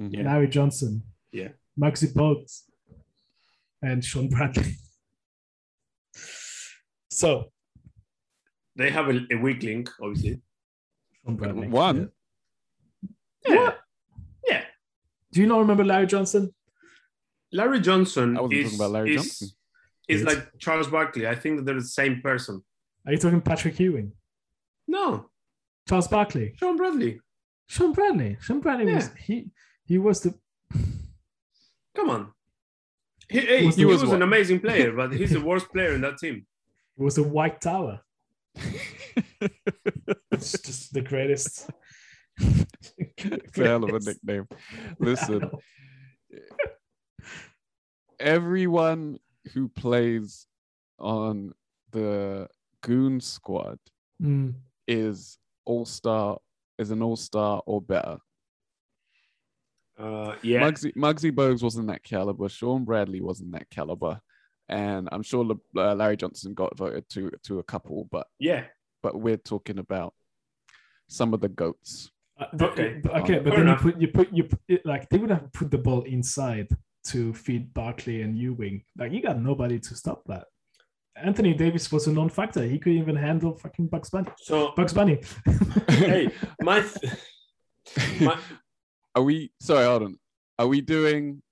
Mhm. 0.00 0.24
Larry 0.24 0.48
Johnson, 0.48 1.02
Yeah. 1.32 1.48
Muggsy 1.80 2.12
Bogues, 2.12 2.62
and 3.82 4.04
Shawn 4.04 4.28
Bradley. 4.28 4.74
So, 7.12 7.50
They 8.80 8.88
have 8.88 9.10
a, 9.10 9.20
a 9.30 9.36
weak 9.36 9.62
link, 9.62 9.90
obviously. 10.00 10.40
Shawn 11.22 11.70
One. 11.70 12.10
Yeah. 13.46 13.54
Yeah. 13.54 13.72
Yeah. 14.48 14.62
Do 15.32 15.40
you 15.42 15.46
not 15.46 15.58
remember 15.58 15.84
Larry 15.84 16.06
Johnson? 16.06 16.54
Larry 17.52 17.80
Johnson 17.80 18.38
I 18.38 18.40
wasn't 18.40 18.58
is, 18.58 18.64
talking 18.64 18.78
about 18.80 18.90
Larry 18.92 19.14
is, 19.16 19.16
Johnson. 19.22 19.48
is 20.08 20.22
Yes. 20.22 20.28
like 20.34 20.58
Charles 20.58 20.88
Barkley. 20.88 21.28
I 21.28 21.34
think 21.34 21.58
that 21.58 21.66
they're 21.66 21.74
the 21.74 21.82
same 21.84 22.22
person. 22.22 22.64
Are 23.04 23.12
you 23.12 23.18
talking 23.18 23.42
Patrick 23.42 23.78
Ewing? 23.78 24.12
No, 24.88 25.28
Charles 25.86 26.08
Barkley? 26.08 26.54
Shawn 26.56 26.78
Bradley. 26.78 27.20
Shawn 27.66 27.92
Bradley. 27.92 28.38
Shawn 28.40 28.60
Bradley 28.60 28.94
was 28.94 29.10
he 29.26 29.50
he 29.84 29.98
was 29.98 30.22
the 30.22 30.34
Come 31.94 32.08
on. 32.08 32.32
He, 33.28 33.40
hey, 33.40 33.66
was 33.66 33.76
he 33.76 33.84
was, 33.84 34.00
was 34.00 34.12
an 34.12 34.22
amazing 34.22 34.60
player, 34.60 34.90
but 34.92 35.12
he's 35.12 35.32
the 35.32 35.40
worst 35.50 35.70
player 35.70 35.92
in 35.92 36.00
that 36.00 36.16
team. 36.16 36.46
he 36.96 37.02
was 37.04 37.16
the 37.16 37.22
White 37.24 37.60
Tower. 37.60 38.00
It's 40.32 40.52
just 40.62 40.92
the 40.94 41.02
greatest. 41.02 41.68
It's 42.38 43.58
a 43.58 43.64
hell 43.64 43.84
of 43.84 43.90
a 43.90 43.98
nickname. 44.00 44.48
Listen, 44.98 45.50
everyone 48.18 49.18
who 49.52 49.68
plays 49.68 50.46
on 50.98 51.52
the 51.92 52.48
Goon 52.82 53.20
squad 53.20 53.78
Mm, 54.22 54.52
is 54.86 55.38
all 55.64 55.86
star, 55.86 56.38
is 56.78 56.90
an 56.90 57.00
all 57.02 57.16
star 57.16 57.62
or 57.64 57.80
better. 57.80 58.18
Uh, 59.98 60.34
yeah. 60.42 60.60
Muggsy, 60.60 60.94
Muggsy 60.94 61.32
Bogues 61.32 61.62
wasn't 61.62 61.86
that 61.88 62.02
caliber. 62.02 62.48
Shawn 62.50 62.84
Bradley 62.84 63.22
wasn't 63.22 63.52
that 63.52 63.70
caliber. 63.70 64.20
And 64.68 65.08
I'm 65.10 65.22
sure 65.22 65.42
Le- 65.44 65.56
uh, 65.74 65.94
Larry 65.94 66.18
Johnson 66.18 66.52
got 66.52 66.76
voted 66.76 67.08
to 67.10 67.30
to 67.44 67.58
a 67.60 67.62
couple, 67.62 68.08
but 68.10 68.26
yeah. 68.38 68.64
But 69.02 69.20
we're 69.20 69.36
talking 69.36 69.78
about 69.78 70.14
some 71.08 71.34
of 71.34 71.40
the 71.40 71.48
goats. 71.48 72.10
Uh, 72.38 72.46
but- 72.54 72.70
Okay. 72.72 73.00
but- 73.02 73.12
okay, 73.22 73.38
but 73.40 73.54
Fair 73.54 73.64
then 73.64 73.68
you 73.68 73.76
put 73.76 74.00
you 74.00 74.08
put 74.08 74.32
you 74.32 74.44
put 74.44 74.60
it, 74.68 74.86
like 74.86 75.08
they 75.08 75.18
would 75.18 75.30
have 75.30 75.52
put 75.52 75.70
the 75.70 75.78
ball 75.78 76.02
inside 76.02 76.68
to 77.08 77.32
feed 77.34 77.72
Barkley 77.74 78.22
and 78.22 78.36
Ewing. 78.38 78.82
Like 78.96 79.12
you 79.12 79.22
got 79.22 79.38
nobody 79.40 79.78
to 79.78 79.94
stop 79.94 80.22
that. 80.26 80.46
Anthony 81.16 81.52
Davis 81.54 81.90
was 81.92 82.06
a 82.06 82.12
non-factor. 82.12 82.62
He 82.64 82.78
could 82.78 82.92
even 82.92 83.16
handle 83.16 83.54
fucking 83.54 83.88
Bugs 83.88 84.08
Bunny. 84.10 84.28
So, 84.38 84.72
Bugs 84.76 84.94
Bunny. 84.94 85.20
hey, 85.88 86.30
my, 86.62 86.80
th- 86.80 88.20
my 88.20 88.38
Are 89.14 89.22
we 89.22 89.50
sorry, 89.60 89.84
hold 89.84 90.02
on. 90.04 90.18
Are 90.58 90.66
we 90.66 90.80
doing 90.80 91.42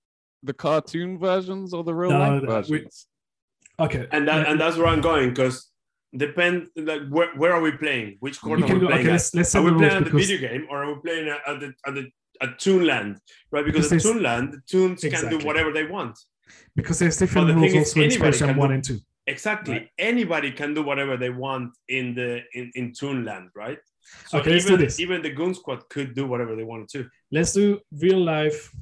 the 0.43 0.55
cartoon 0.55 1.19
versions 1.19 1.75
or 1.75 1.83
the 1.85 1.95
real 1.95 2.11
No, 2.11 2.19
life 2.19 2.31
no, 2.35 2.41
we- 2.41 2.47
versions? 2.47 3.09
Okay. 3.81 4.07
and 4.13 4.27
that, 4.29 4.49
and 4.49 4.61
that's 4.61 4.77
where 4.77 4.87
I'm 4.87 5.01
going 5.01 5.31
because 5.31 5.68
depend 6.17 6.69
like 6.77 7.03
where, 7.09 7.35
where 7.37 7.53
are 7.53 7.61
we 7.61 7.73
playing? 7.73 8.17
Which 8.21 8.41
corner 8.41 8.67
you 8.67 8.73
are 8.75 8.79
we 8.79 8.87
playing? 8.87 9.01
okay, 9.01 9.09
at? 9.09 9.13
let's 9.13 9.35
let's 9.35 9.51
say 9.51 9.59
Are 9.59 9.63
we 9.63 9.71
playing 9.73 9.83
rules 9.93 9.95
at 9.95 10.05
the 10.13 10.19
video 10.19 10.39
game 10.49 10.67
or 10.71 10.83
are 10.85 10.95
we 10.95 11.01
playing 11.01 11.29
at 11.29 11.41
at 11.47 11.61
the 11.61 11.73
at 11.87 11.95
the 11.95 12.11
at 12.41 12.59
Toonland? 12.59 13.19
Right, 13.51 13.65
because 13.65 13.89
Because 13.91 14.07
at 14.07 14.13
there's- 14.13 14.41
Toonland, 14.41 14.53
the 14.53 14.61
Toons 14.67 15.01
can 15.03 15.29
do 15.39 15.45
whatever 15.47 15.73
they 15.73 15.85
want. 15.85 16.19
because 16.77 16.99
there's 16.99 17.19
different 17.19 17.49
the 17.49 17.55
rules 17.55 17.75
also 17.75 18.01
in 18.01 18.07
anybody 18.07 18.33
Space 18.33 18.47
can 18.49 18.57
one 18.57 18.69
do- 18.69 18.75
and 18.77 18.85
two. 18.85 18.99
Exactly. 19.27 19.75
Right. 19.75 19.89
Anybody 19.99 20.51
can 20.53 20.73
do 20.73 20.83
whatever 20.83 21.19
they 21.19 21.29
want 21.29 21.73
in 21.89 22.15
the 22.15 22.43
in, 22.55 22.71
in 22.75 22.93
Toonland, 22.93 23.49
right? 23.55 23.79
So 24.29 24.39
Okay, 24.39 24.53
let's 24.53 24.65
do 24.65 24.73
even 24.75 24.85
this. 24.87 24.99
even 25.01 25.21
the 25.21 25.29
Goon 25.31 25.53
Squad 25.53 25.87
could 25.91 26.15
do 26.15 26.27
whatever 26.27 26.57
they 26.57 26.65
wanted 26.65 26.89
to. 26.95 27.01
Let's 27.31 27.53
do 27.53 27.81
real 27.93 28.21
life 28.35 28.73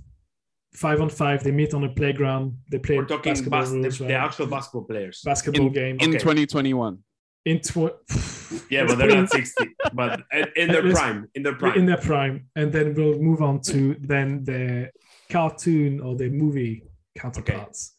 five 0.72 1.00
on 1.00 1.08
five. 1.08 1.42
They 1.42 1.50
meet 1.50 1.74
on 1.74 1.82
a 1.82 1.88
playground. 1.88 2.56
They 2.70 2.78
play 2.78 2.96
We're 2.98 3.06
talking 3.06 3.32
basketball 3.32 3.60
bas- 3.62 3.70
rules, 3.70 3.98
the 3.98 4.04
right? 4.04 4.12
actual 4.12 4.46
basketball 4.46 4.84
players. 4.84 5.22
basketball 5.24 5.70
game. 5.70 5.96
In 5.98 6.10
Okay. 6.10 6.18
2021. 6.18 6.98
In 7.46 7.60
tw- 7.60 7.94
Yeah, 8.70 8.84
but 8.86 8.98
they're 8.98 9.08
not 9.16 9.30
60. 9.30 9.64
But 9.94 10.22
in- 10.32 10.52
in 10.56 10.68
their 10.68 10.90
prime, 10.92 11.28
in 11.34 11.42
their 11.42 11.54
prime. 11.54 11.78
in 11.78 11.86
their 11.86 11.96
prime, 12.10 12.48
and 12.56 12.72
then 12.72 12.94
we'll 12.94 13.18
move 13.18 13.40
on 13.40 13.60
to 13.72 13.96
then 14.00 14.44
the 14.44 14.90
cartoon 15.30 16.00
or 16.00 16.16
the 16.16 16.28
movie 16.28 16.82
counterparts. 17.16 17.94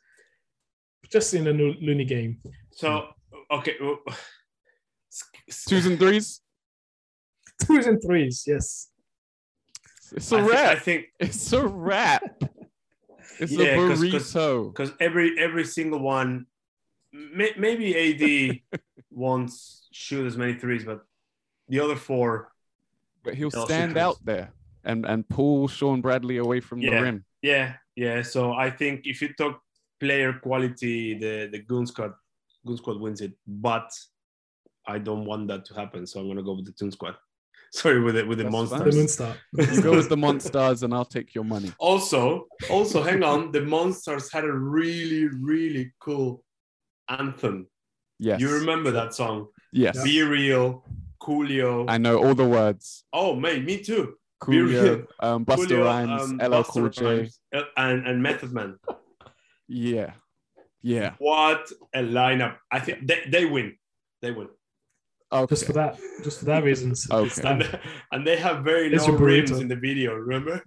Just 1.09 1.33
in 1.33 1.47
a 1.47 1.53
lo- 1.53 1.75
loony 1.81 2.05
game. 2.05 2.37
So 2.71 3.07
okay, 3.51 3.75
Twos 5.69 5.85
and 5.85 5.97
threes. 5.97 6.41
Twos 7.65 7.87
and 7.87 7.99
threes, 8.05 8.43
yes. 8.45 8.89
It's 10.11 10.31
I 10.31 10.39
a 10.39 10.43
thi- 10.43 10.51
I 10.51 10.51
wrap. 10.73 10.77
think 10.83 11.05
It's 11.19 11.53
a 11.53 11.65
wrap. 11.67 12.43
It's 13.39 13.51
Yeah, 13.51 13.65
a 13.65 13.75
'cause- 13.75 13.99
'cause- 14.11 14.33
burrito. 14.33 14.73
because 14.73 14.91
every 14.99 15.37
every 15.39 15.63
single 15.65 15.99
one, 15.99 16.45
may, 17.13 17.51
maybe 17.57 17.87
AD 17.95 18.61
won't 19.18 19.51
shoot 19.91 20.26
as 20.26 20.38
many 20.38 20.53
threes, 20.53 20.84
but 20.86 20.99
the 21.68 21.80
other 21.80 21.95
four, 21.95 22.51
But 23.24 23.34
he'll 23.34 23.51
stand 23.51 23.91
shoot 23.91 23.99
out 23.99 24.18
there 24.24 24.53
and 24.84 25.05
and 25.05 25.28
pull 25.28 25.68
Shawn 25.68 26.01
Bradley 26.01 26.38
away 26.38 26.59
from 26.61 26.80
the 26.80 26.89
rim. 26.89 27.26
yeah, 27.41 27.74
yeah. 27.95 28.22
So 28.22 28.53
I 28.53 28.70
think 28.70 29.01
if 29.05 29.22
you 29.22 29.30
talk 29.34 29.59
player 29.99 30.34
quality, 30.34 31.18
the 31.24 31.49
the 31.51 31.59
Goon 31.59 31.86
Squad, 31.88 32.13
Goon 32.65 32.78
Squad 32.78 32.99
wins 32.99 33.22
it. 33.22 33.34
But 33.45 33.89
I 34.88 34.99
don't 34.99 35.26
want 35.26 35.47
that 35.49 35.65
to 35.65 35.74
happen, 35.74 36.05
so 36.07 36.20
I'm 36.20 36.28
gonna 36.28 36.43
go 36.43 36.53
with 36.53 36.65
the 36.65 36.72
Toon 36.80 36.91
Squad. 36.91 37.15
Sorry, 37.74 37.99
with 37.99 38.15
it 38.15 38.26
with 38.28 38.38
the 38.38 38.45
That's 38.45 38.55
Monstars. 38.55 38.93
The 38.93 39.01
Monstar. 39.01 39.76
You 39.76 39.82
go 39.82 39.91
with 39.91 40.07
the 40.07 40.15
Monstars, 40.15 40.84
and 40.84 40.93
I'll 40.93 41.11
take 41.18 41.36
your 41.36 41.43
money. 41.43 41.72
Also, 41.80 42.47
also, 42.70 43.03
hang 43.03 43.24
on. 43.24 43.51
The 43.51 43.59
Monstars 43.59 44.32
had 44.32 44.45
a 44.45 44.51
really, 44.53 45.28
really 45.28 45.91
cool 45.99 46.45
anthem. 47.09 47.68
Yes. 48.20 48.39
You 48.41 48.49
remember 48.53 48.91
that 48.91 49.13
song? 49.13 49.47
Yes. 49.72 50.01
B-Real, 50.03 50.84
Coolio. 51.22 51.86
I 51.88 51.97
know 51.97 52.18
all 52.24 52.34
the 52.36 52.47
words. 52.47 53.03
oh, 53.13 53.36
mate, 53.36 53.63
me 53.63 53.78
too. 53.84 54.15
Coolio, 54.41 55.05
um, 55.20 55.45
Busta 55.45 55.65
Coolio, 55.68 55.86
Rhymes, 55.86 56.22
um, 56.24 56.38
LL 56.38 56.63
Busta 56.63 56.65
Cool 56.68 56.89
J. 56.89 57.30
And 57.76 58.07
and 58.07 58.22
Method 58.22 58.51
Man. 58.53 58.78
Yeah. 59.68 60.11
Yeah. 60.84 61.13
What 61.18 61.72
a 61.93 61.99
lineup! 62.03 62.57
I 62.72 62.80
think 62.80 63.07
they, 63.07 63.24
they 63.30 63.45
win. 63.45 63.76
They 64.22 64.32
win, 64.32 64.47
Okay. 65.34 65.49
Just 65.55 65.65
for 65.65 65.74
that, 65.74 65.97
just 66.24 66.39
for 66.39 66.45
that 66.45 66.63
reason. 66.63 66.91
it's- 66.91 67.07
it's 67.11 67.39
Okay. 67.39 67.49
and, 67.49 67.59
done. 67.61 67.80
and 68.11 68.26
they 68.28 68.38
have 68.38 68.63
very 68.63 68.93
It's 68.93 69.05
low 69.07 69.13
your 69.13 69.20
burrito. 69.20 69.49
rims 69.49 69.59
in 69.59 69.68
the 69.68 69.76
video. 69.76 70.13
Remember? 70.13 70.61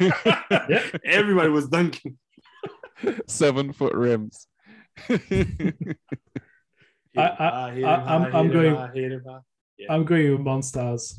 Yeah. 0.70 0.82
Everybody 1.04 1.48
was 1.50 1.66
dunking. 1.68 2.16
Seven 3.26 3.72
foot 3.72 3.94
rims. 3.94 4.46
I- 7.16 7.22
I- 7.68 7.70
Hit 7.74 7.82
it 7.82 7.84
I- 7.86 7.94
I'm- 8.04 8.34
I'm 8.36 8.50
going- 8.50 8.74
high, 8.74 8.90
hit 8.94 9.12
it 9.12 9.22
high. 9.26 9.40
I'm 9.88 10.04
going 10.04 10.30
with 10.32 10.40
Monstars. 10.40 11.14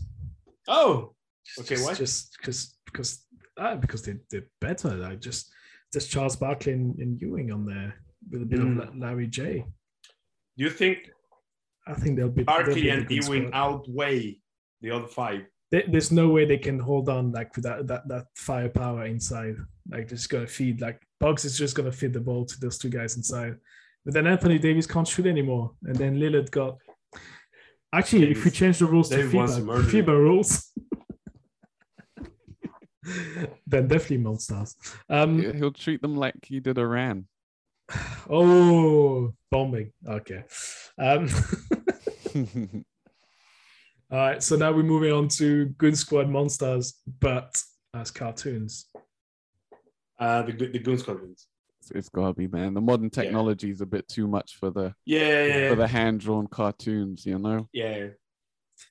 Oh, 0.67 1.15
Okay, 1.59 1.75
just, 1.75 1.85
why? 1.85 1.93
Just 1.95 2.37
because 2.37 2.77
because 2.85 3.25
uh, 3.57 3.75
because 3.75 4.03
they 4.03 4.15
they're 4.29 4.47
better. 4.61 4.95
Like 4.95 5.19
just 5.19 5.51
just 5.91 6.09
Charles 6.11 6.35
Barkley 6.35 6.73
and, 6.73 6.95
and 6.99 7.19
Ewing 7.19 7.51
on 7.51 7.65
there 7.65 7.95
with 8.29 8.43
a 8.43 8.45
bit 8.45 8.59
Mm. 8.59 8.87
of 8.87 8.95
Larry 8.95 9.27
J. 9.27 9.65
do 10.57 10.63
you 10.63 10.69
think 10.69 11.09
I 11.87 11.93
think 11.95 12.15
they'll 12.15 12.29
be 12.29 12.43
they'll 12.43 12.55
Barkley 12.55 12.81
be 12.83 12.89
and 12.89 13.09
Ewing 13.09 13.47
squad. 13.47 13.53
outweigh 13.53 14.39
the 14.81 14.91
other 14.91 15.07
five? 15.07 15.41
There- 15.71 15.87
there's 15.87 16.11
no 16.11 16.29
way 16.29 16.45
they 16.45 16.57
can 16.59 16.77
hold 16.79 17.09
on 17.09 17.31
like 17.31 17.53
with 17.55 17.65
that 17.65 17.87
that, 17.87 18.07
that 18.07 18.27
firepower 18.35 19.05
inside. 19.07 19.55
Like 19.89 20.07
they're 20.07 20.17
just 20.17 20.29
gonna 20.29 20.47
feed 20.47 20.79
like 20.79 21.01
Bugs 21.19 21.43
is 21.43 21.57
just 21.57 21.75
gonna 21.75 21.91
feed 21.91 22.13
the 22.13 22.21
ball 22.21 22.45
to 22.45 22.59
those 22.59 22.77
two 22.77 22.89
guys 22.89 23.17
inside. 23.17 23.55
But 24.03 24.13
then 24.15 24.27
Anthony 24.27 24.57
Davis 24.57 24.87
can't 24.87 25.07
shoot 25.07 25.27
anymore, 25.27 25.71
and 25.83 25.95
then 25.95 26.19
Lillard 26.19 26.49
got. 26.51 26.77
Actually, 27.93 28.31
if 28.31 28.43
we 28.43 28.51
change 28.51 28.79
the 28.79 28.85
rules 28.85 29.09
to 29.09 29.17
Davis 29.17 29.55
to 29.55 29.61
FIBA. 29.61 29.83
FIBA 29.83 30.07
rules, 30.07 30.71
then 33.67 33.87
definitely 33.87 34.19
Monstars. 34.19 34.75
Um, 35.09 35.53
He'll 35.53 35.71
treat 35.71 36.01
them 36.01 36.15
like 36.15 36.45
he 36.45 36.59
did 36.59 36.77
Iran. 36.77 37.27
oh, 38.29 39.33
bombing. 39.49 39.91
Okay. 40.07 40.43
Um, 40.97 41.29
all 44.11 44.17
right. 44.17 44.41
So 44.41 44.55
now 44.55 44.71
we're 44.71 44.83
moving 44.83 45.11
on 45.11 45.27
to 45.29 45.65
Goon 45.77 45.95
Squad 45.95 46.27
Monstars, 46.27 46.93
but 47.19 47.61
as 47.93 48.11
cartoons. 48.11 48.87
Uh, 50.19 50.43
the 50.43 50.53
the 50.53 50.79
Goon 50.79 50.97
Squad 50.97 51.21
wins. 51.21 51.47
It's 51.89 52.09
gotta 52.09 52.33
be, 52.33 52.47
man. 52.47 52.73
The 52.73 52.81
modern 52.81 53.09
technology 53.09 53.71
is 53.71 53.81
a 53.81 53.85
bit 53.85 54.07
too 54.07 54.27
much 54.27 54.55
for 54.57 54.69
the 54.69 54.93
Yeah, 55.05 55.45
yeah, 55.45 55.69
for 55.69 55.75
the 55.75 55.87
hand 55.87 56.19
drawn 56.19 56.47
cartoons, 56.47 57.25
you 57.25 57.39
know. 57.39 57.67
yeah. 57.73 58.07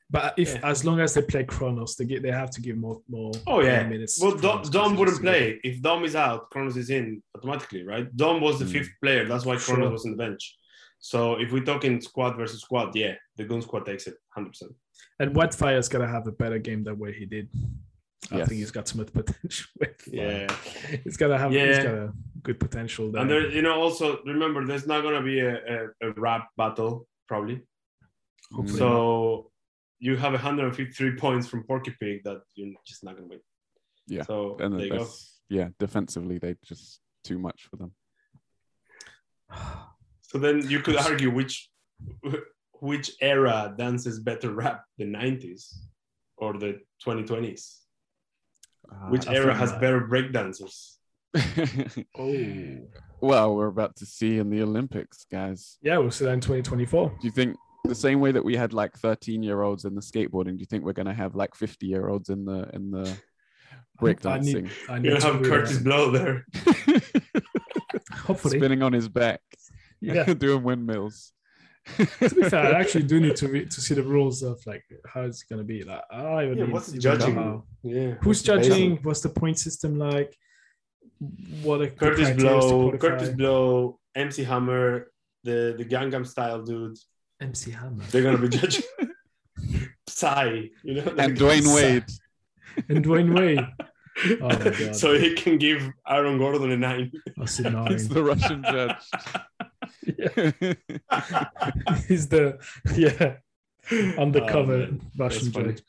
But 0.09 0.35
if 0.37 0.55
Yeah. 0.55 0.61
as 0.69 0.85
long 0.85 1.01
as 1.01 1.15
they 1.15 1.23
play 1.23 1.45
Chronos, 1.45 1.97
they 1.97 2.05
get 2.05 2.23
they 2.23 2.31
have 2.31 2.51
to 2.53 2.61
give 2.61 2.77
more 2.77 3.01
more. 3.09 3.33
Oh 3.47 3.61
yeah. 3.61 3.87
minutes. 3.87 4.21
Well, 4.21 4.33
to 4.37 4.41
Dom, 4.43 4.63
Dom 4.63 4.97
wouldn't 4.97 5.21
play 5.21 5.61
if 5.65 5.81
Dom 5.83 6.05
is 6.05 6.15
out. 6.17 6.51
Chronos 6.51 6.77
is 6.77 6.91
in 6.91 7.23
automatically, 7.37 7.85
right? 7.85 8.15
Dom 8.17 8.41
was 8.41 8.59
the 8.59 8.65
Hmm. 8.65 8.73
fifth 8.73 8.91
player. 9.03 9.27
That's 9.27 9.45
why 9.45 9.57
Chronos 9.57 9.85
Sure. 9.85 9.91
was 9.91 10.05
in 10.05 10.13
the 10.13 10.17
bench. 10.17 10.57
So 10.99 11.37
if 11.41 11.51
we're 11.53 11.65
talking 11.65 12.01
squad 12.01 12.37
versus 12.37 12.61
squad, 12.61 12.95
yeah, 12.95 13.15
the 13.37 13.45
Goon 13.45 13.63
Squad 13.63 13.87
takes 13.87 14.07
it, 14.07 14.17
hundred 14.35 14.51
percent. 14.51 14.73
And 15.19 15.35
Wet-Fire's 15.35 15.89
gonna 15.89 16.07
have 16.09 16.27
a 16.27 16.33
better 16.33 16.59
game 16.59 16.85
than 16.85 16.99
way 16.99 17.13
he 17.13 17.25
did. 17.25 17.49
I 18.31 18.39
Yes. 18.39 18.49
think 18.49 18.59
he's 18.61 18.71
got 18.71 18.87
so 18.87 18.99
much 18.99 19.13
potential. 19.13 19.67
Wet-Fire. 19.81 20.15
Yeah. 20.15 20.57
he's 21.05 21.17
gonna 21.17 21.39
have. 21.39 21.51
He's 21.51 21.61
Yeah. 21.79 21.83
got 21.83 21.95
a 21.95 22.13
good 22.43 22.59
potential 22.61 23.11
there. 23.11 23.23
And 23.23 23.31
there, 23.31 23.49
you 23.51 23.63
know, 23.63 23.81
also 23.81 24.23
remember, 24.25 24.67
there's 24.67 24.87
not 24.87 25.03
gonna 25.03 25.23
be 25.23 25.41
a, 25.41 25.55
a, 25.55 26.09
a 26.09 26.13
rap 26.17 26.49
battle 26.57 27.07
probably. 27.29 27.63
Hopefully 28.53 28.79
So 28.79 29.51
you 29.99 30.17
have 30.17 30.33
153 30.33 31.17
points 31.17 31.47
from 31.47 31.63
Porky 31.65 31.95
Pig 32.01 32.23
that 32.25 32.41
you're 32.55 32.75
just 32.87 33.05
not 33.05 33.17
gonna 33.17 33.29
win. 33.29 33.41
Yeah. 34.07 34.23
So 34.25 34.57
And 34.61 34.75
there 34.75 34.87
you 34.87 34.91
go. 34.93 34.99
that's 34.99 35.41
yeah, 35.49 35.69
defensively 35.79 36.39
they 36.39 36.57
just 36.65 37.01
too 37.25 37.39
much 37.39 37.69
for 37.69 37.77
them. 37.77 37.93
So 40.23 40.39
then 40.39 40.71
you 40.71 40.79
could 40.79 40.97
argue 40.97 41.29
which 41.29 41.69
which 42.81 43.11
era 43.21 43.75
dances 43.77 44.21
better 44.21 44.53
rap, 44.53 44.85
the 44.97 45.05
90s 45.05 45.75
or 46.37 46.53
the 46.57 46.79
2020s? 47.05 47.79
Uh, 48.91 48.95
which 49.09 49.27
I 49.27 49.35
era 49.35 49.53
has 49.53 49.73
that- 49.73 49.81
better 49.81 50.01
breakdancers? 50.03 50.99
Oh. 52.19 52.79
well, 53.21 53.55
we're 53.55 53.67
about 53.69 53.97
to 53.97 54.07
see 54.07 54.39
in 54.39 54.51
the 54.51 54.63
Olympics, 54.63 55.25
guys. 55.31 55.79
Yeah, 55.83 55.99
we'll 55.99 56.11
see 56.11 56.25
that 56.25 56.33
in 56.33 56.41
2024. 56.41 57.09
Do 57.09 57.15
you 57.27 57.31
think 57.31 57.57
the 57.87 57.95
same 57.95 58.21
way 58.21 58.33
that 58.33 58.45
we 58.45 58.57
had 58.57 58.73
like 58.73 58.97
13 58.99 59.43
year 59.43 59.63
olds 59.63 59.85
in 59.85 59.95
the 59.95 60.01
skateboarding, 60.01 60.55
do 60.57 60.61
you 60.61 60.67
think 60.67 60.85
we're 60.85 60.93
gonna 60.93 61.15
have 61.15 61.35
like 61.35 61.55
50 61.55 61.87
year 61.87 62.09
olds 62.09 62.29
in 62.31 62.45
the 62.45 62.69
in 62.75 62.91
the 62.91 63.09
I 63.11 64.03
breakdancing? 64.03 64.63
need, 64.65 64.71
I 64.89 64.99
need 64.99 65.09
gonna 65.21 65.25
have 65.25 65.43
Kurtis 65.43 65.75
that. 65.75 65.85
Blow 65.85 66.11
there. 66.11 66.47
Hopefully. 68.13 68.59
Spinning 68.59 68.83
on 68.83 68.93
his 68.93 69.09
back, 69.09 69.41
Yeah. 70.01 70.25
doing 70.35 70.63
windmills. 70.63 71.33
to 71.97 72.05
be 72.35 72.43
fair, 72.45 72.75
I 72.77 72.81
actually 72.81 73.05
do 73.05 73.21
need 73.21 73.37
to 73.37 73.49
re- 73.49 73.65
to 73.67 73.81
see 73.81 73.95
the 73.95 74.03
rules 74.03 74.43
of 74.43 74.61
like 74.67 74.85
how 75.07 75.23
it's 75.23 75.43
gonna 75.45 75.65
be. 75.65 75.83
Like, 75.83 76.03
I 76.11 76.45
don't 76.45 76.59
Yeah, 76.59 76.65
what's 76.67 76.89
the 76.89 76.97
even 76.99 77.19
know 77.19 77.19
judging? 77.19 77.63
Yeah. 77.83 78.15
Who's 78.21 78.27
what's 78.27 78.43
the 78.43 78.53
basis? 78.57 78.69
judging? 78.69 78.99
What's 79.03 79.21
the 79.21 79.29
point 79.31 79.59
system 79.59 79.99
like? 79.99 80.37
What 81.63 81.81
are 81.81 81.85
the 81.87 81.91
Kurtis 81.91 82.37
Blow, 82.37 82.61
qualify? 82.61 82.97
Kurtis 82.99 83.37
Blow, 83.37 83.99
MC 84.15 84.45
Hammer, 84.45 85.11
the 85.45 85.75
the 85.77 85.85
Gangnam 85.85 86.27
Style 86.27 86.63
dude. 86.63 86.97
MC 87.41 87.71
Hammer, 87.73 88.05
They're 88.11 88.23
gonna 88.23 88.39
be 88.39 88.49
judging. 88.59 88.83
Psy, 90.09 90.63
you 90.83 90.95
know, 90.95 91.15
And 91.19 91.37
Dwyane 91.37 91.75
Wade. 91.75 92.05
and 92.89 93.05
Dwyane 93.05 93.35
Wade. 93.39 93.67
Oh 94.43 94.49
my 94.49 94.57
god, 94.71 94.95
so 94.97 95.17
he 95.17 95.33
can 95.35 95.57
give 95.57 95.89
Aaron 96.07 96.37
Gordon 96.37 96.71
a 96.73 96.77
nine. 96.77 97.11
that's 97.39 97.59
a 97.61 97.71
nine. 97.71 97.93
He's 97.93 98.07
the 98.09 98.23
Russian 98.23 98.63
judge. 98.63 98.97
Yeah, 100.05 100.53
He's 102.09 102.29
the 102.29 102.59
yeah 102.95 103.37
undercover 104.19 104.77
man. 104.79 105.01
Russian 105.17 105.53
judge. 105.53 105.81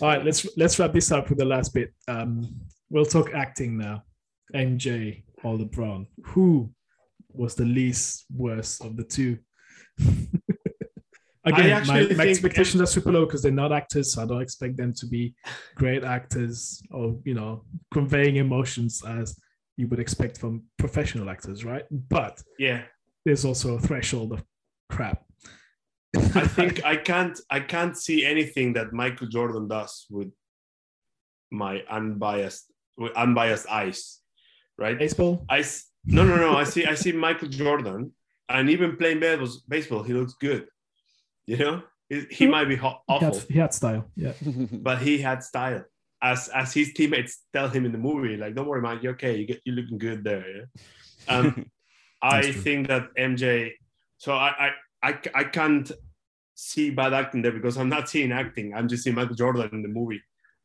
All 0.00 0.08
right, 0.08 0.24
let's 0.24 0.46
let's 0.56 0.78
wrap 0.78 0.92
this 0.94 1.12
up 1.12 1.28
with 1.28 1.36
the 1.38 1.44
last 1.44 1.74
bit. 1.74 1.92
Um, 2.06 2.48
we'll 2.88 3.04
talk 3.04 3.34
acting 3.34 3.76
now. 3.76 4.02
MJ 4.54 5.22
or 5.42 5.56
LeBron, 5.56 6.06
who 6.24 6.70
was 7.32 7.54
the 7.54 7.64
least 7.64 8.24
worst 8.34 8.84
of 8.84 8.96
the 8.96 9.04
two? 9.04 9.38
Again, 11.44 11.86
my, 11.86 12.02
my 12.16 12.26
expectations 12.26 12.82
are 12.82 12.86
super 12.86 13.12
low 13.12 13.24
because 13.24 13.42
they're 13.42 13.52
not 13.52 13.72
actors, 13.72 14.12
so 14.12 14.22
I 14.22 14.26
don't 14.26 14.42
expect 14.42 14.76
them 14.76 14.92
to 14.94 15.06
be 15.06 15.34
great 15.76 16.04
actors 16.04 16.82
or 16.90 17.16
you 17.24 17.34
know 17.34 17.64
conveying 17.92 18.36
emotions 18.36 19.02
as 19.06 19.38
you 19.76 19.86
would 19.88 20.00
expect 20.00 20.36
from 20.36 20.64
professional 20.78 21.30
actors, 21.30 21.64
right? 21.64 21.84
But 21.90 22.42
Yeah, 22.58 22.82
there's 23.24 23.44
also 23.44 23.76
a 23.76 23.80
threshold 23.80 24.32
of 24.32 24.44
crap. 24.90 25.24
I 26.16 26.46
think 26.46 26.84
I 26.84 26.96
can't 26.96 27.38
I 27.50 27.60
can't 27.60 27.96
see 27.96 28.24
anything 28.24 28.72
that 28.74 28.92
Michael 28.92 29.28
Jordan 29.28 29.68
does 29.68 30.06
with 30.10 30.32
my 31.50 31.82
unbiased 31.88 32.72
with 32.96 33.12
unbiased 33.12 33.68
eyes, 33.68 34.20
right? 34.78 34.98
baseball. 34.98 35.44
I 35.48 35.60
s- 35.60 35.86
no 36.04 36.24
no 36.24 36.36
no 36.36 36.56
I 36.56 36.64
see 36.64 36.86
I 36.86 36.94
see 36.94 37.12
Michael 37.12 37.48
Jordan 37.48 38.12
and 38.48 38.70
even 38.70 38.96
playing 38.96 39.20
baseball, 39.20 39.48
baseball 39.68 40.02
he 40.02 40.12
looks 40.14 40.34
good, 40.34 40.66
you 41.46 41.56
know. 41.58 41.82
He, 42.08 42.22
he 42.30 42.46
might 42.46 42.64
be 42.64 42.76
ho- 42.76 43.00
He 43.06 43.14
had, 43.18 43.22
awful, 43.34 43.48
he 43.50 43.58
had 43.58 43.74
style. 43.74 44.06
Yeah. 44.16 44.32
but 44.72 44.98
he 45.02 45.18
had 45.18 45.42
style. 45.42 45.84
As 46.22 46.48
as 46.48 46.72
his 46.72 46.92
teammates 46.94 47.42
tell 47.52 47.68
him 47.68 47.84
in 47.84 47.92
the 47.92 47.98
movie, 47.98 48.36
like, 48.36 48.54
don't 48.54 48.66
worry, 48.66 48.80
Mike, 48.80 49.02
you're 49.02 49.12
okay. 49.12 49.36
You 49.36 49.46
get 49.46 49.60
you're 49.64 49.76
looking 49.76 49.98
good 49.98 50.24
there. 50.24 50.44
Yeah? 50.56 50.64
Um, 51.28 51.66
I 52.22 52.40
true. 52.42 52.52
think 52.52 52.88
that 52.88 53.14
MJ. 53.16 53.72
So 54.16 54.32
I, 54.32 54.48
I 54.66 54.70
I 55.08 55.18
I 55.34 55.44
can't 55.44 55.88
see 56.54 56.90
bad 56.90 57.12
acting 57.12 57.42
there 57.42 57.52
because 57.52 57.76
I'm 57.76 57.88
not 57.88 58.08
seeing 58.08 58.32
acting. 58.32 58.74
I'm 58.74 58.88
just 58.88 59.04
seeing 59.04 59.14
Michael 59.14 59.36
Jordan 59.36 59.68
in 59.72 59.82
the 59.82 59.88
movie. 59.88 60.20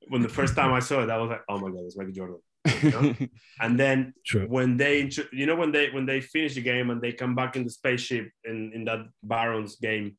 When 0.08 0.22
the 0.24 0.30
first 0.30 0.56
time 0.56 0.74
I 0.74 0.80
saw 0.80 1.04
it, 1.04 1.10
I 1.10 1.18
was 1.18 1.30
like, 1.30 1.44
oh 1.50 1.60
my 1.60 1.70
god, 1.70 1.84
it's 1.86 1.96
Michael 1.98 2.14
Jordan. 2.14 2.38
Know? 2.66 3.16
And 3.62 3.80
then 3.80 4.14
True. 4.26 4.48
when 4.48 4.78
they, 4.78 5.10
you 5.32 5.46
know, 5.46 5.56
when 5.56 5.72
they 5.72 5.90
when 5.92 6.06
they 6.06 6.22
finish 6.22 6.56
the 6.56 6.62
game 6.62 6.90
and 6.90 7.02
they 7.02 7.14
come 7.14 7.36
back 7.36 7.56
in 7.56 7.64
the 7.64 7.70
spaceship 7.70 8.30
in 8.44 8.72
in 8.74 8.86
that 8.86 9.02
Barons 9.22 9.76
game, 9.78 10.18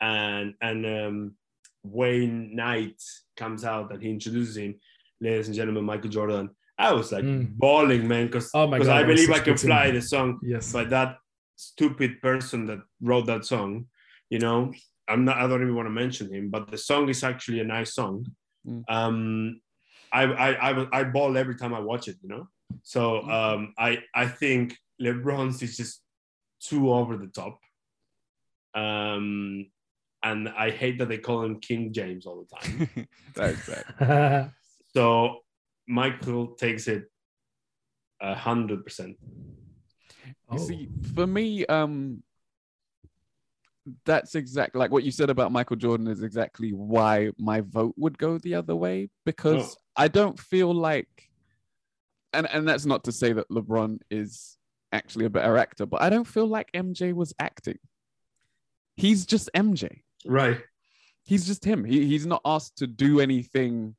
and 0.00 0.54
and 0.60 0.86
um, 0.86 1.34
Wayne 1.82 2.54
Knight 2.54 3.00
comes 3.36 3.64
out 3.64 3.92
and 3.92 4.02
he 4.02 4.10
introduces 4.10 4.56
him, 4.56 4.74
ladies 5.20 5.46
and 5.48 5.56
gentlemen, 5.56 5.84
Michael 5.84 6.10
Jordan. 6.10 6.50
I 6.78 6.92
was 6.92 7.12
like 7.12 7.24
Mm. 7.24 7.54
bawling, 7.56 8.08
man, 8.08 8.26
because 8.26 8.50
Oh 8.54 8.66
my 8.66 8.78
God, 8.78 8.88
I 8.88 9.02
believe 9.04 9.30
I 9.30 9.34
such 9.36 9.44
can 9.44 9.54
good 9.54 9.60
fly 9.60 9.90
the 9.90 10.02
song 10.02 10.40
Yes. 10.42 10.72
by 10.72 10.84
that 10.84 11.18
stupid 11.56 12.20
person 12.20 12.66
that 12.66 12.80
wrote 13.00 13.26
that 13.26 13.44
song. 13.44 13.86
You 14.30 14.38
know, 14.40 14.72
I'm 15.08 15.24
not. 15.24 15.36
I 15.38 15.46
don't 15.46 15.62
even 15.62 15.74
want 15.76 15.86
to 15.86 15.90
mention 15.90 16.32
him, 16.32 16.50
but 16.50 16.70
the 16.70 16.78
song 16.78 17.08
is 17.08 17.22
actually 17.24 17.60
a 17.60 17.64
nice 17.64 17.94
song. 17.94 18.26
Mm. 18.66 18.84
Um, 18.88 19.60
I 20.12 20.22
I 20.24 20.70
I 20.70 21.00
I 21.00 21.04
ball 21.04 21.36
every 21.36 21.56
time 21.56 21.74
I 21.74 21.80
watch 21.80 22.08
it. 22.08 22.16
You 22.22 22.28
know, 22.28 22.48
so 22.82 23.22
um, 23.22 23.74
I 23.78 24.02
I 24.14 24.26
think 24.26 24.76
LeBron's 25.00 25.62
is 25.62 25.76
just 25.76 26.02
too 26.60 26.92
over 26.92 27.16
the 27.16 27.28
top. 27.28 27.58
Um, 28.74 29.66
and 30.22 30.48
I 30.48 30.70
hate 30.70 30.98
that 30.98 31.08
they 31.08 31.18
call 31.18 31.42
him 31.42 31.60
King 31.60 31.92
James 31.92 32.26
all 32.26 32.44
the 32.44 32.56
time. 32.56 33.08
That's 33.34 33.66
that. 33.66 34.52
so 34.94 35.38
Michael 35.88 36.48
takes 36.54 36.86
it 36.86 37.10
a 38.20 38.34
hundred 38.34 38.84
percent. 38.84 39.16
Oh. 40.48 40.54
You 40.54 40.58
see, 40.58 40.88
for 41.14 41.26
me, 41.26 41.66
um, 41.66 42.22
that's 44.04 44.36
exactly 44.36 44.78
like 44.78 44.92
what 44.92 45.02
you 45.02 45.10
said 45.10 45.28
about 45.28 45.50
Michael 45.50 45.76
Jordan 45.76 46.06
is 46.06 46.22
exactly 46.22 46.72
why 46.72 47.30
my 47.36 47.62
vote 47.62 47.94
would 47.96 48.16
go 48.16 48.38
the 48.38 48.54
other 48.54 48.76
way 48.76 49.08
because 49.24 49.76
Oh. 49.76 49.81
I 49.96 50.08
don't 50.08 50.38
feel 50.38 50.72
like, 50.74 51.08
and 52.32 52.46
and 52.50 52.66
that's 52.66 52.86
not 52.86 53.04
to 53.04 53.12
say 53.12 53.32
that 53.32 53.48
LeBron 53.50 53.98
is 54.10 54.56
actually 54.92 55.24
a 55.26 55.30
better 55.30 55.56
actor, 55.58 55.86
but 55.86 56.02
I 56.02 56.10
don't 56.10 56.26
feel 56.26 56.46
like 56.46 56.70
MJ 56.72 57.12
was 57.14 57.32
acting. 57.38 57.78
He's 58.96 59.24
just 59.26 59.48
MJ. 59.54 60.02
Right. 60.26 60.60
He's 61.24 61.46
just 61.46 61.64
him. 61.64 61.84
He, 61.84 62.06
he's 62.06 62.26
not 62.26 62.40
asked 62.44 62.78
to 62.78 62.86
do 62.86 63.20
anything 63.20 63.94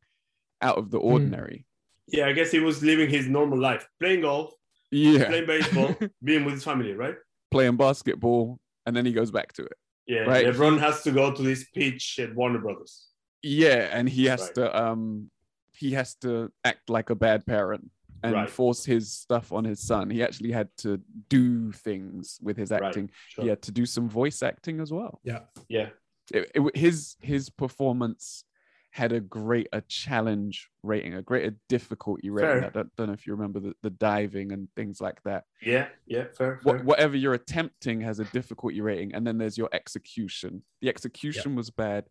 out 0.61 0.77
of 0.77 0.91
the 0.91 0.97
ordinary. 0.99 1.65
Yeah, 2.07 2.27
I 2.27 2.33
guess 2.33 2.51
he 2.51 2.59
was 2.59 2.83
living 2.83 3.09
his 3.09 3.27
normal 3.27 3.57
life, 3.59 3.87
playing 3.99 4.21
golf, 4.21 4.51
Yeah, 4.91 5.25
playing 5.27 5.45
baseball, 5.47 5.95
being 6.23 6.43
with 6.45 6.53
his 6.55 6.63
family, 6.63 6.93
right? 6.93 7.15
playing 7.51 7.77
basketball, 7.77 8.59
and 8.87 8.95
then 8.95 9.05
he 9.05 9.13
goes 9.13 9.29
back 9.29 9.53
to 9.53 9.63
it. 9.63 9.77
Yeah. 10.07 10.21
Right. 10.21 10.45
LeBron 10.47 10.79
has 10.79 11.03
to 11.03 11.11
go 11.11 11.31
to 11.31 11.41
this 11.41 11.65
pitch 11.73 12.19
at 12.19 12.33
Warner 12.35 12.57
Brothers. 12.59 13.07
Yeah, 13.43 13.89
and 13.91 14.09
he 14.09 14.25
has 14.25 14.41
Right. 14.41 14.55
to 14.55 14.83
um 14.83 15.29
he 15.75 15.91
has 15.91 16.15
to 16.15 16.51
act 16.63 16.89
like 16.89 17.09
a 17.09 17.15
bad 17.15 17.45
parent 17.45 17.89
and 18.23 18.33
Right. 18.33 18.49
force 18.49 18.85
his 18.85 19.11
stuff 19.11 19.51
on 19.51 19.65
his 19.65 19.79
son. 19.81 20.09
He 20.09 20.23
actually 20.23 20.51
had 20.51 20.69
to 20.77 21.01
do 21.29 21.71
things 21.73 22.39
with 22.41 22.55
his 22.57 22.71
Right. 22.71 22.83
acting. 22.83 23.09
Sure. 23.27 23.43
He 23.43 23.49
had 23.49 23.61
to 23.63 23.71
do 23.71 23.85
some 23.85 24.07
voice 24.09 24.41
acting 24.41 24.79
as 24.79 24.91
well. 24.93 25.19
yeah. 25.23 25.41
Yeah. 25.67 25.89
It- 26.33 26.51
it- 26.55 26.77
his 26.77 27.17
his 27.21 27.49
performance 27.49 28.45
had 28.91 29.11
a 29.11 29.19
greater 29.19 29.81
challenge 29.87 30.69
rating, 30.83 31.15
a 31.15 31.21
greater 31.23 31.55
difficulty 31.67 32.29
rating. 32.29 32.61
Fair. 32.61 32.65
I 32.65 32.69
don't, 32.69 32.95
don't 32.95 33.07
know 33.07 33.13
if 33.13 33.25
you 33.25 33.33
remember 33.33 33.59
the, 33.59 33.73
the 33.81 33.89
diving 33.89 34.51
and 34.51 34.69
things 34.75 35.01
like 35.01 35.21
that. 35.23 35.45
Yeah. 35.61 35.89
Yeah. 36.05 36.25
Fair. 36.37 36.59
Wha- 36.63 36.73
fair. 36.75 36.83
whatever 36.83 37.17
you're 37.17 37.33
attempting 37.33 38.01
has 38.01 38.19
a 38.19 38.25
difficulty 38.25 38.79
rating, 38.81 39.15
and 39.15 39.25
then 39.27 39.37
there's 39.39 39.57
your 39.57 39.69
execution. 39.73 40.63
The 40.81 40.89
execution 40.89 41.55
was 41.55 41.71
bad, 41.71 42.05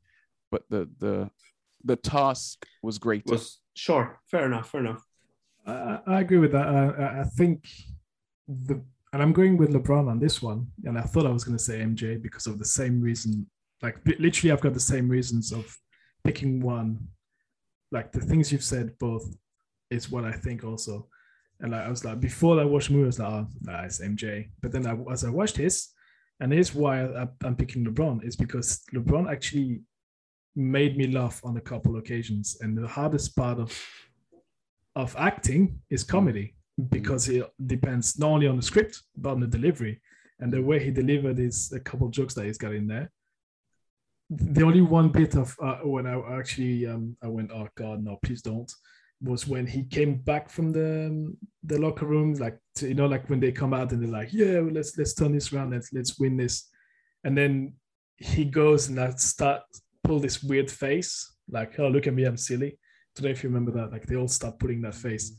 but 0.51 0.64
the 0.68 0.90
the 0.98 1.30
the 1.85 1.97
task 1.97 2.67
was 2.83 2.99
greater. 2.99 3.33
was 3.33 3.61
sure. 3.75 4.21
Fair 4.31 4.47
enough. 4.47 4.71
Fair 4.71 4.81
enough. 4.81 5.03
I, 5.67 5.99
I 6.07 6.21
agree 6.21 6.39
with 6.39 6.53
that. 6.53 6.67
I, 6.69 6.87
I- 6.89 7.21
I 7.21 7.25
think 7.25 7.69
the 8.49 8.83
and 9.15 9.21
I'm 9.23 9.33
going 9.35 9.59
with 9.59 9.71
LeBron 9.75 10.09
on 10.09 10.19
this 10.19 10.41
one. 10.41 10.69
And 10.85 10.97
I 10.99 11.03
thought 11.03 11.27
I 11.27 11.31
was 11.31 11.45
going 11.45 11.57
to 11.59 11.63
say 11.63 11.81
MJ 11.81 12.21
because 12.21 12.47
of 12.47 12.59
the 12.59 12.65
same 12.65 12.99
reason. 13.01 13.47
Like 13.83 13.99
literally, 14.07 14.51
I've 14.53 14.63
got 14.63 14.73
the 14.73 14.81
same 14.81 15.07
reasons 15.09 15.53
of 15.53 15.77
picking 16.25 16.61
one. 16.63 17.09
Like 17.91 18.11
the 18.13 18.21
things 18.21 18.51
you've 18.51 18.65
said, 18.65 18.97
both 18.99 19.27
is 19.91 20.11
what 20.11 20.25
I 20.25 20.33
think 20.33 20.65
also. 20.65 21.09
And 21.61 21.73
like, 21.73 21.83
I 21.83 21.91
was 21.91 22.07
like, 22.07 22.21
before 22.21 22.59
I 22.59 22.65
watched 22.65 22.89
the 22.89 22.95
movie, 22.95 23.05
I 23.05 23.07
was 23.07 23.19
like, 23.19 23.33
oh, 23.33 23.47
nah, 23.61 23.83
it's 23.83 24.01
MJ. 24.01 24.49
But 24.63 24.73
then 24.73 24.87
I, 24.87 24.97
as 25.13 25.25
I 25.25 25.31
watched 25.31 25.59
his, 25.59 25.89
and 26.41 26.51
here's 26.51 26.75
why 26.75 27.05
I, 27.05 27.29
I'm 27.45 27.55
picking 27.55 27.85
LeBron 27.85 28.25
is 28.27 28.35
because 28.35 28.81
LeBron 28.95 29.31
actually 29.31 29.83
made 30.55 30.97
me 30.97 31.07
laugh 31.07 31.41
on 31.45 31.57
a 31.57 31.61
couple 31.61 31.97
occasions. 31.97 32.59
And 32.61 32.77
the 32.77 32.89
hardest 32.89 33.37
part 33.37 33.59
of 33.59 33.73
of 34.95 35.16
acting 35.16 35.81
is 35.89 36.05
comedy 36.05 36.55
because 36.91 37.29
it 37.29 37.51
depends 37.66 38.19
not 38.19 38.29
only 38.29 38.47
on 38.47 38.57
the 38.57 38.62
script 38.62 39.01
but 39.16 39.31
on 39.31 39.41
the 39.41 39.47
delivery 39.47 40.01
and 40.43 40.53
the 40.53 40.61
way 40.61 40.83
he 40.83 40.91
delivered 40.91 41.39
is 41.39 41.73
a 41.73 41.81
couple 41.81 42.09
jokes 42.09 42.35
that 42.35 42.45
he's 42.45 42.59
got 42.59 42.74
in 42.74 42.87
there. 42.87 43.11
The 44.29 44.65
only 44.65 44.81
one 44.81 45.09
bit 45.09 45.37
of 45.37 45.57
uh, 45.62 45.77
when 45.85 46.07
I 46.07 46.20
actually 46.39 46.87
um, 46.87 47.16
I 47.23 47.29
went, 47.29 47.53
oh 47.53 47.69
god, 47.77 48.03
no, 48.03 48.19
please 48.24 48.43
don't, 48.43 48.70
was 49.20 49.47
when 49.47 49.66
he 49.66 49.85
came 49.85 50.16
back 50.16 50.49
from 50.51 50.73
the 50.73 51.07
um, 51.07 51.37
the 51.62 51.79
locker 51.79 52.07
room, 52.07 52.35
like 52.35 52.59
to, 52.77 52.89
you 52.89 52.95
know, 52.95 53.07
like 53.07 53.29
when 53.31 53.41
they 53.41 53.53
come 53.53 53.73
out 53.73 53.93
and 53.93 54.03
they're 54.03 54.11
like, 54.11 54.33
yeah, 54.33 54.59
well, 54.61 54.73
let's 54.73 54.99
let's 54.99 55.15
turn 55.15 55.33
this 55.33 55.53
around, 55.53 55.70
let's 55.70 55.93
let's 55.93 56.19
win 56.19 56.37
this, 56.37 56.69
and 57.24 57.37
then 57.37 57.74
he 58.16 58.45
goes 58.45 58.89
and 58.89 58.99
that 58.99 59.20
start 59.20 59.62
pull 60.05 60.19
this 60.20 60.43
weird 60.43 60.70
face, 60.70 61.33
like, 61.51 61.79
oh 61.79 61.89
look 61.89 62.07
at 62.07 62.15
me, 62.15 62.24
I'm 62.24 62.37
silly. 62.37 62.79
Know 63.20 63.29
if 63.29 63.43
you 63.43 63.51
remember 63.51 63.73
that, 63.73 63.93
like 63.93 64.07
they 64.07 64.16
all 64.16 64.29
start 64.29 64.59
putting 64.59 64.81
that 64.83 64.95
face. 64.95 65.37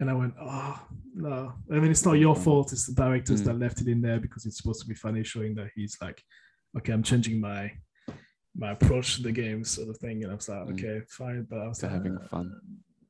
And 0.00 0.10
I 0.10 0.14
went, 0.14 0.34
oh 0.40 0.80
no. 1.14 1.52
I 1.70 1.74
mean, 1.78 1.90
it's 1.92 2.04
not 2.04 2.14
your 2.14 2.34
fault. 2.34 2.72
It's 2.72 2.86
the 2.86 2.94
directors 2.94 3.42
Mm. 3.42 3.44
that 3.44 3.58
left 3.60 3.80
it 3.80 3.86
in 3.88 4.00
there 4.00 4.18
because 4.18 4.44
it's 4.44 4.56
supposed 4.56 4.80
to 4.82 4.88
be 4.88 4.94
funny, 4.96 5.22
showing 5.22 5.54
that 5.54 5.68
he's 5.76 5.96
like, 6.00 6.20
okay, 6.76 6.92
I'm 6.92 7.02
changing 7.04 7.40
my 7.40 7.70
my 8.54 8.72
approach 8.72 9.16
to 9.16 9.22
the 9.22 9.32
game, 9.32 9.64
sort 9.64 9.88
of 9.88 9.96
thing. 9.98 10.22
And 10.24 10.32
I 10.32 10.34
was 10.34 10.48
like, 10.48 10.58
Mm. 10.66 10.72
okay, 10.72 11.00
fine. 11.08 11.46
But 11.48 11.60
I 11.60 11.68
was 11.68 11.82
like, 11.82 11.92
having 11.92 12.16
uh, 12.18 12.26
fun. 12.28 12.60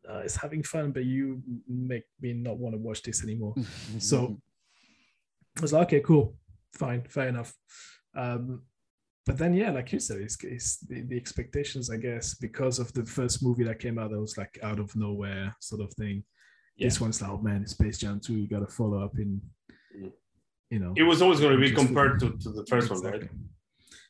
Uh, 0.08 0.18
it's 0.18 0.36
having 0.36 0.62
fun, 0.62 0.92
but 0.92 1.04
you 1.04 1.42
make 1.66 2.04
me 2.20 2.32
not 2.34 2.58
want 2.58 2.74
to 2.74 2.78
watch 2.78 3.02
this 3.02 3.22
anymore. 3.24 3.54
So 3.98 4.36
I 5.56 5.60
was 5.62 5.72
like, 5.72 5.86
okay, 5.88 6.00
cool, 6.00 6.36
fine, 6.74 7.02
fair 7.08 7.28
enough. 7.28 7.52
Um, 8.14 8.62
but 9.26 9.38
then, 9.38 9.54
yeah, 9.54 9.70
like 9.70 9.92
you 9.92 10.00
said, 10.00 10.18
it's, 10.18 10.36
it's 10.42 10.78
the, 10.78 11.02
the 11.02 11.16
expectations, 11.16 11.90
I 11.90 11.96
guess, 11.96 12.34
because 12.34 12.78
of 12.78 12.92
the 12.92 13.04
first 13.04 13.42
movie 13.42 13.64
that 13.64 13.78
came 13.78 13.98
out 13.98 14.10
that 14.10 14.20
was 14.20 14.36
like 14.36 14.58
out 14.62 14.78
of 14.80 14.94
nowhere 14.96 15.54
sort 15.60 15.80
of 15.80 15.92
thing. 15.94 16.24
This 16.78 17.00
one's 17.00 17.22
like, 17.22 17.30
oh 17.30 17.38
man, 17.38 17.66
Space 17.66 17.98
Jam 17.98 18.18
2, 18.18 18.34
you 18.34 18.48
got 18.48 18.60
to 18.60 18.66
follow 18.66 19.04
up 19.04 19.18
in, 19.18 19.40
Mm. 19.96 20.10
you 20.70 20.78
know. 20.78 20.94
It 20.96 21.02
was 21.02 21.20
always 21.20 21.38
going 21.38 21.52
to 21.52 21.60
be 21.60 21.70
compared 21.70 22.18
to, 22.20 22.30
to 22.38 22.50
the 22.50 22.64
first 22.66 22.90
one, 22.90 23.02
right? 23.02 23.28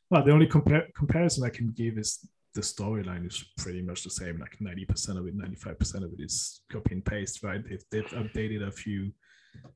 Well, 0.09 0.25
the 0.25 0.31
only 0.31 0.47
compar- 0.47 0.95
comparison 0.95 1.45
I 1.45 1.49
can 1.51 1.73
give 1.77 1.99
is 1.99 2.25
the 2.55 2.61
storyline 2.61 3.27
is 3.27 3.45
pretty 3.59 3.83
much 3.83 4.05
the 4.05 4.11
same. 4.11 4.39
Like 4.39 4.57
90% 4.63 5.19
of 5.19 5.27
it, 5.27 5.37
95% 5.37 6.05
of 6.05 6.13
it 6.13 6.21
is 6.23 6.61
copy 6.71 6.95
and 6.95 7.05
paste, 7.05 7.43
right? 7.43 7.63
They've, 7.69 7.83
they've 7.91 8.11
updated 8.11 8.67
a 8.67 8.71
few 8.71 9.11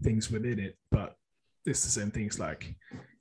things 0.02 0.30
within 0.30 0.58
it, 0.60 0.78
but 0.90 1.16
it's 1.64 1.82
the 1.84 1.90
same 1.90 2.10
things 2.10 2.38
like 2.38 2.74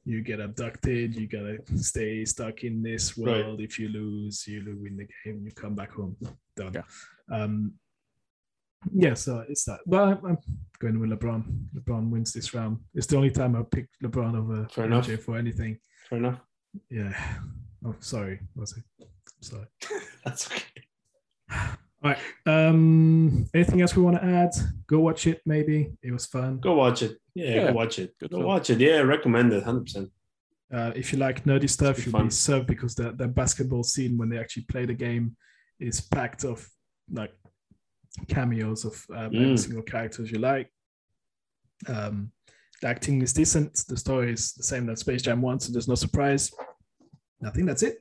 you 0.05 0.21
get 0.21 0.39
abducted, 0.39 1.15
you 1.15 1.27
gotta 1.27 1.57
stay 1.77 2.23
stuck 2.25 2.63
in 2.63 2.81
this 2.83 3.17
Right. 3.17 3.43
world. 3.43 3.59
If 3.61 3.79
you 3.79 3.89
lose, 3.89 4.45
you 4.47 4.63
win 4.81 4.97
the 4.97 5.07
game, 5.23 5.43
you 5.45 5.51
come 5.51 5.75
back 5.75 5.91
home. 5.91 6.15
Done. 6.55 6.73
Yeah. 6.73 6.83
Um, 7.31 7.73
Yeah, 8.93 9.15
so 9.15 9.43
it's 9.49 9.65
that. 9.65 9.79
But 9.87 10.03
I'm, 10.03 10.25
I'm 10.25 10.37
going 10.77 10.99
with 10.99 11.09
LeBron. 11.09 11.43
LeBron 11.75 12.11
wins 12.11 12.31
this 12.33 12.53
round. 12.53 12.77
It's 12.93 13.07
the 13.07 13.17
only 13.17 13.31
time 13.31 13.55
I 13.55 13.63
pick 13.63 13.87
LeBron 14.03 14.37
over 14.37 14.67
Fair 14.69 14.85
enough. 14.85 15.07
For 15.07 15.37
anything. 15.37 15.79
Fair 16.07 16.19
enough. 16.19 16.39
Yeah. 16.91 17.13
Oh, 17.83 17.95
sorry. 17.99 18.41
Was 18.55 18.77
it? 18.77 18.83
Sorry. 19.41 19.65
That's 20.23 20.51
okay. 20.51 20.63
All 22.05 22.11
right. 22.11 22.19
Um, 22.69 23.49
anything 23.55 23.81
else 23.81 23.95
we 23.95 24.03
want 24.03 24.17
to 24.17 24.23
add? 24.23 24.51
Go 24.85 24.99
watch 24.99 25.25
it. 25.25 25.41
Maybe 25.45 25.91
it 26.03 26.11
was 26.11 26.27
fun. 26.27 26.59
Go 26.59 26.75
watch 26.75 27.01
it. 27.01 27.17
Yeah, 27.33 27.55
Yeah, 27.55 27.67
go 27.67 27.73
watch 27.73 27.97
it. 27.99 28.15
good 28.19 28.29
Go 28.29 28.37
film. 28.37 28.47
watch 28.47 28.69
it. 28.69 28.79
Yeah, 28.79 28.99
recommend 28.99 29.51
it. 29.53 29.63
Hundred 29.63 29.85
percent. 29.85 30.11
Uh, 30.71 30.91
if 30.95 31.11
you 31.11 31.17
like 31.19 31.45
nerdy 31.45 31.69
stuff, 31.69 31.97
be 31.97 32.03
you'll 32.03 32.11
fun. 32.11 32.25
be 32.25 32.31
served 32.31 32.67
because 32.67 32.93
the, 32.95 33.11
the 33.13 33.27
basketball 33.27 33.83
scene 33.83 34.17
when 34.17 34.29
they 34.29 34.37
actually 34.37 34.63
play 34.63 34.85
the 34.85 34.93
game 34.93 35.35
is 35.79 35.99
packed 36.01 36.43
of 36.43 36.67
like 37.11 37.33
cameos 38.27 38.85
of 38.85 39.03
um, 39.09 39.25
every 39.25 39.39
Mm. 39.39 39.59
single 39.59 39.81
characters 39.83 40.29
you 40.31 40.37
like. 40.39 40.71
Um, 41.87 42.31
the 42.81 42.87
acting 42.87 43.21
is 43.23 43.33
decent. 43.33 43.83
The 43.87 43.97
story 43.97 44.31
is 44.31 44.53
the 44.53 44.63
same 44.63 44.85
that 44.87 44.99
Space 44.99 45.21
Jam 45.23 45.41
1, 45.41 45.59
so 45.59 45.71
there's 45.71 45.87
no 45.87 45.95
surprise. 45.95 46.51
I 47.43 47.49
think 47.49 47.65
that's 47.67 47.83
it. 47.83 47.99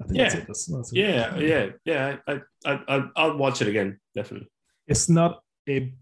I 0.00 0.04
think 0.04 0.18
that's 0.18 0.34
Yeah. 0.34 0.40
it. 0.40 0.46
That's, 0.46 0.66
that's 0.66 0.92
it. 0.92 0.98
Yeah, 0.98 1.38
yeah, 1.38 1.66
yeah. 1.84 2.16
I, 2.26 2.40
I, 2.64 2.80
I, 2.88 3.04
I'll 3.16 3.36
watch 3.36 3.60
it 3.62 3.68
again. 3.68 3.98
Definitely. 4.14 4.48
It's 4.86 5.08
not 5.08 5.42
a 5.68 5.92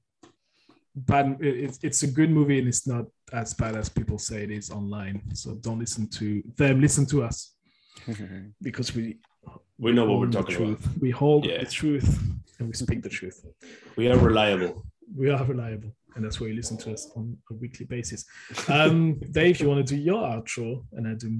bad. 0.94 1.36
It's 1.40 1.78
it's 1.82 2.02
a 2.02 2.06
good 2.06 2.31
movie, 2.31 2.59
and 2.59 2.68
it's 2.68 2.86
not 2.86 3.06
as 3.32 3.55
bad 3.55 3.77
as 3.77 3.89
people 3.89 4.18
say 4.18 4.43
it 4.44 4.51
is 4.51 4.70
online. 4.70 5.23
So 5.35 5.55
don't 5.56 5.78
listen 5.78 6.09
to 6.18 6.43
them. 6.56 6.81
Listen 6.81 7.06
to 7.06 7.23
us 7.24 7.55
because 8.62 8.94
we 8.94 9.18
We 9.78 9.93
know 9.93 10.05
what 10.05 10.18
we're 10.20 10.27
hold 10.27 10.32
the 10.32 10.39
talking 10.39 10.56
about. 10.56 10.81
truth. 10.82 10.98
We 11.01 11.10
hold 11.10 11.44
Yeah. 11.47 11.59
the 11.64 11.66
truth 11.70 12.09
and 12.59 12.68
we 12.68 12.74
speak 12.74 13.02
the 13.02 13.09
truth. 13.10 13.44
We 13.97 14.09
are 14.10 14.18
reliable. 14.18 14.86
We 15.14 15.31
are 15.31 15.44
reliable, 15.44 15.93
and 16.14 16.24
that's 16.24 16.40
why 16.40 16.47
you 16.48 16.55
listen 16.55 16.77
to 16.78 16.93
us 16.93 17.10
on 17.16 17.36
a 17.51 17.55
weekly 17.55 17.86
basis. 17.86 18.24
Um, 18.68 19.18
Dave, 19.32 19.60
you 19.60 19.68
want 19.68 19.86
to 19.86 19.94
do 19.94 20.01
your 20.01 20.23
outro, 20.23 20.85
and 20.93 21.06
I 21.06 21.14
do 21.14 21.31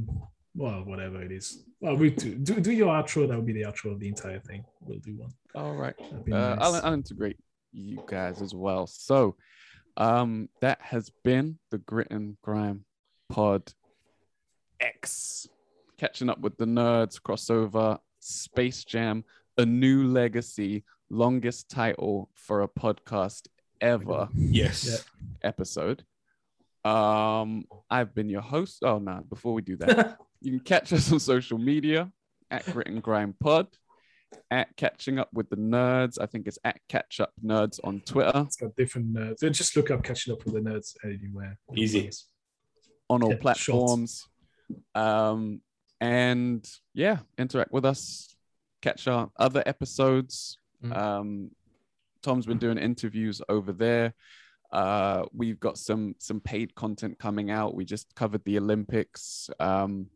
well, 0.57 0.83
whatever 0.85 1.23
it 1.23 1.31
is. 1.33 1.65
Well, 1.81 1.97
we 1.97 2.11
do 2.11 2.35
do, 2.35 2.61
do 2.61 2.73
your 2.73 2.89
outro. 2.89 3.29
That 3.29 3.37
would 3.37 3.47
be 3.47 3.53
the 3.53 3.63
outro 3.63 3.93
of 3.93 4.01
the 4.01 4.09
entire 4.09 4.41
thing. 4.41 4.65
We'll 4.81 4.99
do 4.99 5.17
one. 5.17 5.31
All 5.55 5.75
right. 5.75 5.95
Uh, 6.01 6.15
nice. 6.27 6.59
I'll, 6.61 6.75
I'll 6.77 6.93
integrate 6.95 7.37
you 7.73 8.03
guys 8.07 8.41
as 8.43 8.55
well. 8.55 8.87
So, 8.87 9.37
um, 9.97 10.49
that 10.61 10.81
has 10.81 11.11
been 11.25 11.59
the 11.71 11.79
Grit 11.79 12.09
and 12.11 12.37
Grime 12.43 12.85
Pod 13.29 13.73
X. 14.81 15.47
Catching 15.99 16.29
up 16.29 16.41
with 16.41 16.57
the 16.59 16.67
nerds, 16.67 17.21
crossover, 17.21 17.99
Space 18.21 18.85
Jam, 18.85 19.25
a 19.57 19.65
new 19.65 20.05
legacy, 20.05 20.85
longest 21.09 21.71
title 21.71 22.29
for 22.35 22.63
a 22.63 22.69
podcast 22.69 23.47
ever 23.81 24.29
Yes. 24.35 25.05
Episode. 25.43 26.05
Um, 26.85 27.65
I've 27.91 28.15
been 28.15 28.29
your 28.29 28.43
host. 28.43 28.85
Oh 28.85 28.99
no, 28.99 29.23
before 29.29 29.55
we 29.55 29.63
do 29.63 29.77
that, 29.79 30.19
you 30.41 30.53
can 30.53 30.61
catch 30.61 30.93
us 30.93 31.11
on 31.13 31.21
social 31.21 31.59
media 31.59 32.11
at 32.51 32.65
Grit 32.67 32.89
and 32.89 33.03
Grime 33.03 33.35
Pod, 33.41 33.67
at 34.51 34.77
Catching 34.77 35.19
Up 35.19 35.29
with 35.33 35.49
the 35.51 35.57
Nerds. 35.57 36.19
I 36.21 36.27
think 36.27 36.47
it's 36.47 36.59
at 36.65 36.79
Catch 36.89 37.21
Up 37.21 37.33
Nerds 37.45 37.81
on 37.85 38.01
Twitter, 38.07 38.45
It's 38.47 38.57
got 38.57 38.77
different 38.77 39.13
nerds. 39.15 39.39
So 39.41 39.49
just 39.49 39.77
look 39.77 39.91
up 39.91 40.03
catching 40.03 40.33
up 40.33 40.45
with 40.45 40.55
the 40.55 40.61
nerds 40.61 40.95
anywhere. 41.05 41.59
Easy. 41.75 42.11
on 43.09 43.23
all 43.23 43.31
Yeah, 43.31 43.39
platforms. 43.41 44.25
Um, 44.95 45.61
and 46.01 46.69
yeah, 46.93 47.19
interact 47.39 47.73
with 47.73 47.85
us, 47.85 48.35
catch 48.83 49.09
our 49.09 49.31
other 49.39 49.63
episodes. 49.65 50.59
Mm. 50.85 50.97
Um, 50.97 51.51
Tom's 52.23 52.47
been 52.47 52.59
doing 52.59 52.77
interviews 52.79 53.41
over 53.49 53.73
there. 53.73 54.13
Uh, 54.73 55.25
we've 55.33 55.61
got 55.61 55.79
some 55.79 56.17
some 56.19 56.41
paid 56.41 56.75
content 56.75 57.19
coming 57.21 57.51
out. 57.53 57.75
We 57.77 57.85
just 57.85 58.13
covered 58.17 58.45
the 58.45 58.59
Olympics. 58.59 59.49
Um, 59.61 60.07
Yeah. 60.09 60.16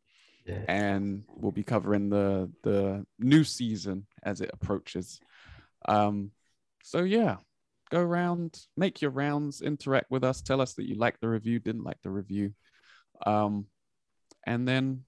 And 0.68 1.24
we'll 1.28 1.52
be 1.52 1.62
covering 1.62 2.08
the 2.10 2.50
the 2.62 3.04
new 3.18 3.44
season 3.44 4.06
as 4.22 4.40
it 4.40 4.50
approaches. 4.52 5.20
Um, 5.88 6.30
so 6.82 7.02
yeah, 7.02 7.36
go 7.90 8.00
around, 8.00 8.58
make 8.76 9.02
your 9.02 9.10
rounds, 9.10 9.60
interact 9.62 10.10
with 10.10 10.24
us, 10.24 10.40
tell 10.40 10.60
us 10.60 10.74
that 10.74 10.88
you 10.88 10.94
liked 10.94 11.20
the 11.20 11.28
review, 11.28 11.58
didn't 11.58 11.84
like 11.84 12.00
the 12.02 12.10
review, 12.10 12.52
um, 13.26 13.66
and 14.46 14.66
then 14.66 15.04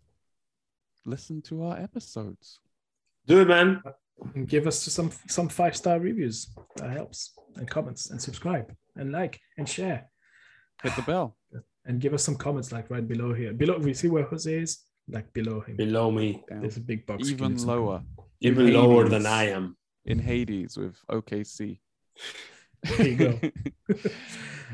listen 1.04 1.42
to 1.42 1.64
our 1.64 1.78
episodes. 1.78 2.60
Do 3.26 3.40
it, 3.40 3.48
man. 3.48 3.82
And 4.34 4.48
give 4.48 4.66
us 4.66 4.80
some 4.80 5.10
some 5.28 5.48
five 5.48 5.76
star 5.76 5.98
reviews. 5.98 6.48
That 6.76 6.90
helps. 6.90 7.32
And 7.56 7.68
comments 7.68 8.10
and 8.10 8.20
subscribe 8.20 8.74
and 8.96 9.12
like 9.12 9.40
and 9.58 9.68
share. 9.68 10.08
Hit 10.82 10.94
the 10.96 11.02
bell. 11.02 11.36
And 11.84 12.00
give 12.00 12.14
us 12.14 12.22
some 12.22 12.36
comments 12.36 12.72
like 12.72 12.90
right 12.90 13.06
below 13.06 13.34
here. 13.34 13.52
Below 13.52 13.78
we 13.78 13.94
see 13.94 14.08
where 14.08 14.24
Jose 14.24 14.52
is? 14.52 14.84
Like 15.12 15.32
below 15.32 15.60
him. 15.60 15.76
Below 15.76 16.10
me. 16.10 16.42
Down. 16.48 16.60
There's 16.62 16.76
a 16.78 16.80
big 16.80 17.06
box. 17.06 17.28
Even 17.30 17.56
lower 17.64 18.02
Even 18.40 18.66
Hades. 18.66 18.78
lower 18.80 19.08
than 19.08 19.26
I 19.26 19.44
am. 19.50 19.76
in 20.04 20.18
Hades 20.18 20.76
with 20.76 20.96
OKC. 21.10 21.78
There 22.98 23.06
you 23.08 23.16
go. 23.16 23.38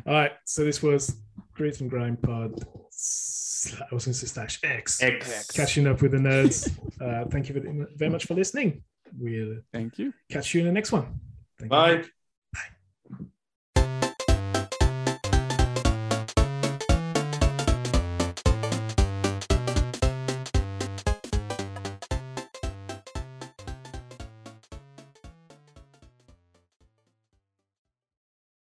All 0.06 0.15
right. 0.15 0.32
So 0.47 0.65
this 0.65 0.82
was 0.82 1.15
Grit 1.52 1.78
and 1.82 1.90
Grime 1.90 2.16
Pod. 2.16 2.52
I 2.65 3.94
was 3.94 4.05
going 4.06 4.15
to 4.15 4.15
say 4.15 4.27
slash 4.27 4.60
X. 4.65 5.02
X. 5.02 5.51
Catching 5.51 5.86
up 5.86 6.01
with 6.01 6.12
the 6.12 6.19
nerds. 6.19 6.70
Uh, 7.01 7.24
thank 7.31 7.48
you 7.48 7.55
very- 7.60 7.86
very 7.97 8.10
much 8.10 8.24
for 8.24 8.35
listening. 8.35 8.82
We'll 9.16 9.59
Thank 9.74 9.98
you. 10.01 10.12
catch 10.32 10.52
you 10.55 10.60
in 10.62 10.66
the 10.66 10.73
next 10.73 10.90
one. 10.90 11.20
Thank 11.59 11.65
you. 11.65 11.69
Bye. 11.69 12.05